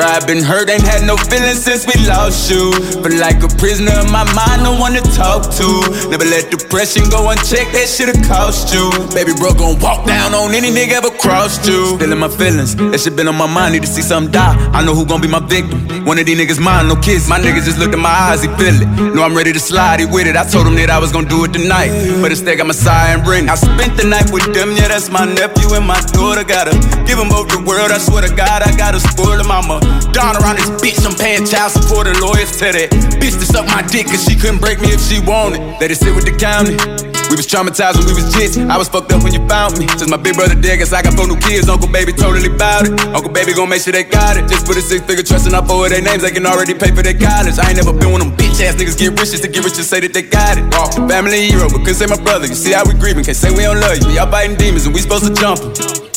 Bruh, 0.00 0.16
i 0.16 0.24
been 0.24 0.42
hurt, 0.42 0.70
ain't 0.70 0.80
had 0.80 1.04
no 1.04 1.14
feelings 1.14 1.62
since 1.62 1.84
we 1.84 1.92
lost 2.08 2.50
you. 2.50 2.72
But 3.02 3.12
like 3.20 3.42
a 3.44 3.48
prisoner 3.60 3.92
in 4.00 4.10
my 4.10 4.24
mind, 4.32 4.62
no 4.64 4.72
one 4.72 4.94
to 4.94 5.04
talk 5.12 5.52
to. 5.60 5.68
Never 6.08 6.24
let 6.24 6.50
depression 6.50 7.04
go 7.10 7.28
unchecked, 7.28 7.76
that 7.76 7.84
shit'll 7.84 8.16
cost 8.24 8.72
you. 8.72 8.88
Baby 9.12 9.36
bro 9.36 9.52
gon' 9.52 9.78
walk 9.78 10.06
down 10.06 10.32
on 10.32 10.54
any 10.54 10.70
nigga 10.70 11.04
ever 11.04 11.10
crossed 11.10 11.68
you. 11.68 11.98
Feeling 11.98 12.18
my 12.18 12.30
feelings, 12.30 12.74
that 12.76 12.98
shit 12.98 13.14
been 13.14 13.28
on 13.28 13.36
my 13.36 13.46
mind, 13.46 13.74
need 13.74 13.82
to 13.82 13.92
see 13.92 14.00
something 14.00 14.32
die. 14.32 14.56
I 14.72 14.82
know 14.82 14.94
who 14.94 15.04
gon' 15.04 15.20
be 15.20 15.28
my 15.28 15.40
victim. 15.40 15.79
One 16.04 16.18
of 16.18 16.26
these 16.26 16.38
niggas 16.38 16.60
mine, 16.60 16.88
no 16.88 16.96
kiss. 16.96 17.28
My 17.28 17.38
niggas 17.38 17.64
just 17.64 17.78
looked 17.78 17.94
in 17.94 18.00
my 18.00 18.10
eyes, 18.10 18.42
he 18.42 18.48
feel 18.56 18.74
it. 18.74 18.88
Know 19.14 19.22
I'm 19.22 19.36
ready 19.36 19.52
to 19.52 19.60
slide, 19.60 20.00
he 20.00 20.06
with 20.06 20.26
it. 20.26 20.36
I 20.36 20.44
told 20.44 20.66
him 20.66 20.74
that 20.76 20.90
I 20.90 20.98
was 20.98 21.12
gonna 21.12 21.28
do 21.28 21.44
it 21.44 21.52
tonight. 21.52 21.90
But 22.22 22.30
instead 22.30 22.58
got 22.58 22.66
my 22.66 22.72
side 22.72 23.18
and 23.18 23.26
ring. 23.26 23.48
I 23.48 23.54
spent 23.54 23.96
the 23.96 24.04
night 24.04 24.30
with 24.32 24.52
them, 24.54 24.72
yeah, 24.72 24.88
that's 24.88 25.10
my 25.10 25.24
nephew 25.24 25.74
and 25.76 25.86
my 25.86 26.00
daughter. 26.12 26.44
Gotta 26.44 26.72
give 27.04 27.18
them 27.18 27.28
both 27.28 27.48
the 27.48 27.62
world, 27.62 27.90
I 27.90 27.98
swear 27.98 28.22
to 28.22 28.34
God, 28.34 28.62
I 28.62 28.74
gotta 28.76 29.00
spoil 29.00 29.36
them. 29.36 29.50
I'm 29.50 29.70
a 29.70 29.80
Don 30.12 30.36
around 30.36 30.56
this 30.56 30.70
bitch, 30.80 31.04
I'm 31.06 31.16
paying 31.16 31.46
child 31.46 31.72
support 31.72 32.06
and 32.06 32.18
lawyers 32.20 32.52
to 32.58 32.72
that. 32.72 32.90
Bitch 33.20 33.38
to 33.38 33.46
suck 33.46 33.66
my 33.66 33.82
dick, 33.82 34.06
cause 34.06 34.24
she 34.24 34.36
couldn't 34.36 34.60
break 34.60 34.80
me 34.80 34.88
if 34.92 35.00
she 35.00 35.20
wanted. 35.20 35.60
Let 35.80 35.90
it 35.90 35.96
sit 35.96 36.14
with 36.14 36.24
the 36.24 36.36
county. 36.36 37.09
We 37.30 37.38
was 37.38 37.46
traumatized 37.46 37.94
when 37.94 38.10
we 38.10 38.14
was 38.18 38.26
jits. 38.34 38.58
I 38.58 38.74
was 38.74 38.90
fucked 38.90 39.14
up 39.14 39.22
when 39.22 39.30
you 39.32 39.38
found 39.46 39.78
me. 39.78 39.86
Since 39.94 40.10
my 40.10 40.18
big 40.18 40.34
brother 40.34 40.58
dead, 40.58 40.82
guess 40.82 40.92
I 40.92 41.00
got 41.00 41.14
four 41.14 41.30
new 41.30 41.38
kids. 41.38 41.70
Uncle 41.70 41.86
Baby 41.86 42.10
totally 42.12 42.50
bout 42.50 42.90
it. 42.90 42.98
Uncle 43.14 43.30
Baby 43.30 43.54
gon' 43.54 43.70
make 43.70 43.82
sure 43.86 43.94
they 43.94 44.02
got 44.02 44.36
it. 44.36 44.50
Just 44.50 44.66
put 44.66 44.76
a 44.76 44.82
six 44.82 45.06
figure 45.06 45.22
trust 45.22 45.46
and 45.46 45.54
I 45.54 45.62
forward 45.64 45.94
their 45.94 46.02
names. 46.02 46.26
They 46.26 46.34
can 46.34 46.44
already 46.44 46.74
pay 46.74 46.90
for 46.90 47.06
their 47.06 47.14
college. 47.14 47.54
I 47.62 47.70
ain't 47.70 47.78
never 47.78 47.94
been 47.94 48.10
of 48.10 48.18
them 48.18 48.34
bitch 48.34 48.58
ass 48.58 48.74
niggas 48.74 48.98
get 48.98 49.14
rich 49.14 49.30
just 49.30 49.46
to 49.46 49.48
get 49.48 49.62
rich 49.62 49.78
to 49.78 49.84
say 49.86 50.00
that 50.00 50.12
they 50.12 50.26
got 50.26 50.58
it. 50.58 50.66
Oh, 50.74 50.90
family 51.06 51.46
hero, 51.46 51.70
but 51.70 51.86
couldn't 51.86 52.02
say 52.02 52.10
my 52.10 52.18
brother. 52.18 52.50
You 52.50 52.58
see 52.58 52.74
how 52.74 52.82
we 52.82 52.98
grieving, 52.98 53.22
can't 53.22 53.38
say 53.38 53.54
we 53.54 53.62
don't 53.62 53.78
love 53.78 54.02
you. 54.02 54.10
Y'all 54.10 54.26
fighting 54.26 54.58
demons 54.58 54.86
and 54.86 54.94
we 54.94 55.00
supposed 55.00 55.30
to 55.30 55.32
jump 55.32 55.62
'em. 55.62 55.70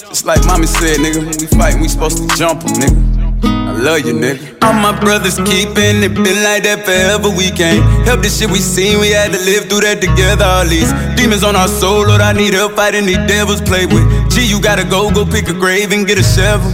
Just 0.09 0.25
like 0.25 0.41
mommy 0.49 0.65
said, 0.65 0.97
nigga, 0.97 1.21
when 1.21 1.37
we 1.37 1.45
fight, 1.45 1.77
we 1.77 1.87
supposed 1.87 2.17
to 2.17 2.25
jump 2.33 2.65
'em, 2.65 2.73
nigga. 2.73 3.12
I 3.43 3.71
love 3.77 4.05
you, 4.05 4.13
nigga. 4.13 4.63
All 4.63 4.73
my 4.73 4.97
brothers 4.99 5.35
keeping 5.37 6.03
it 6.03 6.13
been 6.15 6.43
like 6.43 6.63
that 6.63 6.85
forever. 6.85 7.29
We 7.29 7.51
can't 7.51 7.83
help 8.07 8.21
the 8.21 8.29
shit 8.29 8.49
we 8.49 8.59
seen. 8.59 8.99
We 8.99 9.11
had 9.11 9.31
to 9.33 9.39
live 9.43 9.67
through 9.69 9.81
that 9.81 9.99
together. 9.99 10.45
All 10.45 10.65
these 10.65 10.91
demons 11.15 11.43
on 11.43 11.55
our 11.55 11.67
soul, 11.67 12.07
Lord, 12.07 12.21
I 12.21 12.33
need 12.33 12.53
help 12.53 12.73
fighting 12.73 13.05
these 13.05 13.21
devils. 13.27 13.61
Play 13.61 13.85
with 13.85 14.05
G, 14.31 14.45
you 14.47 14.61
gotta 14.61 14.87
go, 14.87 15.11
go 15.11 15.25
pick 15.25 15.49
a 15.49 15.53
grave 15.53 15.91
and 15.91 16.07
get 16.07 16.17
a 16.17 16.23
shovel. 16.23 16.71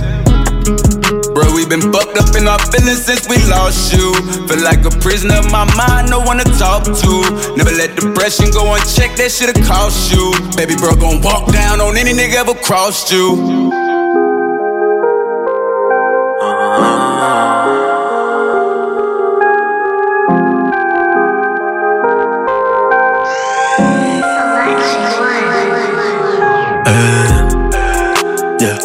Bro, 1.34 1.56
we 1.56 1.66
been 1.66 1.82
fucked 1.94 2.18
up 2.18 2.36
in 2.36 2.48
our 2.48 2.60
feelings 2.70 3.06
since 3.06 3.28
we 3.30 3.38
lost 3.50 3.94
you. 3.94 4.14
Feel 4.46 4.62
like 4.62 4.86
a 4.86 4.94
prisoner 5.02 5.42
of 5.42 5.50
my 5.52 5.66
mind, 5.74 6.10
no 6.10 6.20
one 6.20 6.38
to 6.38 6.46
talk 6.62 6.84
to. 6.86 7.14
Never 7.58 7.74
let 7.74 7.96
depression 7.98 8.52
go 8.52 8.74
unchecked, 8.74 9.18
that 9.18 9.32
shit'll 9.32 9.58
cost 9.66 10.12
you. 10.12 10.34
Baby 10.58 10.76
bro 10.76 10.94
gon' 10.94 11.22
walk 11.22 11.52
down 11.52 11.82
on 11.82 11.98
any 11.98 12.14
nigga 12.14 12.46
ever 12.46 12.54
crossed 12.54 13.12
you. 13.12 13.89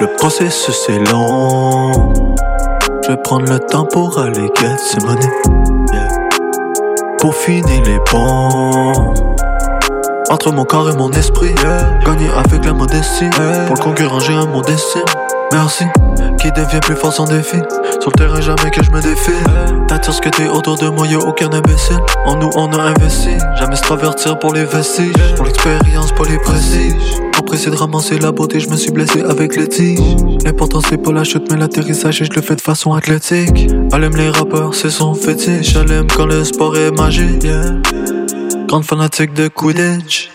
Le 0.01 0.07
processus 0.17 0.89
est 0.89 1.11
long. 1.11 2.13
Je 3.03 3.11
vais 3.11 3.17
prendre 3.19 3.51
le 3.51 3.61
temps 3.61 3.87
pour 3.87 4.19
aller 4.19 4.51
get 4.59 4.77
ces 4.79 5.05
monnaies. 5.05 5.21
Yeah. 5.93 6.09
Pour 7.19 7.35
finir 7.35 7.83
les 7.85 7.99
bons. 8.11 9.15
Entre 10.31 10.51
mon 10.53 10.65
corps 10.65 10.91
et 10.91 10.97
mon 10.97 11.11
esprit, 11.13 11.55
gagner 12.05 12.29
avec 12.37 12.65
la 12.65 12.73
modestie. 12.73 13.31
Pour 13.67 13.77
le 13.77 13.83
concurrent, 13.83 14.21
j'ai 14.21 14.33
un 14.33 14.47
monde 14.47 14.65
d'estime. 14.65 15.03
Merci, 15.53 15.85
qui 16.41 16.51
devient 16.51 16.81
plus 16.81 16.97
fort 16.97 17.13
sans 17.13 17.27
défi. 17.27 17.59
Sur 18.01 18.11
le 18.11 18.19
terrain, 18.19 18.41
jamais 18.41 18.71
que 18.71 18.83
je 18.83 18.91
me 18.91 19.01
défie. 19.01 19.31
T'attires 19.87 20.15
ce 20.15 20.21
que 20.21 20.31
t'es 20.31 20.49
autour 20.49 20.77
de 20.77 20.89
moi, 20.89 21.07
y'a 21.07 21.19
aucun 21.19 21.53
imbécile. 21.53 22.01
En 22.25 22.37
nous, 22.37 22.51
on 22.57 22.73
a 22.73 22.83
investi. 22.83 23.37
Jamais 23.57 23.77
se 23.77 23.83
travertir 23.83 24.39
pour 24.39 24.53
les 24.53 24.65
vestiges. 24.65 25.35
Pour 25.37 25.45
l'expérience, 25.45 26.11
pour 26.13 26.25
les 26.25 26.39
prestiges. 26.39 27.21
Apprécié 27.55 27.71
de 27.71 27.77
ramasser 27.77 28.19
la 28.19 28.33
beauté, 28.33 28.59
je 28.59 28.69
me 28.69 28.75
suis 28.75 28.91
blessé 28.91 29.23
avec 29.23 29.55
les 29.55 29.69
tiges. 29.69 30.01
L'important 30.45 30.81
c'est 30.81 30.99
pas 30.99 31.13
la 31.13 31.23
chute, 31.23 31.49
mais 31.53 31.57
l'atterrissage 31.57 32.21
et 32.21 32.25
je 32.25 32.33
le 32.33 32.43
fais 32.43 32.57
de 32.57 32.61
façon 32.61 32.93
athlétique. 32.95 33.69
Elle 33.93 34.03
aime 34.03 34.17
les 34.17 34.29
rappeurs, 34.29 34.75
c'est 34.75 34.91
son 34.91 35.15
fétiche. 35.15 35.77
Elle 35.77 35.93
aime 35.93 36.09
quand 36.09 36.27
le 36.27 36.43
sport 36.43 36.77
est 36.77 36.91
magique. 36.91 37.47
Grande 38.67 38.85
fanatique 38.85 39.35
de 39.35 39.47
Quidditch. 39.47 40.33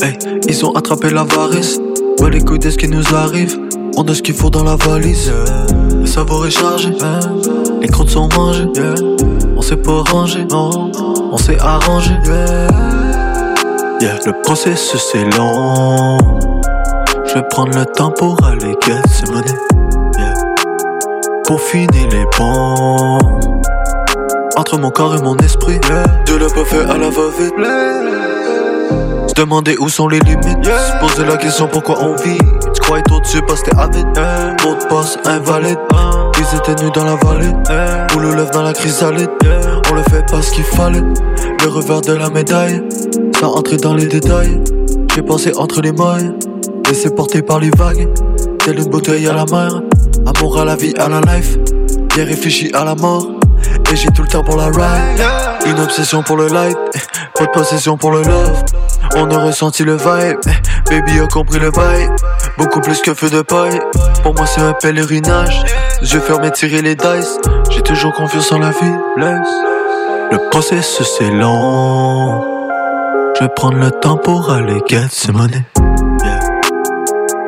Hey. 0.00 0.16
Ils 0.46 0.64
ont 0.64 0.70
attrapé 0.76 1.10
l'avarice. 1.10 1.80
Ouais, 2.20 2.30
les 2.30 2.40
couilles 2.40 2.62
ce 2.62 2.76
qui 2.76 2.86
nous 2.86 3.12
arrive. 3.12 3.58
On 3.96 4.04
a 4.04 4.14
ce 4.14 4.22
qu'il 4.22 4.34
faut 4.34 4.50
dans 4.50 4.62
la 4.62 4.76
valise. 4.76 5.32
Le 5.98 6.06
savoir 6.06 6.46
est 6.46 6.52
chargé. 6.52 6.90
Les 7.82 7.88
croûtes 7.88 8.10
sont 8.10 8.28
mangées. 8.36 8.68
On 9.56 9.60
s'est 9.60 9.76
pas 9.76 10.04
rangé. 10.08 10.44
Non, 10.44 10.92
on 11.32 11.36
s'est 11.36 11.58
arrangé. 11.58 12.12
Yeah, 14.00 14.18
le 14.26 14.32
processus 14.42 15.14
est 15.14 15.36
long. 15.36 16.18
Je 17.26 17.34
vais 17.34 17.42
prendre 17.48 17.76
le 17.78 17.86
temps 17.86 18.10
pour 18.10 18.36
aller 18.44 18.74
get 18.84 19.30
monnaies. 19.30 19.58
Yeah. 20.18 20.34
Pour 21.46 21.60
finir 21.60 22.08
les 22.10 22.24
bons. 22.36 23.18
Entre 24.56 24.78
mon 24.78 24.90
corps 24.90 25.14
et 25.16 25.22
mon 25.22 25.36
esprit. 25.38 25.80
De 26.26 26.34
le 26.34 26.46
pas 26.48 26.64
fait 26.64 26.82
à 26.82 26.98
la 26.98 27.08
va-vite. 27.08 27.54
Se 29.28 29.34
demander 29.34 29.76
où 29.78 29.88
sont 29.88 30.08
les 30.08 30.20
limites. 30.20 30.64
Se 30.64 31.00
poser 31.00 31.24
la 31.26 31.36
question 31.36 31.68
pourquoi 31.68 31.96
on 32.00 32.14
vit. 32.16 32.38
Tu 32.74 32.80
crois 32.80 32.98
être 32.98 33.12
au-dessus 33.12 33.42
parce 33.42 33.62
que 33.62 33.70
t'es 33.70 33.78
avide. 33.78 34.06
Mot 34.64 34.74
de 34.74 34.88
passe 34.88 35.18
invalide. 35.24 35.78
Ils 36.38 36.56
étaient 36.56 36.82
nus 36.82 36.90
dans 36.92 37.04
la 37.04 37.16
vallée. 37.16 37.52
Ou 38.14 38.18
le 38.20 38.34
lève 38.34 38.50
dans 38.50 38.62
la 38.62 38.72
chrysalide. 38.72 39.30
On 39.90 39.94
le 39.94 40.02
fait 40.02 40.24
parce 40.30 40.50
qu'il 40.50 40.64
fallait. 40.64 41.02
Le 41.62 41.68
revers 41.68 42.00
de 42.00 42.12
la 42.12 42.30
médaille. 42.30 42.82
Sans 43.38 43.52
entrer 43.52 43.76
dans 43.76 43.94
les 43.94 44.06
détails. 44.06 44.60
J'ai 45.14 45.22
pensé 45.22 45.52
entre 45.56 45.80
les 45.80 45.92
mailles. 45.92 46.32
Laissé 46.88 47.10
porter 47.10 47.42
par 47.42 47.60
les 47.60 47.70
vagues. 47.70 48.08
Telle 48.64 48.78
une 48.78 48.90
bouteille 48.90 49.26
à 49.26 49.32
la 49.32 49.44
mer. 49.46 49.80
Amour 50.26 50.58
à 50.58 50.64
la 50.64 50.76
vie, 50.76 50.94
à 50.98 51.08
la 51.08 51.20
life. 51.20 51.56
Bien 52.14 52.24
réfléchi 52.24 52.70
à 52.74 52.84
la 52.84 52.94
mort. 52.94 53.28
Et 53.92 53.96
j'ai 53.96 54.08
tout 54.08 54.22
le 54.22 54.28
temps 54.28 54.42
pour 54.42 54.56
la 54.56 54.66
ride. 54.66 55.22
Une 55.66 55.80
obsession 55.80 56.22
pour 56.22 56.36
le 56.36 56.48
light. 56.48 56.76
Pas 57.34 57.46
de 57.46 57.50
possession 57.50 57.96
pour 57.96 58.10
le 58.10 58.22
love. 58.22 58.64
On 59.16 59.30
a 59.30 59.38
ressenti 59.38 59.84
le 59.84 59.96
vibe. 59.96 60.40
Baby 60.90 61.20
a 61.20 61.26
compris 61.26 61.58
le 61.58 61.70
vibe. 61.70 62.10
Beaucoup 62.58 62.80
plus 62.80 63.00
que 63.00 63.14
feu 63.14 63.30
de 63.30 63.42
paille. 63.42 63.80
Pour 64.22 64.34
moi, 64.34 64.46
c'est 64.46 64.60
un 64.60 64.72
pèlerinage. 64.72 65.64
Je 66.02 66.18
ferme 66.18 66.44
et 66.44 66.50
tirer 66.50 66.82
les 66.82 66.96
dice. 66.96 67.38
J'ai 67.70 67.82
toujours 67.82 68.12
confiance 68.12 68.50
en 68.52 68.58
la 68.58 68.70
vie. 68.70 68.94
Le 69.16 70.50
processus 70.50 71.20
est 71.20 71.30
long. 71.30 72.42
Je 73.36 73.44
vais 73.44 73.48
prendre 73.48 73.78
le 73.78 73.90
temps 73.90 74.16
pour 74.16 74.50
aller 74.50 74.80
get 74.86 75.06
ces 75.10 75.32
monnaies. 75.32 75.64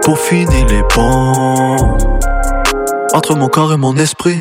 Pour 0.03 0.19
finir 0.19 0.67
les 0.69 0.83
bons. 0.95 1.97
Entre 3.13 3.35
mon 3.35 3.49
corps 3.49 3.73
et 3.73 3.77
mon 3.77 3.97
esprit. 3.97 4.41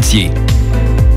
routier. 0.01 0.31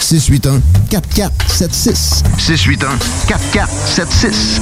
681 0.00 0.60
4476. 0.90 2.22
681 2.38 2.98
4476. 3.28 4.60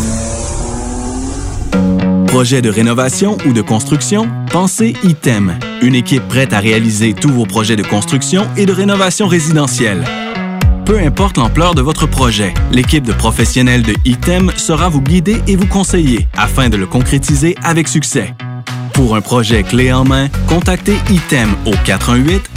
Projet 2.27 2.61
de 2.61 2.69
rénovation 2.69 3.39
ou 3.47 3.53
de 3.53 3.63
construction? 3.63 4.29
Pensez 4.51 4.95
ITEM, 5.03 5.59
une 5.81 5.95
équipe 5.95 6.27
prête 6.29 6.53
à 6.53 6.61
réaliser 6.61 7.15
tous 7.15 7.31
vos 7.31 7.47
projets 7.47 7.77
de 7.77 7.83
construction 7.83 8.47
et 8.57 8.67
de 8.67 8.73
rénovation 8.73 9.27
résidentielle. 9.27 10.05
Peu 10.85 10.99
importe 10.99 11.37
l'ampleur 11.39 11.75
de 11.75 11.83
votre 11.83 12.07
projet, 12.07 12.55
l'équipe 12.73 13.05
de 13.05 13.13
professionnels 13.13 13.83
de 13.83 13.95
ITEM 14.05 14.53
sera 14.57 14.89
vous 14.89 15.03
guider 15.03 15.43
et 15.47 15.57
vous 15.57 15.67
conseiller 15.67 16.29
afin 16.37 16.69
de 16.69 16.77
le 16.77 16.87
concrétiser 16.87 17.57
avec 17.63 17.89
succès. 17.89 18.35
Pour 18.99 19.15
un 19.15 19.21
projet 19.21 19.63
clé 19.63 19.93
en 19.93 20.03
main, 20.03 20.27
contactez 20.49 20.97
ITEM 21.09 21.55
au 21.67 21.75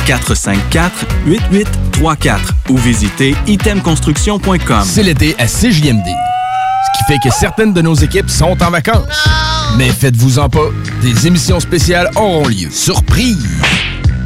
418-454-8834 0.08 2.40
ou 2.70 2.78
visitez 2.78 3.36
itemconstruction.com. 3.46 4.82
C'est 4.84 5.04
l'été 5.04 5.36
à 5.38 5.46
CJMD. 5.46 6.04
Ce 6.04 6.98
qui 6.98 7.04
fait 7.08 7.20
que 7.24 7.32
certaines 7.32 7.74
de 7.74 7.82
nos 7.84 7.94
équipes 7.94 8.28
sont 8.28 8.58
en 8.60 8.72
vacances. 8.72 9.30
Mais 9.78 9.90
faites-vous-en 9.90 10.50
pas, 10.50 10.70
des 11.04 11.28
émissions 11.28 11.60
spéciales 11.60 12.10
auront 12.16 12.48
lieu. 12.48 12.72
Surprise! 12.72 13.48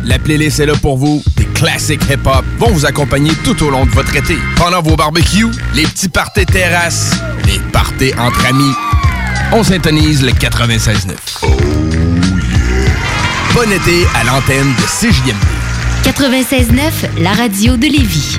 La 0.05 0.17
playlist 0.17 0.61
est 0.61 0.67
là 0.67 0.75
pour 0.81 0.97
vous. 0.97 1.21
Des 1.35 1.47
classiques 1.47 2.09
hip-hop 2.09 2.45
vont 2.59 2.71
vous 2.71 2.85
accompagner 2.85 3.33
tout 3.43 3.61
au 3.61 3.69
long 3.69 3.85
de 3.85 3.91
votre 3.91 4.15
été. 4.15 4.37
Pendant 4.55 4.81
vos 4.81 4.95
barbecues, 4.95 5.51
les 5.73 5.83
petits 5.83 6.07
parties 6.07 6.45
terrasses, 6.45 7.11
les 7.45 7.59
parties 7.73 8.13
entre 8.17 8.45
amis. 8.45 8.71
On 9.51 9.63
syntonise 9.63 10.23
le 10.23 10.31
96.9. 10.31 11.64
Bon 13.55 13.71
été 13.71 14.05
à 14.15 14.25
l'antenne 14.25 14.67
de 14.67 14.81
CJMD. 14.81 15.39
96.9, 16.03 17.21
la 17.21 17.31
radio 17.31 17.77
de 17.77 17.83
Lévis. 17.83 18.37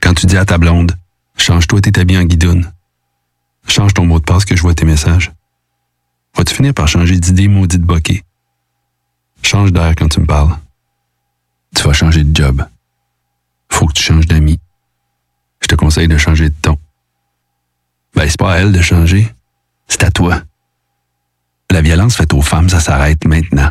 Quand 0.00 0.14
tu 0.14 0.24
dis 0.24 0.38
à 0.38 0.46
ta 0.46 0.56
blonde, 0.56 0.92
change-toi 1.36 1.82
tes 1.82 2.00
habits 2.00 2.16
en 2.16 2.24
guidoune. 2.24 2.72
Change 3.68 3.92
ton 3.92 4.06
mot 4.06 4.18
de 4.18 4.24
passe 4.24 4.46
que 4.46 4.56
je 4.56 4.62
vois 4.62 4.72
tes 4.72 4.86
messages. 4.86 5.30
Vas-tu 6.38 6.54
finir 6.54 6.72
par 6.72 6.88
changer 6.88 7.18
d'idée 7.18 7.48
maudite 7.48 7.82
bokeh? 7.82 8.22
Change 9.42 9.70
d'air 9.70 9.92
quand 9.94 10.08
tu 10.08 10.20
me 10.20 10.26
parles. 10.26 10.56
Tu 11.76 11.82
vas 11.82 11.92
changer 11.92 12.24
de 12.24 12.34
job. 12.34 12.64
Faut 13.70 13.86
que 13.86 13.92
tu 13.92 14.02
changes 14.02 14.26
d'amis. 14.26 14.58
Je 15.60 15.68
te 15.68 15.74
conseille 15.74 16.08
de 16.08 16.16
changer 16.16 16.48
de 16.48 16.56
ton. 16.62 16.78
Ben, 18.14 18.26
c'est 18.26 18.38
pas 18.38 18.54
à 18.54 18.56
elle 18.60 18.72
de 18.72 18.80
changer. 18.80 19.30
C'est 19.86 20.02
à 20.02 20.10
toi. 20.10 20.40
La 21.74 21.82
violence 21.82 22.14
faite 22.14 22.32
aux 22.32 22.40
femmes, 22.40 22.68
ça 22.68 22.78
s'arrête 22.78 23.24
maintenant. 23.26 23.68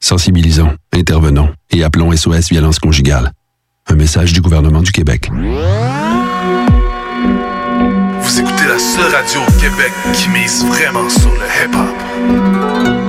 Sensibilisons, 0.00 0.76
intervenons 0.92 1.48
et 1.70 1.84
appelons 1.84 2.10
SOS 2.10 2.48
Violence 2.50 2.80
Conjugale. 2.80 3.30
Un 3.86 3.94
message 3.94 4.32
du 4.32 4.40
gouvernement 4.40 4.82
du 4.82 4.90
Québec. 4.90 5.30
Vous 8.20 8.40
écoutez 8.40 8.66
la 8.66 8.80
seule 8.80 9.14
radio 9.14 9.42
au 9.46 9.52
Québec 9.60 9.92
qui 10.12 10.28
mise 10.30 10.64
vraiment 10.66 11.08
sur 11.08 11.30
le 11.30 11.46
hip-hop. 11.62 13.03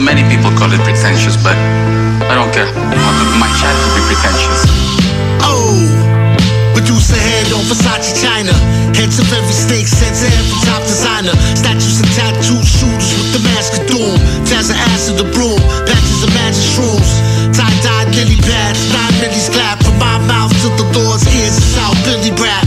I 0.00 0.02
many 0.02 0.24
people 0.32 0.48
call 0.56 0.72
it 0.72 0.80
pretentious, 0.80 1.36
but 1.44 1.52
I 2.24 2.32
don't 2.32 2.48
care. 2.56 2.64
My 3.36 3.52
child 3.60 3.76
could 3.84 4.00
be 4.00 4.04
pretentious. 4.08 4.64
Oh, 5.44 5.76
Medusa 6.72 7.20
head 7.20 7.52
on 7.52 7.60
Versace 7.68 8.16
China. 8.16 8.56
Heads 8.96 9.20
of 9.20 9.28
every 9.28 9.52
snake, 9.52 9.84
sense 9.84 10.24
of 10.24 10.32
every 10.32 10.56
top 10.64 10.80
designer. 10.88 11.36
Statues 11.52 12.00
and 12.00 12.08
tattooed 12.16 12.64
shooters 12.64 13.12
with 13.12 13.28
the 13.36 13.42
mask 13.44 13.76
of 13.76 13.84
doom. 13.92 14.16
Taz 14.48 14.72
of 14.72 14.80
acid, 14.88 15.20
the 15.20 15.28
broom. 15.36 15.60
Patches 15.84 16.24
of 16.24 16.32
magic 16.32 16.64
shrooms. 16.64 17.20
Tie 17.52 17.76
dyed 17.84 18.08
lily 18.16 18.40
pads. 18.40 18.80
Nine 18.96 19.12
millies 19.20 19.52
clap 19.52 19.84
from 19.84 20.00
my 20.00 20.16
mouth 20.24 20.48
to 20.64 20.68
the 20.80 20.88
Lord's 20.96 21.28
ears. 21.28 21.60
It's 21.60 21.76
how 21.76 21.92
Billy 22.08 22.32
rap. 22.40 22.64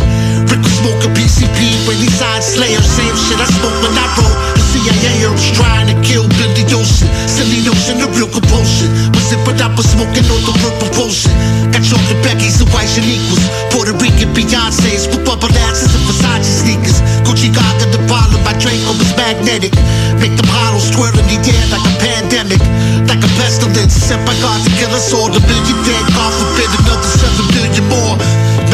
Rick 0.53 0.61
was 0.61 0.75
smoking 0.85 1.09
PCP 1.17 1.81
when 1.89 1.97
he 1.97 2.13
signed 2.13 2.45
Slayer. 2.45 2.77
Same 2.77 3.17
shit 3.17 3.41
I 3.41 3.49
smoked 3.49 3.81
when 3.81 3.97
I 3.97 4.05
wrote. 4.21 4.62
CIA 4.73 5.29
was 5.29 5.45
trying 5.53 5.85
to 5.85 5.95
kill 6.01 6.25
Billy 6.41 6.65
Ocean. 6.73 7.05
Silly 7.29 7.61
notion, 7.61 8.01
the 8.01 8.09
real 8.17 8.25
compulsion. 8.25 8.89
Was 9.13 9.29
it 9.29 9.37
but 9.45 9.61
I 9.61 9.69
was 9.77 9.85
smoking 9.85 10.25
on 10.25 10.41
the 10.49 10.53
word 10.65 10.73
propulsion. 10.81 11.29
Got 11.69 11.85
chocolate 11.85 12.17
Becky's 12.25 12.57
and 12.57 12.69
white 12.73 12.89
Shaniquas. 12.89 13.43
Puerto 13.69 13.93
Rican 14.01 14.33
Beyonce's 14.33 15.05
with 15.13 15.21
bubble 15.21 15.53
asses 15.69 15.93
and 15.93 16.03
Versace 16.09 16.49
sneakers. 16.65 16.97
Gucci 17.21 17.53
Gaga, 17.53 17.85
the 17.93 18.01
bottle 18.09 18.41
by 18.41 18.57
Draco 18.57 18.97
was 18.97 19.13
magnetic. 19.13 19.77
Make 20.17 20.33
the 20.41 20.45
bottles 20.49 20.89
twirl 20.89 21.13
in 21.13 21.25
the 21.29 21.37
air 21.37 21.65
like 21.69 21.85
a 21.85 21.93
pandemic. 22.01 22.61
Like 23.05 23.21
a 23.21 23.29
pestilence. 23.37 23.93
Sent 23.93 24.25
by 24.25 24.33
God 24.41 24.57
to 24.65 24.69
kill 24.81 24.89
us 24.97 25.13
all. 25.13 25.29
The 25.29 25.41
million 25.45 25.77
dead, 25.85 26.03
God 26.17 26.33
forbid 26.33 26.69
another 26.81 27.11
seven 27.13 27.45
billion 27.53 27.85
more. 27.93 28.17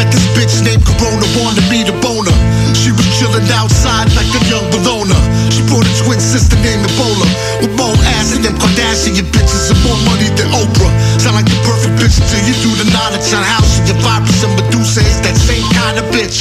Met 0.00 0.08
this 0.08 0.24
bitch 0.32 0.64
named 0.64 0.80
Corona, 0.80 1.28
wanted 1.36 1.68
me 1.68 1.84
to 1.84 1.92
boner. 2.00 2.49
She 2.80 2.96
was 2.96 3.04
chilling 3.20 3.44
outside 3.52 4.08
like 4.16 4.32
a 4.32 4.40
young 4.48 4.64
Bologna. 4.72 5.20
She 5.52 5.60
brought 5.68 5.84
a 5.84 5.94
twin 6.00 6.16
sister 6.16 6.56
named 6.64 6.88
Ebola. 6.88 7.28
With 7.60 7.76
more 7.76 7.92
ass 8.16 8.32
than 8.32 8.40
them 8.40 8.56
Kardashian 8.56 9.28
bitches 9.28 9.68
and 9.68 9.80
more 9.84 10.00
money 10.08 10.32
than 10.32 10.48
Oprah. 10.56 10.88
Sound 11.20 11.36
like 11.36 11.44
the 11.44 11.60
perfect 11.68 12.00
bitch 12.00 12.16
until 12.16 12.40
you 12.48 12.56
do 12.64 12.72
the 12.80 12.88
knowledge 12.88 13.28
on 13.36 13.44
and 13.44 13.84
your 13.84 14.00
Vibrus 14.00 14.40
and 14.44 14.56
Medusa 14.56 15.04
is 15.04 15.20
that 15.20 15.36
same 15.36 15.64
kind 15.76 16.00
of 16.00 16.08
bitch. 16.08 16.40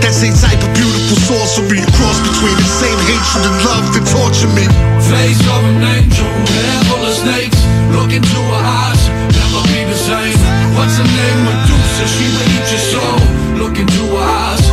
That 0.00 0.16
same 0.16 0.32
type 0.32 0.60
of 0.64 0.72
beautiful 0.72 1.16
sorcery. 1.28 1.84
A 1.84 1.88
cross 1.92 2.18
between 2.24 2.56
insane 2.56 3.00
hatred 3.04 3.44
and 3.44 3.56
love 3.68 3.84
that 3.92 4.04
torture 4.08 4.48
me. 4.56 4.64
Face 5.12 5.44
of 5.44 5.60
an 5.60 5.84
angel, 5.84 6.24
hair 6.24 6.80
full 6.88 7.04
of 7.04 7.12
snakes. 7.12 7.60
Look 7.92 8.16
into 8.16 8.40
her 8.40 8.64
eyes, 8.64 9.02
never 9.32 9.60
be 9.68 9.84
the 9.84 9.96
same. 9.96 10.36
What's 10.72 10.96
her 10.96 11.04
name? 11.04 11.38
Medusa, 11.44 12.04
she 12.08 12.26
will 12.32 12.48
eat 12.48 12.66
your 12.72 12.84
soul. 12.92 13.20
Look 13.60 13.76
into 13.76 14.02
her 14.16 14.24
eyes, 14.24 14.64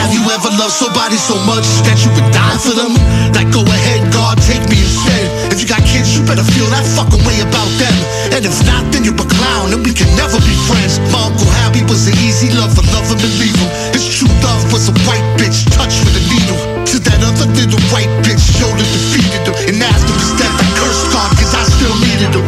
Have 0.00 0.12
you 0.16 0.24
ever 0.32 0.48
loved 0.56 0.72
somebody 0.72 1.20
so 1.20 1.36
much 1.44 1.68
that 1.84 2.00
you 2.00 2.10
would 2.16 2.28
die 2.32 2.56
for 2.56 2.72
them? 2.72 2.96
Like 3.36 3.52
go 3.52 3.60
ahead, 3.68 4.00
God, 4.16 4.40
take 4.40 4.64
me 4.72 4.80
instead. 4.80 5.52
If 5.52 5.60
you 5.60 5.68
got 5.68 5.84
kids, 5.84 6.16
you 6.16 6.24
better 6.24 6.44
feel 6.44 6.66
that 6.72 6.88
fucking 6.96 7.20
way 7.28 7.44
about 7.44 7.68
them. 7.76 7.96
And 8.32 8.48
if 8.48 8.56
not, 8.64 8.88
then 8.92 9.04
you're 9.04 9.18
a 9.18 9.28
clown, 9.28 9.76
and 9.76 9.84
we 9.84 9.92
can 9.92 10.08
never 10.16 10.40
be 10.40 10.56
friends. 10.64 10.96
My 11.12 11.20
Uncle 11.28 11.48
Happy 11.60 11.84
was 11.84 12.08
an 12.08 12.16
easy 12.24 12.48
lover, 12.56 12.80
love 12.96 13.12
him 13.12 13.20
and 13.20 13.34
leave 13.36 13.56
him. 13.60 13.68
His 13.92 14.08
true 14.08 14.32
love 14.40 14.64
was 14.72 14.88
a 14.88 14.94
white 15.04 15.26
bitch, 15.36 15.68
touched 15.68 16.00
with 16.08 16.16
a 16.16 16.24
needle 16.32 16.67
that 17.04 17.20
other 17.22 17.46
little 17.54 17.80
white 17.92 18.10
bitch 18.24 18.40
shoulder 18.40 18.82
defeated 18.82 19.44
him 19.46 19.54
And 19.70 19.76
asked 19.82 20.08
him 20.08 20.16
to 20.16 20.28
step 20.34 20.52
I 20.56 20.66
cursed 20.78 21.06
God 21.14 21.30
cause 21.36 21.54
I 21.54 21.62
still 21.68 21.96
needed 22.02 22.32
him 22.34 22.46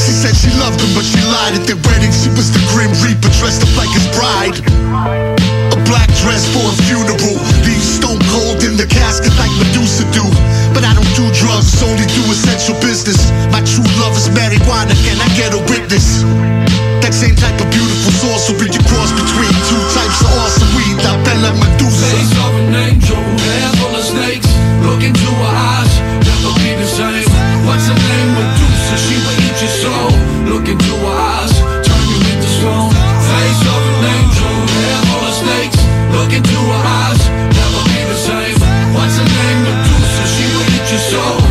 She 0.00 0.12
said 0.14 0.34
she 0.36 0.48
loved 0.56 0.80
him 0.80 0.92
but 0.96 1.04
she 1.04 1.20
lied 1.28 1.58
at 1.58 1.64
their 1.68 1.80
wedding 1.88 2.12
She 2.14 2.30
was 2.32 2.48
the 2.54 2.62
Grim 2.72 2.92
Reaper 3.04 3.32
dressed 3.42 3.64
up 3.66 3.72
like 3.76 3.92
his 3.92 4.06
bride 4.16 4.56
A 5.74 5.78
black 5.84 6.08
dress 6.24 6.46
for 6.54 6.64
a 6.64 6.74
funeral 6.88 7.36
Leave 7.66 7.84
stone 7.84 8.20
cold 8.32 8.64
in 8.64 8.78
the 8.78 8.86
casket 8.88 9.34
like 9.36 9.52
Medusa 9.60 10.06
do 10.14 10.24
But 10.72 10.86
I 10.86 10.94
don't 10.94 11.12
do 11.18 11.26
drugs, 11.36 11.74
only 11.84 12.06
do 12.14 12.22
essential 12.32 12.78
business 12.80 13.18
My 13.52 13.60
true 13.66 13.88
love 14.00 14.16
is 14.16 14.30
marijuana, 14.32 14.94
can 15.04 15.18
I 15.20 15.28
get 15.36 15.52
a 15.52 15.60
witness? 15.68 16.24
That 17.02 17.14
same 17.14 17.36
type 17.36 17.56
of 17.62 17.70
beautiful 17.70 18.12
sorcery 18.20 18.68
you 18.68 18.82
cross 18.90 19.10
between 19.14 19.54
two 19.70 19.82
types 19.94 20.18
of 20.20 20.28
awesome 20.42 20.70
weed. 20.76 20.98
I 20.98 21.14
fell 21.24 21.40
like 21.40 21.56
Medusa 21.56 22.47
an 22.58 22.74
angel, 22.74 23.16
hair 23.16 23.70
full 23.78 23.94
of 23.94 24.04
snakes. 24.04 24.50
Look 24.82 25.02
into 25.02 25.28
her 25.30 25.54
eyes, 25.54 25.92
never 26.26 26.50
be 26.58 26.70
the 26.74 26.88
same. 26.88 27.30
What's 27.66 27.86
her 27.86 27.94
name? 27.94 28.30
Medusa, 28.34 28.96
she 29.06 29.16
will 29.22 29.38
eat 29.46 29.58
your 29.62 29.74
soul. 29.82 30.10
Look 30.50 30.66
into 30.66 30.94
her 31.06 31.18
eyes, 31.34 31.54
turn 31.86 32.04
you 32.10 32.18
into 32.18 32.48
stone. 32.58 32.92
Face 33.30 33.62
of 33.62 33.82
an 33.90 34.04
angel, 34.14 34.54
hair 34.74 34.98
full 35.06 35.24
of 35.30 35.34
snakes. 35.42 35.78
Look 36.14 36.32
into 36.34 36.58
her 36.58 36.84
eyes, 37.02 37.20
never 37.54 37.82
be 37.90 38.00
the 38.10 38.18
same. 38.18 38.58
What's 38.94 39.16
her 39.20 39.28
name? 39.28 39.58
Medusa, 39.64 40.24
she 40.34 40.44
will 40.50 40.66
eat 40.74 40.86
your 40.90 41.04
soul. 41.12 41.47